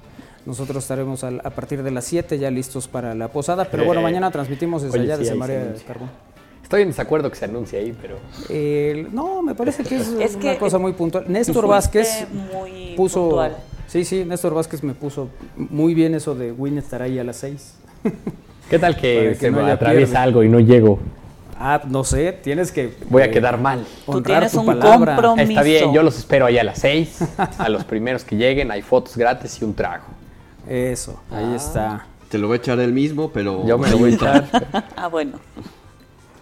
Nosotros 0.45 0.83
estaremos 0.83 1.23
al- 1.23 1.41
a 1.43 1.49
partir 1.51 1.83
de 1.83 1.91
las 1.91 2.05
7 2.05 2.37
ya 2.37 2.51
listos 2.51 2.87
para 2.87 3.15
la 3.15 3.29
posada, 3.29 3.65
pero 3.65 3.85
bueno, 3.85 4.01
Eh, 4.01 4.03
mañana 4.03 4.29
transmitimos 4.31 4.81
desde 4.83 4.99
oye, 4.99 5.05
allá, 5.11 5.15
sí, 5.17 5.23
desde 5.23 5.35
María. 5.35 5.73
Carbón. 5.87 6.09
Estoy 6.61 6.81
en 6.81 6.87
desacuerdo 6.89 7.29
que 7.29 7.35
se 7.35 7.45
anuncie 7.45 7.79
ahí, 7.79 7.95
pero. 8.01 8.17
Eh, 8.49 9.07
no, 9.11 9.41
me 9.41 9.53
parece 9.55 9.83
que 9.83 9.95
es, 9.97 10.07
Es 10.19 10.35
una 10.35 10.53
que, 10.53 10.57
cosa 10.57 10.77
muy 10.79 10.93
puntual. 10.93 11.25
Néstor 11.27 11.67
Vázquez 11.67 12.25
muy 12.53 12.93
puso... 12.97 13.21
puntual. 13.21 13.57
Sí, 13.87 14.05
sí, 14.05 14.25
Néstor 14.25 14.53
Vázquez 14.53 14.81
me 14.83 14.93
puso 14.93 15.29
muy 15.55 15.93
bien 15.93 16.15
eso 16.15 16.33
de 16.35 16.51
Win 16.51 16.77
estar 16.77 17.01
ahí 17.01 17.19
a 17.19 17.23
las 17.23 17.37
6. 17.37 17.75
¿Qué 18.69 18.79
tal 18.79 18.95
que, 18.97 19.15
Para 19.17 19.29
que 19.29 19.35
se 19.35 19.51
no 19.51 19.63
me 19.63 19.71
atraviesa 19.71 20.11
pierde. 20.11 20.23
algo 20.23 20.43
y 20.43 20.49
no 20.49 20.59
llego? 20.59 20.99
Ah, 21.57 21.81
no 21.87 22.03
sé, 22.03 22.31
tienes 22.33 22.71
que... 22.71 22.95
Voy 23.09 23.21
a 23.21 23.25
eh, 23.25 23.31
quedar 23.31 23.59
mal. 23.59 23.85
Tú 24.05 24.21
tienes 24.21 24.51
tu 24.51 24.59
un 24.61 24.65
palabra. 24.65 25.15
compromiso. 25.15 25.49
Está 25.51 25.63
bien, 25.63 25.93
yo 25.93 26.01
los 26.03 26.17
espero 26.17 26.45
ahí 26.45 26.57
a 26.57 26.63
las 26.63 26.79
6. 26.79 27.19
A 27.57 27.69
los 27.69 27.83
primeros 27.83 28.23
que 28.23 28.35
lleguen 28.35 28.71
hay 28.71 28.81
fotos 28.81 29.15
gratis 29.15 29.61
y 29.61 29.65
un 29.65 29.73
trago. 29.73 30.05
Eso, 30.67 31.21
ahí 31.31 31.53
está. 31.55 32.05
Te 32.29 32.37
lo 32.37 32.47
voy 32.47 32.55
a 32.55 32.57
echar 32.57 32.79
él 32.79 32.91
mismo, 32.93 33.29
pero... 33.31 33.65
Yo 33.67 33.77
me 33.77 33.89
lo 33.89 33.97
voy 33.97 34.11
a 34.11 34.15
echar. 34.15 34.45
Ah, 34.95 35.07
bueno. 35.07 35.39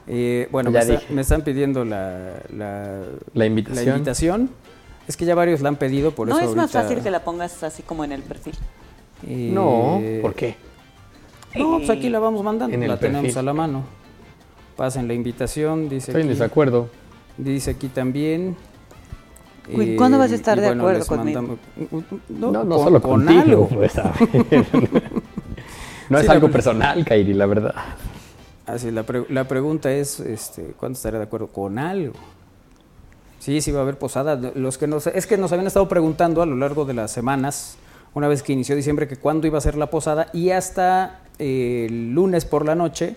Eh, 0.08 0.48
bueno, 0.52 0.70
Ya 0.72 0.80
me, 0.80 0.80
está- 0.82 0.94
dije. 1.02 1.14
me 1.14 1.22
están 1.22 1.42
pidiendo 1.44 1.86
la, 1.86 2.34
la, 2.56 3.00
La 3.34 3.46
invitación. 3.46 3.86
la 3.86 3.92
invitación. 3.98 4.50
Es 5.08 5.18
que 5.18 5.26
ya 5.26 5.36
varios 5.36 5.62
la 5.62 5.70
han 5.70 5.76
pedido, 5.76 6.12
por 6.12 6.28
no 6.28 6.38
eso 6.40 6.50
es 6.50 6.56
más 6.56 6.72
fácil 6.72 7.02
que 7.02 7.12
la 7.12 7.24
pongas 7.24 7.62
así 7.64 7.84
como 7.84 8.04
en 8.04 8.12
el 8.14 8.22
perfil. 8.22 8.54
Eh, 9.28 9.50
No, 9.54 10.02
¿por 10.22 10.34
qué? 10.36 10.56
No, 11.56 11.78
pues 11.80 11.90
aquí 11.90 12.10
la 12.10 12.20
vamos 12.20 12.44
mandando, 12.44 12.74
En 12.74 12.82
el 12.84 12.90
la 12.90 12.98
tenemos 12.98 13.24
perfil. 13.24 13.38
a 13.40 13.42
la 13.44 13.54
mano. 13.54 13.84
Pasen 14.82 15.08
la 15.08 15.14
invitación, 15.14 15.90
dice 15.90 16.10
Estoy 16.10 16.24
en 16.24 16.30
aquí, 16.30 16.40
desacuerdo. 16.40 16.90
dice 17.38 17.70
aquí 17.70 17.88
también. 17.88 18.56
Uy, 19.72 19.96
¿cuándo 19.96 20.18
vas 20.18 20.32
a 20.32 20.34
estar 20.34 20.58
y 20.58 20.62
de 20.62 20.70
acuerdo 20.70 20.98
les 20.98 21.08
conmigo? 21.08 21.40
mandamos- 21.80 22.04
No, 22.30 22.52
no, 22.52 22.68
con- 22.68 22.84
solo 22.86 23.00
con 23.00 23.12
contigo, 23.26 23.42
algo. 23.42 23.68
pues, 23.76 23.96
a 24.00 24.12
ver. 24.50 24.66
No 26.10 26.18
Sí, 26.18 26.24
es 26.24 26.30
algo 26.32 26.50
personal, 26.50 27.06
Kairi, 27.06 27.36
la 27.36 27.46
verdad. 27.46 27.76
Así, 28.66 28.90
la, 28.90 29.04
pre- 29.04 29.28
la 29.30 29.48
pregunta 29.48 29.92
es, 29.92 30.20
este, 30.20 30.74
¿cuándo 30.80 30.98
estaré 30.98 31.20
de 31.20 31.26
acuerdo 31.26 31.46
con 31.46 31.78
algo? 31.78 32.14
Sí, 33.38 33.62
sí 33.62 33.72
va 33.72 33.82
a 33.82 33.84
haber 33.84 34.00
posada. 34.00 34.36
Los 34.56 34.80
que 34.80 34.88
nos, 34.88 35.06
es 35.06 35.28
que 35.28 35.38
nos 35.38 35.52
habían 35.52 35.68
estado 35.68 35.88
preguntando 35.88 36.42
a 36.42 36.48
lo 36.48 36.56
largo 36.56 36.86
de 36.86 36.96
las 36.96 37.12
semanas, 37.12 37.78
una 38.16 38.28
vez 38.28 38.42
que 38.42 38.52
inició 38.54 38.76
diciembre, 38.76 39.08
que 39.08 39.18
cuándo 39.18 39.46
iba 39.46 39.60
a 39.60 39.62
ser 39.62 39.76
la 39.78 39.92
posada 39.92 40.30
y 40.34 40.50
hasta 40.50 41.20
eh, 41.38 41.86
el 41.88 42.14
lunes 42.16 42.46
por 42.46 42.66
la 42.66 42.74
noche 42.74 43.16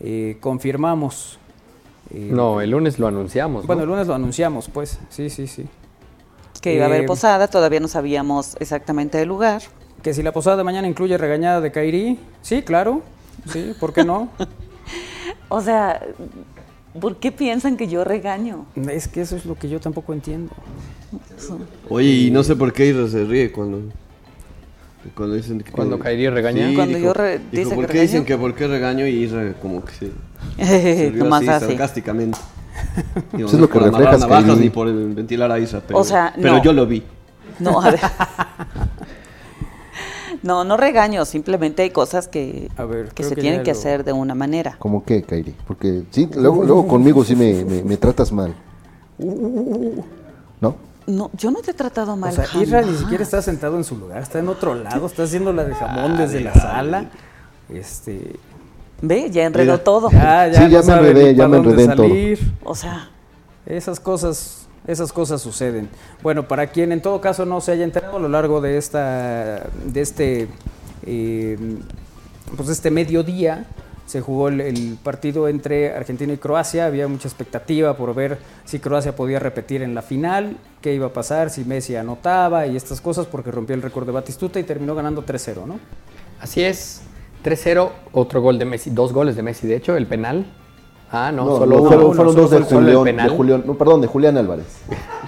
eh, 0.00 0.36
confirmamos. 0.40 1.38
eh, 2.10 2.28
No, 2.32 2.60
el 2.60 2.70
lunes 2.70 2.98
lo 2.98 3.06
anunciamos. 3.06 3.62
¿no? 3.62 3.66
Bueno, 3.66 3.82
el 3.82 3.88
lunes 3.88 4.06
lo 4.06 4.14
anunciamos, 4.14 4.68
pues. 4.68 4.98
Sí, 5.10 5.30
sí, 5.30 5.46
sí. 5.46 5.66
Que 6.60 6.74
iba 6.74 6.84
a 6.84 6.88
haber 6.88 7.02
Eh, 7.02 7.06
posada, 7.06 7.48
todavía 7.48 7.80
no 7.80 7.88
sabíamos 7.88 8.56
exactamente 8.60 9.20
el 9.22 9.28
lugar. 9.28 9.62
Que 10.02 10.12
si 10.14 10.22
la 10.22 10.32
posada 10.32 10.56
de 10.56 10.64
mañana 10.64 10.88
incluye 10.88 11.16
regañada 11.18 11.60
de 11.60 11.70
Kairi, 11.72 12.18
sí, 12.42 12.62
claro. 12.62 13.02
Sí, 13.52 13.72
¿por 13.78 13.92
qué 13.92 14.04
no? 14.04 14.28
O 15.50 15.62
sea, 15.62 16.02
¿por 17.00 17.16
qué 17.16 17.32
piensan 17.32 17.76
que 17.78 17.88
yo 17.88 18.04
regaño? 18.04 18.66
es 18.90 19.08
que 19.08 19.22
eso 19.22 19.34
es 19.34 19.46
lo 19.46 19.54
que 19.54 19.68
yo 19.68 19.80
tampoco 19.80 20.12
entiendo. 20.12 20.52
Oye, 21.88 22.08
y 22.10 22.30
no 22.30 22.42
sé 22.42 22.54
por 22.54 22.72
qué 22.72 22.86
Isra 22.86 23.08
se 23.08 23.24
ríe 23.24 23.50
cuando. 23.50 23.80
Cuando 25.14 25.34
dicen 25.36 25.60
que. 25.60 25.70
Cuando 25.72 25.98
Kairi 25.98 26.28
regaña. 26.28 26.70
Cuando 26.74 26.96
dijo- 26.98 27.08
yo 27.08 27.14
re- 27.14 27.38
dijo, 27.38 27.62
dice 27.64 27.74
¿por 27.74 27.86
que 27.86 27.92
qué 27.92 28.00
dicen 28.02 28.24
regaño? 28.24 28.26
que 28.26 28.38
por 28.38 28.54
qué 28.54 28.66
regaño? 28.66 29.06
Y 29.06 29.10
Isra 29.24 29.52
como 29.62 29.84
que 29.84 29.92
se. 29.92 30.10
se 30.64 31.10
Nomás 31.12 31.42
así, 31.42 31.50
así. 31.50 31.66
sarcásticamente. 31.66 32.38
Digo, 33.32 33.48
Eso 33.48 33.56
es 33.56 33.60
lo 33.60 33.68
que 33.68 33.74
por 33.78 33.82
reflejas, 33.84 34.20
navajas 34.20 34.44
Kairi. 34.44 34.60
ni 34.60 34.70
por 34.70 34.88
el 34.88 35.14
ventilar 35.14 35.50
a 35.52 35.58
Isra, 35.58 35.82
pero, 35.86 35.98
O 36.00 36.04
sea, 36.04 36.32
pero 36.36 36.54
no. 36.56 36.62
yo 36.62 36.72
lo 36.72 36.86
vi. 36.86 37.02
No, 37.58 37.80
a 37.80 37.90
ver. 37.90 38.00
No, 40.42 40.62
no 40.62 40.76
regaño, 40.76 41.24
simplemente 41.24 41.82
hay 41.82 41.90
cosas 41.90 42.28
que, 42.28 42.70
A 42.76 42.84
ver, 42.84 43.08
que 43.08 43.24
se 43.24 43.34
que 43.34 43.40
tienen 43.40 43.64
que 43.64 43.72
lo- 43.72 43.78
hacer 43.78 44.04
de 44.04 44.12
una 44.12 44.36
manera. 44.36 44.76
¿Cómo 44.78 45.04
qué, 45.04 45.22
Kairi? 45.22 45.52
Porque 45.66 46.04
sí, 46.12 46.28
luego, 46.36 46.62
luego 46.62 46.86
conmigo 46.86 47.24
sí 47.24 47.34
me, 47.34 47.64
me- 47.64 47.82
me 47.82 47.96
tratas 47.96 48.30
mal. 48.30 48.54
¿No? 50.60 50.76
No, 51.08 51.30
yo 51.32 51.50
no 51.50 51.60
te 51.60 51.70
he 51.70 51.74
tratado 51.74 52.16
mal. 52.16 52.30
O 52.32 52.34
sea, 52.36 52.44
Isra 52.62 52.80
ni 52.82 52.86
jamás. 52.88 53.00
siquiera 53.00 53.22
está 53.24 53.40
sentado 53.42 53.76
en 53.76 53.84
su 53.84 53.96
lugar, 53.96 54.22
está 54.22 54.38
en 54.38 54.48
otro 54.48 54.74
lado, 54.74 55.06
está 55.06 55.22
haciendo 55.22 55.52
la 55.52 55.64
de 55.64 55.74
jamón 55.74 56.16
desde 56.18 56.40
la 56.40 56.52
sala. 56.54 57.06
Este. 57.68 58.36
Ve, 59.00 59.30
ya 59.30 59.44
enredó 59.44 59.72
Mira. 59.72 59.84
todo. 59.84 60.10
Ya, 60.10 60.48
ya 60.48 60.54
Sí, 60.54 60.60
ya 60.60 60.68
no 60.68 60.76
me 60.78 60.82
sabe 60.82 61.08
enredé, 61.10 61.34
ya 61.34 61.48
me 61.48 61.56
dónde 61.56 61.70
enredé 61.70 61.90
en 61.90 61.96
todo. 61.96 62.08
salir. 62.08 62.52
O 62.64 62.74
sea, 62.74 63.10
Esas 63.66 64.00
cosas, 64.00 64.66
esas 64.86 65.12
cosas 65.12 65.40
suceden. 65.40 65.88
Bueno, 66.22 66.46
para 66.48 66.66
quien 66.68 66.92
en 66.92 67.00
todo 67.02 67.20
caso 67.20 67.44
no 67.46 67.60
se 67.60 67.72
haya 67.72 67.84
enterado 67.84 68.16
a 68.16 68.20
lo 68.20 68.28
largo 68.28 68.60
de 68.60 68.76
esta, 68.78 69.66
de 69.84 70.00
este, 70.00 70.48
eh, 71.06 71.58
pues 72.56 72.68
este 72.70 72.90
mediodía, 72.90 73.66
se 74.08 74.22
jugó 74.22 74.48
el, 74.48 74.98
partido 75.02 75.48
entre 75.48 75.92
Argentina 75.92 76.32
y 76.32 76.38
Croacia. 76.38 76.86
Había 76.86 77.06
mucha 77.08 77.28
expectativa 77.28 77.94
por 77.94 78.14
ver 78.14 78.38
si 78.64 78.78
Croacia 78.78 79.14
podía 79.14 79.38
repetir 79.38 79.82
en 79.82 79.94
la 79.94 80.00
final, 80.00 80.56
qué 80.80 80.94
iba 80.94 81.08
a 81.08 81.12
pasar, 81.12 81.50
si 81.50 81.64
Messi 81.64 81.94
anotaba 81.94 82.66
y 82.66 82.74
estas 82.74 83.02
cosas, 83.02 83.26
porque 83.26 83.50
rompió 83.50 83.76
el 83.76 83.82
récord 83.82 84.06
de 84.06 84.12
Batistuta 84.12 84.58
y 84.58 84.62
terminó 84.62 84.94
ganando 84.94 85.26
3-0, 85.26 85.66
¿no? 85.66 85.78
Así 86.40 86.62
es. 86.62 87.02
3-0, 87.44 87.90
otro 88.12 88.40
gol 88.40 88.58
de 88.58 88.64
Messi, 88.64 88.90
dos 88.90 89.12
goles 89.12 89.36
de 89.36 89.42
Messi, 89.42 89.66
de 89.66 89.76
hecho, 89.76 89.94
el 89.94 90.06
penal. 90.06 90.46
Ah, 91.10 91.32
no, 91.32 91.46
solo 91.56 91.66
no, 91.66 91.76
uno. 91.82 91.88
fueron, 91.88 92.04
Uno, 92.06 92.14
fueron 92.14 92.32
solo 92.34 92.42
dos 92.42 92.50
de 92.50 92.64
solo 92.68 92.80
el 92.80 92.84
Julián, 92.96 93.04
de 93.04 93.10
penal. 93.12 93.30
Julián, 93.36 93.62
no, 93.66 93.74
perdón, 93.78 94.00
de 94.02 94.06
Julián 94.08 94.36
Álvarez. 94.36 94.66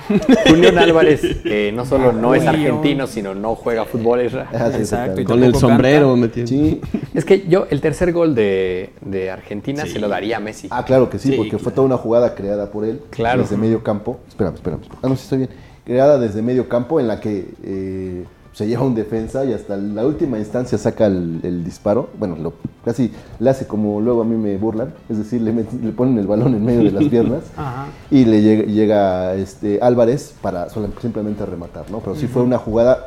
Julián 0.48 0.78
Álvarez, 0.78 1.20
que 1.42 1.72
no 1.72 1.86
solo 1.86 2.12
no 2.12 2.34
es 2.34 2.46
argentino, 2.46 3.06
sino 3.06 3.34
no 3.34 3.54
juega 3.54 3.84
fútbol. 3.84 4.20
Ah, 4.52 4.70
sí, 4.72 4.78
Exacto, 4.78 5.20
y. 5.20 5.24
Con 5.24 5.42
el 5.42 5.54
sombrero 5.54 6.08
canta. 6.12 6.20
metiendo. 6.20 6.48
Sí. 6.50 6.80
Es 7.14 7.24
que 7.24 7.46
yo, 7.48 7.66
el 7.70 7.80
tercer 7.80 8.12
gol 8.12 8.34
de, 8.34 8.90
de 9.00 9.30
Argentina 9.30 9.84
se 9.86 9.98
lo 9.98 10.08
daría 10.08 10.36
a 10.36 10.40
Messi. 10.40 10.68
Ah, 10.70 10.84
claro 10.84 11.10
que 11.10 11.18
sí, 11.18 11.30
Sí, 11.30 11.36
porque 11.36 11.58
fue 11.58 11.72
toda 11.72 11.86
una 11.86 11.96
jugada 11.96 12.34
creada 12.34 12.70
por 12.70 12.84
él 12.84 13.00
Claro. 13.10 13.42
desde 13.42 13.56
medio 13.56 13.82
campo. 13.82 14.20
Espérame, 14.28 14.54
espérame. 14.54 14.80
Ah, 15.02 15.08
no, 15.08 15.16
sí 15.16 15.22
estoy 15.24 15.38
bien. 15.38 15.50
Creada 15.84 16.18
desde 16.18 16.40
medio 16.42 16.68
campo 16.68 17.00
en 17.00 17.08
la 17.08 17.18
que 17.20 17.48
eh, 17.64 18.24
se 18.52 18.66
lleva 18.66 18.82
un 18.82 18.94
defensa 18.94 19.44
y 19.44 19.52
hasta 19.52 19.76
la 19.76 20.04
última 20.04 20.38
instancia 20.38 20.76
saca 20.76 21.06
el, 21.06 21.40
el 21.42 21.64
disparo. 21.64 22.10
Bueno, 22.18 22.36
lo, 22.36 22.54
casi 22.84 23.12
le 23.38 23.48
hace 23.50 23.66
como 23.66 24.00
luego 24.00 24.22
a 24.22 24.24
mí 24.24 24.36
me 24.36 24.56
burlan, 24.56 24.92
es 25.08 25.18
decir, 25.18 25.40
le, 25.42 25.52
met- 25.54 25.80
le 25.80 25.92
ponen 25.92 26.18
el 26.18 26.26
balón 26.26 26.54
en 26.54 26.64
medio 26.64 26.82
de 26.84 26.90
las 26.90 27.04
piernas 27.10 27.44
Ajá. 27.56 27.86
y 28.10 28.24
le 28.24 28.42
llega, 28.42 28.64
llega, 28.64 29.34
este, 29.34 29.78
Álvarez 29.80 30.34
para 30.42 30.68
simplemente 30.68 31.46
rematar, 31.46 31.90
¿no? 31.90 32.00
Pero 32.00 32.16
sí 32.16 32.26
fue 32.26 32.42
una 32.42 32.58
jugada 32.58 33.06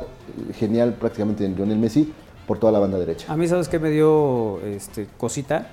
genial 0.54 0.94
prácticamente 0.98 1.44
en 1.44 1.54
Lionel 1.54 1.78
Messi 1.78 2.12
por 2.46 2.58
toda 2.58 2.72
la 2.72 2.78
banda 2.78 2.98
derecha. 2.98 3.32
A 3.32 3.36
mí, 3.36 3.46
¿sabes 3.46 3.68
qué 3.68 3.78
me 3.78 3.90
dio 3.90 4.60
este, 4.60 5.06
cosita? 5.18 5.68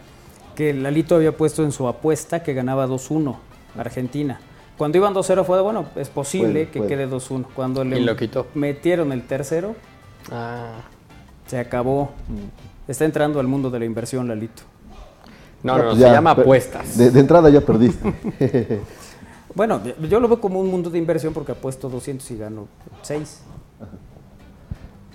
Que 0.56 0.74
Lalito 0.74 1.16
había 1.16 1.36
puesto 1.36 1.64
en 1.64 1.72
su 1.72 1.88
apuesta 1.88 2.44
que 2.44 2.54
ganaba 2.54 2.88
2-1 2.88 3.36
Argentina. 3.78 4.40
Cuando 4.82 4.98
iban 4.98 5.14
2-0 5.14 5.44
fue 5.46 5.58
de, 5.58 5.62
bueno, 5.62 5.86
es 5.96 6.10
posible 6.10 6.66
Puede, 6.66 6.70
que 6.72 6.80
puede. 6.80 6.90
quede 6.90 7.08
2-1. 7.08 7.46
Cuando 7.56 7.84
le 7.84 8.00
Y 8.00 8.04
lo 8.04 8.16
quitó. 8.16 8.48
metieron 8.56 9.12
el 9.12 9.22
tercero, 9.28 9.76
Ah. 10.32 10.72
se 11.46 11.60
acabó. 11.60 12.10
Está 12.88 13.06
entrando 13.06 13.40
al 13.40 13.46
mundo 13.46 13.70
de 13.70 13.78
la 13.78 13.86
inversión, 13.86 14.28
Lalito. 14.28 14.64
No, 15.62 15.78
no, 15.78 15.84
pues 15.84 15.98
se 16.00 16.10
llama 16.10 16.32
apuestas. 16.32 16.98
De, 16.98 17.12
de 17.12 17.20
entrada 17.20 17.52
ya 17.52 17.62
perdiste. 17.62 18.12
Bueno, 19.54 19.80
yo 20.10 20.20
lo 20.20 20.28
veo 20.28 20.42
como 20.42 20.60
un 20.60 20.72
mundo 20.72 20.90
de 20.90 20.98
inversión 20.98 21.32
porque 21.32 21.52
apuesto 21.52 21.88
200 21.88 22.32
y 22.32 22.38
gano 22.38 22.68
6. 23.04 23.42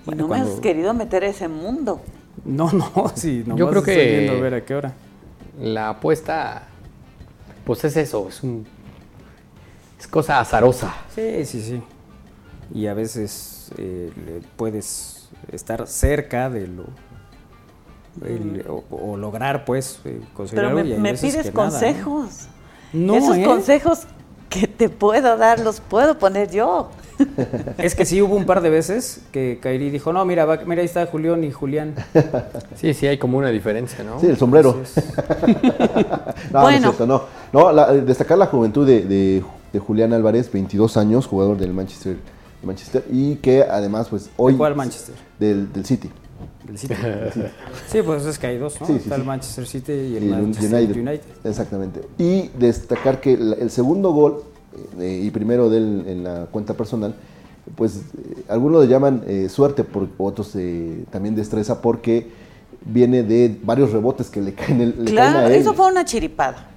y 0.05 0.11
no 0.15 0.29
me 0.29 0.37
has 0.37 0.61
querido 0.61 0.93
meter 0.93 1.25
a 1.25 1.27
ese 1.27 1.49
mundo. 1.49 1.99
No, 2.45 2.71
no, 2.71 3.11
sí, 3.15 3.43
no 3.45 3.57
Yo 3.57 3.67
creo 3.67 3.79
estoy 3.79 3.95
que- 3.95 4.17
viendo 4.19 4.31
a 4.31 4.39
ver 4.41 4.53
a 4.53 4.63
qué 4.63 4.75
hora. 4.75 4.93
La 5.59 5.89
apuesta, 5.89 6.67
pues 7.65 7.83
es 7.83 7.97
eso, 7.97 8.27
es 8.29 8.41
un. 8.43 8.65
Es 9.99 10.07
cosa 10.07 10.39
azarosa. 10.39 10.93
Sí, 11.13 11.45
sí, 11.45 11.61
sí. 11.61 11.81
Y 12.73 12.87
a 12.87 12.93
veces 12.93 13.71
eh, 13.77 14.11
le 14.25 14.41
puedes 14.55 15.29
estar 15.51 15.87
cerca 15.87 16.49
de 16.49 16.67
lo. 16.67 16.83
el- 18.25 18.65
o, 18.67 18.83
o 18.89 19.17
lograr, 19.17 19.63
pues, 19.65 19.99
eh, 20.05 20.19
conseguir 20.33 20.63
Pero 20.63 20.67
algo 20.77 20.83
me, 20.89 20.95
y 20.95 20.97
me 20.99 21.11
veces 21.11 21.31
pides 21.33 21.45
que 21.47 21.51
nada, 21.53 21.65
¿no? 21.69 21.71
consejos. 21.71 22.47
No, 22.93 23.15
Esos 23.15 23.37
¿eh? 23.37 23.43
consejos 23.43 23.99
que 24.49 24.67
te 24.67 24.89
puedo 24.89 25.37
dar 25.37 25.59
los 25.59 25.79
puedo 25.81 26.17
poner 26.17 26.49
yo. 26.51 26.89
Es 27.79 27.95
que 27.95 28.05
sí 28.05 28.21
hubo 28.21 28.35
un 28.35 28.45
par 28.45 28.61
de 28.61 28.69
veces 28.69 29.21
que 29.31 29.59
Kairi 29.61 29.89
dijo, 29.89 30.13
no, 30.13 30.23
mira, 30.25 30.45
va- 30.45 30.59
mira, 30.65 30.81
ahí 30.81 30.85
está 30.85 31.05
Julián 31.07 31.43
y 31.43 31.51
Julián. 31.51 31.95
Sí, 32.75 32.93
sí, 32.93 33.07
hay 33.07 33.17
como 33.17 33.37
una 33.39 33.49
diferencia, 33.49 34.03
¿no? 34.03 34.19
Sí, 34.19 34.27
el 34.27 34.37
sombrero. 34.37 34.79
Así 34.83 34.99
es. 34.99 35.13
No, 36.51 36.61
no 36.61 36.69
es 36.69 36.79
Bueno. 36.79 36.79
cierto, 36.93 37.05
no. 37.07 37.23
No, 37.51 37.71
la- 37.71 37.91
destacar 37.93 38.37
la 38.37 38.45
juventud 38.47 38.85
de, 38.87 39.01
de- 39.01 39.43
de 39.73 39.79
Julián 39.79 40.13
Álvarez, 40.13 40.51
22 40.51 40.97
años, 40.97 41.25
jugador 41.27 41.57
del 41.57 41.73
Manchester, 41.73 42.17
Manchester 42.63 43.05
y 43.11 43.35
que 43.35 43.63
además, 43.63 44.07
pues 44.09 44.29
hoy. 44.37 44.53
¿De 44.53 44.57
cuál 44.57 44.75
Manchester? 44.75 45.15
Del, 45.39 45.71
del 45.71 45.85
City. 45.85 46.09
Del 46.67 46.77
City. 46.77 46.93
Sí, 47.87 48.01
pues 48.03 48.25
es 48.25 48.37
que 48.37 48.47
hay 48.47 48.57
dos, 48.57 48.79
¿no? 48.81 48.87
Sí, 48.87 48.93
sí, 48.93 48.99
está 48.99 49.15
el 49.15 49.21
sí. 49.21 49.27
Manchester 49.27 49.65
City 49.67 49.91
y 49.91 50.17
el 50.17 50.23
y 50.23 50.27
el 50.27 50.41
Manchester 50.41 50.83
United. 50.83 50.95
United. 51.01 51.25
Exactamente. 51.45 52.01
Y 52.17 52.49
destacar 52.59 53.21
que 53.21 53.37
la- 53.37 53.55
el 53.55 53.69
segundo 53.71 54.11
gol 54.11 54.43
eh, 54.99 55.21
y 55.23 55.29
primero 55.31 55.69
de 55.69 55.77
él 55.77 56.03
en 56.07 56.23
la 56.23 56.45
cuenta 56.51 56.73
personal, 56.75 57.15
pues 57.75 57.97
eh, 57.97 58.43
algunos 58.49 58.83
le 58.83 58.87
llaman 58.89 59.23
eh, 59.27 59.49
suerte, 59.49 59.83
por, 59.83 60.07
otros 60.17 60.51
eh, 60.55 61.05
también 61.09 61.35
destreza, 61.35 61.81
porque 61.81 62.27
viene 62.85 63.23
de 63.23 63.57
varios 63.63 63.91
rebotes 63.91 64.29
que 64.29 64.41
le 64.41 64.53
caen, 64.53 64.81
el- 64.81 64.89
le 65.05 65.13
caen 65.15 65.27
a 65.29 65.31
Claro, 65.31 65.47
él. 65.47 65.53
eso 65.55 65.73
fue 65.73 65.87
una 65.87 66.05
chiripada. 66.05 66.69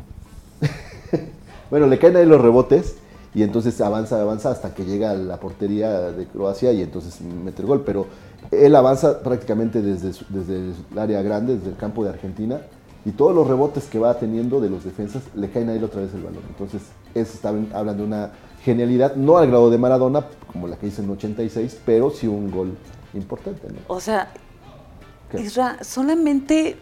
Bueno, 1.70 1.86
le 1.86 1.98
caen 1.98 2.16
ahí 2.16 2.26
los 2.26 2.40
rebotes 2.40 2.96
y 3.34 3.42
entonces 3.42 3.80
avanza, 3.80 4.20
avanza 4.20 4.50
hasta 4.50 4.74
que 4.74 4.84
llega 4.84 5.12
a 5.12 5.14
la 5.14 5.38
portería 5.38 6.10
de 6.10 6.26
Croacia 6.26 6.72
y 6.72 6.82
entonces 6.82 7.20
mete 7.20 7.62
el 7.62 7.68
gol. 7.68 7.82
Pero 7.86 8.06
él 8.50 8.74
avanza 8.74 9.20
prácticamente 9.22 9.80
desde, 9.82 10.12
su- 10.12 10.24
desde 10.28 10.72
el 10.92 10.98
área 10.98 11.22
grande, 11.22 11.56
desde 11.56 11.70
el 11.70 11.76
campo 11.76 12.02
de 12.04 12.10
Argentina 12.10 12.60
y 13.04 13.12
todos 13.12 13.34
los 13.34 13.46
rebotes 13.46 13.84
que 13.84 13.98
va 13.98 14.18
teniendo 14.18 14.60
de 14.60 14.68
los 14.68 14.84
defensas 14.84 15.22
le 15.34 15.48
caen 15.50 15.68
a 15.70 15.74
él 15.74 15.84
otra 15.84 16.00
vez 16.02 16.12
el 16.12 16.22
balón. 16.22 16.42
Entonces, 16.48 16.82
eso 17.14 17.32
está 17.34 17.48
hablando 17.48 18.02
de 18.02 18.08
una 18.08 18.30
genialidad, 18.64 19.14
no 19.16 19.38
al 19.38 19.46
grado 19.46 19.70
de 19.70 19.78
Maradona, 19.78 20.26
como 20.52 20.66
la 20.66 20.76
que 20.76 20.88
hizo 20.88 21.00
en 21.02 21.10
86, 21.10 21.80
pero 21.86 22.10
sí 22.10 22.26
un 22.26 22.50
gol 22.50 22.72
importante. 23.14 23.68
¿no? 23.68 23.78
O 23.88 24.00
sea. 24.00 24.32
Isra, 25.38 25.78
solamente 25.84 26.76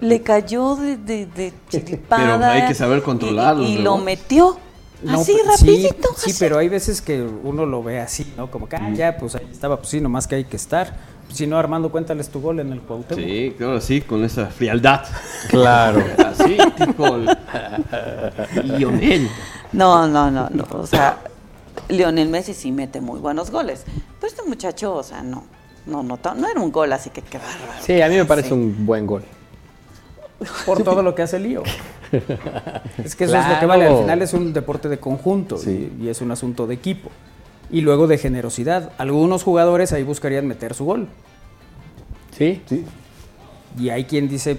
le 0.00 0.22
cayó 0.22 0.76
de, 0.76 0.96
de, 0.96 1.26
de 1.26 1.52
chiripada. 1.68 2.38
Pero 2.38 2.44
hay 2.46 2.66
que 2.68 2.74
saber 2.74 3.02
controlarlos, 3.02 3.68
Y, 3.68 3.78
lo 3.78 3.98
metió. 3.98 4.56
No, 5.02 5.20
así, 5.20 5.32
pe- 5.32 5.42
rapidito. 5.50 6.08
Sí, 6.16 6.34
pero 6.38 6.58
hay 6.58 6.68
veces 6.68 7.00
que 7.00 7.22
uno 7.22 7.64
lo 7.64 7.82
ve 7.82 8.00
así, 8.00 8.32
¿no? 8.36 8.50
Como 8.50 8.68
que, 8.68 8.76
ah, 8.76 8.90
ya, 8.94 9.16
pues 9.16 9.34
ahí 9.34 9.48
estaba, 9.50 9.76
pues 9.78 9.88
sí, 9.88 10.00
nomás 10.00 10.26
que 10.26 10.34
hay 10.34 10.44
que 10.44 10.56
estar. 10.56 10.94
Si 11.32 11.46
no, 11.46 11.56
Armando, 11.58 11.90
cuéntales 11.90 12.28
tu 12.28 12.40
gol 12.40 12.60
en 12.60 12.72
el 12.72 12.80
Cuauhtémoc. 12.80 13.24
Sí, 13.24 13.54
claro, 13.56 13.80
sí, 13.80 14.00
con 14.02 14.24
esa 14.24 14.46
frialdad. 14.48 15.02
Claro. 15.48 16.04
Así, 16.18 16.58
tipo 16.84 17.06
el- 17.16 17.28
Lionel. 18.64 19.28
No, 19.72 20.06
no, 20.08 20.30
no, 20.30 20.48
no. 20.50 20.66
O 20.72 20.86
sea, 20.86 21.18
Lionel 21.88 22.28
Messi 22.28 22.52
sí 22.54 22.72
mete 22.72 23.00
muy 23.00 23.20
buenos 23.20 23.50
goles. 23.50 23.84
Pero 24.20 24.30
este 24.32 24.42
muchacho, 24.42 24.94
o 24.94 25.02
sea, 25.02 25.22
no. 25.22 25.44
No, 25.86 26.02
no, 26.02 26.18
no 26.36 26.48
era 26.48 26.60
un 26.60 26.70
gol, 26.70 26.92
así 26.92 27.08
que 27.10 27.22
qué 27.22 27.38
bárbaro. 27.38 27.80
Sí, 27.80 28.00
a 28.02 28.08
mí 28.08 28.16
me 28.16 28.24
parece 28.26 28.48
Sí. 28.48 28.54
un 28.54 28.84
buen 28.84 29.06
gol. 29.06 29.24
Por 30.66 30.82
todo 30.82 31.02
lo 31.02 31.14
que 31.14 31.22
hace 31.22 31.38
Lío. 31.38 31.62
Es 33.04 33.14
que 33.14 33.24
eso 33.24 33.36
es 33.38 33.48
lo 33.48 33.60
que 33.60 33.66
vale. 33.66 33.86
Al 33.86 33.98
final 33.98 34.22
es 34.22 34.32
un 34.34 34.52
deporte 34.52 34.88
de 34.88 34.98
conjunto 34.98 35.58
Sí. 35.58 35.92
y, 36.00 36.04
y 36.04 36.08
es 36.08 36.20
un 36.20 36.30
asunto 36.30 36.66
de 36.66 36.74
equipo. 36.74 37.10
Y 37.70 37.82
luego 37.82 38.06
de 38.06 38.18
generosidad. 38.18 38.92
Algunos 38.98 39.42
jugadores 39.44 39.92
ahí 39.92 40.02
buscarían 40.02 40.46
meter 40.46 40.74
su 40.74 40.84
gol. 40.84 41.06
¿Sí? 42.36 42.62
Sí, 42.66 42.84
Y 43.78 43.90
hay 43.90 44.04
quien 44.04 44.28
dice... 44.28 44.58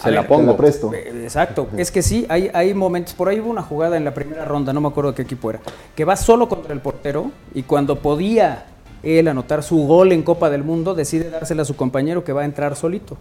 Se 0.00 0.12
la 0.12 0.20
ver, 0.20 0.28
pongo. 0.28 0.52
la 0.52 0.56
presto. 0.56 0.92
Eh, 0.94 1.22
Exacto, 1.24 1.66
es 1.76 1.90
que 1.90 2.02
sí, 2.02 2.24
hay, 2.28 2.48
hay 2.54 2.72
momentos, 2.72 3.14
por 3.14 3.28
ahí 3.28 3.40
hubo 3.40 3.50
una 3.50 3.62
jugada 3.62 3.96
en 3.96 4.04
la 4.04 4.14
primera 4.14 4.44
ronda, 4.44 4.72
no 4.72 4.80
me 4.80 4.86
acuerdo 4.86 5.12
qué 5.12 5.22
equipo 5.22 5.50
era, 5.50 5.58
que 5.96 6.04
va 6.04 6.14
solo 6.14 6.48
contra 6.48 6.72
el 6.72 6.80
portero 6.80 7.32
y 7.52 7.64
cuando 7.64 7.96
podía 7.98 8.66
él 9.02 9.28
anotar 9.28 9.62
su 9.62 9.78
gol 9.86 10.12
en 10.12 10.22
Copa 10.22 10.50
del 10.50 10.64
Mundo, 10.64 10.94
decide 10.94 11.30
dársela 11.30 11.62
a 11.62 11.64
su 11.64 11.76
compañero 11.76 12.24
que 12.24 12.32
va 12.32 12.42
a 12.42 12.44
entrar 12.44 12.76
solito. 12.76 13.16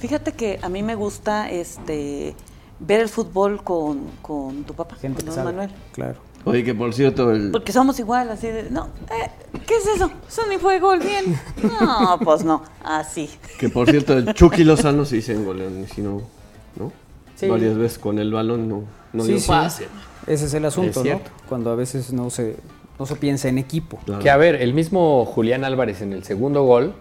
Fíjate 0.00 0.32
que 0.32 0.58
a 0.62 0.68
mí 0.68 0.82
me 0.82 0.94
gusta 0.94 1.50
este 1.50 2.34
ver 2.80 3.00
el 3.00 3.08
fútbol 3.08 3.62
con, 3.64 4.00
con 4.22 4.64
tu 4.64 4.74
papá, 4.74 4.96
Gente 4.96 5.18
con 5.18 5.26
don 5.26 5.34
sabe. 5.34 5.46
Manuel. 5.52 5.70
Claro. 5.92 6.16
Oye, 6.44 6.62
que 6.62 6.74
por 6.74 6.94
cierto, 6.94 7.32
el, 7.32 7.50
Porque 7.50 7.72
somos 7.72 7.98
igual, 7.98 8.30
así 8.30 8.46
de, 8.46 8.70
no, 8.70 8.86
eh, 9.10 9.30
¿qué 9.66 9.76
es 9.78 9.86
eso? 9.96 10.10
Eso 10.28 10.42
ni 10.48 10.58
fue 10.58 10.78
gol, 10.78 11.00
bien. 11.00 11.36
No, 11.80 12.18
pues 12.22 12.44
no, 12.44 12.62
así. 12.84 13.28
que 13.58 13.68
por 13.68 13.90
cierto, 13.90 14.12
el 14.16 14.32
Chucky 14.32 14.62
Lozano 14.62 15.04
sí 15.04 15.22
se 15.22 15.32
engoleó, 15.32 15.68
si 15.92 16.02
no, 16.02 16.22
¿no? 16.76 16.92
Sí. 17.34 17.48
Varias 17.48 17.76
veces 17.76 17.98
con 17.98 18.18
el 18.20 18.32
balón 18.32 18.68
no, 18.68 18.84
no 19.12 19.24
Sí, 19.24 19.30
dio 19.32 19.40
sí. 19.40 19.48
pase. 19.48 19.88
Ese 20.28 20.46
es 20.46 20.54
el 20.54 20.64
asunto, 20.66 21.02
Es 21.04 21.12
¿no? 21.14 21.20
Cuando 21.48 21.70
a 21.70 21.74
veces 21.74 22.12
no 22.12 22.30
se, 22.30 22.56
no 22.98 23.06
se 23.06 23.16
piensa 23.16 23.48
en 23.48 23.58
equipo. 23.58 23.98
Claro. 24.04 24.22
Que 24.22 24.30
a 24.30 24.36
ver, 24.36 24.56
el 24.56 24.72
mismo 24.74 25.24
Julián 25.26 25.64
Álvarez 25.64 26.00
en 26.02 26.12
el 26.12 26.24
segundo 26.24 26.62
gol, 26.64 26.94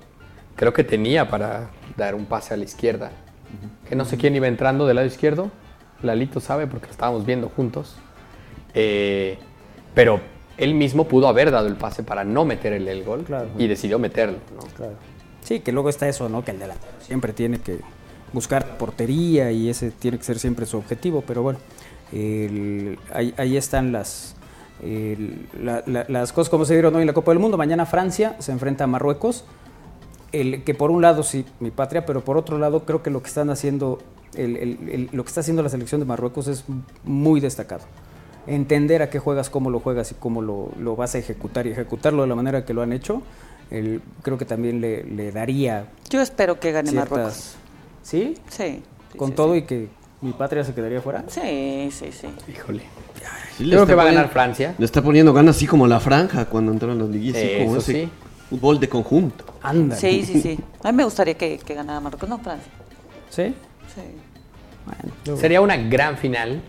creo 0.56 0.74
que 0.74 0.84
tenía 0.84 1.30
para 1.30 1.70
dar 1.98 2.16
un 2.16 2.26
pase 2.26 2.54
a 2.54 2.58
la 2.58 2.64
izquierda. 2.66 3.12
Que 3.88 3.96
no 3.96 4.04
sé 4.06 4.18
quién 4.18 4.36
iba 4.36 4.48
entrando 4.48 4.86
del 4.88 4.96
lado 4.98 5.08
izquierdo. 5.08 5.52
Lalito 6.02 6.40
sabe 6.40 6.68
porque 6.68 6.88
lo 6.88 6.92
estábamos 6.92 7.26
viendo 7.26 7.50
juntos. 7.50 7.96
Eh, 8.74 9.38
pero 9.94 10.20
él 10.58 10.74
mismo 10.74 11.08
pudo 11.08 11.28
haber 11.28 11.52
dado 11.52 11.68
el 11.68 11.76
pase 11.76 12.04
para 12.04 12.24
no 12.24 12.44
meter 12.46 12.74
el, 12.74 12.88
el 12.88 13.04
gol 13.04 13.24
Claro. 13.24 13.48
y 13.58 13.68
decidió 13.68 14.00
meterlo. 14.00 14.38
¿no? 14.56 14.62
Claro. 14.76 14.94
Sí, 15.42 15.60
que 15.62 15.72
luego 15.72 15.90
está 15.90 16.08
eso, 16.10 16.28
¿no? 16.28 16.44
Que 16.44 16.52
el 16.52 16.60
delantero 16.60 16.92
siempre 17.00 17.32
tiene 17.34 17.60
que 17.60 17.80
buscar 18.34 18.78
portería 18.78 19.52
y 19.52 19.70
ese 19.70 19.92
tiene 19.92 20.18
que 20.18 20.24
ser 20.24 20.40
siempre 20.40 20.66
su 20.66 20.78
objetivo, 20.78 21.24
pero 21.26 21.42
bueno, 21.44 21.60
el- 22.12 22.98
ahí, 23.14 23.34
ahí 23.38 23.56
están 23.56 23.92
las, 23.92 24.35
el- 24.84 25.48
la- 25.62 25.84
la- 25.86 26.06
las 26.08 26.32
cosas 26.34 26.50
como 26.50 26.66
se 26.66 26.74
dieron 26.74 26.96
hoy 26.96 27.02
en 27.02 27.08
la 27.08 27.14
Copa 27.14 27.32
del 27.32 27.40
Mundo. 27.40 27.58
Mañana 27.58 27.86
Francia 27.86 28.36
se 28.40 28.52
enfrenta 28.52 28.84
a 28.84 28.88
Marruecos, 28.88 29.46
el, 30.32 30.64
que 30.64 30.74
por 30.74 30.92
un 30.92 31.02
lado 31.02 31.24
sí, 31.24 31.46
mi 31.60 31.72
patria, 31.72 32.06
pero 32.06 32.24
por 32.24 32.38
otro 32.38 32.58
lado 32.58 32.84
creo 32.86 33.02
que 33.02 33.10
lo 33.10 33.22
que 33.22 33.28
están 33.30 33.50
haciendo, 33.50 34.00
el- 34.36 34.58
el- 34.58 34.90
el- 34.90 35.10
lo 35.12 35.24
que 35.24 35.30
está 35.30 35.40
haciendo 35.42 35.64
la 35.64 35.70
selección 35.70 36.02
de 36.02 36.06
Marruecos 36.06 36.48
es 36.48 36.66
muy 37.04 37.40
destacado. 37.40 37.84
Entender 38.48 39.02
a 39.02 39.10
qué 39.10 39.18
juegas, 39.18 39.50
cómo 39.50 39.70
lo 39.70 39.80
juegas 39.80 40.12
y 40.12 40.16
cómo 40.16 40.42
lo, 40.42 40.70
lo 40.80 40.96
vas 40.96 41.16
a 41.16 41.18
ejecutar 41.20 41.66
y 41.68 41.72
ejecutarlo 41.72 42.22
de 42.24 42.28
la 42.28 42.36
manera 42.36 42.64
que 42.66 42.74
lo 42.74 42.82
han 42.82 42.94
hecho, 42.94 43.22
el- 43.72 44.02
creo 44.22 44.38
que 44.38 44.46
también 44.46 44.82
le, 44.82 45.04
le 45.04 45.32
daría 45.32 45.88
Yo 46.10 46.22
espero 46.22 46.60
que 46.60 46.72
gane 46.72 46.92
Marruecos. 46.92 47.34
ciertas... 47.34 47.56
¿Sí? 48.04 48.36
Sí. 48.50 48.84
sí, 49.12 49.18
Con 49.18 49.30
sí, 49.30 49.36
todo 49.36 49.54
sí. 49.54 49.60
y 49.60 49.62
que 49.64 49.88
mi 50.22 50.34
patria 50.34 50.64
se 50.64 50.74
quedaría 50.76 51.02
fuera. 51.02 51.24
Sí, 51.28 51.90
sí, 51.92 52.12
sí. 52.12 52.28
Híjole. 52.52 52.84
Sí, 53.58 53.70
Creo 53.70 53.86
que 53.86 53.96
va 53.96 54.04
a 54.04 54.08
ganar 54.08 54.30
Francia. 54.30 54.76
Le 54.78 54.86
está 54.86 55.02
poniendo 55.02 55.34
ganas 55.34 55.56
así 55.56 55.66
como 55.68 55.88
la 55.88 56.00
franja 56.00 56.46
cuando 56.46 56.72
entró 56.72 56.92
en 56.92 57.00
los 57.00 57.10
liguillas, 57.10 57.38
así 57.44 57.54
como 57.64 57.78
Eso 57.78 57.92
ese 57.92 58.04
sí. 58.06 58.10
fútbol 58.50 58.80
de 58.80 58.90
conjunto. 58.90 59.46
Anda. 59.62 59.96
Sí, 59.96 60.24
sí, 60.26 60.42
sí. 60.42 60.60
A 60.84 60.92
mí 60.92 60.98
me 60.98 61.04
gustaría 61.06 61.36
que, 61.36 61.58
que 61.58 61.74
ganara 61.74 62.00
Marruecos, 62.00 62.28
no 62.28 62.38
Francia. 62.40 62.72
¿Sí? 63.30 63.54
Sí. 63.96 64.02
Bueno, 64.86 65.38
Sería 65.40 65.62
una 65.62 65.78
gran 65.78 66.18
final 66.18 66.62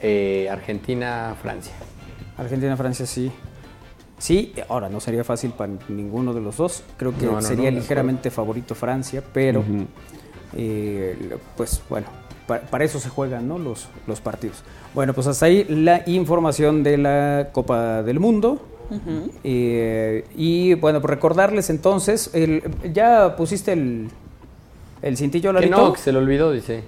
eh, 0.00 0.48
Argentina-Francia. 0.50 1.74
Argentina-Francia 2.38 3.06
sí. 3.06 3.30
Sí, 4.18 4.52
ahora 4.68 4.88
no 4.88 5.00
sería 5.00 5.24
fácil 5.24 5.50
para 5.52 5.72
ninguno 5.88 6.34
de 6.34 6.40
los 6.40 6.56
dos. 6.56 6.82
Creo 6.96 7.16
que 7.16 7.26
No, 7.26 7.32
no, 7.32 7.42
sería 7.42 7.70
no, 7.70 7.78
ligeramente 7.78 8.30
favorito 8.30 8.74
Francia, 8.74 9.22
pero 9.32 9.64
eh, 10.56 11.36
pues 11.56 11.80
bueno, 11.88 12.06
pa- 12.50 12.60
para, 12.70 12.84
eso 12.84 12.98
se 12.98 13.08
juegan 13.08 13.46
¿no? 13.46 13.58
los, 13.58 13.88
los 14.08 14.20
partidos. 14.20 14.62
Bueno, 14.94 15.14
pues 15.14 15.26
hasta 15.28 15.46
ahí 15.46 15.64
la 15.68 16.02
información 16.06 16.82
de 16.82 16.98
la 16.98 17.48
Copa 17.52 18.02
del 18.02 18.18
Mundo. 18.18 18.60
Eh, 19.44 20.24
y 20.34 20.74
bueno, 20.74 21.00
pues 21.00 21.10
recordarles 21.10 21.70
entonces, 21.70 22.28
el, 22.34 22.62
ya 22.92 23.36
pusiste 23.36 23.72
el, 23.72 24.08
el 25.00 25.16
cintillo, 25.16 25.50
Que 25.50 25.54
Lalito? 25.60 25.76
no, 25.76 25.92
que 25.92 26.00
se 26.00 26.10
le 26.10 26.18
olvidó, 26.18 26.50
dice. 26.50 26.82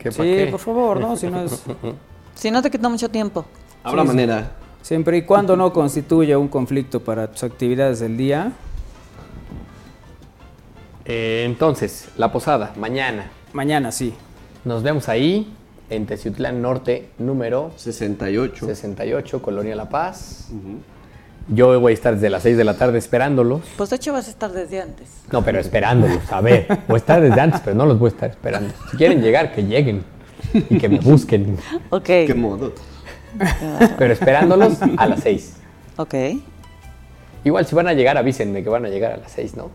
¿Que 0.00 0.10
Sí, 0.10 0.20
qué? 0.22 0.48
por 0.50 0.58
favor, 0.58 1.00
¿no? 1.00 1.16
Si 1.16 1.28
no 1.28 1.42
es... 1.42 1.62
Si 2.34 2.50
no 2.50 2.60
te 2.62 2.70
quita 2.70 2.88
mucho 2.88 3.08
tiempo. 3.08 3.44
Habrá 3.84 4.02
Sí, 4.02 4.08
sí. 4.08 4.14
manera. 4.16 4.52
Siempre 4.82 5.18
y 5.18 5.22
cuando 5.22 5.56
no 5.56 5.72
constituya 5.72 6.38
un 6.38 6.48
conflicto 6.48 6.98
para 6.98 7.30
tus 7.30 7.44
actividades 7.44 8.00
del 8.00 8.16
día. 8.16 8.50
Eh, 11.04 11.44
entonces, 11.46 12.08
la 12.16 12.32
posada, 12.32 12.72
mañana. 12.76 13.30
Mañana 13.52 13.92
sí. 13.92 14.14
Nos 14.64 14.82
vemos 14.82 15.08
ahí, 15.08 15.52
en 15.90 16.06
Teciutlán 16.06 16.62
Norte, 16.62 17.10
número 17.18 17.72
68. 17.76 18.66
68, 18.66 19.42
Colonia 19.42 19.76
La 19.76 19.88
Paz. 19.88 20.48
Yo 21.48 21.78
voy 21.80 21.92
a 21.92 21.94
estar 21.94 22.14
desde 22.14 22.30
las 22.30 22.44
6 22.44 22.56
de 22.56 22.64
la 22.64 22.78
tarde 22.78 22.98
esperándolos. 22.98 23.60
Pues 23.76 23.90
de 23.90 23.96
hecho 23.96 24.12
vas 24.12 24.28
a 24.28 24.30
estar 24.30 24.52
desde 24.52 24.80
antes. 24.80 25.08
No, 25.30 25.44
pero 25.44 25.58
esperándolos, 25.58 26.32
a 26.32 26.40
ver. 26.40 26.66
Voy 26.88 26.94
a 26.94 26.98
estar 26.98 27.20
desde 27.20 27.40
antes, 27.40 27.60
pero 27.62 27.76
no 27.76 27.84
los 27.84 27.98
voy 27.98 28.08
a 28.08 28.12
estar 28.12 28.30
esperando. 28.30 28.72
Si 28.90 28.96
quieren 28.96 29.20
llegar, 29.20 29.52
que 29.52 29.64
lleguen 29.64 30.04
y 30.54 30.78
que 30.78 30.88
me 30.88 31.00
busquen. 31.00 31.58
Ok. 31.90 32.04
¿Qué 32.04 32.34
modo? 32.34 32.72
Pero 33.98 34.12
esperándolos 34.12 34.78
a 34.96 35.06
las 35.06 35.20
6. 35.20 35.56
Ok. 35.96 36.14
Igual 37.44 37.66
si 37.66 37.74
van 37.74 37.88
a 37.88 37.92
llegar, 37.92 38.16
avísenme 38.16 38.62
que 38.62 38.68
van 38.68 38.86
a 38.86 38.88
llegar 38.88 39.12
a 39.12 39.16
las 39.18 39.32
6, 39.32 39.56
¿no? 39.56 39.70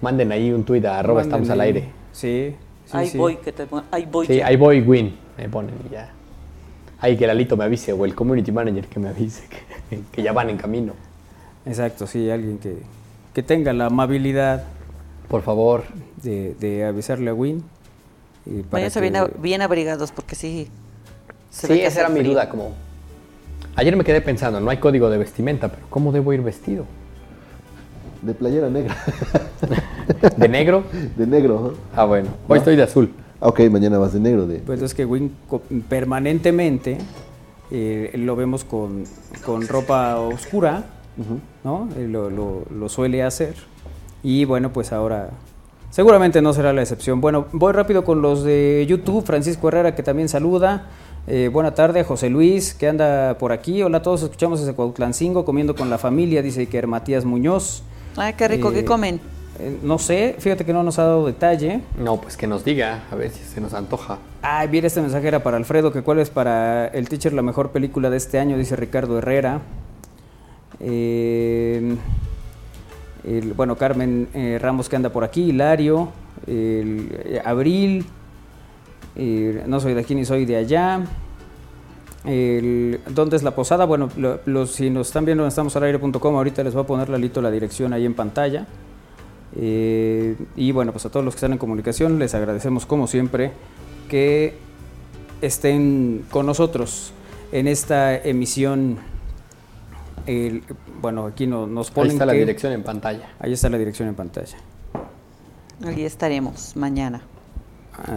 Manden 0.00 0.32
ahí 0.32 0.50
un 0.52 0.64
tuit 0.64 0.84
a 0.84 0.98
arroba 0.98 1.22
estamos 1.22 1.50
al 1.50 1.60
aire. 1.60 2.01
Sí. 2.12 2.54
sí, 2.86 2.96
ahí 2.96 3.08
sí. 3.08 3.18
voy, 3.18 3.36
que 3.36 3.52
te 3.52 3.66
ahí 3.90 4.06
voy. 4.10 4.26
Sí, 4.26 4.40
ahí 4.40 4.56
voy, 4.56 4.80
Win. 4.80 5.16
Me 5.38 5.48
ponen 5.48 5.74
y 5.88 5.92
ya. 5.92 6.10
Ahí 7.00 7.16
que 7.16 7.26
Lalito 7.26 7.56
me 7.56 7.64
avise 7.64 7.92
o 7.92 8.04
el 8.04 8.14
community 8.14 8.52
manager 8.52 8.86
que 8.86 9.00
me 9.00 9.08
avise 9.08 9.42
que, 9.90 10.00
que 10.12 10.22
ya 10.22 10.32
van 10.32 10.50
en 10.50 10.56
camino. 10.56 10.92
Exacto, 11.66 12.06
sí, 12.06 12.30
alguien 12.30 12.58
que, 12.58 12.76
que 13.34 13.42
tenga 13.42 13.72
la 13.72 13.86
amabilidad 13.86 14.64
Por 15.28 15.42
favor. 15.42 15.84
de, 16.22 16.54
de 16.54 16.84
avisarle 16.84 17.30
a 17.30 17.34
Win. 17.34 17.62
y 18.46 18.62
para 18.62 18.82
Váyanse 18.82 19.00
que- 19.00 19.38
bien, 19.40 19.62
abrigados 19.62 20.12
porque 20.12 20.34
sí. 20.34 20.68
se 21.50 21.66
sí, 21.68 21.80
esa 21.80 22.00
era 22.00 22.08
mi 22.08 22.22
duda. 22.22 22.48
Como... 22.48 22.72
Ayer 23.74 23.96
me 23.96 24.04
quedé 24.04 24.20
pensando, 24.20 24.60
no 24.60 24.70
hay 24.70 24.76
código 24.76 25.08
de 25.08 25.18
vestimenta, 25.18 25.68
pero 25.68 25.86
¿cómo 25.88 26.12
debo 26.12 26.32
ir 26.32 26.42
vestido? 26.42 26.84
De 28.22 28.34
playera 28.34 28.70
negra. 28.70 28.96
¿De 30.36 30.48
negro? 30.48 30.84
de 31.16 31.26
negro. 31.26 31.74
Ah, 31.94 32.04
bueno. 32.04 32.28
Hoy 32.48 32.58
estoy 32.58 32.76
de 32.76 32.84
azul. 32.84 33.10
Ah, 33.40 33.48
ok, 33.48 33.60
mañana 33.70 33.98
vas 33.98 34.12
de 34.12 34.20
negro. 34.20 34.46
De... 34.46 34.58
Pues 34.58 34.80
es 34.80 34.94
que 34.94 35.04
Win 35.04 35.32
permanentemente 35.88 36.98
eh, 37.72 38.12
lo 38.14 38.36
vemos 38.36 38.62
con, 38.64 39.04
con 39.44 39.66
ropa 39.66 40.18
oscura, 40.20 40.84
¿no? 41.64 41.88
Eh, 41.96 42.06
lo, 42.08 42.30
lo- 42.30 42.64
lo 42.72 42.88
suele 42.88 43.24
hacer. 43.24 43.54
Y 44.22 44.44
bueno, 44.44 44.72
pues 44.72 44.92
ahora 44.92 45.30
seguramente 45.90 46.40
no 46.42 46.52
será 46.52 46.72
la 46.72 46.82
excepción. 46.82 47.20
Bueno, 47.20 47.46
voy 47.52 47.72
rápido 47.72 48.04
con 48.04 48.22
los 48.22 48.44
de 48.44 48.86
YouTube. 48.88 49.24
Francisco 49.24 49.66
Herrera, 49.66 49.96
que 49.96 50.04
también 50.04 50.28
saluda. 50.28 50.86
Eh, 51.26 51.50
buena 51.52 51.74
tarde, 51.74 52.04
José 52.04 52.30
Luis, 52.30 52.72
que 52.74 52.86
anda 52.88 53.36
por 53.38 53.50
aquí. 53.50 53.82
Hola 53.82 53.98
a 53.98 54.02
todos, 54.02 54.22
escuchamos 54.22 54.60
desde 54.60 54.74
Cuautlancingo, 54.74 55.44
comiendo 55.44 55.74
con 55.74 55.90
la 55.90 55.98
familia, 55.98 56.40
dice 56.42 56.66
que 56.66 56.86
Matías 56.86 57.24
Muñoz. 57.24 57.82
Ay, 58.16 58.34
qué 58.34 58.48
rico, 58.48 58.70
Eh, 58.70 58.74
¿qué 58.74 58.84
comen? 58.84 59.20
Eh, 59.58 59.78
no 59.82 59.98
sé, 59.98 60.34
fíjate 60.38 60.64
que 60.64 60.72
no 60.72 60.82
nos 60.82 60.98
ha 60.98 61.04
dado 61.04 61.26
detalle. 61.26 61.80
No, 61.98 62.20
pues 62.20 62.36
que 62.36 62.46
nos 62.46 62.64
diga, 62.64 63.04
a 63.10 63.14
ver 63.14 63.30
si 63.30 63.42
se 63.44 63.60
nos 63.60 63.74
antoja. 63.74 64.18
Ah, 64.42 64.64
bien, 64.66 64.84
este 64.84 65.00
mensaje 65.00 65.28
era 65.28 65.42
para 65.42 65.56
Alfredo, 65.56 65.92
que 65.92 66.02
cuál 66.02 66.18
es 66.18 66.30
para 66.30 66.86
el 66.88 67.08
teacher 67.08 67.32
la 67.32 67.42
mejor 67.42 67.70
película 67.70 68.10
de 68.10 68.16
este 68.16 68.38
año, 68.38 68.56
dice 68.56 68.76
Ricardo 68.76 69.18
Herrera. 69.18 69.60
Eh, 70.80 71.96
el- 73.24 73.52
bueno, 73.52 73.76
Carmen 73.76 74.28
eh, 74.34 74.58
Ramos 74.60 74.88
que 74.88 74.96
anda 74.96 75.10
por 75.10 75.22
aquí, 75.24 75.42
Hilario, 75.50 76.08
el- 76.46 77.08
eh, 77.24 77.42
Abril, 77.44 78.04
eh, 79.16 79.62
no 79.66 79.80
soy 79.80 79.94
de 79.94 80.00
aquí 80.00 80.14
ni 80.14 80.24
soy 80.24 80.44
de 80.44 80.56
allá. 80.56 81.00
El- 82.24 83.00
¿Dónde 83.10 83.36
es 83.36 83.42
la 83.42 83.54
posada? 83.54 83.84
Bueno, 83.84 84.08
lo- 84.16 84.40
los, 84.46 84.70
si 84.72 84.90
nos 84.90 85.08
están 85.08 85.24
viendo 85.24 85.42
en 85.44 85.48
estamosalaire.com, 85.48 86.36
ahorita 86.36 86.62
les 86.62 86.74
voy 86.74 86.84
a 86.84 86.86
poner 86.86 87.08
Lalito 87.08 87.42
la 87.42 87.50
dirección 87.50 87.92
ahí 87.92 88.04
en 88.06 88.14
pantalla. 88.14 88.66
Eh, 89.56 90.36
y 90.56 90.72
bueno, 90.72 90.92
pues 90.92 91.04
a 91.04 91.10
todos 91.10 91.24
los 91.24 91.34
que 91.34 91.38
están 91.38 91.52
en 91.52 91.58
comunicación 91.58 92.18
les 92.18 92.34
agradecemos 92.34 92.86
como 92.86 93.06
siempre 93.06 93.52
que 94.08 94.54
estén 95.42 96.24
con 96.30 96.46
nosotros 96.46 97.12
en 97.50 97.66
esta 97.68 98.16
emisión. 98.16 98.98
El- 100.26 100.62
bueno, 101.00 101.26
aquí 101.26 101.46
no- 101.48 101.66
nos 101.66 101.88
Ahí 101.88 101.94
ponen 101.94 102.12
está 102.12 102.24
la 102.26 102.32
dirección 102.32 102.72
en 102.72 102.82
pantalla. 102.84 103.30
Ahí 103.40 103.52
está 103.52 103.68
la 103.68 103.78
dirección 103.78 104.08
en 104.08 104.14
pantalla. 104.14 104.56
Allí 105.84 106.04
estaremos 106.04 106.76
mañana. 106.76 107.22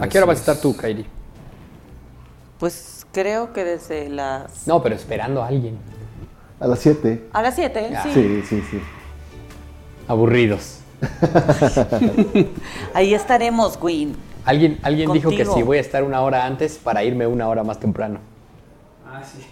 ¿A 0.00 0.08
qué 0.08 0.18
hora 0.18 0.26
vas 0.28 0.36
a 0.38 0.40
estar 0.40 0.56
tú, 0.60 0.74
Kairi? 0.76 1.04
Pues 2.60 2.95
creo 3.16 3.52
que 3.54 3.64
desde 3.64 4.10
las... 4.10 4.66
No, 4.66 4.82
pero 4.82 4.94
esperando 4.94 5.42
a 5.42 5.46
alguien. 5.46 5.78
A 6.60 6.66
las 6.66 6.80
7. 6.80 7.28
A 7.32 7.40
las 7.40 7.54
7, 7.54 7.92
Ah. 7.96 8.02
sí. 8.02 8.10
Sí, 8.12 8.42
sí, 8.46 8.62
sí. 8.70 8.80
Aburridos. 10.06 10.80
Ahí 12.94 13.14
estaremos, 13.14 13.78
Win. 13.80 14.14
Alguien, 14.44 14.78
alguien 14.82 15.10
dijo 15.12 15.30
que 15.30 15.46
sí 15.46 15.62
voy 15.62 15.78
a 15.78 15.80
estar 15.80 16.04
una 16.04 16.20
hora 16.20 16.44
antes 16.44 16.76
para 16.78 17.02
irme 17.04 17.26
una 17.26 17.48
hora 17.48 17.64
más 17.64 17.80
temprano. 17.80 18.18
Ah, 19.06 19.22
sí. 19.24 19.44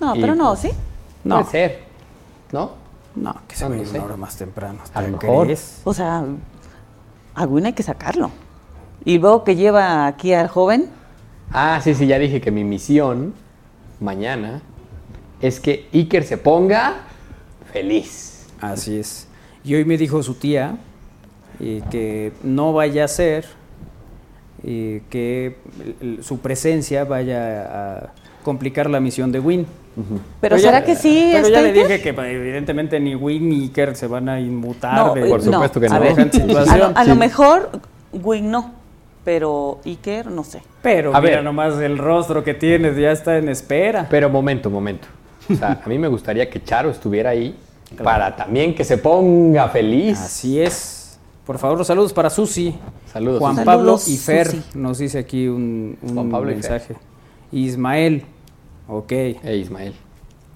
No, 0.00 0.14
Y 0.14 0.20
pero 0.20 0.34
no, 0.36 0.50
pues- 0.50 0.60
¿sí? 0.60 0.70
No, 1.24 1.38
Puede 1.40 1.50
ser. 1.50 1.80
¿No? 2.52 2.70
no, 3.16 3.34
que 3.48 3.56
se 3.56 3.68
No, 3.68 3.74
no 3.74 3.82
una 3.90 4.04
hora 4.04 4.16
más 4.16 4.36
temprano. 4.36 4.78
A 4.94 5.02
lo 5.02 5.18
¿te 5.18 5.26
mejor. 5.26 5.46
crees? 5.46 5.80
O 5.84 5.92
sea, 5.92 6.24
a 7.34 7.44
Win 7.44 7.66
hay 7.66 7.72
que 7.72 7.82
sacarlo. 7.82 8.30
Y 9.04 9.18
luego 9.18 9.42
que 9.44 9.56
lleva 9.56 10.06
aquí 10.06 10.32
al 10.32 10.46
joven, 10.48 10.88
Ah, 11.52 11.80
sí, 11.82 11.94
sí, 11.94 12.06
ya 12.06 12.18
dije 12.18 12.40
que 12.40 12.50
mi 12.50 12.64
misión 12.64 13.34
mañana 14.00 14.62
es 15.40 15.60
que 15.60 15.86
Iker 15.92 16.24
se 16.24 16.38
ponga 16.38 16.94
feliz. 17.72 18.46
Así 18.60 18.96
es. 18.98 19.28
Y 19.64 19.74
hoy 19.74 19.84
me 19.84 19.96
dijo 19.96 20.22
su 20.22 20.34
tía 20.34 20.76
eh, 21.60 21.82
que 21.90 22.32
no 22.42 22.72
vaya 22.72 23.04
a 23.04 23.08
ser 23.08 23.44
eh, 24.64 25.02
que 25.10 25.56
su 26.22 26.38
presencia 26.38 27.04
vaya 27.04 27.62
a 27.98 28.12
complicar 28.44 28.88
la 28.88 29.00
misión 29.00 29.30
de 29.32 29.40
Win. 29.40 29.66
pero 30.40 30.58
¿será 30.58 30.82
que 30.84 30.96
sí? 30.96 31.30
Pero 31.32 31.48
ya 31.48 31.60
le 31.60 31.68
Iker? 31.68 31.82
dije 31.86 32.02
que 32.02 32.14
pues, 32.14 32.32
evidentemente 32.32 32.98
ni 32.98 33.14
Win 33.14 33.48
ni 33.48 33.62
Iker 33.64 33.94
se 33.94 34.06
van 34.06 34.28
a 34.28 34.40
inmutar 34.40 34.94
No, 34.94 35.14
de 35.14 35.26
eh, 35.26 35.28
Por 35.28 35.42
supuesto 35.42 35.80
que 35.80 35.86
a 35.86 35.90
no. 35.90 36.00
ver. 36.00 36.12
A 36.20 36.30
situación. 36.32 36.78
lo, 36.78 36.92
a 36.96 37.04
lo 37.04 37.14
mejor 37.16 37.70
Win 38.12 38.50
no, 38.50 38.72
pero 39.24 39.78
Iker 39.84 40.30
no 40.30 40.44
sé. 40.44 40.62
Pero 40.82 41.14
A 41.14 41.20
mira 41.20 41.36
ver. 41.36 41.44
nomás 41.44 41.78
el 41.80 41.98
rostro 41.98 42.42
que 42.42 42.54
tienes, 42.54 42.96
ya 42.96 43.12
está 43.12 43.38
en 43.38 43.48
espera. 43.48 44.06
Pero 44.10 44.28
momento, 44.28 44.68
momento. 44.70 45.08
O 45.50 45.54
sea, 45.54 45.80
a 45.84 45.88
mí 45.88 45.98
me 45.98 46.08
gustaría 46.08 46.48
que 46.48 46.62
Charo 46.62 46.90
estuviera 46.90 47.30
ahí 47.30 47.54
para 48.02 48.34
también 48.34 48.74
que 48.74 48.84
se 48.84 48.98
ponga 48.98 49.68
feliz. 49.68 50.18
Así 50.18 50.60
es. 50.60 51.18
Por 51.44 51.58
favor, 51.58 51.84
saludos 51.84 52.12
para 52.12 52.30
Susi. 52.30 52.74
Saludos. 53.12 53.40
Juan. 53.40 53.64
Pablo 53.64 53.98
y 54.06 54.16
Fer 54.16 54.46
Susi. 54.46 54.62
nos 54.74 54.98
dice 54.98 55.18
aquí 55.18 55.48
un, 55.48 55.98
un 56.00 56.14
Juan 56.14 56.30
Pablo 56.30 56.50
y 56.52 56.54
Fer. 56.54 56.70
mensaje. 56.70 56.96
Ismael. 57.50 58.22
Ok. 58.88 59.12
Eh, 59.12 59.56
Ismael. 59.60 59.94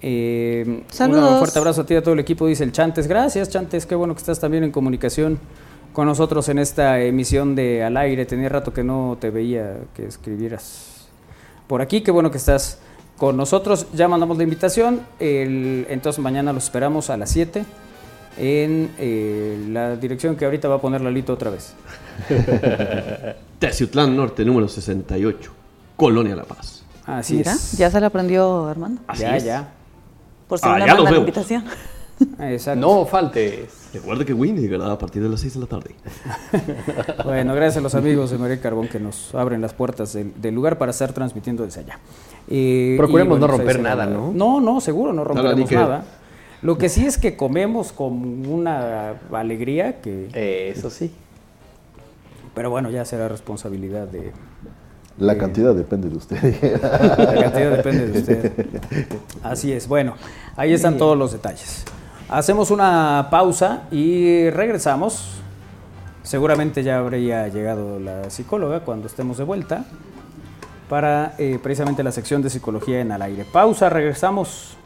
Eh, 0.01 0.83
Saludos. 0.89 1.33
Un 1.33 1.39
fuerte 1.39 1.59
abrazo 1.59 1.81
a 1.83 1.87
ti 1.87 1.95
y 1.95 1.97
a 1.97 2.03
todo 2.03 2.15
el 2.15 2.21
equipo, 2.21 2.47
dice 2.47 2.65
el 2.65 2.73
Chantes. 2.73 3.07
Gracias, 3.09 3.49
Chantes. 3.49 3.87
Qué 3.87 3.95
bueno 3.95 4.15
que 4.15 4.19
estás 4.21 4.39
también 4.39 4.63
en 4.65 4.71
comunicación 4.71 5.39
con 5.97 6.05
nosotros 6.07 6.47
en 6.51 6.59
esta 6.59 7.01
emisión 7.01 7.55
de 7.55 7.83
Al 7.83 7.97
Aire. 7.97 8.27
Tenía 8.27 8.51
rato 8.51 8.71
que 8.71 8.85
no 8.85 9.17
te 9.19 9.31
veía 9.31 9.79
que 9.95 10.05
escribieras 10.05 11.07
por 11.67 11.81
aquí. 11.81 12.03
Qué 12.03 12.11
bueno 12.11 12.31
que 12.31 12.37
estás 12.37 12.81
con 13.17 13.35
nosotros. 13.39 13.87
Ya 13.95 14.07
mandamos 14.07 14.37
la 14.37 14.43
invitación. 14.43 15.01
El- 15.19 15.87
entonces 15.89 16.23
mañana 16.23 16.53
los 16.53 16.65
esperamos 16.65 17.09
a 17.09 17.17
las 17.17 17.31
7 17.31 17.65
en 18.37 18.91
eh, 18.99 19.65
la 19.71 19.97
dirección 19.97 20.37
que 20.37 20.45
ahorita 20.45 20.69
va 20.69 20.75
a 20.75 20.81
poner 20.83 21.01
Lalito 21.01 21.33
otra 21.33 21.51
vez. 21.51 21.73
Teciutlán 23.59 24.15
Norte, 24.15 24.45
número 24.45 24.69
68. 24.69 25.51
Colonia 25.97 26.37
La 26.37 26.45
Paz. 26.45 26.83
Así 27.07 27.37
Mira, 27.37 27.53
es. 27.53 27.73
ya 27.79 27.91
se 27.91 27.99
la 28.03 28.09
aprendió 28.09 28.67
Armando. 28.67 29.01
Así 29.09 29.23
ya, 29.23 29.37
es. 29.39 29.45
ya. 29.45 29.73
Por 30.47 30.59
si 30.59 30.67
Ah, 30.69 30.79
no 30.87 31.05
la 31.05 31.17
invitación. 31.17 31.65
Exacto. 32.41 32.81
No 32.81 33.05
faltes. 33.05 33.91
Recuerda 33.93 34.25
que 34.25 34.33
Win 34.33 34.57
llegará 34.57 34.93
a 34.93 34.99
partir 34.99 35.23
de 35.23 35.29
las 35.29 35.41
6 35.41 35.55
de 35.55 35.61
la 35.61 35.67
tarde. 35.67 35.95
Bueno, 37.25 37.55
gracias 37.55 37.79
a 37.79 37.81
los 37.81 37.95
amigos 37.95 38.31
de 38.31 38.39
María 38.39 38.61
Carbón 38.61 38.89
que 38.89 39.01
nos 39.01 39.35
abren 39.35 39.61
las 39.61 39.75
puertas 39.75 40.13
del, 40.13 40.33
del 40.41 40.55
lugar 40.55 40.79
para 40.79 40.91
estar 40.91 41.13
transmitiendo 41.13 41.65
desde 41.65 41.81
allá. 41.81 41.99
Eh, 42.49 42.95
Procuremos 42.97 43.39
no 43.41 43.47
pues 43.47 43.59
romper 43.59 43.81
nada, 43.81 44.07
¿no? 44.07 44.33
No, 44.33 44.61
no, 44.61 44.81
seguro, 44.81 45.13
no 45.13 45.25
Claro, 45.25 45.43
romperemos 45.43 45.73
nada. 45.73 46.05
Lo 46.63 46.79
que 46.79 46.89
sí 46.89 47.05
es 47.05 47.19
que 47.19 47.37
comemos 47.37 47.93
con 47.93 48.47
una 48.47 49.15
alegría 49.33 50.01
que... 50.01 50.29
Eh, 50.33 50.73
eso 50.75 50.91
sí. 50.91 51.13
Pero 52.55 52.71
bueno, 52.71 52.91
ya 52.91 53.05
será 53.05 53.29
responsabilidad 53.29 54.07
de... 54.07 54.33
La 55.19 55.37
cantidad 55.37 55.75
depende 55.75 56.09
de 56.09 56.17
usted. 56.17 56.37
La 56.83 57.43
cantidad 57.43 57.77
depende 57.77 58.09
de 58.09 58.19
usted. 58.19 58.53
Así 59.43 59.73
es. 59.73 59.89
Bueno, 59.89 60.15
ahí 60.57 60.73
están 60.73 60.99
todos 60.99 61.17
los 61.17 61.33
detalles. 61.33 61.85
Hacemos 62.29 62.73
una 62.73 63.29
pausa 63.31 63.85
y 63.93 64.51
regresamos. 64.51 65.39
Seguramente 66.25 66.83
ya 66.83 66.99
habría 66.99 67.47
llegado 67.47 68.01
la 68.01 68.31
psicóloga 68.31 68.81
cuando 68.81 69.07
estemos 69.07 69.39
de 69.39 69.45
vuelta 69.45 69.85
para 70.89 71.35
eh, 71.39 71.61
precisamente 71.63 72.03
la 72.03 72.11
sección 72.11 72.43
de 72.43 72.51
psicología 72.51 73.01
en 73.01 73.13
al 73.13 73.23
aire. 73.23 73.45
Pausa, 73.53 73.89
regresamos. 73.91 74.77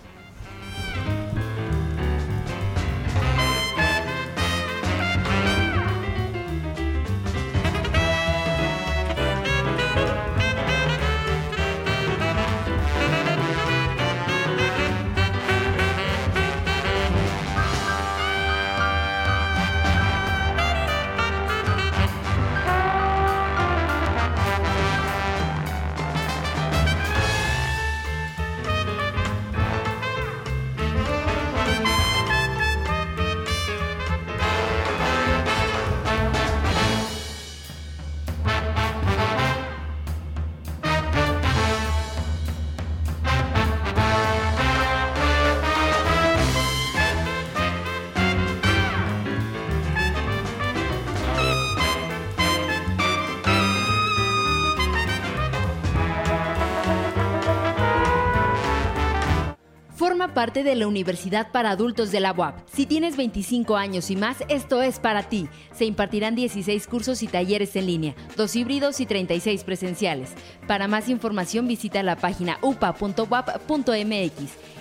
Parte 60.60 60.68
de 60.68 60.76
la 60.76 60.88
Universidad 60.88 61.52
para 61.52 61.70
Adultos 61.70 62.10
de 62.10 62.20
la 62.20 62.32
UAP. 62.32 62.54
Si 62.70 62.84
tienes 62.84 63.16
25 63.16 63.76
años 63.76 64.10
y 64.10 64.16
más, 64.16 64.38
esto 64.48 64.82
es 64.82 64.98
para 64.98 65.22
ti. 65.22 65.48
Se 65.72 65.84
impartirán 65.86 66.34
16 66.34 66.86
cursos 66.86 67.22
y 67.22 67.28
talleres 67.28 67.76
en 67.76 67.86
línea, 67.86 68.14
dos 68.36 68.54
híbridos 68.56 69.00
y 69.00 69.06
36 69.06 69.64
presenciales. 69.64 70.32
Para 70.66 70.86
más 70.86 71.08
información 71.08 71.66
visita 71.66 72.02
la 72.02 72.16
página 72.16 72.58
upa.wap.mx. 72.62 73.22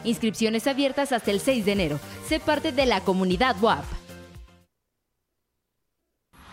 Inscripciones 0.04 0.68
abiertas 0.68 1.14
hasta 1.14 1.32
el 1.32 1.40
6 1.40 1.66
de 1.66 1.72
enero. 1.72 2.00
Sé 2.28 2.40
parte 2.40 2.72
de 2.72 2.86
la 2.86 3.02
comunidad 3.02 3.56
UAP. 3.62 3.86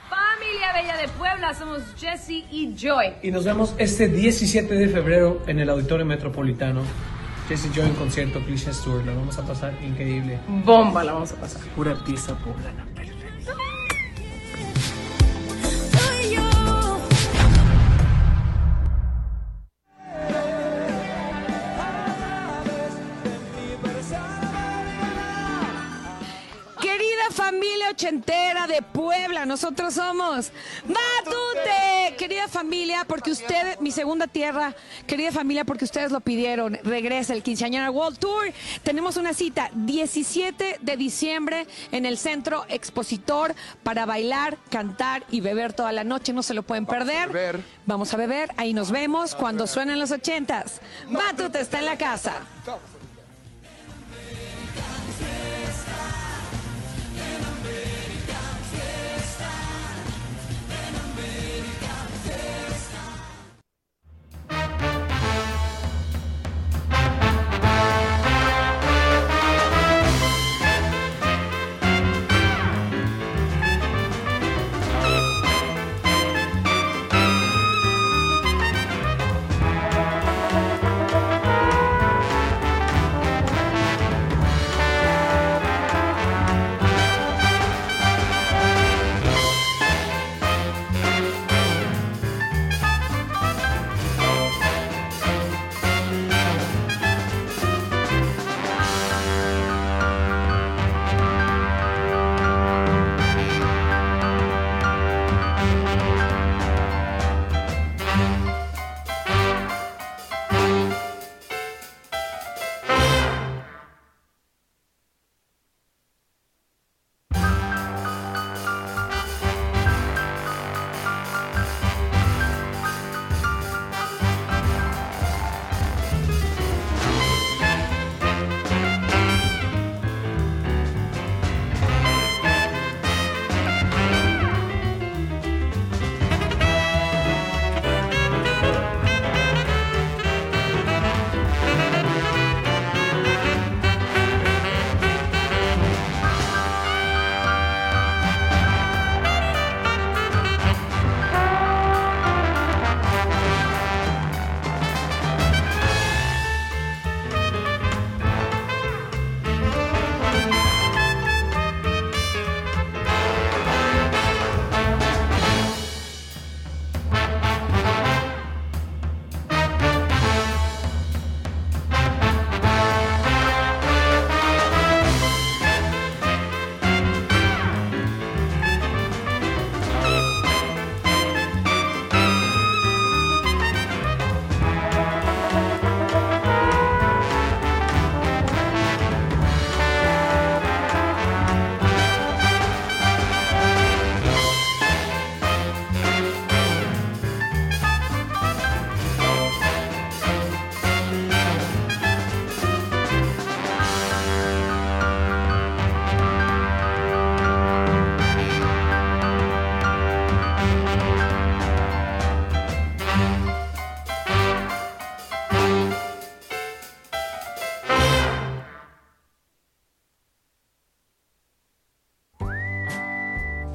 Familia 0.09 0.73
Bella 0.73 0.97
de 0.99 1.09
Puebla, 1.09 1.55
somos 1.55 1.83
Jesse 1.99 2.45
y 2.53 2.75
Joy. 2.77 3.15
Y 3.23 3.31
nos 3.33 3.45
vemos 3.45 3.75
este 3.79 4.09
17 4.09 4.75
de 4.75 4.89
febrero 4.89 5.43
en 5.49 5.59
el 5.59 5.71
Auditorio 5.71 6.07
Metropolitano. 6.07 6.83
Jesse 7.49 7.71
Joy 7.73 7.87
en 7.87 7.95
concierto, 7.95 8.41
Clichés 8.41 8.81
Tour. 8.83 9.05
Lo 9.05 9.15
vamos 9.15 9.39
a 9.39 9.43
pasar 9.43 9.73
increíble. 9.85 10.39
Bomba 10.65 11.05
la 11.05 11.13
vamos 11.13 11.33
a 11.33 11.37
pasar. 11.37 11.63
Pura 11.77 11.95
pieza 12.05 12.35
poblana. 12.39 12.85
De 28.77 28.83
Puebla, 28.83 29.47
nosotros 29.47 29.95
somos 29.95 30.53
Matute. 30.87 32.15
Querida 32.19 32.47
familia, 32.47 33.05
porque 33.07 33.31
usted, 33.31 33.79
mi 33.81 33.91
segunda 33.91 34.27
tierra, 34.27 34.75
querida 35.07 35.33
familia, 35.33 35.65
porque 35.65 35.85
ustedes 35.85 36.13
lo 36.13 36.21
pidieron, 36.21 36.79
regresa 36.83 37.33
el 37.33 37.43
Quinceañera 37.43 37.91
World 37.91 38.19
Tour. 38.19 38.53
Tenemos 38.83 39.17
una 39.17 39.33
cita 39.33 39.71
17 39.75 40.79
de 40.81 40.97
diciembre 40.97 41.67
en 41.91 42.05
el 42.05 42.19
Centro 42.19 42.67
Expositor 42.69 43.55
para 43.83 44.05
bailar, 44.05 44.59
cantar 44.71 45.25
y 45.31 45.41
beber 45.41 45.73
toda 45.73 45.93
la 45.93 46.05
noche. 46.05 46.35
No 46.35 46.43
se 46.43 46.55
lo 46.55 46.63
pueden 46.63 46.85
perder. 46.85 47.63
Vamos 47.87 48.13
a 48.13 48.17
beber, 48.19 48.51
ahí 48.59 48.75
nos 48.75 48.91
vemos 48.91 49.35
cuando 49.35 49.67
suenen 49.67 49.99
los 49.99 50.11
ochentas. 50.11 50.81
Matute 51.09 51.61
está 51.61 51.79
en 51.79 51.87
la 51.87 51.97
casa. 51.97 52.43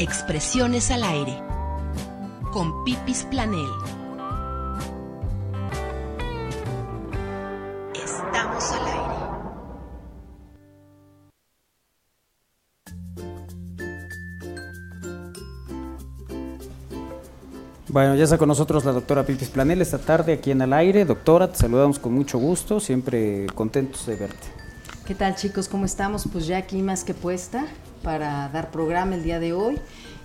Expresiones 0.02 0.90
al 0.90 1.04
aire. 1.04 1.38
Con 2.52 2.84
Pipis 2.84 3.24
Planel. 3.30 3.70
Estamos 7.94 8.72
al 8.72 8.88
aire. 8.88 9.14
Bueno, 17.90 18.16
ya 18.16 18.24
está 18.24 18.40
con 18.40 18.48
nosotros 18.48 18.84
la 18.84 18.94
doctora 18.94 19.24
Pipis 19.24 19.50
Planel 19.50 19.84
esta 19.84 20.00
tarde 20.00 20.34
aquí 20.34 20.50
en 20.50 20.64
el 20.64 20.74
aire. 20.74 21.06
Doctora, 21.06 21.52
te 21.52 21.60
saludamos 21.60 22.00
con 22.00 22.14
mucho 22.14 22.40
gusto, 22.40 22.80
siempre 22.80 23.46
contentos 23.54 24.08
de 24.08 24.16
verte. 24.16 24.48
¿Qué 25.06 25.14
tal 25.14 25.36
chicos? 25.36 25.70
¿Cómo 25.70 25.86
estamos? 25.86 26.28
Pues 26.32 26.48
ya 26.48 26.58
aquí 26.58 26.82
más 26.82 27.04
que 27.04 27.14
puesta 27.14 27.68
para 28.04 28.50
dar 28.50 28.72
programa 28.72 29.16
el 29.16 29.24
día 29.24 29.40
de 29.40 29.54
hoy. 29.54 29.80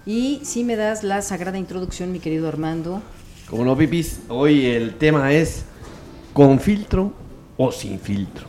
Y 0.05 0.41
si 0.45 0.65
me 0.65 0.77
das 0.77 1.03
la 1.03 1.23
sagrada 1.23 1.59
introducción, 1.59 2.13
mi 2.13 2.21
querido 2.21 2.49
Armando. 2.49 3.03
Como 3.51 3.65
no, 3.65 3.77
Pipis, 3.77 4.21
hoy 4.29 4.67
el 4.67 4.95
tema 4.95 5.33
es 5.33 5.65
con 6.33 6.59
filtro 6.61 7.13
o 7.57 7.73
sin 7.73 7.99
filtro. 8.01 8.47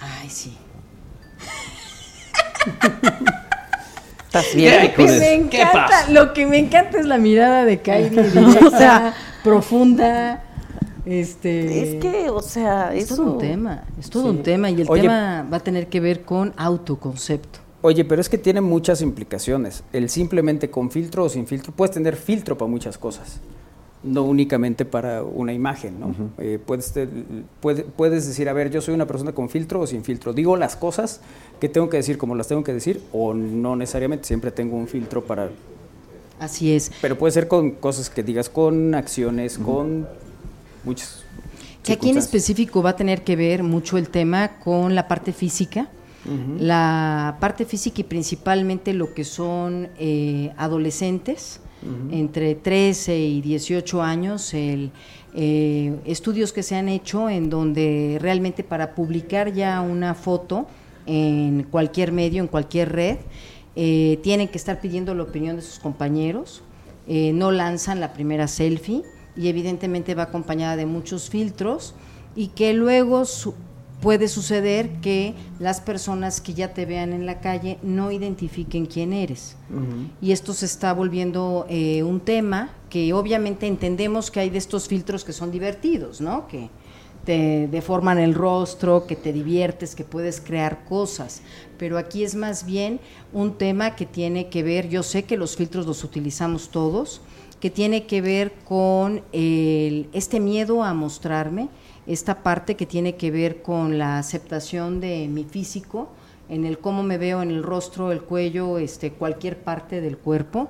Ay, 0.00 0.28
sí. 0.30 0.56
Estás 4.26 4.46
Lo 4.54 4.94
que 4.94 5.06
me 5.06 5.34
encanta, 5.34 6.10
lo 6.10 6.32
que 6.32 6.46
me 6.46 6.58
encanta 6.58 6.98
es 6.98 7.06
la 7.06 7.18
mirada 7.18 7.64
de 7.64 7.80
Kairi, 7.80 8.16
directa, 8.16 9.14
profunda. 9.44 10.42
Este, 11.06 11.96
Es 11.96 12.02
que, 12.02 12.30
o 12.30 12.40
sea, 12.42 12.94
es 12.94 13.04
eso- 13.04 13.16
todo 13.16 13.32
un 13.34 13.38
tema, 13.38 13.84
es 14.00 14.08
todo 14.10 14.24
Sí. 14.24 14.28
un 14.30 14.42
tema 14.42 14.70
y 14.70 14.80
el 14.80 14.88
Oye- 14.88 15.02
tema 15.02 15.46
va 15.52 15.58
a 15.58 15.60
tener 15.60 15.88
que 15.88 16.00
ver 16.00 16.22
con 16.22 16.52
autoconcepto. 16.56 17.60
Oye, 17.86 18.02
pero 18.06 18.22
es 18.22 18.30
que 18.30 18.38
tiene 18.38 18.62
muchas 18.62 19.02
implicaciones. 19.02 19.84
El 19.92 20.08
simplemente 20.08 20.70
con 20.70 20.90
filtro 20.90 21.24
o 21.24 21.28
sin 21.28 21.46
filtro, 21.46 21.70
puedes 21.70 21.92
tener 21.94 22.16
filtro 22.16 22.56
para 22.56 22.70
muchas 22.70 22.96
cosas, 22.96 23.40
no 24.02 24.22
únicamente 24.22 24.86
para 24.86 25.22
una 25.22 25.52
imagen, 25.52 26.00
¿no? 26.00 26.14
Eh, 26.38 26.58
puedes, 26.64 26.92
te- 26.92 27.06
puede- 27.60 27.82
puedes 27.84 28.26
decir, 28.26 28.48
a 28.48 28.54
ver, 28.54 28.70
yo 28.70 28.80
soy 28.80 28.94
una 28.94 29.04
persona 29.06 29.32
con 29.32 29.50
filtro 29.50 29.80
o 29.80 29.86
sin 29.86 30.02
filtro. 30.02 30.32
Digo 30.32 30.56
las 30.56 30.76
cosas 30.76 31.20
que 31.60 31.68
tengo 31.68 31.90
que 31.90 31.98
decir 31.98 32.16
como 32.16 32.34
las 32.34 32.48
tengo 32.48 32.64
que 32.64 32.72
decir 32.72 33.02
o 33.12 33.34
no 33.34 33.76
necesariamente, 33.76 34.26
siempre 34.26 34.50
tengo 34.50 34.76
un 34.78 34.88
filtro 34.88 35.22
para... 35.22 35.50
Así 36.40 36.72
es. 36.72 36.90
Pero 37.02 37.18
puede 37.18 37.32
ser 37.32 37.48
con 37.48 37.72
cosas 37.72 38.08
que 38.08 38.22
digas, 38.22 38.48
con 38.48 38.94
acciones, 38.94 39.58
con 39.58 40.08
muchas... 40.84 41.22
Que 41.82 41.92
aquí 41.92 42.08
en 42.08 42.16
específico 42.16 42.82
va 42.82 42.90
a 42.90 42.96
tener 42.96 43.24
que 43.24 43.36
ver 43.36 43.62
mucho 43.62 43.98
el 43.98 44.08
tema 44.08 44.52
con 44.64 44.94
la 44.94 45.06
parte 45.06 45.34
física, 45.34 45.90
La 46.58 47.36
parte 47.40 47.64
física 47.66 48.00
y 48.00 48.04
principalmente 48.04 48.94
lo 48.94 49.12
que 49.12 49.24
son 49.24 49.88
eh, 49.98 50.52
adolescentes 50.56 51.60
entre 52.10 52.54
13 52.54 53.18
y 53.18 53.40
18 53.42 54.02
años, 54.02 54.54
el, 54.54 54.90
eh, 55.34 55.94
estudios 56.06 56.54
que 56.54 56.62
se 56.62 56.76
han 56.76 56.88
hecho 56.88 57.28
en 57.28 57.50
donde 57.50 58.16
realmente 58.22 58.64
para 58.64 58.94
publicar 58.94 59.52
ya 59.52 59.82
una 59.82 60.14
foto 60.14 60.66
en 61.04 61.64
cualquier 61.64 62.10
medio, 62.12 62.40
en 62.42 62.48
cualquier 62.48 62.90
red, 62.92 63.18
eh, 63.76 64.18
tienen 64.22 64.48
que 64.48 64.56
estar 64.56 64.80
pidiendo 64.80 65.14
la 65.14 65.24
opinión 65.24 65.56
de 65.56 65.62
sus 65.62 65.78
compañeros, 65.78 66.62
no 67.06 67.50
lanzan 67.50 68.00
la 68.00 68.14
primera 68.14 68.48
selfie 68.48 69.02
y 69.36 69.48
evidentemente 69.48 70.14
va 70.14 70.22
acompañada 70.22 70.76
de 70.76 70.86
muchos 70.86 71.28
filtros 71.28 71.94
y 72.34 72.46
que 72.48 72.72
luego 72.72 73.26
su- 73.26 73.52
puede 74.00 74.28
suceder 74.28 75.00
que 75.00 75.34
las 75.58 75.80
personas 75.80 76.40
que 76.40 76.52
ya 76.54 76.74
te 76.74 76.84
vean 76.84 77.12
en 77.12 77.24
la 77.26 77.40
calle 77.40 77.78
no 77.82 78.10
identifiquen 78.10 78.86
quién 78.86 79.12
eres. 79.12 79.56
Y 80.20 80.32
esto 80.32 80.52
se 80.52 80.66
está 80.66 80.92
volviendo 80.92 81.66
eh, 81.70 82.02
un 82.02 82.20
tema 82.20 82.70
que 82.90 83.12
obviamente 83.14 83.66
entendemos 83.66 84.30
que 84.30 84.40
hay 84.40 84.50
de 84.50 84.58
estos 84.58 84.88
filtros 84.88 85.24
que 85.24 85.32
son 85.32 85.50
divertidos, 85.50 86.20
¿no? 86.20 86.46
Que 86.48 86.68
te 87.24 87.68
deforman 87.68 88.18
el 88.18 88.34
rostro, 88.34 89.06
que 89.06 89.16
te 89.16 89.32
diviertes, 89.32 89.94
que 89.94 90.04
puedes 90.04 90.42
crear 90.42 90.84
cosas. 90.84 91.40
Pero 91.78 91.96
aquí 91.96 92.22
es 92.22 92.34
más 92.34 92.66
bien 92.66 93.00
un 93.32 93.54
tema 93.56 93.96
que 93.96 94.04
tiene 94.04 94.48
que 94.50 94.62
ver, 94.62 94.90
yo 94.90 95.02
sé 95.02 95.22
que 95.22 95.38
los 95.38 95.56
filtros 95.56 95.86
los 95.86 96.04
utilizamos 96.04 96.68
todos, 96.68 97.22
que 97.60 97.70
tiene 97.70 98.04
que 98.04 98.20
ver 98.20 98.52
con 98.66 99.22
el- 99.32 100.08
este 100.12 100.38
miedo 100.38 100.84
a 100.84 100.92
mostrarme, 100.92 101.70
esta 102.06 102.42
parte 102.42 102.76
que 102.76 102.86
tiene 102.86 103.16
que 103.16 103.30
ver 103.30 103.62
con 103.62 103.98
la 103.98 104.18
aceptación 104.18 105.00
de 105.00 105.28
mi 105.28 105.44
físico, 105.44 106.08
en 106.48 106.64
el 106.64 106.78
cómo 106.78 107.02
me 107.02 107.18
veo 107.18 107.42
en 107.42 107.50
el 107.50 107.62
rostro, 107.62 108.12
el 108.12 108.22
cuello, 108.22 108.78
este, 108.78 109.12
cualquier 109.12 109.58
parte 109.58 110.00
del 110.00 110.18
cuerpo, 110.18 110.68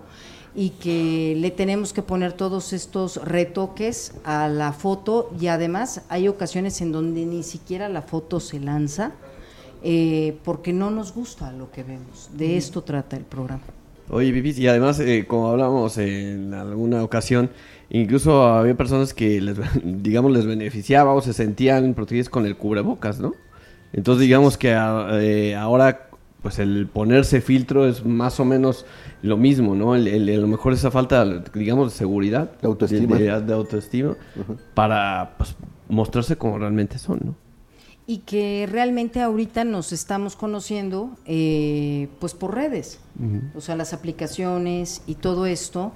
y 0.55 0.71
que 0.71 1.35
le 1.37 1.51
tenemos 1.51 1.93
que 1.93 2.03
poner 2.03 2.33
todos 2.33 2.73
estos 2.73 3.17
retoques 3.25 4.15
a 4.25 4.49
la 4.49 4.73
foto 4.73 5.33
y 5.41 5.49
además 5.49 6.03
hay 6.09 6.29
ocasiones 6.29 6.81
en 6.81 6.93
donde 6.93 7.27
ni 7.27 7.43
siquiera 7.43 7.89
la 7.89 8.03
foto 8.03 8.39
se 8.39 8.61
lanza 8.61 9.13
eh, 9.83 10.39
porque 10.45 10.73
no 10.73 10.91
nos 10.91 11.13
gusta 11.13 11.53
lo 11.53 11.71
que 11.71 11.83
vemos. 11.83 12.31
De 12.33 12.57
esto 12.57 12.83
trata 12.83 13.17
el 13.17 13.25
programa. 13.25 13.65
Oye, 14.11 14.33
Pipis, 14.33 14.59
y 14.59 14.69
además, 14.69 15.01
eh, 15.01 15.25
como 15.27 15.49
hablábamos 15.49 15.99
en 15.99 16.55
alguna 16.55 17.03
ocasión, 17.03 17.51
incluso 17.91 18.43
había 18.47 18.75
personas 18.77 19.15
que, 19.15 19.41
les, 19.41 19.57
digamos, 19.85 20.33
les 20.33 20.47
beneficiaba 20.47 21.13
o 21.15 21.21
se 21.21 21.33
sentían 21.33 21.95
protegidas 21.95 22.29
con 22.29 22.47
el 22.47 22.57
cubrebocas, 22.57 23.21
¿no? 23.21 23.35
Entonces, 23.93 24.23
digamos 24.23 24.57
que 24.59 24.73
a- 24.75 25.09
eh, 25.21 25.55
ahora, 25.55 26.09
pues 26.43 26.59
el 26.59 26.87
ponerse 26.89 27.41
filtro 27.41 27.87
es 27.87 28.05
más 28.05 28.39
o 28.41 28.45
menos 28.45 28.85
lo 29.23 29.37
mismo, 29.37 29.75
¿no? 29.75 29.95
El- 29.95 30.09
el- 30.09 30.29
a 30.29 30.41
lo 30.41 30.47
mejor 30.49 30.73
esa 30.73 30.91
falta, 30.91 31.25
digamos, 31.55 31.93
de 31.93 31.99
seguridad, 31.99 32.51
de 32.61 32.67
autoestima. 32.67 33.17
de, 33.19 33.41
de 33.41 33.53
autoestima, 33.55 34.17
para 34.75 35.35
pues, 35.39 35.55
mostrarse 35.89 36.37
como 36.37 36.59
realmente 36.59 36.99
son, 36.99 37.21
¿no? 37.25 37.35
Y 38.07 38.19
que 38.19 38.69
realmente 38.71 39.23
ahorita 39.23 39.65
nos 39.65 39.91
estamos 39.93 40.37
conociendo 40.37 41.13
eh, 41.25 42.09
pues 42.19 42.35
por 42.35 42.55
redes. 42.55 43.01
O 43.55 43.63
sea, 43.63 43.77
las 43.77 43.95
aplicaciones 43.95 45.01
y 45.07 45.15
todo 45.15 45.47
esto, 45.47 45.93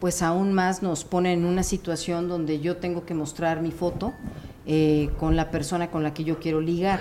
pues 0.00 0.22
aún 0.22 0.52
más 0.54 0.82
nos 0.82 1.04
pone 1.04 1.32
en 1.32 1.44
una 1.44 1.62
situación 1.62 2.26
donde 2.26 2.60
yo 2.60 2.78
tengo 2.78 3.04
que 3.04 3.14
mostrar 3.14 3.60
mi 3.60 3.70
foto 3.70 4.14
eh, 4.66 5.10
con 5.18 5.36
la 5.36 5.50
persona 5.50 5.90
con 5.90 6.02
la 6.02 6.14
que 6.14 6.24
yo 6.24 6.40
quiero 6.40 6.60
ligar. 6.60 7.00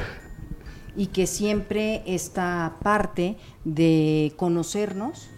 Y 0.97 1.07
que 1.07 1.27
siempre 1.27 2.03
esta 2.05 2.75
parte 2.83 3.37
de 3.63 4.33
conocernos, 4.35 5.29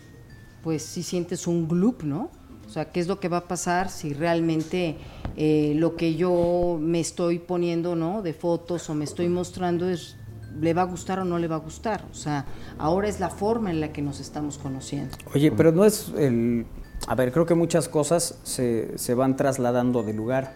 pues 0.64 0.82
si 0.82 1.04
sientes 1.04 1.46
un 1.46 1.68
gloop, 1.68 2.04
¿no? 2.04 2.32
O 2.66 2.70
sea, 2.70 2.86
¿qué 2.86 3.00
es 3.00 3.08
lo 3.08 3.20
que 3.20 3.28
va 3.28 3.38
a 3.38 3.48
pasar 3.48 3.90
si 3.90 4.14
realmente 4.14 4.96
eh, 5.36 5.74
lo 5.76 5.96
que 5.96 6.16
yo 6.16 6.80
me 6.82 7.00
estoy 7.00 7.38
poniendo, 7.38 7.96
¿no? 7.96 8.24
De 8.24 8.34
fotos 8.34 8.90
o 8.90 8.96
me 8.96 9.04
estoy 9.04 9.28
mostrando 9.28 9.88
es 9.88 10.16
le 10.60 10.74
va 10.74 10.82
a 10.82 10.86
gustar 10.86 11.20
o 11.20 11.26
no 11.26 11.38
le 11.38 11.48
va 11.48 11.58
a 11.58 11.60
gustar. 11.60 12.06
O 12.12 12.16
sea, 12.16 12.46
ahora 12.78 13.08
es 13.08 13.20
la 13.20 13.30
forma 13.30 13.72
en 13.72 13.82
la 13.82 13.94
que 13.94 14.02
nos 14.02 14.20
estamos 14.20 14.58
conociendo. 14.58 15.16
Oye, 15.34 15.52
pero 15.52 15.72
no 15.72 15.86
es 15.86 16.12
el... 16.18 16.66
A 17.08 17.16
ver, 17.16 17.32
creo 17.32 17.46
que 17.46 17.56
muchas 17.56 17.90
cosas 17.90 18.40
se, 18.44 18.98
se 18.98 19.14
van 19.16 19.36
trasladando 19.36 20.04
de 20.04 20.14
lugar, 20.14 20.54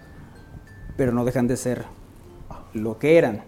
pero 0.96 1.12
no 1.12 1.26
dejan 1.26 1.48
de 1.48 1.58
ser 1.58 1.86
lo 2.74 2.98
que 3.00 3.18
eran. 3.18 3.42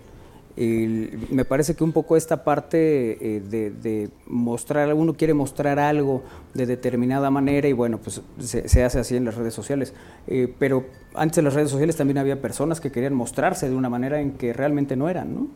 Me 0.57 1.45
parece 1.45 1.75
que 1.75 1.83
un 1.83 1.91
poco 1.91 2.17
esta 2.17 2.43
parte 2.43 3.35
eh, 3.37 3.41
de, 3.41 3.69
de 3.69 4.09
mostrar, 4.25 4.91
uno 4.95 5.13
quiere 5.13 5.35
mostrar 5.35 5.77
algo 5.77 6.23
de 6.55 6.65
determinada 6.65 7.29
manera 7.29 7.67
y 7.67 7.73
bueno, 7.73 7.99
pues 7.99 8.23
se, 8.39 8.67
se 8.67 8.83
hace 8.83 8.99
así 8.99 9.15
en 9.15 9.25
las 9.25 9.35
redes 9.35 9.53
sociales. 9.53 9.93
Eh, 10.25 10.51
pero 10.57 10.85
antes 11.13 11.35
de 11.35 11.41
las 11.43 11.53
redes 11.53 11.69
sociales 11.69 11.95
también 11.95 12.17
había 12.17 12.41
personas 12.41 12.81
que 12.81 12.91
querían 12.91 13.13
mostrarse 13.13 13.69
de 13.69 13.75
una 13.75 13.89
manera 13.89 14.19
en 14.19 14.31
que 14.31 14.51
realmente 14.51 14.95
no 14.95 15.09
eran, 15.09 15.35
¿no? 15.35 15.47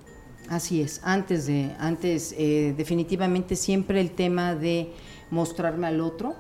Así 0.50 0.82
es, 0.82 1.02
antes 1.04 1.48
de, 1.48 1.72
antes 1.80 2.36
eh, 2.38 2.76
definitivamente 2.78 3.56
siempre 3.56 4.02
el 4.02 4.12
tema 4.12 4.54
de 4.54 4.92
mostrarme 5.32 5.88
al 5.88 6.02
otro 6.02 6.36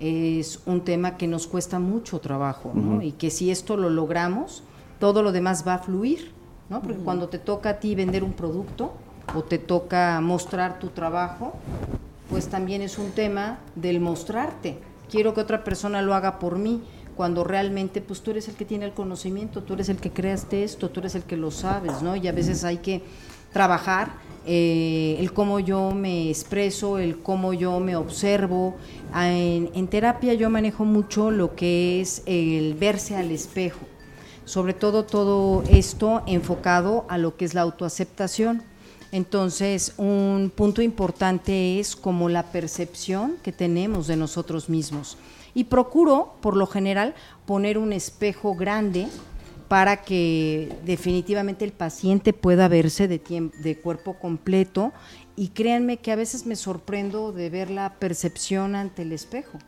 es 0.00 0.60
un 0.66 0.82
tema 0.82 1.16
que 1.16 1.26
nos 1.26 1.46
cuesta 1.46 1.78
mucho 1.78 2.20
trabajo. 2.20 2.72
Y 3.02 3.12
que 3.12 3.30
si 3.30 3.50
esto 3.50 3.76
lo 3.76 3.90
logramos, 3.90 4.62
todo 4.98 5.22
lo 5.22 5.32
demás 5.32 5.66
va 5.66 5.74
a 5.74 5.78
fluir, 5.78 6.32
¿no? 6.68 6.82
Porque 6.82 6.98
cuando 6.98 7.28
te 7.28 7.38
toca 7.38 7.70
a 7.70 7.80
ti 7.80 7.94
vender 7.94 8.24
un 8.24 8.32
producto 8.32 8.92
o 9.34 9.42
te 9.42 9.58
toca 9.58 10.20
mostrar 10.20 10.78
tu 10.78 10.88
trabajo, 10.88 11.54
pues 12.30 12.48
también 12.48 12.82
es 12.82 12.98
un 12.98 13.10
tema 13.12 13.58
del 13.74 14.00
mostrarte. 14.00 14.78
Quiero 15.10 15.34
que 15.34 15.40
otra 15.40 15.64
persona 15.64 16.02
lo 16.02 16.14
haga 16.14 16.38
por 16.38 16.58
mí, 16.58 16.82
cuando 17.16 17.44
realmente 17.44 18.02
pues 18.02 18.20
tú 18.20 18.32
eres 18.32 18.48
el 18.48 18.56
que 18.56 18.66
tiene 18.66 18.84
el 18.84 18.92
conocimiento, 18.92 19.62
tú 19.62 19.74
eres 19.74 19.88
el 19.88 19.96
que 19.96 20.10
creaste 20.10 20.64
esto, 20.64 20.90
tú 20.90 21.00
eres 21.00 21.14
el 21.14 21.22
que 21.22 21.36
lo 21.36 21.50
sabes, 21.50 22.02
¿no? 22.02 22.14
Y 22.14 22.28
a 22.28 22.32
veces 22.32 22.62
hay 22.62 22.78
que 22.78 23.02
trabajar 23.52 24.10
eh, 24.46 25.16
el 25.18 25.32
cómo 25.32 25.58
yo 25.58 25.90
me 25.90 26.30
expreso, 26.30 26.98
el 26.98 27.18
cómo 27.18 27.52
yo 27.52 27.80
me 27.80 27.96
observo. 27.96 28.76
Ah, 29.12 29.28
En, 29.30 29.70
en 29.74 29.88
terapia 29.88 30.34
yo 30.34 30.48
manejo 30.50 30.84
mucho 30.84 31.30
lo 31.30 31.54
que 31.54 32.00
es 32.00 32.22
el 32.26 32.74
verse 32.74 33.16
al 33.16 33.30
espejo, 33.32 33.80
sobre 34.44 34.72
todo 34.72 35.04
todo 35.04 35.62
esto 35.68 36.22
enfocado 36.26 37.04
a 37.08 37.18
lo 37.18 37.36
que 37.36 37.44
es 37.44 37.54
la 37.54 37.62
autoaceptación. 37.62 38.62
Entonces, 39.12 39.94
un 39.98 40.52
punto 40.54 40.82
importante 40.82 41.78
es 41.78 41.96
como 41.96 42.28
la 42.28 42.42
percepción 42.44 43.36
que 43.42 43.52
tenemos 43.52 44.06
de 44.06 44.16
nosotros 44.16 44.68
mismos. 44.68 45.16
Y 45.54 45.64
procuro, 45.64 46.34
por 46.40 46.56
lo 46.56 46.66
general, 46.66 47.14
poner 47.46 47.78
un 47.78 47.92
espejo 47.92 48.54
grande 48.54 49.08
para 49.68 50.02
que 50.02 50.72
definitivamente 50.84 51.64
el 51.64 51.72
paciente 51.72 52.32
pueda 52.32 52.68
verse 52.68 53.08
de, 53.08 53.22
tiemp- 53.22 53.54
de 53.54 53.76
cuerpo 53.78 54.14
completo 54.14 54.92
y 55.34 55.48
créanme 55.48 55.96
que 55.98 56.12
a 56.12 56.16
veces 56.16 56.46
me 56.46 56.56
sorprendo 56.56 57.32
de 57.32 57.50
ver 57.50 57.70
la 57.70 57.94
percepción 57.94 58.74
ante 58.74 59.02
el 59.02 59.12
espejo, 59.12 59.58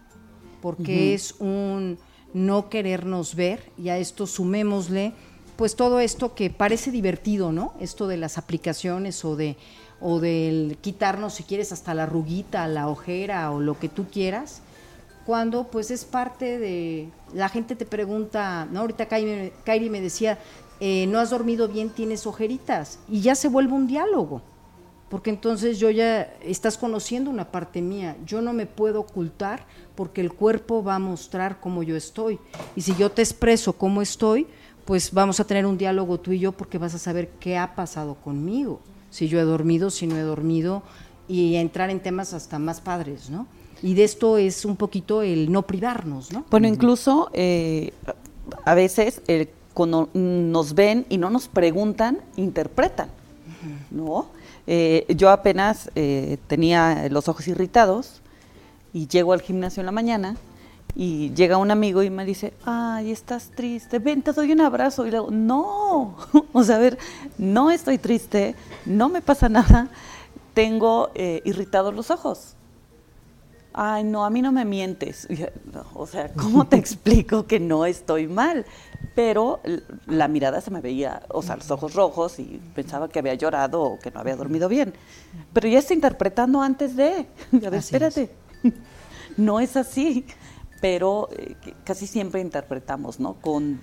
porque 0.62 1.14
es 1.14 1.34
un 1.40 1.98
no 2.32 2.68
querernos 2.68 3.34
ver 3.34 3.70
y 3.76 3.88
a 3.88 3.98
esto 3.98 4.26
sumémosle 4.26 5.12
pues 5.56 5.74
todo 5.74 5.98
esto 5.98 6.34
que 6.36 6.50
parece 6.50 6.92
divertido, 6.92 7.50
¿no? 7.50 7.74
Esto 7.80 8.06
de 8.06 8.16
las 8.16 8.38
aplicaciones 8.38 9.24
o 9.24 9.34
de 9.34 9.56
o 10.00 10.20
del 10.20 10.78
quitarnos 10.80 11.34
si 11.34 11.42
quieres 11.42 11.72
hasta 11.72 11.92
la 11.92 12.06
ruguita, 12.06 12.68
la 12.68 12.86
ojera 12.88 13.50
o 13.50 13.58
lo 13.58 13.76
que 13.76 13.88
tú 13.88 14.06
quieras 14.06 14.62
cuando 15.26 15.64
pues 15.68 15.90
es 15.90 16.04
parte 16.04 16.58
de 16.58 17.08
la 17.34 17.48
gente 17.48 17.76
te 17.76 17.84
pregunta, 17.84 18.66
no 18.70 18.80
ahorita 18.80 19.06
Kairi, 19.06 19.90
me 19.90 20.00
decía, 20.00 20.38
eh, 20.80 21.06
no 21.08 21.18
has 21.18 21.30
dormido 21.30 21.68
bien, 21.68 21.90
tienes 21.90 22.26
ojeritas 22.26 22.98
y 23.08 23.20
ya 23.20 23.34
se 23.34 23.48
vuelve 23.48 23.72
un 23.72 23.86
diálogo, 23.86 24.42
porque 25.08 25.30
entonces 25.30 25.78
yo 25.78 25.90
ya 25.90 26.22
estás 26.42 26.76
conociendo 26.76 27.30
una 27.30 27.50
parte 27.50 27.82
mía, 27.82 28.16
yo 28.24 28.42
no 28.42 28.52
me 28.52 28.66
puedo 28.66 29.00
ocultar 29.00 29.66
porque 29.94 30.20
el 30.20 30.32
cuerpo 30.32 30.84
va 30.84 30.96
a 30.96 31.00
mostrar 31.00 31.60
cómo 31.60 31.82
yo 31.82 31.96
estoy. 31.96 32.38
Y 32.76 32.82
si 32.82 32.94
yo 32.94 33.10
te 33.10 33.22
expreso 33.22 33.72
cómo 33.72 34.02
estoy, 34.02 34.46
pues 34.84 35.12
vamos 35.12 35.40
a 35.40 35.44
tener 35.44 35.66
un 35.66 35.76
diálogo 35.76 36.18
tú 36.20 36.32
y 36.32 36.38
yo 36.38 36.52
porque 36.52 36.78
vas 36.78 36.94
a 36.94 36.98
saber 36.98 37.30
qué 37.40 37.58
ha 37.58 37.74
pasado 37.74 38.14
conmigo, 38.14 38.80
si 39.10 39.28
yo 39.28 39.38
he 39.38 39.42
dormido, 39.42 39.90
si 39.90 40.06
no 40.06 40.16
he 40.16 40.22
dormido 40.22 40.82
y 41.26 41.56
entrar 41.56 41.90
en 41.90 42.00
temas 42.00 42.32
hasta 42.32 42.58
más 42.58 42.80
padres, 42.80 43.28
¿no? 43.28 43.46
Y 43.82 43.94
de 43.94 44.04
esto 44.04 44.38
es 44.38 44.64
un 44.64 44.76
poquito 44.76 45.22
el 45.22 45.52
no 45.52 45.62
privarnos, 45.62 46.32
¿no? 46.32 46.44
Bueno, 46.50 46.66
incluso 46.66 47.30
eh, 47.32 47.92
a 48.64 48.74
veces 48.74 49.22
eh, 49.28 49.48
cuando 49.74 50.08
nos 50.12 50.74
ven 50.74 51.06
y 51.08 51.18
no 51.18 51.30
nos 51.30 51.46
preguntan, 51.46 52.18
interpretan, 52.36 53.08
¿no? 53.90 54.26
Eh, 54.70 55.06
yo 55.16 55.30
apenas 55.30 55.90
eh, 55.94 56.36
tenía 56.46 57.08
los 57.08 57.26
ojos 57.28 57.48
irritados 57.48 58.20
y 58.92 59.06
llego 59.06 59.32
al 59.32 59.40
gimnasio 59.40 59.80
en 59.80 59.86
la 59.86 59.92
mañana 59.92 60.36
y 60.94 61.32
llega 61.32 61.56
un 61.56 61.70
amigo 61.70 62.02
y 62.02 62.10
me 62.10 62.26
dice, 62.26 62.52
ay, 62.66 63.10
estás 63.10 63.50
triste, 63.54 63.98
ven, 63.98 64.20
te 64.20 64.32
doy 64.32 64.52
un 64.52 64.60
abrazo. 64.60 65.06
Y 65.06 65.10
le 65.10 65.18
digo, 65.18 65.30
no, 65.30 66.16
o 66.52 66.64
sea, 66.64 66.76
a 66.76 66.80
ver, 66.80 66.98
no 67.38 67.70
estoy 67.70 67.96
triste, 67.96 68.54
no 68.84 69.08
me 69.08 69.22
pasa 69.22 69.48
nada, 69.48 69.88
tengo 70.52 71.10
eh, 71.14 71.40
irritados 71.46 71.94
los 71.94 72.10
ojos. 72.10 72.56
Ay, 73.80 74.02
no, 74.02 74.24
a 74.24 74.30
mí 74.30 74.42
no 74.42 74.50
me 74.50 74.64
mientes. 74.64 75.28
O 75.94 76.06
sea, 76.06 76.32
¿cómo 76.32 76.66
te 76.66 76.76
explico 76.84 77.46
que 77.46 77.60
no 77.60 77.86
estoy 77.86 78.26
mal? 78.26 78.66
Pero 79.14 79.60
la 80.06 80.26
mirada 80.26 80.60
se 80.60 80.72
me 80.72 80.80
veía, 80.80 81.22
o 81.28 81.42
sea, 81.42 81.54
los 81.56 81.70
ojos 81.70 81.94
rojos 81.94 82.40
y 82.40 82.60
pensaba 82.74 83.08
que 83.08 83.20
había 83.20 83.34
llorado 83.34 83.82
o 83.82 83.98
que 83.98 84.10
no 84.10 84.18
había 84.18 84.34
dormido 84.34 84.68
bien. 84.68 84.94
Pero 85.52 85.68
ya 85.68 85.78
está 85.78 85.94
interpretando 85.94 86.60
antes 86.60 86.96
de. 86.96 87.28
A 87.52 87.70
ver, 87.70 87.74
espérate. 87.74 88.30
No 89.36 89.60
es 89.60 89.76
así. 89.76 90.26
Pero 90.80 91.28
eh, 91.32 91.54
casi 91.84 92.08
siempre 92.08 92.40
interpretamos, 92.40 93.20
¿no? 93.20 93.34
Con 93.34 93.80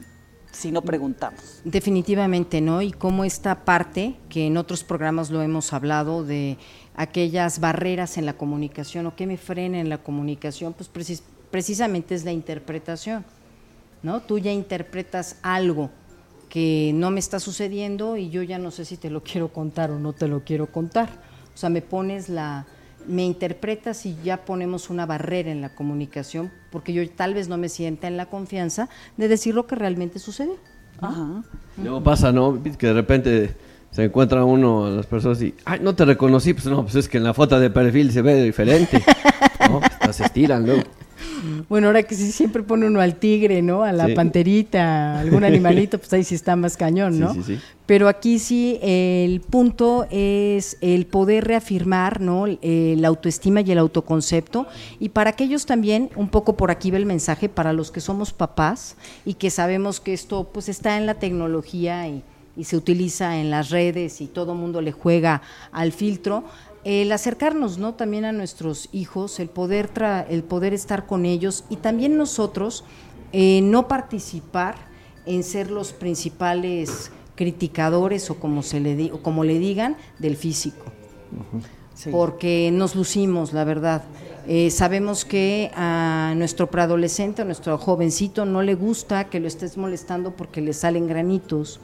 si 0.55 0.71
no 0.71 0.81
preguntamos. 0.81 1.61
Definitivamente, 1.63 2.61
¿no? 2.61 2.81
Y 2.81 2.91
cómo 2.91 3.23
esta 3.25 3.65
parte, 3.65 4.15
que 4.29 4.47
en 4.47 4.57
otros 4.57 4.83
programas 4.83 5.29
lo 5.29 5.41
hemos 5.41 5.73
hablado, 5.73 6.23
de 6.23 6.57
aquellas 6.95 7.59
barreras 7.59 8.17
en 8.17 8.25
la 8.25 8.33
comunicación 8.33 9.05
o 9.05 9.15
que 9.15 9.27
me 9.27 9.37
frena 9.37 9.79
en 9.79 9.89
la 9.89 9.97
comunicación, 9.99 10.73
pues 10.73 10.89
precis- 10.91 11.23
precisamente 11.51 12.15
es 12.15 12.23
la 12.25 12.31
interpretación, 12.31 13.25
¿no? 14.01 14.21
Tú 14.21 14.39
ya 14.39 14.51
interpretas 14.51 15.37
algo 15.41 15.89
que 16.49 16.91
no 16.95 17.11
me 17.11 17.19
está 17.19 17.39
sucediendo 17.39 18.15
y 18.17 18.29
yo 18.29 18.41
ya 18.43 18.57
no 18.59 18.71
sé 18.71 18.85
si 18.85 18.97
te 18.97 19.09
lo 19.09 19.23
quiero 19.29 19.49
contar 19.51 19.91
o 19.91 19.99
no 19.99 20.13
te 20.13 20.27
lo 20.27 20.43
quiero 20.43 20.71
contar. 20.71 21.09
O 21.53 21.57
sea, 21.57 21.69
me 21.69 21.81
pones 21.81 22.29
la, 22.29 22.65
me 23.07 23.23
interpretas 23.23 24.05
y 24.05 24.17
ya 24.23 24.45
ponemos 24.45 24.89
una 24.89 25.05
barrera 25.05 25.51
en 25.51 25.61
la 25.61 25.75
comunicación 25.75 26.51
porque 26.71 26.93
yo 26.93 27.07
tal 27.09 27.33
vez 27.33 27.47
no 27.47 27.57
me 27.57 27.69
sienta 27.69 28.07
en 28.07 28.17
la 28.17 28.27
confianza 28.27 28.89
de 29.17 29.27
decir 29.27 29.55
lo 29.55 29.67
que 29.67 29.75
realmente 29.75 30.19
sucede. 30.19 30.53
Ajá. 30.99 31.43
Luego 31.81 32.03
pasa, 32.03 32.31
¿no? 32.31 32.61
Que 32.77 32.87
de 32.87 32.93
repente 32.93 33.55
se 33.91 34.03
encuentra 34.03 34.43
uno 34.43 34.85
a 34.85 34.89
las 34.89 35.05
personas 35.05 35.41
y, 35.41 35.53
ay, 35.65 35.79
no 35.81 35.95
te 35.95 36.05
reconocí, 36.05 36.53
pues 36.53 36.65
no, 36.65 36.83
pues 36.83 36.95
es 36.95 37.07
que 37.07 37.17
en 37.17 37.23
la 37.23 37.33
foto 37.33 37.59
de 37.59 37.69
perfil 37.69 38.11
se 38.11 38.21
ve 38.21 38.43
diferente. 38.43 39.03
¿no? 39.69 39.79
Hasta 39.81 40.13
se 40.13 40.23
estiran, 40.25 40.65
luego. 40.65 40.83
Bueno, 41.69 41.87
ahora 41.87 42.03
que 42.03 42.15
sí 42.15 42.31
siempre 42.31 42.63
pone 42.63 42.87
uno 42.87 43.01
al 43.01 43.15
tigre, 43.15 43.61
¿no? 43.61 43.83
A 43.83 43.91
la 43.91 44.07
Sí. 44.07 44.13
panterita, 44.15 45.19
algún 45.19 45.43
animalito, 45.45 45.97
pues 45.97 46.11
ahí 46.13 46.23
sí 46.23 46.35
está 46.35 46.55
más 46.55 46.77
cañón, 46.77 47.19
¿no? 47.19 47.33
sí, 47.33 47.43
sí. 47.43 47.59
Pero 47.85 48.07
aquí 48.07 48.39
sí 48.39 48.79
el 48.81 49.41
punto 49.41 50.07
es 50.09 50.77
el 50.81 51.05
poder 51.05 51.45
reafirmar, 51.45 52.19
¿no? 52.19 52.45
La 52.47 53.07
autoestima 53.07 53.61
y 53.61 53.71
el 53.71 53.77
autoconcepto. 53.77 54.65
Y 54.99 55.09
para 55.09 55.29
aquellos 55.31 55.65
también, 55.67 56.09
un 56.15 56.29
poco 56.29 56.57
por 56.57 56.71
aquí 56.71 56.89
va 56.89 56.97
el 56.97 57.05
mensaje, 57.05 57.47
para 57.47 57.73
los 57.73 57.91
que 57.91 58.01
somos 58.01 58.33
papás 58.33 58.95
y 59.23 59.35
que 59.35 59.51
sabemos 59.51 59.99
que 59.99 60.13
esto 60.13 60.49
pues 60.51 60.67
está 60.67 60.97
en 60.97 61.05
la 61.05 61.13
tecnología 61.15 62.07
y, 62.07 62.23
y 62.57 62.63
se 62.63 62.75
utiliza 62.75 63.37
en 63.39 63.51
las 63.51 63.69
redes 63.69 64.19
y 64.19 64.25
todo 64.27 64.55
mundo 64.55 64.81
le 64.81 64.91
juega 64.91 65.43
al 65.71 65.91
filtro, 65.91 66.43
el 66.85 67.11
acercarnos 67.11 67.77
no 67.77 67.95
también 67.95 68.23
a 68.23 68.31
nuestros 68.31 68.87
hijos 68.93 69.39
el 69.41 69.49
poder 69.49 69.93
tra- 69.93 70.25
el 70.29 70.43
poder 70.43 70.73
estar 70.73 71.05
con 71.05 71.25
ellos 71.25 71.65
y 71.69 71.75
también 71.77 72.17
nosotros 72.17 72.85
eh, 73.33 73.59
no 73.61 73.87
participar 73.89 74.75
en 75.25 75.43
ser 75.43 75.71
los 75.71 75.91
principales 75.91 77.11
criticadores 77.35 78.29
o 78.29 78.35
como 78.35 78.63
se 78.63 78.79
le 78.79 78.95
di- 78.95 79.11
o 79.11 79.21
como 79.21 79.43
le 79.43 79.59
digan 79.59 79.97
del 80.19 80.37
físico 80.37 80.85
porque 82.11 82.69
nos 82.73 82.93
lucimos, 82.95 83.53
la 83.53 83.63
verdad. 83.63 84.03
Eh, 84.47 84.69
sabemos 84.69 85.23
que 85.25 85.71
a 85.75 86.33
nuestro 86.35 86.69
preadolescente, 86.69 87.41
a 87.41 87.45
nuestro 87.45 87.77
jovencito, 87.77 88.45
no 88.45 88.61
le 88.61 88.75
gusta 88.75 89.23
que 89.29 89.39
lo 89.39 89.47
estés 89.47 89.77
molestando 89.77 90.35
porque 90.35 90.61
le 90.61 90.73
salen 90.73 91.07
granitos, 91.07 91.79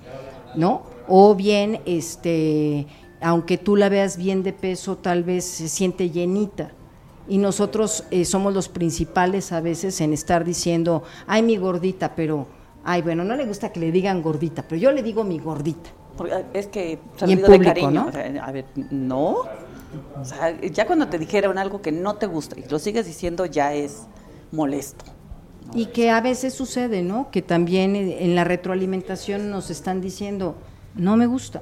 ¿no? 0.56 0.84
O 1.07 1.34
bien, 1.34 1.80
este, 1.86 2.88
aunque 3.22 3.57
tú 3.57 3.76
la 3.76 3.89
veas 3.89 4.18
bien 4.18 4.43
de 4.43 4.53
peso, 4.53 4.98
tal 4.98 5.23
vez 5.23 5.45
se 5.45 5.69
siente 5.69 6.10
llenita. 6.10 6.72
Y 7.27 7.38
nosotros 7.38 8.03
eh, 8.11 8.26
somos 8.26 8.53
los 8.53 8.68
principales 8.68 9.52
a 9.52 9.61
veces 9.61 10.02
en 10.02 10.11
estar 10.11 10.43
diciendo, 10.43 11.03
ay, 11.27 11.43
mi 11.43 11.56
gordita, 11.56 12.15
pero, 12.15 12.48
ay, 12.84 13.03
bueno, 13.03 13.23
no 13.23 13.35
le 13.35 13.45
gusta 13.45 13.72
que 13.72 13.80
le 13.80 13.91
digan 13.91 14.22
gordita, 14.22 14.65
pero 14.68 14.81
yo 14.81 14.91
le 14.91 15.03
digo 15.03 15.23
mi 15.23 15.39
gordita. 15.39 15.91
Porque 16.18 16.34
ah, 16.34 16.43
es 16.53 16.68
que 16.68 16.99
Y 17.26 17.31
en 17.31 17.39
olvidó 17.39 17.48
de 17.48 17.57
público, 17.57 17.73
cariño. 17.73 17.91
¿no? 17.91 18.07
O 18.07 18.11
sea, 18.11 18.43
a 18.43 18.52
ver, 18.52 18.65
no. 18.89 19.35
O 20.19 20.26
sea, 20.26 20.60
ya 20.60 20.85
cuando 20.85 21.07
te 21.07 21.19
dijeron 21.19 21.57
algo 21.57 21.81
que 21.81 21.91
no 21.91 22.15
te 22.15 22.26
gusta 22.26 22.60
y 22.60 22.68
lo 22.69 22.80
sigues 22.80 23.06
diciendo 23.06 23.45
ya 23.45 23.73
es 23.73 24.03
molesto. 24.52 25.06
Y 25.73 25.88
que 25.88 26.10
a 26.10 26.19
veces 26.22 26.53
sucede, 26.53 27.02
¿no? 27.02 27.30
Que 27.31 27.41
también 27.41 27.95
eh, 27.95 28.26
en 28.26 28.35
la 28.35 28.43
retroalimentación 28.43 29.49
nos 29.52 29.69
están 29.69 30.02
diciendo, 30.02 30.56
no 30.95 31.15
me 31.18 31.27
gusta. 31.27 31.61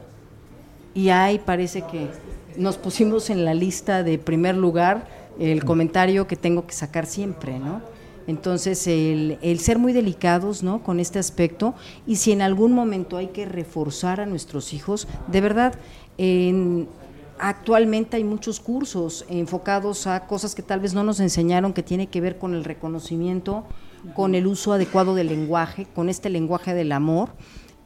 Y 1.00 1.12
ahí 1.12 1.40
parece 1.40 1.84
que 1.84 2.10
nos 2.58 2.78
pusimos 2.78 3.30
en 3.30 3.46
la 3.46 3.54
lista 3.54 4.04
de 4.04 4.18
primer 4.18 4.58
lugar 4.58 5.08
el 5.40 5.64
comentario 5.64 6.28
que 6.28 6.36
tengo 6.36 6.68
que 6.68 6.74
sacar 6.74 7.06
siempre, 7.06 7.58
¿no? 7.58 7.82
Entonces, 8.28 8.86
el, 8.86 9.40
el 9.42 9.60
ser 9.60 9.80
muy 9.80 9.94
delicados, 9.94 10.62
¿no? 10.62 10.84
Con 10.84 11.00
este 11.00 11.18
aspecto, 11.18 11.74
y 12.06 12.18
si 12.18 12.34
en 12.34 12.42
algún 12.42 12.74
momento 12.74 13.16
hay 13.16 13.28
que 13.28 13.46
reforzar 13.46 14.20
a 14.20 14.26
nuestros 14.26 14.74
hijos, 14.74 15.08
de 15.32 15.40
verdad, 15.40 15.76
en, 16.18 16.90
Actualmente 17.42 18.18
hay 18.18 18.26
muchos 18.26 18.60
cursos 18.60 19.26
enfocados 19.30 20.08
a 20.08 20.28
cosas 20.28 20.56
que 20.56 20.62
tal 20.62 20.82
vez 20.82 20.94
no 20.94 21.06
nos 21.06 21.22
enseñaron, 21.22 21.72
que 21.72 21.84
tiene 21.84 22.08
que 22.08 22.20
ver 22.20 22.38
con 22.38 22.54
el 22.54 22.66
reconocimiento, 22.66 23.64
con 24.14 24.36
el 24.36 24.46
uso 24.46 24.74
adecuado 24.74 25.16
del 25.16 25.28
lenguaje, 25.28 25.88
con 25.96 26.10
este 26.10 26.30
lenguaje 26.30 26.74
del 26.74 26.92
amor, 26.92 27.30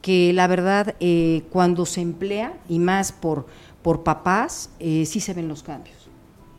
que 0.04 0.34
la 0.34 0.46
verdad 0.48 0.96
eh, 1.00 1.44
cuando 1.50 1.86
se 1.86 2.02
emplea, 2.02 2.52
y 2.68 2.78
más 2.78 3.10
por, 3.10 3.46
por 3.80 4.02
papás, 4.02 4.68
eh, 4.78 5.06
sí 5.06 5.18
se 5.18 5.32
ven 5.32 5.48
los 5.48 5.62
cambios. 5.62 5.96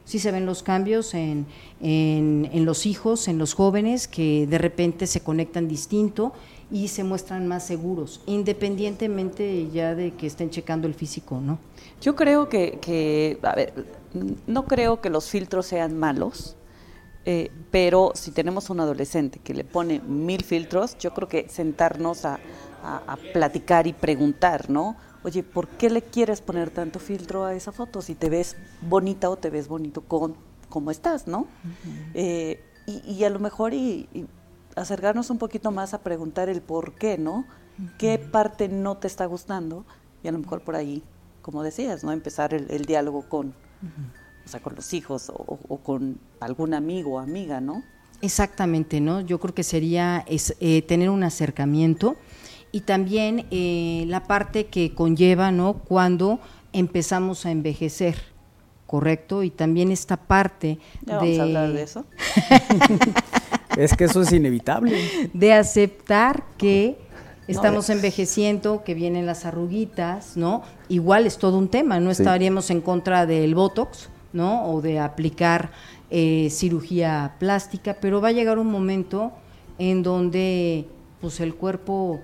Sí 0.03 0.17
se 0.17 0.31
ven 0.31 0.47
los 0.47 0.63
cambios 0.63 1.13
en, 1.13 1.45
en, 1.79 2.65
los 2.65 2.87
hijos, 2.87 3.27
en 3.27 3.37
los 3.37 3.53
jóvenes, 3.53 4.07
que 4.07 4.47
de 4.47 4.57
repente 4.57 5.05
se 5.05 5.19
conectan 5.19 5.67
distinto 5.67 6.33
y 6.71 6.87
se 6.87 7.03
muestran 7.03 7.47
más 7.47 7.67
seguros, 7.67 8.21
independientemente 8.25 9.69
ya 9.71 9.93
de 9.93 10.15
que 10.15 10.25
estén 10.25 10.49
checando 10.49 10.87
el 10.87 10.95
físico, 10.95 11.39
¿no? 11.39 11.59
Yo 12.01 12.15
creo 12.15 12.49
que, 12.49 12.79
que, 12.81 13.37
a 13.43 13.53
ver, 13.53 13.73
no 14.47 14.65
creo 14.65 15.01
que 15.01 15.11
los 15.11 15.29
filtros 15.29 15.67
sean 15.67 15.95
malos, 15.99 16.55
eh, 17.27 17.51
pero 17.71 18.11
si 18.13 18.31
tenemos 18.31 18.69
un 18.69 18.79
adolescente 18.79 19.39
que 19.43 19.55
le 19.55 19.63
pone 19.63 19.99
mil 19.99 20.43
filtros, 20.43 20.95
yo 20.99 21.11
creo 21.13 21.27
que 21.27 21.49
sentarnos 21.49 22.23
a, 22.23 22.39
a- 22.85 23.13
a 23.13 23.17
platicar 23.17 23.87
y 23.87 23.93
preguntar, 23.93 24.69
¿no? 24.69 24.95
oye, 25.23 25.41
¿por 25.41 25.67
qué 25.67 25.89
le 25.89 26.03
quieres 26.03 26.39
poner 26.39 26.69
tanto 26.69 26.99
filtro 26.99 27.45
a 27.45 27.55
esa 27.55 27.71
foto? 27.71 28.03
Si 28.03 28.13
te 28.13 28.29
ves 28.29 28.55
bonita 28.81 29.27
o 29.31 29.37
te 29.37 29.49
ves 29.49 29.67
bonito 29.67 30.01
con 30.01 30.35
cómo 30.69 30.91
estás, 30.91 31.25
¿no? 31.25 31.47
Eh, 32.13 32.63
y, 32.85 33.01
y 33.11 33.23
a 33.23 33.31
lo 33.31 33.39
mejor 33.39 33.73
y, 33.73 34.07
y 34.13 34.27
acercarnos 34.75 35.31
un 35.31 35.39
poquito 35.39 35.71
más 35.71 35.95
a 35.95 36.03
preguntar 36.03 36.47
el 36.47 36.61
por 36.61 36.93
qué, 36.93 37.17
¿no? 37.17 37.45
¿Qué 37.97 38.19
parte 38.19 38.69
no 38.69 38.97
te 38.97 39.07
está 39.07 39.25
gustando? 39.25 39.83
Y 40.23 40.27
a 40.27 40.31
lo 40.31 40.37
mejor 40.37 40.61
por 40.61 40.75
ahí, 40.75 41.01
como 41.41 41.63
decías, 41.63 42.03
¿no? 42.03 42.11
Empezar 42.11 42.53
el, 42.53 42.69
el 42.69 42.85
diálogo 42.85 43.23
con, 43.27 43.55
o 44.45 44.47
sea, 44.47 44.59
con 44.59 44.75
los 44.75 44.93
hijos 44.93 45.31
o, 45.31 45.57
o 45.67 45.77
con 45.79 46.19
algún 46.39 46.75
amigo 46.75 47.13
o 47.13 47.19
amiga, 47.19 47.59
¿no? 47.61 47.81
Exactamente, 48.21 49.01
¿no? 49.01 49.21
Yo 49.21 49.39
creo 49.39 49.53
que 49.53 49.63
sería 49.63 50.23
es, 50.27 50.55
eh, 50.59 50.81
tener 50.83 51.09
un 51.09 51.23
acercamiento 51.23 52.15
y 52.75 52.81
también 52.81 53.45
eh, 53.51 54.03
la 54.09 54.23
parte 54.23 54.65
que 54.65 54.93
conlleva, 54.93 55.49
¿no? 55.49 55.75
Cuando 55.75 56.41
empezamos 56.73 57.45
a 57.45 57.51
envejecer, 57.51 58.15
¿correcto? 58.85 59.43
Y 59.43 59.49
también 59.49 59.93
esta 59.93 60.17
parte 60.17 60.77
Ya 61.05 61.13
de... 61.19 61.19
vamos 61.19 61.39
a 61.39 61.43
hablar 61.43 61.71
de 61.71 61.83
eso. 61.83 62.05
Es 63.77 63.93
que 63.95 64.03
eso 64.05 64.21
es 64.23 64.31
inevitable. 64.33 64.97
de 65.33 65.53
aceptar 65.53 66.43
que 66.57 66.97
estamos 67.47 67.89
envejeciendo, 67.89 68.83
que 68.83 68.93
vienen 68.93 69.25
las 69.25 69.45
arruguitas, 69.45 70.35
¿no? 70.35 70.61
Igual 70.89 71.25
es 71.25 71.37
todo 71.37 71.57
un 71.57 71.69
tema, 71.69 71.99
no 72.01 72.13
Sí. 72.13 72.21
estaríamos 72.23 72.69
en 72.71 72.81
contra 72.81 73.25
del 73.25 73.55
Botox, 73.55 74.09
¿no? 74.33 74.65
O 74.65 74.81
de 74.81 74.99
aplicar 74.99 75.71
eh, 76.09 76.49
cirugía 76.51 77.35
plástica, 77.39 77.97
pero 78.01 78.19
va 78.19 78.29
a 78.29 78.31
llegar 78.33 78.59
un 78.59 78.67
momento 78.67 79.31
en 79.77 80.03
donde 80.03 80.87
pues 81.21 81.39
el 81.39 81.55
cuerpo 81.55 82.19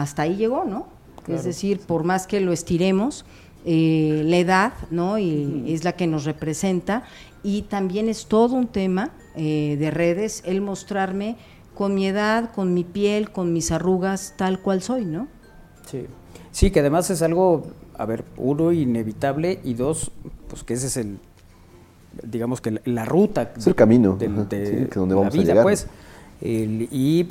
hasta 0.00 0.22
ahí 0.22 0.36
llegó, 0.36 0.64
¿no? 0.64 0.86
Claro. 1.24 1.38
Es 1.38 1.44
decir, 1.44 1.80
por 1.80 2.04
más 2.04 2.26
que 2.26 2.40
lo 2.40 2.52
estiremos, 2.52 3.24
eh, 3.64 4.22
la 4.24 4.36
edad, 4.38 4.72
¿no? 4.90 5.18
Y 5.18 5.64
es 5.68 5.84
la 5.84 5.92
que 5.92 6.06
nos 6.06 6.24
representa. 6.24 7.04
Y 7.44 7.62
también 7.62 8.08
es 8.08 8.26
todo 8.26 8.54
un 8.56 8.66
tema 8.68 9.10
eh, 9.36 9.76
de 9.78 9.90
redes 9.90 10.42
el 10.46 10.60
mostrarme 10.60 11.36
con 11.74 11.94
mi 11.94 12.06
edad, 12.06 12.50
con 12.52 12.74
mi 12.74 12.84
piel, 12.84 13.30
con 13.30 13.52
mis 13.52 13.70
arrugas, 13.72 14.34
tal 14.36 14.60
cual 14.60 14.82
soy, 14.82 15.04
¿no? 15.04 15.28
Sí. 15.90 16.06
Sí, 16.50 16.70
que 16.70 16.80
además 16.80 17.08
es 17.10 17.22
algo, 17.22 17.68
a 17.96 18.04
ver, 18.04 18.24
uno, 18.36 18.72
inevitable 18.72 19.60
y 19.64 19.74
dos, 19.74 20.10
pues 20.48 20.62
que 20.64 20.74
ese 20.74 20.88
es 20.88 20.96
el, 20.98 21.18
digamos 22.22 22.60
que 22.60 22.72
la, 22.72 22.80
la 22.84 23.04
ruta. 23.04 23.52
Es 23.56 23.66
el 23.66 23.74
camino, 23.74 24.16
del- 24.16 24.48
de 24.48 24.66
sí, 24.66 24.72
que 24.90 24.98
donde 25.00 25.14
la 25.14 25.20
vamos 25.22 25.34
a 25.34 25.36
vida, 25.38 25.46
llegar. 25.52 25.62
pues. 25.64 25.86
El- 26.42 26.88
y 26.90 27.28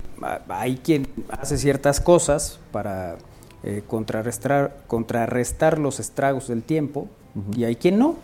hay 0.50 0.78
quien 0.78 1.08
hace 1.30 1.58
ciertas 1.58 2.00
cosas 2.00 2.60
para 2.72 3.18
eh, 3.64 3.84
contrarrestar, 3.88 4.78
contrarrestar 4.88 5.78
los 5.78 6.00
estragos 6.00 6.48
del 6.48 6.64
tiempo 6.64 7.08
y 7.56 7.66
hay 7.66 7.76
quien 7.76 8.00
no. 8.00 8.16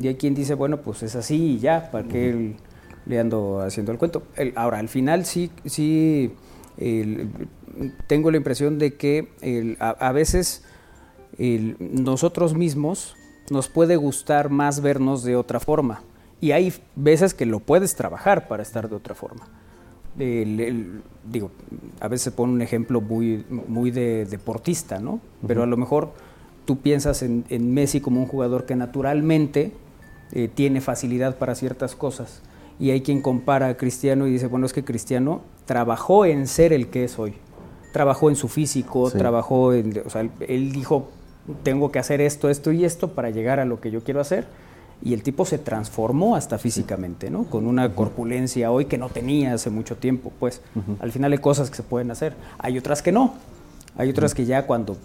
Y 0.00 0.08
hay 0.08 0.14
quien 0.16 0.34
dice, 0.34 0.54
bueno, 0.54 0.78
pues 0.82 1.02
es 1.02 1.14
así 1.16 1.54
y 1.54 1.58
ya, 1.58 1.90
¿para 1.90 2.06
qué 2.08 2.30
el- 2.30 2.56
le 3.06 3.18
ando 3.20 3.60
haciendo 3.60 3.90
el 3.92 3.98
cuento? 3.98 4.22
El- 4.36 4.52
ahora, 4.56 4.78
al 4.78 4.88
final 4.88 5.24
sí, 5.26 5.50
sí 5.64 6.32
el- 6.78 7.28
tengo 8.06 8.30
la 8.30 8.36
impresión 8.36 8.78
de 8.78 8.94
que 8.94 9.28
el- 9.40 9.76
a, 9.80 9.90
a 9.90 10.12
veces 10.12 10.62
el- 11.38 11.76
nosotros 11.80 12.54
mismos 12.54 13.14
nos 13.50 13.68
puede 13.68 13.96
gustar 13.96 14.50
más 14.50 14.80
vernos 14.80 15.22
de 15.22 15.36
otra 15.36 15.58
forma. 15.60 16.02
Y 16.40 16.52
hay 16.52 16.72
veces 16.96 17.32
que 17.34 17.46
lo 17.46 17.60
puedes 17.60 17.94
trabajar 17.96 18.48
para 18.48 18.62
estar 18.62 18.88
de 18.88 18.96
otra 18.96 19.14
forma. 19.14 19.46
El- 20.18 20.60
el- 20.60 21.02
digo, 21.30 21.50
a 22.00 22.08
veces 22.08 22.24
se 22.24 22.30
pone 22.30 22.52
un 22.52 22.62
ejemplo 22.62 23.00
muy, 23.00 23.44
muy 23.50 23.90
de 23.90 24.24
deportista, 24.24 24.98
¿no? 25.00 25.20
Pero 25.46 25.62
a 25.62 25.66
lo 25.66 25.76
mejor 25.76 26.12
tú 26.64 26.78
piensas 26.78 27.22
en, 27.22 27.44
en 27.48 27.72
Messi 27.74 28.00
como 28.00 28.20
un 28.20 28.26
jugador 28.26 28.64
que 28.64 28.76
naturalmente 28.76 29.72
eh, 30.32 30.48
tiene 30.52 30.80
facilidad 30.80 31.36
para 31.38 31.54
ciertas 31.54 31.94
cosas. 31.94 32.42
Y 32.78 32.90
hay 32.90 33.00
quien 33.02 33.22
compara 33.22 33.68
a 33.68 33.76
Cristiano 33.76 34.26
y 34.26 34.32
dice, 34.32 34.46
bueno, 34.48 34.66
es 34.66 34.72
que 34.72 34.84
Cristiano 34.84 35.42
trabajó 35.64 36.24
en 36.24 36.46
ser 36.46 36.72
el 36.72 36.88
que 36.88 37.04
es 37.04 37.18
hoy. 37.18 37.34
Trabajó 37.92 38.28
en 38.28 38.36
su 38.36 38.48
físico, 38.48 39.10
Sí. 39.10 39.16
trabajó 39.18 39.72
en... 39.72 40.02
O 40.04 40.10
sea, 40.10 40.28
él 40.40 40.72
dijo, 40.72 41.08
tengo 41.62 41.90
que 41.92 41.98
hacer 41.98 42.20
esto, 42.20 42.50
esto 42.50 42.72
y 42.72 42.84
esto 42.84 43.12
para 43.12 43.30
llegar 43.30 43.60
a 43.60 43.64
lo 43.64 43.80
que 43.80 43.90
yo 43.90 44.02
quiero 44.02 44.20
hacer. 44.20 44.46
Y 45.02 45.14
el 45.14 45.22
tipo 45.22 45.44
se 45.44 45.58
transformó 45.58 46.36
hasta 46.36 46.58
físicamente, 46.58 47.30
¿no? 47.30 47.44
Con 47.44 47.66
una 47.66 47.94
corpulencia 47.94 48.70
hoy 48.70 48.86
que 48.86 48.98
no 48.98 49.08
tenía 49.08 49.54
hace 49.54 49.70
mucho 49.70 49.96
tiempo. 49.96 50.32
Pues 50.40 50.62
al 51.00 51.12
final 51.12 51.32
hay 51.32 51.38
cosas 51.38 51.70
que 51.70 51.76
se 51.76 51.82
pueden 51.82 52.10
hacer. 52.10 52.34
Hay 52.58 52.78
otras 52.78 53.02
que 53.02 53.12
no. 53.12 53.34
Hay 53.96 54.10
otras 54.10 54.34
que 54.34 54.46
ya 54.46 54.66
cuando 54.66 54.96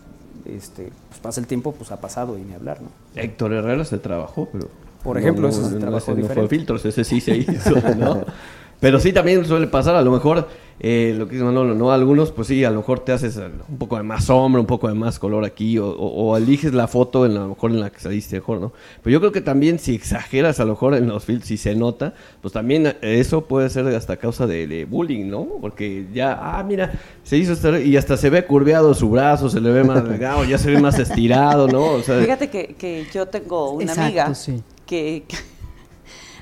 este, 0.46 0.92
pues, 1.10 1.20
pasa 1.22 1.40
el 1.40 1.48
tiempo, 1.48 1.74
pues 1.74 1.92
ha 1.92 2.00
pasado 2.00 2.38
y 2.38 2.42
ni 2.42 2.54
hablar, 2.54 2.82
¿no? 2.82 2.90
Héctor 3.16 3.54
Herrera 3.54 3.86
se 3.86 3.98
trabajó, 3.98 4.48
pero. 4.52 4.70
Por 5.04 5.18
ejemplo, 5.18 5.44
no, 5.44 5.50
ese 5.50 5.62
no, 5.62 5.70
se 5.70 5.76
trabajó 5.78 5.96
no 5.96 6.02
fue 6.02 6.16
diferente. 6.16 6.56
filtros, 6.56 6.86
ese 6.86 7.04
sí 7.04 7.22
se 7.22 7.36
hizo, 7.38 7.76
¿no? 7.96 8.24
Pero 8.82 9.00
sí 9.00 9.14
también 9.14 9.46
suele 9.46 9.68
pasar, 9.68 9.96
a 9.96 10.02
lo 10.02 10.10
mejor, 10.12 10.50
eh, 10.80 11.14
lo 11.16 11.28
que 11.28 11.34
dice 11.34 11.46
Manolo, 11.46 11.76
¿no? 11.76 11.92
Algunos, 11.92 12.32
pues 12.32 12.48
sí, 12.48 12.66
a 12.66 12.72
lo 12.72 12.78
mejor 12.78 13.02
te 13.02 13.12
haces 13.12 13.38
eh, 13.38 13.48
un 13.70 13.78
poco 13.78 13.96
de 13.96 14.02
más 14.02 14.26
sombra, 14.26 14.60
un 14.60 14.66
poco 14.66 14.88
de 14.88 14.96
más 14.96 15.20
color 15.20 15.46
aquí, 15.46 15.78
o, 15.78 15.88
o- 15.88 16.32
o 16.32 16.36
eliges 16.36 16.74
la 16.74 16.88
foto 16.88 17.28
en 17.28 17.36
la, 17.36 17.42
a 17.42 17.44
lo 17.44 17.50
mejor 17.50 17.70
en 17.70 17.80
la 17.80 17.92
que 17.92 18.00
saliste 18.00 18.38
mejor, 18.38 18.60
¿no? 18.60 18.74
Pero 19.04 19.14
yo 19.14 19.20
creo 19.20 19.32
que 19.32 19.42
también 19.42 19.78
si 19.78 19.94
exageras 19.94 20.60
a 20.60 20.66
lo 20.66 20.72
mejor 20.72 20.96
en 20.96 21.08
los 21.08 21.24
filtros, 21.26 21.48
si 21.50 21.58
se 21.58 21.76
nota, 21.76 22.16
pues 22.42 22.56
también 22.56 22.88
eh, 22.88 22.96
eso 23.02 23.46
puede 23.46 23.70
ser 23.70 23.86
hasta 23.90 24.18
causa 24.18 24.48
de, 24.48 24.66
de 24.66 24.86
bullying, 24.86 25.28
¿no? 25.30 25.48
Porque 25.62 26.08
ya, 26.12 26.40
ah, 26.42 26.64
mira, 26.64 26.92
se 27.24 27.38
hizo 27.38 27.54
esta, 27.54 27.80
y 27.80 27.96
hasta 27.98 28.18
se 28.18 28.32
ve 28.32 28.44
curveado 28.48 28.96
su 28.96 29.12
brazo, 29.12 29.48
se 29.48 29.62
le 29.62 29.70
ve 29.70 29.84
más 29.84 30.04
delgado, 30.10 30.44
ya 30.44 30.58
se 30.58 30.72
ve 30.72 30.82
más 30.82 30.98
estirado, 30.98 31.68
¿no? 31.68 31.84
O 31.86 32.02
sea, 32.02 32.20
Fíjate 32.20 32.50
que, 32.50 32.74
que 32.80 33.06
yo 33.14 33.28
tengo 33.28 33.74
una 33.74 33.84
Exacto, 33.92 34.02
amiga 34.02 34.34
sí. 34.34 34.64
que, 34.88 35.24
que 35.28 35.38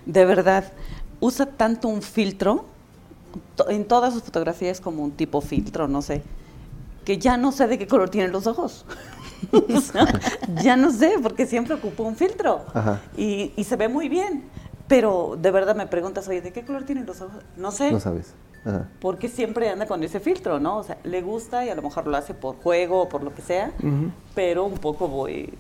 de 0.06 0.24
verdad 0.26 0.72
usa 1.20 1.46
tanto 1.46 1.88
un 1.88 2.02
filtro 2.02 2.66
en 3.68 3.86
todas 3.86 4.14
sus 4.14 4.24
fotografías 4.24 4.80
como 4.82 5.04
un 5.04 5.12
tipo 5.12 5.42
filtro, 5.42 5.88
no 5.88 6.02
sé, 6.02 6.24
que 7.06 7.18
ya 7.18 7.38
no 7.38 7.52
sé 7.52 7.68
de 7.68 7.78
qué 7.78 7.88
color 7.88 8.10
tienen 8.10 8.32
los 8.32 8.48
ojos. 8.48 8.86
O 9.74 9.80
sea, 9.80 10.06
ya 10.62 10.76
no 10.76 10.92
sé, 10.92 11.14
porque 11.24 11.46
siempre 11.48 11.74
ocupa 11.76 12.04
un 12.04 12.18
filtro 12.18 12.66
y, 13.16 13.54
y 13.56 13.64
se 13.64 13.78
ve 13.78 13.88
muy 13.88 14.10
bien. 14.10 14.44
Pero 14.90 15.38
de 15.42 15.50
verdad 15.52 15.78
me 15.78 15.88
preguntas, 15.88 16.28
oye, 16.28 16.42
¿de 16.42 16.52
qué 16.52 16.66
color 16.66 16.84
tienen 16.84 17.06
los 17.06 17.22
ojos? 17.22 17.42
No 17.56 17.72
sé. 17.72 17.90
No 17.90 18.02
sabes. 18.02 18.34
Ajá. 18.66 18.90
Porque 19.00 19.30
siempre 19.30 19.70
anda 19.70 19.86
con 19.86 20.04
ese 20.04 20.20
filtro, 20.20 20.60
¿no? 20.60 20.80
O 20.80 20.84
sea, 20.84 20.98
le 21.06 21.22
gusta 21.22 21.64
y 21.66 21.70
a 21.70 21.76
lo 21.76 21.82
mejor 21.82 22.06
lo 22.08 22.18
hace 22.18 22.34
por 22.34 22.58
juego 22.58 23.04
o 23.04 23.08
por 23.08 23.24
lo 23.24 23.34
que 23.34 23.42
sea, 23.42 23.72
Ujú. 23.80 24.12
pero 24.36 24.66
un 24.66 24.74
poco 24.78 25.08
voy 25.08 25.54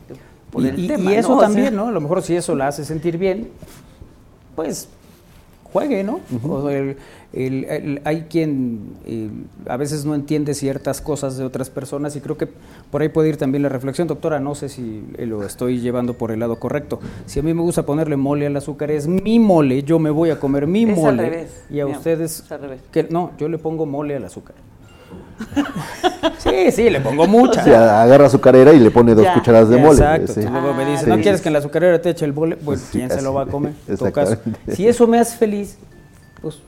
por 0.51 0.61
y, 0.63 0.67
el 0.67 0.79
y- 0.79 0.87
tema. 0.87 1.11
y 1.13 1.15
eso 1.15 1.29
¿no? 1.29 1.35
O 1.35 1.39
sea, 1.39 1.47
también, 1.47 1.73
¿no? 1.73 1.87
A 1.87 1.91
lo 1.91 2.01
mejor 2.01 2.21
si 2.21 2.35
eso 2.35 2.55
la 2.55 2.67
hace 2.67 2.83
sentir 2.83 3.17
bien, 3.17 3.49
pues 4.57 4.89
juegue, 5.71 6.03
¿no? 6.03 6.19
O 6.47 6.69
el- 6.69 6.97
el- 7.33 7.63
el- 7.65 8.01
hay 8.05 8.21
quien 8.29 8.79
eh, 9.05 9.29
a 9.67 9.77
veces 9.77 10.03
no 10.05 10.15
entiende 10.15 10.53
ciertas 10.53 10.99
cosas 11.01 11.37
de 11.37 11.43
otras 11.45 11.69
personas 11.69 12.15
y 12.15 12.21
creo 12.21 12.37
que 12.37 12.47
por 12.91 13.01
ahí 13.01 13.09
puede 13.09 13.29
ir 13.29 13.37
también 13.37 13.61
la 13.63 13.69
reflexión. 13.69 14.07
Doctora, 14.07 14.39
no 14.39 14.55
sé 14.55 14.67
si 14.69 15.03
eh, 15.17 15.25
lo 15.25 15.43
estoy 15.43 15.79
llevando 15.79 16.15
por 16.15 16.31
el 16.31 16.39
lado 16.39 16.57
correcto. 16.59 16.99
Si 17.25 17.39
a 17.39 17.43
mí 17.43 17.53
me 17.53 17.61
gusta 17.61 17.85
ponerle 17.85 18.17
mole 18.17 18.47
al 18.47 18.55
azúcar, 18.57 18.89
es 18.91 19.07
mi 19.07 19.39
mole, 19.39 19.83
yo 19.83 19.99
me 19.99 20.09
voy 20.09 20.29
a 20.31 20.39
comer 20.39 20.65
mi 20.67 20.83
Es 20.83 20.89
al 20.89 20.95
mole. 21.17 21.29
revés, 21.29 21.63
y 21.69 21.79
a 21.79 21.85
ustedes, 21.87 22.39
es 22.39 22.51
al 22.51 22.61
revés. 22.61 22.81
que 22.91 23.03
no, 23.03 23.31
yo 23.37 23.47
le 23.47 23.57
pongo 23.59 23.85
mole 23.85 24.15
al 24.15 24.25
azúcar. 24.25 24.55
Sí, 26.37 26.71
sí, 26.71 26.89
le 26.89 26.99
pongo 27.01 27.27
mucha. 27.27 27.61
O 27.61 27.63
sea, 27.63 28.01
agarra 28.03 28.29
su 28.29 28.39
carrera 28.39 28.73
y 28.73 28.79
le 28.79 28.91
pone 28.91 29.13
dos 29.15 29.23
Ya. 29.23 29.33
cucharadas 29.33 29.69
de 29.69 29.77
Ya, 29.77 29.81
mole. 29.83 29.97
Exacto. 29.99 30.33
sí. 30.33 30.39
Entonces 30.39 30.51
luego 30.61 30.73
me 30.77 30.85
dicen, 30.85 31.05
Sí, 31.05 31.09
¿no 31.09 31.15
sí, 31.15 31.21
quieres 31.21 31.39
sí. 31.39 31.43
que 31.43 31.49
en 31.49 31.53
la 31.53 31.59
azucarera 31.59 32.01
te 32.01 32.09
eche 32.09 32.25
el 32.25 32.31
bole? 32.31 32.57
Pues, 32.57 32.79
Sí, 32.81 32.97
¿quién 32.99 33.09
se 33.09 33.21
lo 33.21 33.33
va 33.33 33.43
a 33.43 33.45
comer? 33.45 33.73
En 33.87 33.97
todo 33.97 34.11
caso. 34.11 34.37
Si 34.73 34.87
eso 34.87 35.07
me 35.07 35.19
hace 35.19 35.37
feliz, 35.37 35.77
pues, 36.41 36.59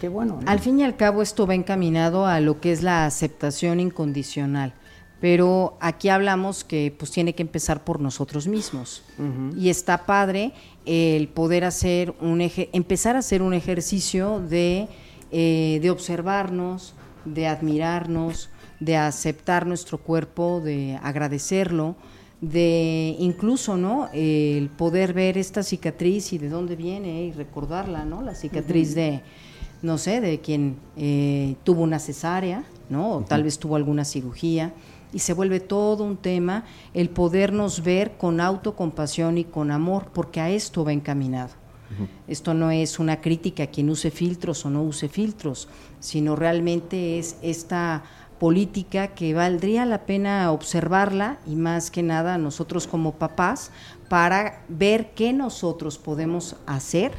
qué 0.00 0.08
bueno. 0.08 0.38
¿no? 0.42 0.50
Al 0.50 0.58
fin 0.58 0.78
y 0.80 0.84
al 0.84 0.96
cabo 0.96 1.22
esto 1.22 1.46
va 1.46 1.54
encaminado 1.54 2.26
a 2.26 2.40
lo 2.40 2.60
que 2.60 2.72
es 2.72 2.82
la 2.82 3.06
aceptación 3.06 3.80
incondicional, 3.80 4.74
pero 5.20 5.76
aquí 5.80 6.08
hablamos 6.10 6.62
que 6.64 6.94
pues 6.96 7.10
tiene 7.10 7.34
que 7.34 7.42
empezar 7.42 7.84
por 7.84 8.00
nosotros 8.00 8.46
mismos 8.46 9.02
y 9.56 9.70
está 9.70 10.04
padre 10.04 10.52
el 10.84 11.28
poder 11.28 11.64
hacer 11.64 12.14
un 12.20 12.40
eje- 12.40 12.68
empezar 12.74 13.16
a 13.16 13.20
hacer 13.20 13.40
un 13.40 13.54
ejercicio 13.54 14.40
de, 14.40 14.88
eh, 15.32 15.78
de 15.80 15.90
observarnos, 15.90 16.94
de 17.26 17.46
admirarnos, 17.46 18.48
de 18.80 18.96
aceptar 18.96 19.66
nuestro 19.66 19.98
cuerpo, 19.98 20.60
de 20.60 20.98
agradecerlo, 21.02 21.96
de 22.40 23.16
incluso, 23.18 23.76
¿no? 23.76 24.08
El 24.12 24.68
poder 24.68 25.12
ver 25.12 25.38
esta 25.38 25.62
cicatriz 25.62 26.32
y 26.32 26.38
de 26.38 26.48
dónde 26.48 26.76
viene 26.76 27.24
y 27.24 27.32
recordarla, 27.32 28.04
¿no? 28.04 28.22
La 28.22 28.34
cicatriz 28.34 28.94
de, 28.94 29.22
no 29.82 29.98
sé, 29.98 30.20
de 30.20 30.40
quien 30.40 30.76
eh, 30.96 31.56
tuvo 31.64 31.82
una 31.82 31.98
cesárea, 31.98 32.64
¿no? 32.90 33.16
O 33.16 33.20
tal 33.22 33.42
vez 33.42 33.58
tuvo 33.58 33.76
alguna 33.76 34.04
cirugía 34.04 34.74
y 35.12 35.20
se 35.20 35.32
vuelve 35.32 35.60
todo 35.60 36.04
un 36.04 36.16
tema 36.18 36.64
el 36.92 37.08
podernos 37.08 37.82
ver 37.82 38.16
con 38.18 38.40
autocompasión 38.40 39.38
y 39.38 39.44
con 39.44 39.70
amor, 39.70 40.10
porque 40.12 40.40
a 40.40 40.50
esto 40.50 40.84
va 40.84 40.92
encaminado. 40.92 41.54
Esto 42.26 42.54
no 42.54 42.70
es 42.70 42.98
una 42.98 43.20
crítica 43.20 43.64
a 43.64 43.66
quien 43.68 43.90
use 43.90 44.10
filtros 44.10 44.64
o 44.66 44.70
no 44.70 44.82
use 44.82 45.08
filtros, 45.08 45.68
sino 46.00 46.36
realmente 46.36 47.18
es 47.18 47.36
esta 47.42 48.02
política 48.38 49.08
que 49.08 49.34
valdría 49.34 49.86
la 49.86 50.04
pena 50.04 50.52
observarla 50.52 51.38
y 51.46 51.56
más 51.56 51.90
que 51.90 52.02
nada 52.02 52.38
nosotros 52.38 52.86
como 52.86 53.12
papás 53.12 53.70
para 54.08 54.62
ver 54.68 55.12
qué 55.14 55.32
nosotros 55.32 55.98
podemos 55.98 56.56
hacer 56.66 57.12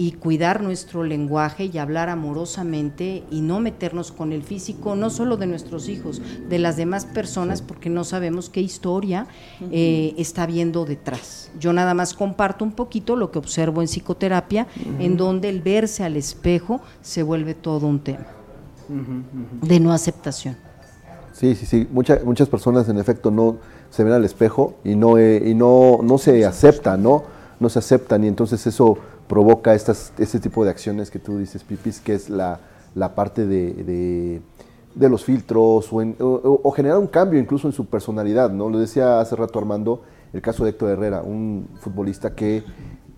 y 0.00 0.12
cuidar 0.12 0.62
nuestro 0.62 1.02
lenguaje 1.02 1.64
y 1.64 1.76
hablar 1.76 2.08
amorosamente 2.08 3.24
y 3.32 3.40
no 3.40 3.58
meternos 3.58 4.12
con 4.12 4.32
el 4.32 4.44
físico, 4.44 4.94
no 4.94 5.10
solo 5.10 5.36
de 5.36 5.48
nuestros 5.48 5.88
hijos, 5.88 6.22
de 6.48 6.60
las 6.60 6.76
demás 6.76 7.04
personas, 7.04 7.62
porque 7.62 7.90
no 7.90 8.04
sabemos 8.04 8.48
qué 8.48 8.60
historia 8.60 9.26
eh, 9.72 10.14
está 10.16 10.46
viendo 10.46 10.84
detrás. 10.84 11.50
Yo 11.58 11.72
nada 11.72 11.94
más 11.94 12.14
comparto 12.14 12.64
un 12.64 12.70
poquito 12.70 13.16
lo 13.16 13.32
que 13.32 13.40
observo 13.40 13.80
en 13.82 13.88
psicoterapia, 13.88 14.68
en 15.00 15.16
donde 15.16 15.48
el 15.48 15.62
verse 15.62 16.04
al 16.04 16.16
espejo 16.16 16.80
se 17.02 17.24
vuelve 17.24 17.54
todo 17.54 17.88
un 17.88 17.98
tema 17.98 18.26
de 19.62 19.80
no 19.80 19.92
aceptación. 19.92 20.56
Sí, 21.32 21.56
sí, 21.56 21.66
sí. 21.66 21.88
Mucha- 21.90 22.20
muchas 22.24 22.48
personas 22.48 22.88
en 22.88 22.98
efecto 22.98 23.32
no 23.32 23.56
se 23.90 24.04
ven 24.04 24.12
al 24.12 24.24
espejo 24.24 24.74
y 24.84 24.94
no, 24.94 25.18
eh, 25.18 25.42
y 25.44 25.54
no, 25.54 25.98
no 26.04 26.18
se 26.18 26.44
aceptan, 26.46 27.02
¿no? 27.02 27.24
No 27.58 27.68
se 27.68 27.80
aceptan 27.80 28.22
y 28.22 28.28
entonces 28.28 28.64
eso 28.66 28.96
provoca 29.28 29.74
estas, 29.74 30.12
este 30.18 30.40
tipo 30.40 30.64
de 30.64 30.70
acciones 30.70 31.10
que 31.10 31.18
tú 31.18 31.38
dices, 31.38 31.62
Pipis, 31.64 32.00
que 32.00 32.14
es 32.14 32.30
la, 32.30 32.60
la 32.94 33.14
parte 33.14 33.46
de, 33.46 33.72
de- 33.74 34.42
de 34.94 35.08
los 35.08 35.24
filtros 35.24 35.92
o, 35.92 36.02
en- 36.02 36.16
o- 36.18 36.60
o 36.64 36.70
generar 36.72 36.98
un 36.98 37.06
cambio 37.06 37.38
incluso 37.38 37.68
en 37.68 37.72
su 37.72 37.86
personalidad, 37.86 38.50
¿no? 38.50 38.68
Lo 38.68 38.78
decía 38.78 39.20
hace 39.20 39.36
rato 39.36 39.58
Armando, 39.58 40.02
el 40.32 40.40
caso 40.42 40.64
de 40.64 40.70
Héctor 40.70 40.90
Herrera, 40.90 41.22
un 41.22 41.68
futbolista 41.80 42.34
que 42.34 42.64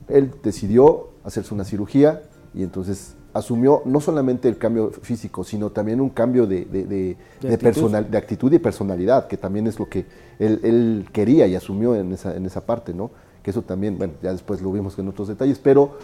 él 0.09 0.31
decidió 0.43 1.09
hacerse 1.25 1.55
una 1.55 1.65
cirugía 1.65 2.23
y 2.55 2.63
entonces 2.65 3.15
asumió 3.33 3.83
no 3.85 4.01
solamente 4.01 4.49
el 4.49 4.59
cambio 4.59 4.91
físico, 4.91 5.45
sino 5.45 5.71
también 5.71 6.01
un 6.01 6.11
cambio 6.11 6.47
de, 6.47 6.65
de- 6.65 6.85
de- 6.85 7.17
De 7.41 7.49
de 7.49 7.55
actitud. 7.55 7.59
personal- 7.65 8.11
de 8.11 8.19
actitud 8.19 8.53
y 8.53 8.59
personalidad, 8.59 9.29
que 9.29 9.37
también 9.37 9.69
es 9.69 9.79
lo 9.79 9.89
que 9.89 10.05
él, 10.41 10.61
él 10.65 11.09
quería 11.13 11.47
y 11.47 11.55
asumió 11.55 11.95
en 11.95 12.13
esa, 12.13 12.35
en 12.37 12.45
esa 12.47 12.67
parte, 12.67 12.93
¿no? 12.93 13.11
Que 13.43 13.51
eso 13.51 13.63
también, 13.63 13.97
bueno, 13.99 14.15
ya 14.23 14.33
después 14.33 14.61
lo 14.61 14.73
vimos 14.73 14.99
en 14.99 15.09
otros 15.09 15.29
detalles, 15.29 15.59
pero 15.59 15.99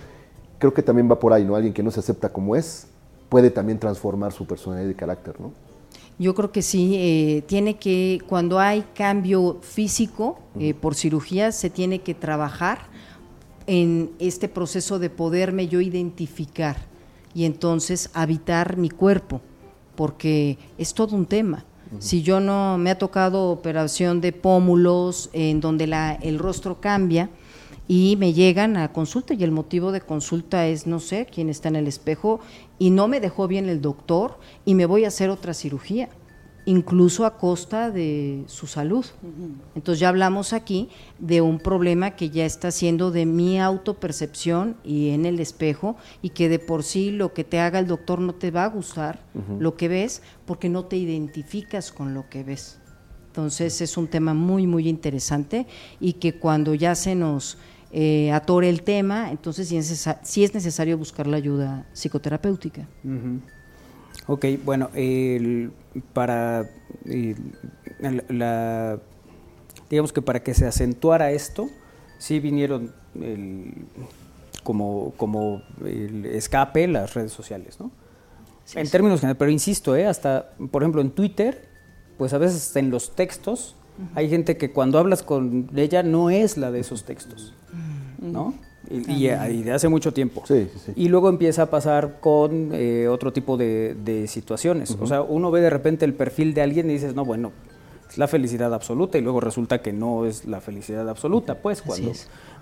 creo 0.58 0.72
que 0.72 0.82
también 0.82 1.10
va 1.10 1.18
por 1.18 1.32
ahí, 1.32 1.44
¿no? 1.44 1.54
Alguien 1.54 1.74
que 1.74 1.82
no 1.82 1.90
se 1.90 2.00
acepta 2.00 2.32
como 2.32 2.56
es 2.56 2.86
puede 3.28 3.50
también 3.50 3.78
transformar 3.78 4.32
su 4.32 4.46
personalidad 4.46 4.88
y 4.88 4.94
carácter, 4.94 5.40
¿no? 5.40 5.52
Yo 6.18 6.34
creo 6.34 6.50
que 6.50 6.62
sí, 6.62 6.94
eh, 6.96 7.44
tiene 7.46 7.76
que, 7.76 8.22
cuando 8.26 8.58
hay 8.58 8.84
cambio 8.94 9.58
físico 9.60 10.38
eh, 10.58 10.72
por 10.72 10.94
cirugía, 10.94 11.52
se 11.52 11.68
tiene 11.68 11.98
que 11.98 12.14
trabajar 12.14 12.78
en 13.66 14.12
este 14.18 14.48
proceso 14.48 14.98
de 14.98 15.10
poderme 15.10 15.68
yo 15.68 15.80
identificar 15.82 16.76
y 17.34 17.44
entonces 17.44 18.08
habitar 18.14 18.78
mi 18.78 18.88
cuerpo, 18.88 19.42
porque 19.94 20.56
es 20.78 20.94
todo 20.94 21.14
un 21.14 21.26
tema. 21.26 21.66
Si 21.98 22.22
yo 22.22 22.40
no 22.40 22.78
me 22.78 22.90
ha 22.90 22.98
tocado 22.98 23.50
operación 23.50 24.20
de 24.20 24.32
pómulos 24.32 25.30
en 25.32 25.60
donde 25.60 25.86
la, 25.86 26.14
el 26.14 26.38
rostro 26.38 26.80
cambia 26.80 27.30
y 27.88 28.16
me 28.18 28.32
llegan 28.32 28.76
a 28.76 28.92
consulta 28.92 29.34
y 29.34 29.44
el 29.44 29.52
motivo 29.52 29.92
de 29.92 30.00
consulta 30.00 30.66
es 30.66 30.86
no 30.86 31.00
sé 31.00 31.26
quién 31.32 31.48
está 31.48 31.68
en 31.68 31.76
el 31.76 31.86
espejo 31.86 32.40
y 32.78 32.90
no 32.90 33.08
me 33.08 33.20
dejó 33.20 33.48
bien 33.48 33.68
el 33.68 33.80
doctor 33.80 34.38
y 34.64 34.74
me 34.74 34.86
voy 34.86 35.04
a 35.04 35.08
hacer 35.08 35.30
otra 35.30 35.54
cirugía, 35.54 36.08
incluso 36.66 37.24
a 37.24 37.38
costa 37.38 37.90
de 37.90 38.44
su 38.48 38.66
salud. 38.66 39.06
Entonces 39.74 40.00
ya 40.00 40.08
hablamos 40.08 40.52
aquí 40.52 40.90
de 41.18 41.40
un 41.40 41.58
problema 41.58 42.10
que 42.10 42.28
ya 42.28 42.44
está 42.44 42.70
siendo 42.72 43.12
de 43.12 43.24
mi 43.24 43.60
autopercepción 43.60 44.76
y 44.84 45.10
en 45.10 45.24
el 45.24 45.40
espejo 45.40 45.96
y 46.22 46.30
que 46.30 46.48
de 46.48 46.58
por 46.58 46.82
sí 46.82 47.12
lo 47.12 47.32
que 47.32 47.44
te 47.44 47.60
haga 47.60 47.78
el 47.78 47.86
doctor 47.86 48.20
no 48.20 48.34
te 48.34 48.50
va 48.50 48.64
a 48.64 48.68
gustar 48.68 49.20
lo 49.58 49.76
que 49.76 49.88
ves 49.88 50.22
porque 50.44 50.68
no 50.68 50.84
te 50.84 50.96
identificas 50.96 51.92
con 51.92 52.14
lo 52.14 52.28
que 52.28 52.42
ves. 52.42 52.78
Entonces 53.28 53.80
es 53.80 53.96
un 53.96 54.08
tema 54.08 54.34
muy, 54.34 54.66
muy 54.66 54.88
interesante 54.88 55.66
y 56.00 56.14
que 56.14 56.38
cuando 56.38 56.74
ya 56.74 56.94
se 56.94 57.14
nos 57.14 57.58
eh, 57.92 58.32
atore 58.32 58.68
el 58.68 58.82
tema, 58.82 59.30
entonces 59.30 59.68
sí 59.68 59.76
es, 59.76 60.08
sí 60.22 60.42
es 60.42 60.52
necesario 60.52 60.98
buscar 60.98 61.28
la 61.28 61.36
ayuda 61.36 61.86
psicoterapéutica. 61.92 62.88
Ok, 64.28 64.44
bueno, 64.64 64.90
el- 64.94 65.70
para 66.12 66.68
el- 67.04 67.36
la, 68.28 68.98
digamos 69.90 70.12
que 70.12 70.22
para 70.22 70.42
que 70.42 70.52
se 70.54 70.66
acentuara 70.66 71.30
esto, 71.30 71.68
sí 72.18 72.40
vinieron 72.40 72.92
el- 73.20 73.72
como, 74.64 75.12
como 75.16 75.62
el 75.84 76.26
escape 76.26 76.88
las 76.88 77.14
redes 77.14 77.32
sociales, 77.32 77.78
¿no? 77.78 77.90
en 78.80 78.90
términos 78.90 79.20
generales, 79.20 79.38
pero 79.38 79.50
insisto, 79.52 79.94
¿eh? 79.94 80.06
hasta, 80.06 80.50
por 80.72 80.82
ejemplo, 80.82 81.00
en 81.00 81.10
Twitter, 81.10 81.68
pues 82.18 82.32
a 82.32 82.38
veces 82.38 82.56
hasta 82.66 82.80
en 82.80 82.90
los 82.90 83.14
textos, 83.14 83.76
hay 84.14 84.28
gente 84.28 84.56
que 84.56 84.72
cuando 84.72 84.98
hablas 84.98 85.22
con 85.22 85.70
ella 85.76 86.02
no 86.02 86.28
es 86.30 86.56
la 86.58 86.70
de 86.72 86.80
esos 86.80 87.04
textos, 87.04 87.54
¿no? 88.20 88.54
Y, 88.90 89.26
de 89.62 89.72
hace 89.72 89.88
mucho 89.88 90.12
tiempo. 90.12 90.42
Y 90.94 91.08
luego 91.08 91.28
empieza 91.28 91.62
a 91.62 91.66
pasar 91.66 92.18
con 92.20 92.70
eh, 92.72 93.08
otro 93.08 93.32
tipo 93.32 93.56
de, 93.56 93.96
de 94.04 94.26
situaciones. 94.28 94.96
O 95.00 95.06
sea, 95.06 95.22
uno 95.22 95.50
ve 95.50 95.60
de 95.60 95.70
repente 95.70 96.04
el 96.04 96.14
perfil 96.14 96.54
de 96.54 96.62
alguien 96.62 96.88
y 96.90 96.94
dices, 96.94 97.14
no, 97.14 97.24
bueno, 97.24 97.52
es 98.08 98.18
la 98.18 98.28
felicidad 98.28 98.72
absoluta 98.72 99.18
y 99.18 99.20
luego 99.20 99.40
resulta 99.40 99.82
que 99.82 99.92
no 99.92 100.26
es 100.26 100.44
la 100.44 100.60
felicidad 100.60 101.08
absoluta, 101.08 101.56
pues, 101.56 101.82
cuando 101.82 102.12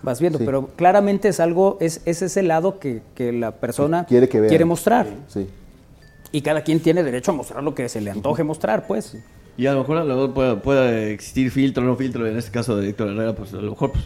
vas 0.02 0.20
viendo. 0.20 0.38
Sí. 0.38 0.44
Pero 0.44 0.68
claramente 0.76 1.28
es 1.28 1.40
algo, 1.40 1.76
es, 1.80 2.00
es 2.04 2.22
ese 2.22 2.42
lado 2.42 2.78
que, 2.78 3.02
que 3.14 3.32
la 3.32 3.52
persona 3.52 4.06
Quiere 4.06 4.28
que 4.28 4.40
vean. 4.40 4.68
mostrar. 4.68 5.06
Sí. 5.28 5.48
Y 6.32 6.40
cada 6.40 6.62
quien 6.62 6.80
tiene 6.80 7.02
derecho 7.02 7.30
a 7.30 7.34
mostrar 7.34 7.62
lo 7.62 7.74
que 7.74 7.88
se 7.88 8.00
le 8.00 8.10
antoje 8.10 8.42
mostrar, 8.42 8.86
pues. 8.86 9.16
Y 9.56 9.66
a 9.66 9.72
lo 9.72 9.80
mejor, 9.80 9.98
a 9.98 10.04
lo 10.04 10.14
mejor 10.14 10.34
puede, 10.34 10.56
puede 10.56 11.12
existir 11.12 11.50
filtro 11.50 11.84
o 11.84 11.86
no 11.86 11.96
filtro. 11.96 12.26
En 12.26 12.36
este 12.36 12.50
caso 12.50 12.76
de 12.76 12.88
Héctor 12.88 13.08
Herrera, 13.10 13.36
pues 13.36 13.52
a 13.52 13.58
lo 13.58 13.70
mejor 13.70 13.92
pues, 13.92 14.04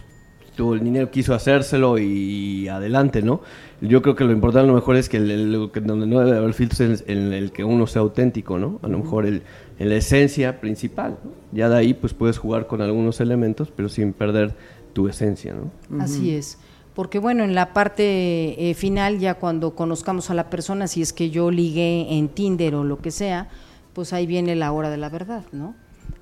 tuvo 0.58 0.74
el 0.74 0.80
dinero, 0.80 1.08
quiso 1.12 1.34
hacérselo 1.34 1.98
y 1.98 2.66
adelante, 2.66 3.22
¿no? 3.22 3.40
Yo 3.80 4.02
creo 4.02 4.16
que 4.16 4.24
lo 4.24 4.32
importante 4.32 4.64
a 4.64 4.66
lo 4.66 4.74
mejor 4.74 4.96
es 4.96 5.08
que, 5.08 5.18
el- 5.18 5.30
el- 5.30 5.70
que 5.72 5.80
donde 5.80 6.04
no 6.08 6.18
debe 6.18 6.36
haber 6.36 6.52
filtros 6.52 6.80
es 6.80 7.04
en 7.06 7.32
el 7.32 7.52
que 7.52 7.62
uno 7.62 7.86
sea 7.86 8.02
auténtico, 8.02 8.58
¿no? 8.58 8.80
A 8.82 8.88
lo 8.88 8.98
mejor 8.98 9.24
el, 9.24 9.42
en 9.78 9.88
la 9.88 9.94
esencia 9.94 10.60
principal. 10.60 11.16
¿no? 11.24 11.30
Ya 11.52 11.68
de 11.68 11.76
ahí 11.76 11.94
pues 11.94 12.12
puedes 12.12 12.38
jugar 12.38 12.66
con 12.66 12.82
algunos 12.82 13.20
elementos, 13.20 13.70
pero 13.74 13.88
sin 13.88 14.12
perder 14.12 14.56
tu 14.94 15.06
esencia, 15.06 15.54
¿no? 15.54 15.70
Así 16.02 16.34
es. 16.34 16.58
Porque 16.92 17.20
bueno, 17.20 17.44
en 17.44 17.54
la 17.54 17.72
parte 17.72 18.68
eh, 18.70 18.74
final, 18.74 19.20
ya 19.20 19.34
cuando 19.34 19.76
conozcamos 19.76 20.28
a 20.30 20.34
la 20.34 20.50
persona, 20.50 20.88
si 20.88 21.02
es 21.02 21.12
que 21.12 21.30
yo 21.30 21.52
ligué 21.52 22.18
en 22.18 22.28
Tinder 22.30 22.74
o 22.74 22.82
lo 22.82 22.98
que 22.98 23.12
sea, 23.12 23.48
pues 23.92 24.12
ahí 24.12 24.26
viene 24.26 24.56
la 24.56 24.72
hora 24.72 24.90
de 24.90 24.96
la 24.96 25.08
verdad, 25.08 25.44
¿no? 25.52 25.76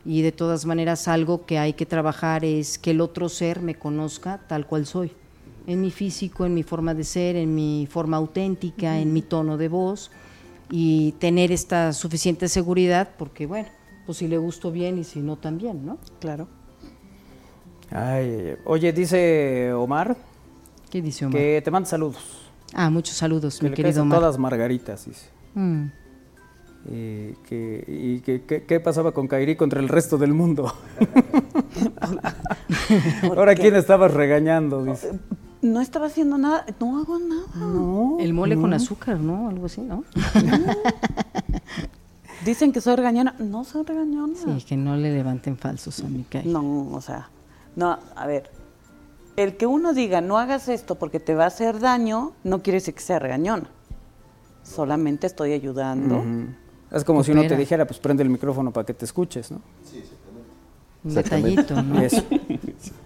Y 0.07 0.23
de 0.23 0.31
todas 0.31 0.67
maneras 0.67 1.09
algo 1.09 1.45
que 1.47 1.59
hay 1.59 1.73
que 1.73 1.85
trabajar 1.85 2.45
es 2.45 2.79
que 2.79 2.93
el 2.93 3.01
otro 3.01 3.29
ser 3.29 3.61
me 3.61 3.75
conozca 3.75 4.41
tal 4.47 4.67
cual 4.67 4.87
soy, 4.87 5.11
en 5.67 5.81
mi 5.81 5.91
físico, 5.91 6.47
en 6.47 6.55
mi 6.55 6.63
forma 6.63 6.95
de 6.95 7.03
ser, 7.03 7.35
en 7.35 7.55
mi 7.57 7.89
forma 7.91 8.17
auténtica, 8.17 9.01
en 9.01 9.13
mi 9.13 9.23
tono 9.23 9.57
de 9.57 9.69
voz 9.69 10.13
y 10.71 11.13
tener 11.19 11.51
esta 11.51 11.93
suficiente 11.93 12.49
seguridad 12.49 13.11
porque 13.19 13.47
bueno, 13.47 13.69
pues 14.05 14.19
si 14.19 14.29
le 14.29 14.39
gusto 14.39 14.71
bien 14.71 14.99
y 14.99 15.05
si 15.05 15.19
no 15.21 15.37
también, 15.37 15.85
¿no? 15.85 15.99
Claro. 16.21 16.47
Ay, 17.91 18.55
oye, 18.65 18.93
dice 18.93 19.73
Omar. 19.73 20.17
¿Qué 20.89 21.03
dice 21.03 21.27
Omar? 21.27 21.37
Que 21.37 21.63
te 21.65 21.71
manda 21.73 21.89
saludos. 21.89 22.51
Ah, 22.73 22.91
muchos 22.91 23.17
saludos, 23.17 23.59
Que 23.59 23.65
mi 23.65 23.71
le 23.71 23.77
querido 23.77 24.03
Omar. 24.03 24.21
todas 24.21 24.39
margaritas, 24.39 25.07
dice. 25.07 25.27
Mm. 25.55 25.87
Eh, 26.89 27.35
que, 27.49 27.85
¿Y 27.89 28.21
que, 28.21 28.43
que- 28.43 28.63
qué 28.65 28.79
pasaba 28.81 29.13
con 29.13 29.27
Kairi 29.27 29.57
contra 29.57 29.81
el 29.81 29.89
resto 29.89 30.19
del 30.19 30.35
mundo? 30.35 30.73
Ahora? 33.23 33.55
¿quién 33.55 33.75
estabas 33.77 34.13
regañando? 34.15 34.85
Dice. 34.85 35.13
No 35.63 35.81
estaba 35.81 36.07
haciendo 36.07 36.39
nada, 36.39 36.65
no 36.81 36.99
hago 37.01 37.19
nada. 37.19 38.23
El 38.23 38.33
mole 38.35 38.57
con 38.57 38.73
azúcar, 38.73 39.19
¿no? 39.19 39.49
Algo 39.49 39.67
así, 39.67 39.81
¿no? 39.81 40.05
Dicen 42.45 42.73
que 42.73 42.81
soy 42.81 42.97
regañona. 42.97 43.35
No 43.39 43.65
soy 43.65 43.85
regañona. 43.85 44.35
Sí, 44.37 44.65
que 44.65 44.77
no 44.77 44.97
le 44.97 45.13
levanten 45.13 45.57
falsos 45.57 46.01
a 46.05 46.09
mi 46.09 46.23
Kai. 46.23 46.47
No, 46.47 46.89
o 46.93 47.01
sea, 47.01 47.29
no, 47.75 47.99
a 48.15 48.27
ver. 48.27 48.51
El 49.37 49.57
que 49.57 49.67
uno 49.67 49.93
diga 49.93 50.21
no 50.21 50.39
hagas 50.39 50.69
esto 50.69 50.95
porque 50.95 51.21
te 51.21 51.35
va 51.35 51.45
a 51.45 51.49
hacer 51.49 51.81
daño, 51.81 52.33
no 52.45 52.63
quiere 52.63 52.77
decir 52.77 52.95
que 52.95 53.01
sea 53.01 53.19
regañona. 53.19 53.69
Solamente 54.63 55.27
estoy 55.27 55.53
ayudando. 55.53 56.23
Es 56.93 57.05
como 57.05 57.25
si 57.25 57.33
uno 57.33 57.47
te 57.47 57.57
dijera, 57.57 57.87
pues 57.87 57.99
prende 57.99 58.23
el 58.23 58.31
micrófono 58.31 58.71
para 58.73 58.85
que 58.87 58.95
te 58.95 59.05
escuches, 59.05 59.51
¿no? 59.51 59.61
Un 61.05 61.11
Exactamente. 61.11 61.63
detallito, 61.63 61.83
¿no? 61.83 62.01
Eso. 62.01 62.23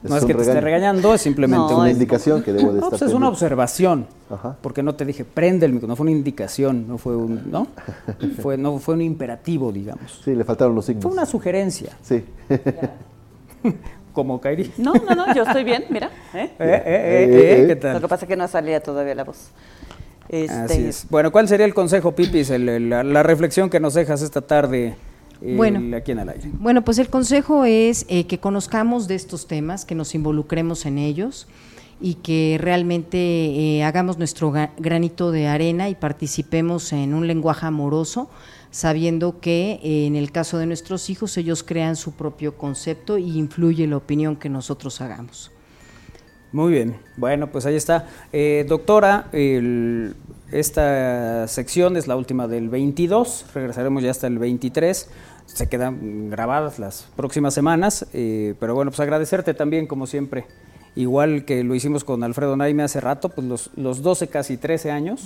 No 0.02 0.16
es 0.16 0.22
un 0.22 0.28
que 0.28 0.34
te 0.34 0.42
esté 0.42 0.60
regañando, 0.60 1.12
es 1.14 1.20
simplemente 1.20 1.72
Es 1.72 1.78
una 1.78 1.90
indicación 1.90 2.42
que 2.42 2.52
debo 2.52 2.72
de 2.72 2.80
No, 2.80 2.86
estar 2.86 2.98
pues 2.98 3.02
es 3.02 3.14
una 3.14 3.28
observación. 3.28 4.06
Ajá. 4.30 4.56
Porque 4.60 4.82
no 4.82 4.94
te 4.94 5.04
dije 5.04 5.24
prende 5.24 5.66
el 5.66 5.72
micrófono, 5.72 5.92
no 5.92 5.96
fue 5.96 6.04
una 6.04 6.10
indicación, 6.12 6.88
no 6.88 6.96
fue 6.98 7.16
un, 7.16 7.50
¿no? 7.50 7.66
fue, 8.42 8.56
no 8.56 8.78
fue 8.78 8.94
un 8.94 9.02
imperativo, 9.02 9.70
digamos. 9.72 10.20
Sí, 10.24 10.34
le 10.34 10.44
faltaron 10.44 10.74
los 10.74 10.86
signos. 10.86 11.02
Fue 11.02 11.12
una 11.12 11.26
sugerencia. 11.26 11.92
Sí. 12.02 12.24
Como 14.12 14.40
Kairi. 14.40 14.72
No, 14.78 14.92
no, 14.94 15.14
no, 15.14 15.34
yo 15.34 15.42
estoy 15.44 15.64
bien, 15.64 15.84
mira. 15.90 16.10
¿eh? 16.34 16.44
Eh, 16.44 16.52
eh, 16.58 16.82
eh, 16.86 17.62
eh, 17.62 17.66
¿qué 17.68 17.76
tal? 17.76 17.94
Lo 17.94 18.00
que 18.00 18.08
pasa 18.08 18.24
es 18.24 18.28
que 18.28 18.36
no 18.36 18.48
salía 18.48 18.82
todavía 18.82 19.14
la 19.14 19.24
voz. 19.24 19.50
Este, 20.30 20.54
Así 20.54 20.82
es. 20.84 21.06
Bueno, 21.10 21.32
¿cuál 21.32 21.48
sería 21.48 21.66
el 21.66 21.74
consejo, 21.74 22.14
Pipis, 22.14 22.50
el- 22.50 22.68
el- 22.68 22.88
la, 22.88 23.02
la 23.02 23.22
reflexión 23.24 23.68
que 23.68 23.80
nos 23.80 23.94
dejas 23.94 24.22
esta 24.22 24.40
tarde 24.40 24.94
el- 25.42 25.56
Bueno. 25.56 25.96
aquí 25.96 26.12
en 26.12 26.20
el 26.20 26.28
aire. 26.28 26.50
Bueno, 26.54 26.82
pues 26.84 26.98
el 26.98 27.08
consejo 27.10 27.64
es 27.64 28.06
eh, 28.08 28.26
que 28.26 28.38
conozcamos 28.38 29.08
de 29.08 29.16
estos 29.16 29.46
temas, 29.48 29.84
que 29.84 29.94
nos 29.96 30.14
involucremos 30.14 30.86
en 30.86 30.98
ellos 30.98 31.48
y 32.00 32.14
que 32.14 32.58
realmente 32.60 33.18
eh, 33.18 33.82
hagamos 33.84 34.18
nuestro 34.18 34.52
granito 34.78 35.32
de 35.32 35.48
arena 35.48 35.88
y 35.88 35.94
participemos 35.96 36.92
en 36.92 37.12
un 37.12 37.26
lenguaje 37.26 37.66
amoroso, 37.66 38.30
sabiendo 38.70 39.40
que 39.40 39.80
eh, 39.82 40.06
en 40.06 40.14
el 40.14 40.30
caso 40.30 40.58
de 40.58 40.66
nuestros 40.66 41.10
hijos 41.10 41.36
ellos 41.38 41.62
crean 41.64 41.96
su 41.96 42.12
propio 42.12 42.56
concepto 42.56 43.18
y 43.18 43.36
influye 43.36 43.86
la 43.88 43.96
opinión 43.96 44.36
que 44.36 44.48
nosotros 44.48 45.00
hagamos. 45.00 45.50
Muy 46.52 46.72
bien, 46.72 46.96
bueno, 47.16 47.46
pues 47.52 47.64
ahí 47.66 47.76
está. 47.76 48.06
Eh, 48.32 48.64
doctora, 48.68 49.26
el- 49.32 50.14
esta 50.50 51.46
sección 51.46 51.96
es 51.96 52.08
la 52.08 52.16
última 52.16 52.48
del 52.48 52.68
22, 52.68 53.46
regresaremos 53.54 54.02
ya 54.02 54.10
hasta 54.10 54.26
el 54.26 54.38
23, 54.40 55.08
se 55.46 55.68
quedan 55.68 56.28
grabadas 56.30 56.80
las 56.80 57.06
próximas 57.14 57.54
semanas, 57.54 58.06
eh, 58.12 58.54
pero 58.58 58.74
bueno, 58.74 58.90
pues 58.90 58.98
agradecerte 59.00 59.54
también, 59.54 59.86
como 59.86 60.08
siempre, 60.08 60.46
igual 60.96 61.44
que 61.44 61.62
lo 61.62 61.76
hicimos 61.76 62.02
con 62.02 62.24
Alfredo 62.24 62.56
Naime 62.56 62.82
hace 62.82 63.00
rato, 63.00 63.28
pues 63.28 63.46
los, 63.46 63.70
los 63.76 64.02
12, 64.02 64.26
casi 64.26 64.56
13 64.56 64.90
años 64.90 65.22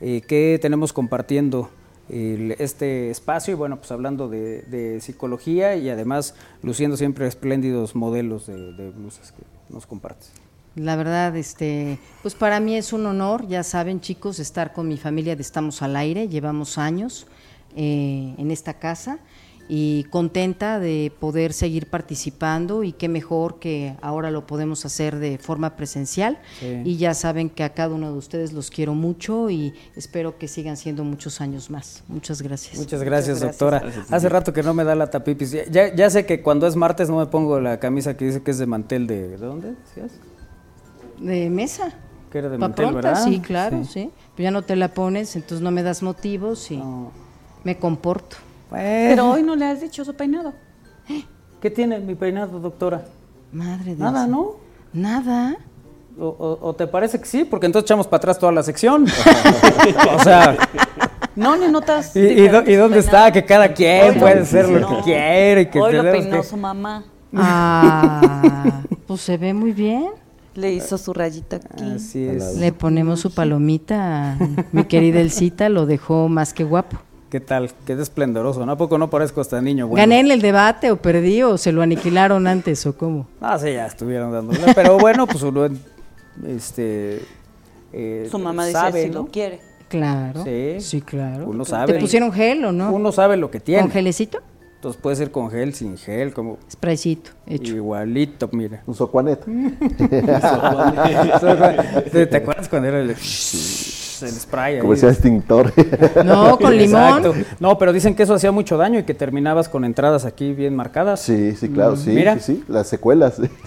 eh, 0.00 0.20
que 0.28 0.58
tenemos 0.62 0.92
compartiendo 0.92 1.70
este 2.08 3.10
espacio. 3.10 3.52
Y 3.54 3.56
bueno, 3.56 3.78
pues 3.78 3.90
hablando 3.90 4.28
de, 4.28 4.62
de 4.62 5.00
psicología 5.00 5.74
y 5.74 5.88
además 5.90 6.36
luciendo 6.62 6.96
siempre 6.96 7.26
espléndidos 7.26 7.96
modelos 7.96 8.46
de, 8.46 8.72
de 8.74 8.90
blusas 8.90 9.32
que 9.32 9.42
nos 9.68 9.86
compartes. 9.86 10.30
La 10.74 10.94
verdad, 10.94 11.34
este, 11.36 11.98
pues 12.22 12.34
para 12.34 12.60
mí 12.60 12.76
es 12.76 12.92
un 12.92 13.06
honor, 13.06 13.48
ya 13.48 13.62
saben 13.62 14.00
chicos, 14.00 14.38
estar 14.38 14.72
con 14.74 14.88
mi 14.88 14.98
familia 14.98 15.34
de 15.34 15.42
Estamos 15.42 15.80
al 15.80 15.96
Aire, 15.96 16.28
llevamos 16.28 16.76
años 16.76 17.26
eh, 17.74 18.34
en 18.36 18.50
esta 18.50 18.74
casa 18.74 19.18
y 19.68 20.04
contenta 20.10 20.78
de 20.78 21.12
poder 21.18 21.52
seguir 21.52 21.88
participando 21.90 22.84
y 22.84 22.92
qué 22.92 23.08
mejor 23.08 23.58
que 23.58 23.96
ahora 24.00 24.30
lo 24.30 24.46
podemos 24.46 24.84
hacer 24.84 25.16
de 25.18 25.38
forma 25.38 25.76
presencial 25.76 26.38
Sí. 26.60 26.82
y 26.84 26.96
ya 26.98 27.14
saben 27.14 27.50
que 27.50 27.64
a 27.64 27.70
cada 27.74 27.94
uno 27.94 28.12
de 28.12 28.18
ustedes 28.18 28.52
los 28.52 28.70
quiero 28.70 28.94
mucho 28.94 29.50
y 29.50 29.74
espero 29.96 30.38
que 30.38 30.48
sigan 30.48 30.76
siendo 30.76 31.02
muchos 31.04 31.40
años 31.40 31.70
más. 31.70 32.04
Muchas 32.08 32.42
gracias. 32.42 32.78
Muchas 32.78 33.02
gracias, 33.02 33.40
doctora. 33.40 33.82
Hace 34.10 34.28
rato 34.28 34.52
que 34.52 34.62
no 34.62 34.72
me 34.74 34.84
da 34.84 34.94
la 34.94 35.08
tapipis. 35.10 35.50
Ya- 35.52 35.64
Ya, 35.70 35.94
ya 35.94 36.10
sé 36.10 36.24
que 36.26 36.42
cuando 36.42 36.66
es 36.66 36.76
martes 36.76 37.10
no 37.10 37.16
me 37.18 37.26
pongo 37.26 37.60
la 37.60 37.78
camisa 37.80 38.16
que 38.16 38.24
dice 38.26 38.42
que 38.42 38.50
es 38.52 38.58
de 38.58 38.66
mantel 38.66 39.06
de... 39.06 39.28
¿De 39.28 39.36
dónde 39.36 39.74
decías? 39.74 40.12
De 41.20 41.50
mesa. 41.50 41.92
Que 42.30 42.38
era 42.38 42.48
de 42.48 42.56
Pa' 42.58 42.68
mantel, 42.68 42.86
pronta, 42.90 43.08
¿verdad? 43.10 43.24
Sí, 43.24 43.40
claro, 43.40 43.84
Sí. 43.84 43.90
sí. 43.92 44.10
Pero 44.36 44.44
ya 44.44 44.50
no 44.50 44.62
te 44.62 44.76
la 44.76 44.88
pones, 44.94 45.34
entonces 45.36 45.60
no 45.60 45.70
me 45.70 45.82
das 45.82 46.02
motivos 46.02 46.70
y 46.70 46.82
me 47.64 47.78
comporto. 47.78 48.36
Pero 48.70 49.30
hoy 49.30 49.42
no 49.42 49.54
le 49.56 49.64
has 49.66 49.80
dicho 49.80 50.04
su 50.04 50.14
peinado. 50.14 50.52
¿Qué 51.60 51.70
tiene 51.70 51.98
mi 52.00 52.14
peinado, 52.14 52.58
doctora? 52.60 53.04
Madre 53.52 53.94
de 53.94 54.02
Nada, 54.02 54.26
Dios. 54.26 54.30
¿no? 54.30 54.50
Nada. 54.92 55.56
O, 56.18 56.26
o- 56.28 56.58
o 56.68 56.74
te 56.74 56.86
parece 56.86 57.18
que 57.18 57.26
sí? 57.26 57.44
Porque 57.44 57.66
entonces 57.66 57.86
echamos 57.86 58.06
para 58.06 58.18
atrás 58.18 58.38
toda 58.38 58.52
la 58.52 58.62
sección. 58.62 59.06
o 60.16 60.22
sea, 60.22 60.56
No, 61.34 61.56
ni 61.56 61.68
notas. 61.68 62.14
¿y, 62.16 62.48
dónde 62.48 62.98
está? 62.98 63.30
Que 63.32 63.44
cada 63.44 63.72
quien 63.74 64.14
Hoy 64.14 64.18
puede 64.20 64.44
ser 64.46 64.68
lo 64.68 64.80
no. 64.80 64.88
que 64.96 65.02
quiere. 65.02 65.60
y 65.62 65.66
Que 65.66 65.80
Hoy 65.80 65.92
lo 65.94 66.02
peinó 66.02 66.36
que- 66.38 66.42
su 66.42 66.56
mamá. 66.56 67.04
Ah, 67.34 68.82
pues 69.06 69.20
se 69.20 69.36
ve 69.36 69.52
muy 69.54 69.72
bien. 69.72 70.08
Le 70.54 70.72
hizo 70.72 70.96
su 70.96 71.12
rayita 71.12 71.56
aquí. 71.56 71.84
Así 71.96 72.26
es. 72.26 72.56
Le 72.56 72.72
ponemos 72.72 73.20
su 73.20 73.30
palomita. 73.34 74.38
Mi 74.72 74.84
querida 74.84 75.20
Elcita 75.20 75.68
lo 75.68 75.84
dejó 75.84 76.28
más 76.28 76.54
que 76.54 76.64
guapo. 76.64 76.96
¿Qué 77.30 77.40
tal? 77.40 77.70
Qué 77.84 77.94
esplendoroso. 77.94 78.64
¿no? 78.64 78.70
¿A 78.72 78.76
poco 78.76 78.98
no 78.98 79.10
parezco 79.10 79.40
hasta 79.40 79.60
niño? 79.60 79.88
Bueno. 79.88 80.00
¿Gané 80.02 80.20
en 80.20 80.30
el 80.30 80.40
debate 80.40 80.90
o 80.92 80.96
perdí 80.96 81.42
o 81.42 81.58
se 81.58 81.72
lo 81.72 81.82
aniquilaron 81.82 82.46
antes 82.46 82.86
o 82.86 82.96
cómo? 82.96 83.26
Ah, 83.40 83.58
sí, 83.58 83.72
ya 83.72 83.86
estuvieron 83.86 84.30
dándole. 84.32 84.60
Pero 84.74 84.98
bueno, 84.98 85.26
pues 85.26 85.42
uno, 85.42 85.68
este... 86.46 87.20
eh, 87.92 88.28
Su 88.30 88.38
mamá 88.38 88.66
dice 88.66 88.78
sabe, 88.78 89.02
si 89.04 89.08
¿no? 89.10 89.22
lo 89.22 89.26
quiere. 89.26 89.60
Claro. 89.88 90.44
Sí. 90.44 90.76
Sí, 90.80 91.00
claro. 91.00 91.46
Uno 91.48 91.64
sabe. 91.64 91.92
¿Te 91.92 91.98
pusieron 92.00 92.32
gel 92.32 92.64
o 92.64 92.72
no? 92.72 92.92
Uno 92.92 93.10
sabe 93.12 93.36
lo 93.36 93.50
que 93.50 93.58
tiene. 93.60 93.82
¿Con 93.82 93.90
gelecito? 93.90 94.38
Entonces 94.76 95.00
puede 95.00 95.16
ser 95.16 95.30
con 95.32 95.50
gel, 95.50 95.74
sin 95.74 95.96
gel, 95.96 96.32
como... 96.32 96.58
Spraycito, 96.70 97.30
hecho. 97.46 97.74
Igualito, 97.74 98.48
mira. 98.52 98.82
Un 98.86 98.94
socuanet. 98.94 99.44
¿Te, 102.12 102.26
te 102.26 102.36
acuerdas 102.36 102.68
cuando 102.68 102.88
era 102.88 103.00
el, 103.00 103.16
el 104.22 104.30
spray? 104.30 104.78
Como 104.80 104.92
decía 104.92 105.10
extintor. 105.10 105.72
No, 106.24 106.58
con 106.58 106.76
limón. 106.76 107.02
Exacto. 107.26 107.34
No, 107.60 107.78
pero 107.78 107.92
dicen 107.92 108.14
que 108.14 108.22
eso 108.24 108.34
hacía 108.34 108.52
mucho 108.52 108.76
daño 108.76 108.98
y 108.98 109.02
que 109.04 109.14
terminabas 109.14 109.68
con 109.68 109.84
entradas 109.84 110.24
aquí 110.24 110.52
bien 110.52 110.74
marcadas. 110.76 111.20
Sí, 111.20 111.54
sí, 111.56 111.68
claro, 111.68 111.96
sí, 111.96 112.10
Mira. 112.10 112.34
sí, 112.38 112.40
sí, 112.56 112.64
las 112.68 112.88
secuelas. 112.88 113.40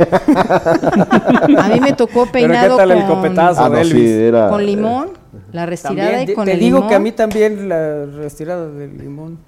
A 1.57 1.69
mí 1.73 1.79
me 1.79 1.93
tocó 1.93 2.21
Pero 2.31 2.31
peinado 2.31 2.75
¿qué 2.77 2.81
tal 2.81 2.91
el 2.91 3.05
con, 3.05 3.15
copetazo 3.15 3.63
Ah, 3.65 3.69
no, 3.69 3.75
de 3.75 3.85
sí, 3.85 3.91
Elvis? 3.91 4.09
era- 4.11 4.49
con 4.49 4.65
limón, 4.65 5.09
la 5.51 5.65
retirada 5.65 5.95
También, 6.09 6.29
y 6.29 6.33
con 6.33 6.45
te 6.45 6.53
el 6.53 6.59
digo 6.59 6.77
limón. 6.77 6.89
que 6.89 6.95
a 6.95 6.99
mí 6.99 7.11
también 7.11 7.69
la 7.69 8.05
retirada 8.05 8.67
del 8.69 8.97
limón 8.97 9.39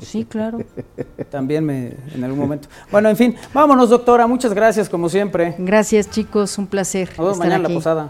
Sí, 0.00 0.24
claro. 0.24 0.58
también 1.30 1.64
me 1.64 1.92
en 2.14 2.24
algún 2.24 2.40
momento. 2.40 2.68
Bueno, 2.90 3.08
en 3.08 3.16
fin, 3.16 3.36
vámonos 3.52 3.90
doctora, 3.90 4.26
muchas 4.26 4.52
gracias 4.52 4.88
como 4.88 5.08
siempre. 5.08 5.54
Gracias, 5.58 6.10
chicos, 6.10 6.58
un 6.58 6.66
placer. 6.66 7.08
Nos 7.10 7.18
vemos 7.18 7.32
estar 7.34 7.46
mañana 7.48 7.56
en 7.68 7.72
la 7.72 7.78
posada. 7.78 8.08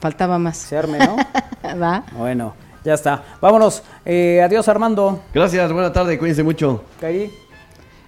Faltaba 0.00 0.38
más. 0.38 0.56
Se 0.56 0.76
arme, 0.76 0.98
¿no? 0.98 1.16
Va. 1.82 2.04
bueno, 2.12 2.54
ya 2.84 2.94
está. 2.94 3.22
Vámonos. 3.40 3.82
Eh, 4.04 4.40
adiós 4.42 4.68
Armando. 4.68 5.20
Gracias, 5.34 5.72
buena 5.72 5.92
tarde, 5.92 6.18
cuídense 6.18 6.42
mucho. 6.42 6.84
Cari. 7.00 7.30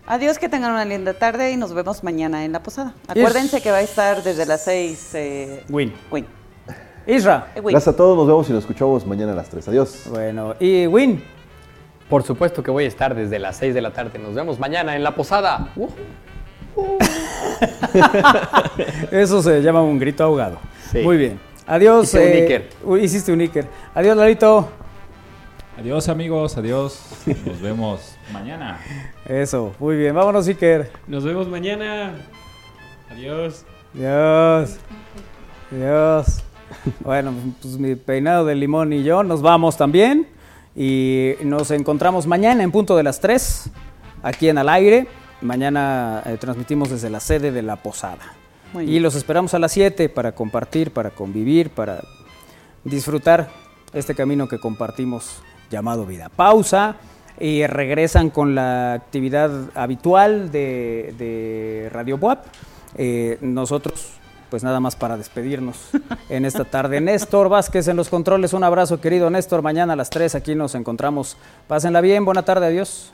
Adiós, 0.07 0.39
que 0.39 0.49
tengan 0.49 0.73
una 0.73 0.87
linda 0.87 1.13
tarde 1.13 1.53
y 1.53 1.57
nos 1.57 1.75
vemos 1.75 2.03
mañana 2.03 2.45
en 2.47 2.53
la 2.53 2.63
posada. 2.63 2.95
Acuérdense 3.09 3.61
que 3.61 3.71
va 3.71 3.79
a 3.79 3.83
estar 3.83 4.23
desde 4.23 4.47
las 4.47 4.65
6. 4.65 5.11
Eh, 5.15 5.65
Win. 5.69 5.93
Win. 6.11 6.27
Isra. 7.07 7.49
Eh, 7.55 7.61
Win. 7.61 7.73
Gracias 7.73 7.95
a 7.95 7.97
todos, 7.97 8.17
nos 8.17 8.27
vemos 8.27 8.49
y 8.49 8.53
nos 8.53 8.63
escuchamos 8.63 9.07
mañana 9.07 9.33
a 9.33 9.35
las 9.35 9.51
3. 9.51 9.69
Adiós. 9.69 10.05
Bueno, 10.09 10.55
y 10.59 10.87
Win. 10.87 11.23
Por 12.09 12.23
supuesto 12.23 12.63
que 12.63 12.71
voy 12.71 12.85
a 12.85 12.89
estar 12.89 13.15
desde 13.15 13.39
las 13.39 13.57
6 13.59 13.75
de 13.75 13.83
la 13.83 13.93
tarde. 13.93 14.19
Nos 14.19 14.35
vemos 14.35 14.59
mañana 14.59 14.97
en 14.97 15.05
la 15.05 15.15
posada. 15.15 15.73
Uh. 15.77 15.89
Eso 19.11 19.43
se 19.43 19.61
llama 19.61 19.83
un 19.83 19.99
grito 19.99 20.25
ahogado. 20.25 20.59
Sí. 20.91 21.03
Muy 21.03 21.19
bien. 21.19 21.39
Adiós. 21.69 22.05
Hice 22.09 22.27
un 22.27 22.33
Iker. 22.43 22.71
uy, 22.83 23.05
hiciste 23.05 23.31
un 23.33 23.41
Iker. 23.41 23.67
Adiós, 23.95 24.17
Larito. 24.17 24.69
Adiós 25.79 26.09
amigos, 26.09 26.57
adiós. 26.57 26.99
Nos 27.45 27.61
vemos 27.61 28.17
mañana. 28.33 28.81
Eso, 29.27 29.75
muy 29.79 29.97
bien. 29.97 30.15
Vámonos, 30.15 30.49
Iker. 30.49 30.91
Nos 31.07 31.25
vemos 31.25 31.47
mañana. 31.47 32.15
Adiós. 33.11 33.65
Adiós. 33.95 34.79
Adiós. 35.71 36.43
Bueno, 37.01 37.33
pues 37.61 37.79
mi 37.79 37.95
peinado 37.97 38.47
de 38.47 38.55
limón 38.55 38.93
y 38.93 39.03
yo 39.03 39.23
nos 39.23 39.43
vamos 39.43 39.77
también. 39.77 40.27
Y 40.75 41.35
nos 41.43 41.71
encontramos 41.71 42.27
mañana 42.27 42.63
en 42.63 42.71
punto 42.71 42.97
de 42.97 43.03
las 43.03 43.21
3, 43.21 43.71
aquí 44.23 44.49
en 44.49 44.57
Al 44.59 44.69
Aire. 44.71 45.07
Mañana 45.43 46.23
eh, 46.25 46.37
transmitimos 46.41 46.91
desde 46.91 47.11
la 47.11 47.21
sede 47.21 47.53
de 47.53 47.63
la 47.63 47.77
Posada. 47.77 48.38
Muy 48.73 48.85
Y 48.85 48.91
bien. 48.91 49.03
los 49.03 49.15
esperamos 49.15 49.55
a 49.55 49.59
las 49.59 49.73
7 49.73 50.09
para 50.09 50.33
compartir, 50.33 50.91
para 50.93 51.11
convivir, 51.11 51.71
para 51.71 52.03
disfrutar 52.85 53.49
este 53.93 54.15
camino 54.15 54.49
que 54.49 54.59
compartimos 54.59 55.41
llamado 55.71 56.07
vida. 56.07 56.29
Pausa 56.29 56.97
y 57.41 57.67
regresan 57.67 58.31
con 58.31 58.55
la 58.55 58.95
actividad 58.95 59.51
habitual 59.75 60.51
de, 60.51 61.15
de 61.19 61.89
Radio 61.93 62.19
Buap. 62.19 62.45
Eh, 62.97 63.39
nosotros, 63.41 64.11
pues 64.51 64.65
nada 64.65 64.81
más 64.81 64.97
para 64.97 65.17
despedirnos 65.17 65.91
en 66.29 66.45
esta 66.45 66.65
tarde. 66.65 67.01
Néstor 67.01 67.49
Vázquez 67.49 67.89
en 67.89 67.97
los 67.97 68.09
controles, 68.09 68.53
un 68.53 68.65
abrazo 68.65 69.01
querido 69.01 69.31
Néstor. 69.31 69.63
Mañana 69.63 69.93
a 69.93 69.97
las 69.97 70.11
3 70.11 70.35
aquí 70.35 70.55
nos 70.55 70.75
encontramos. 70.75 71.37
Pásenla 71.69 72.01
bien, 72.01 72.25
buena 72.25 72.45
tarde, 72.45 72.67
adiós. 72.67 73.13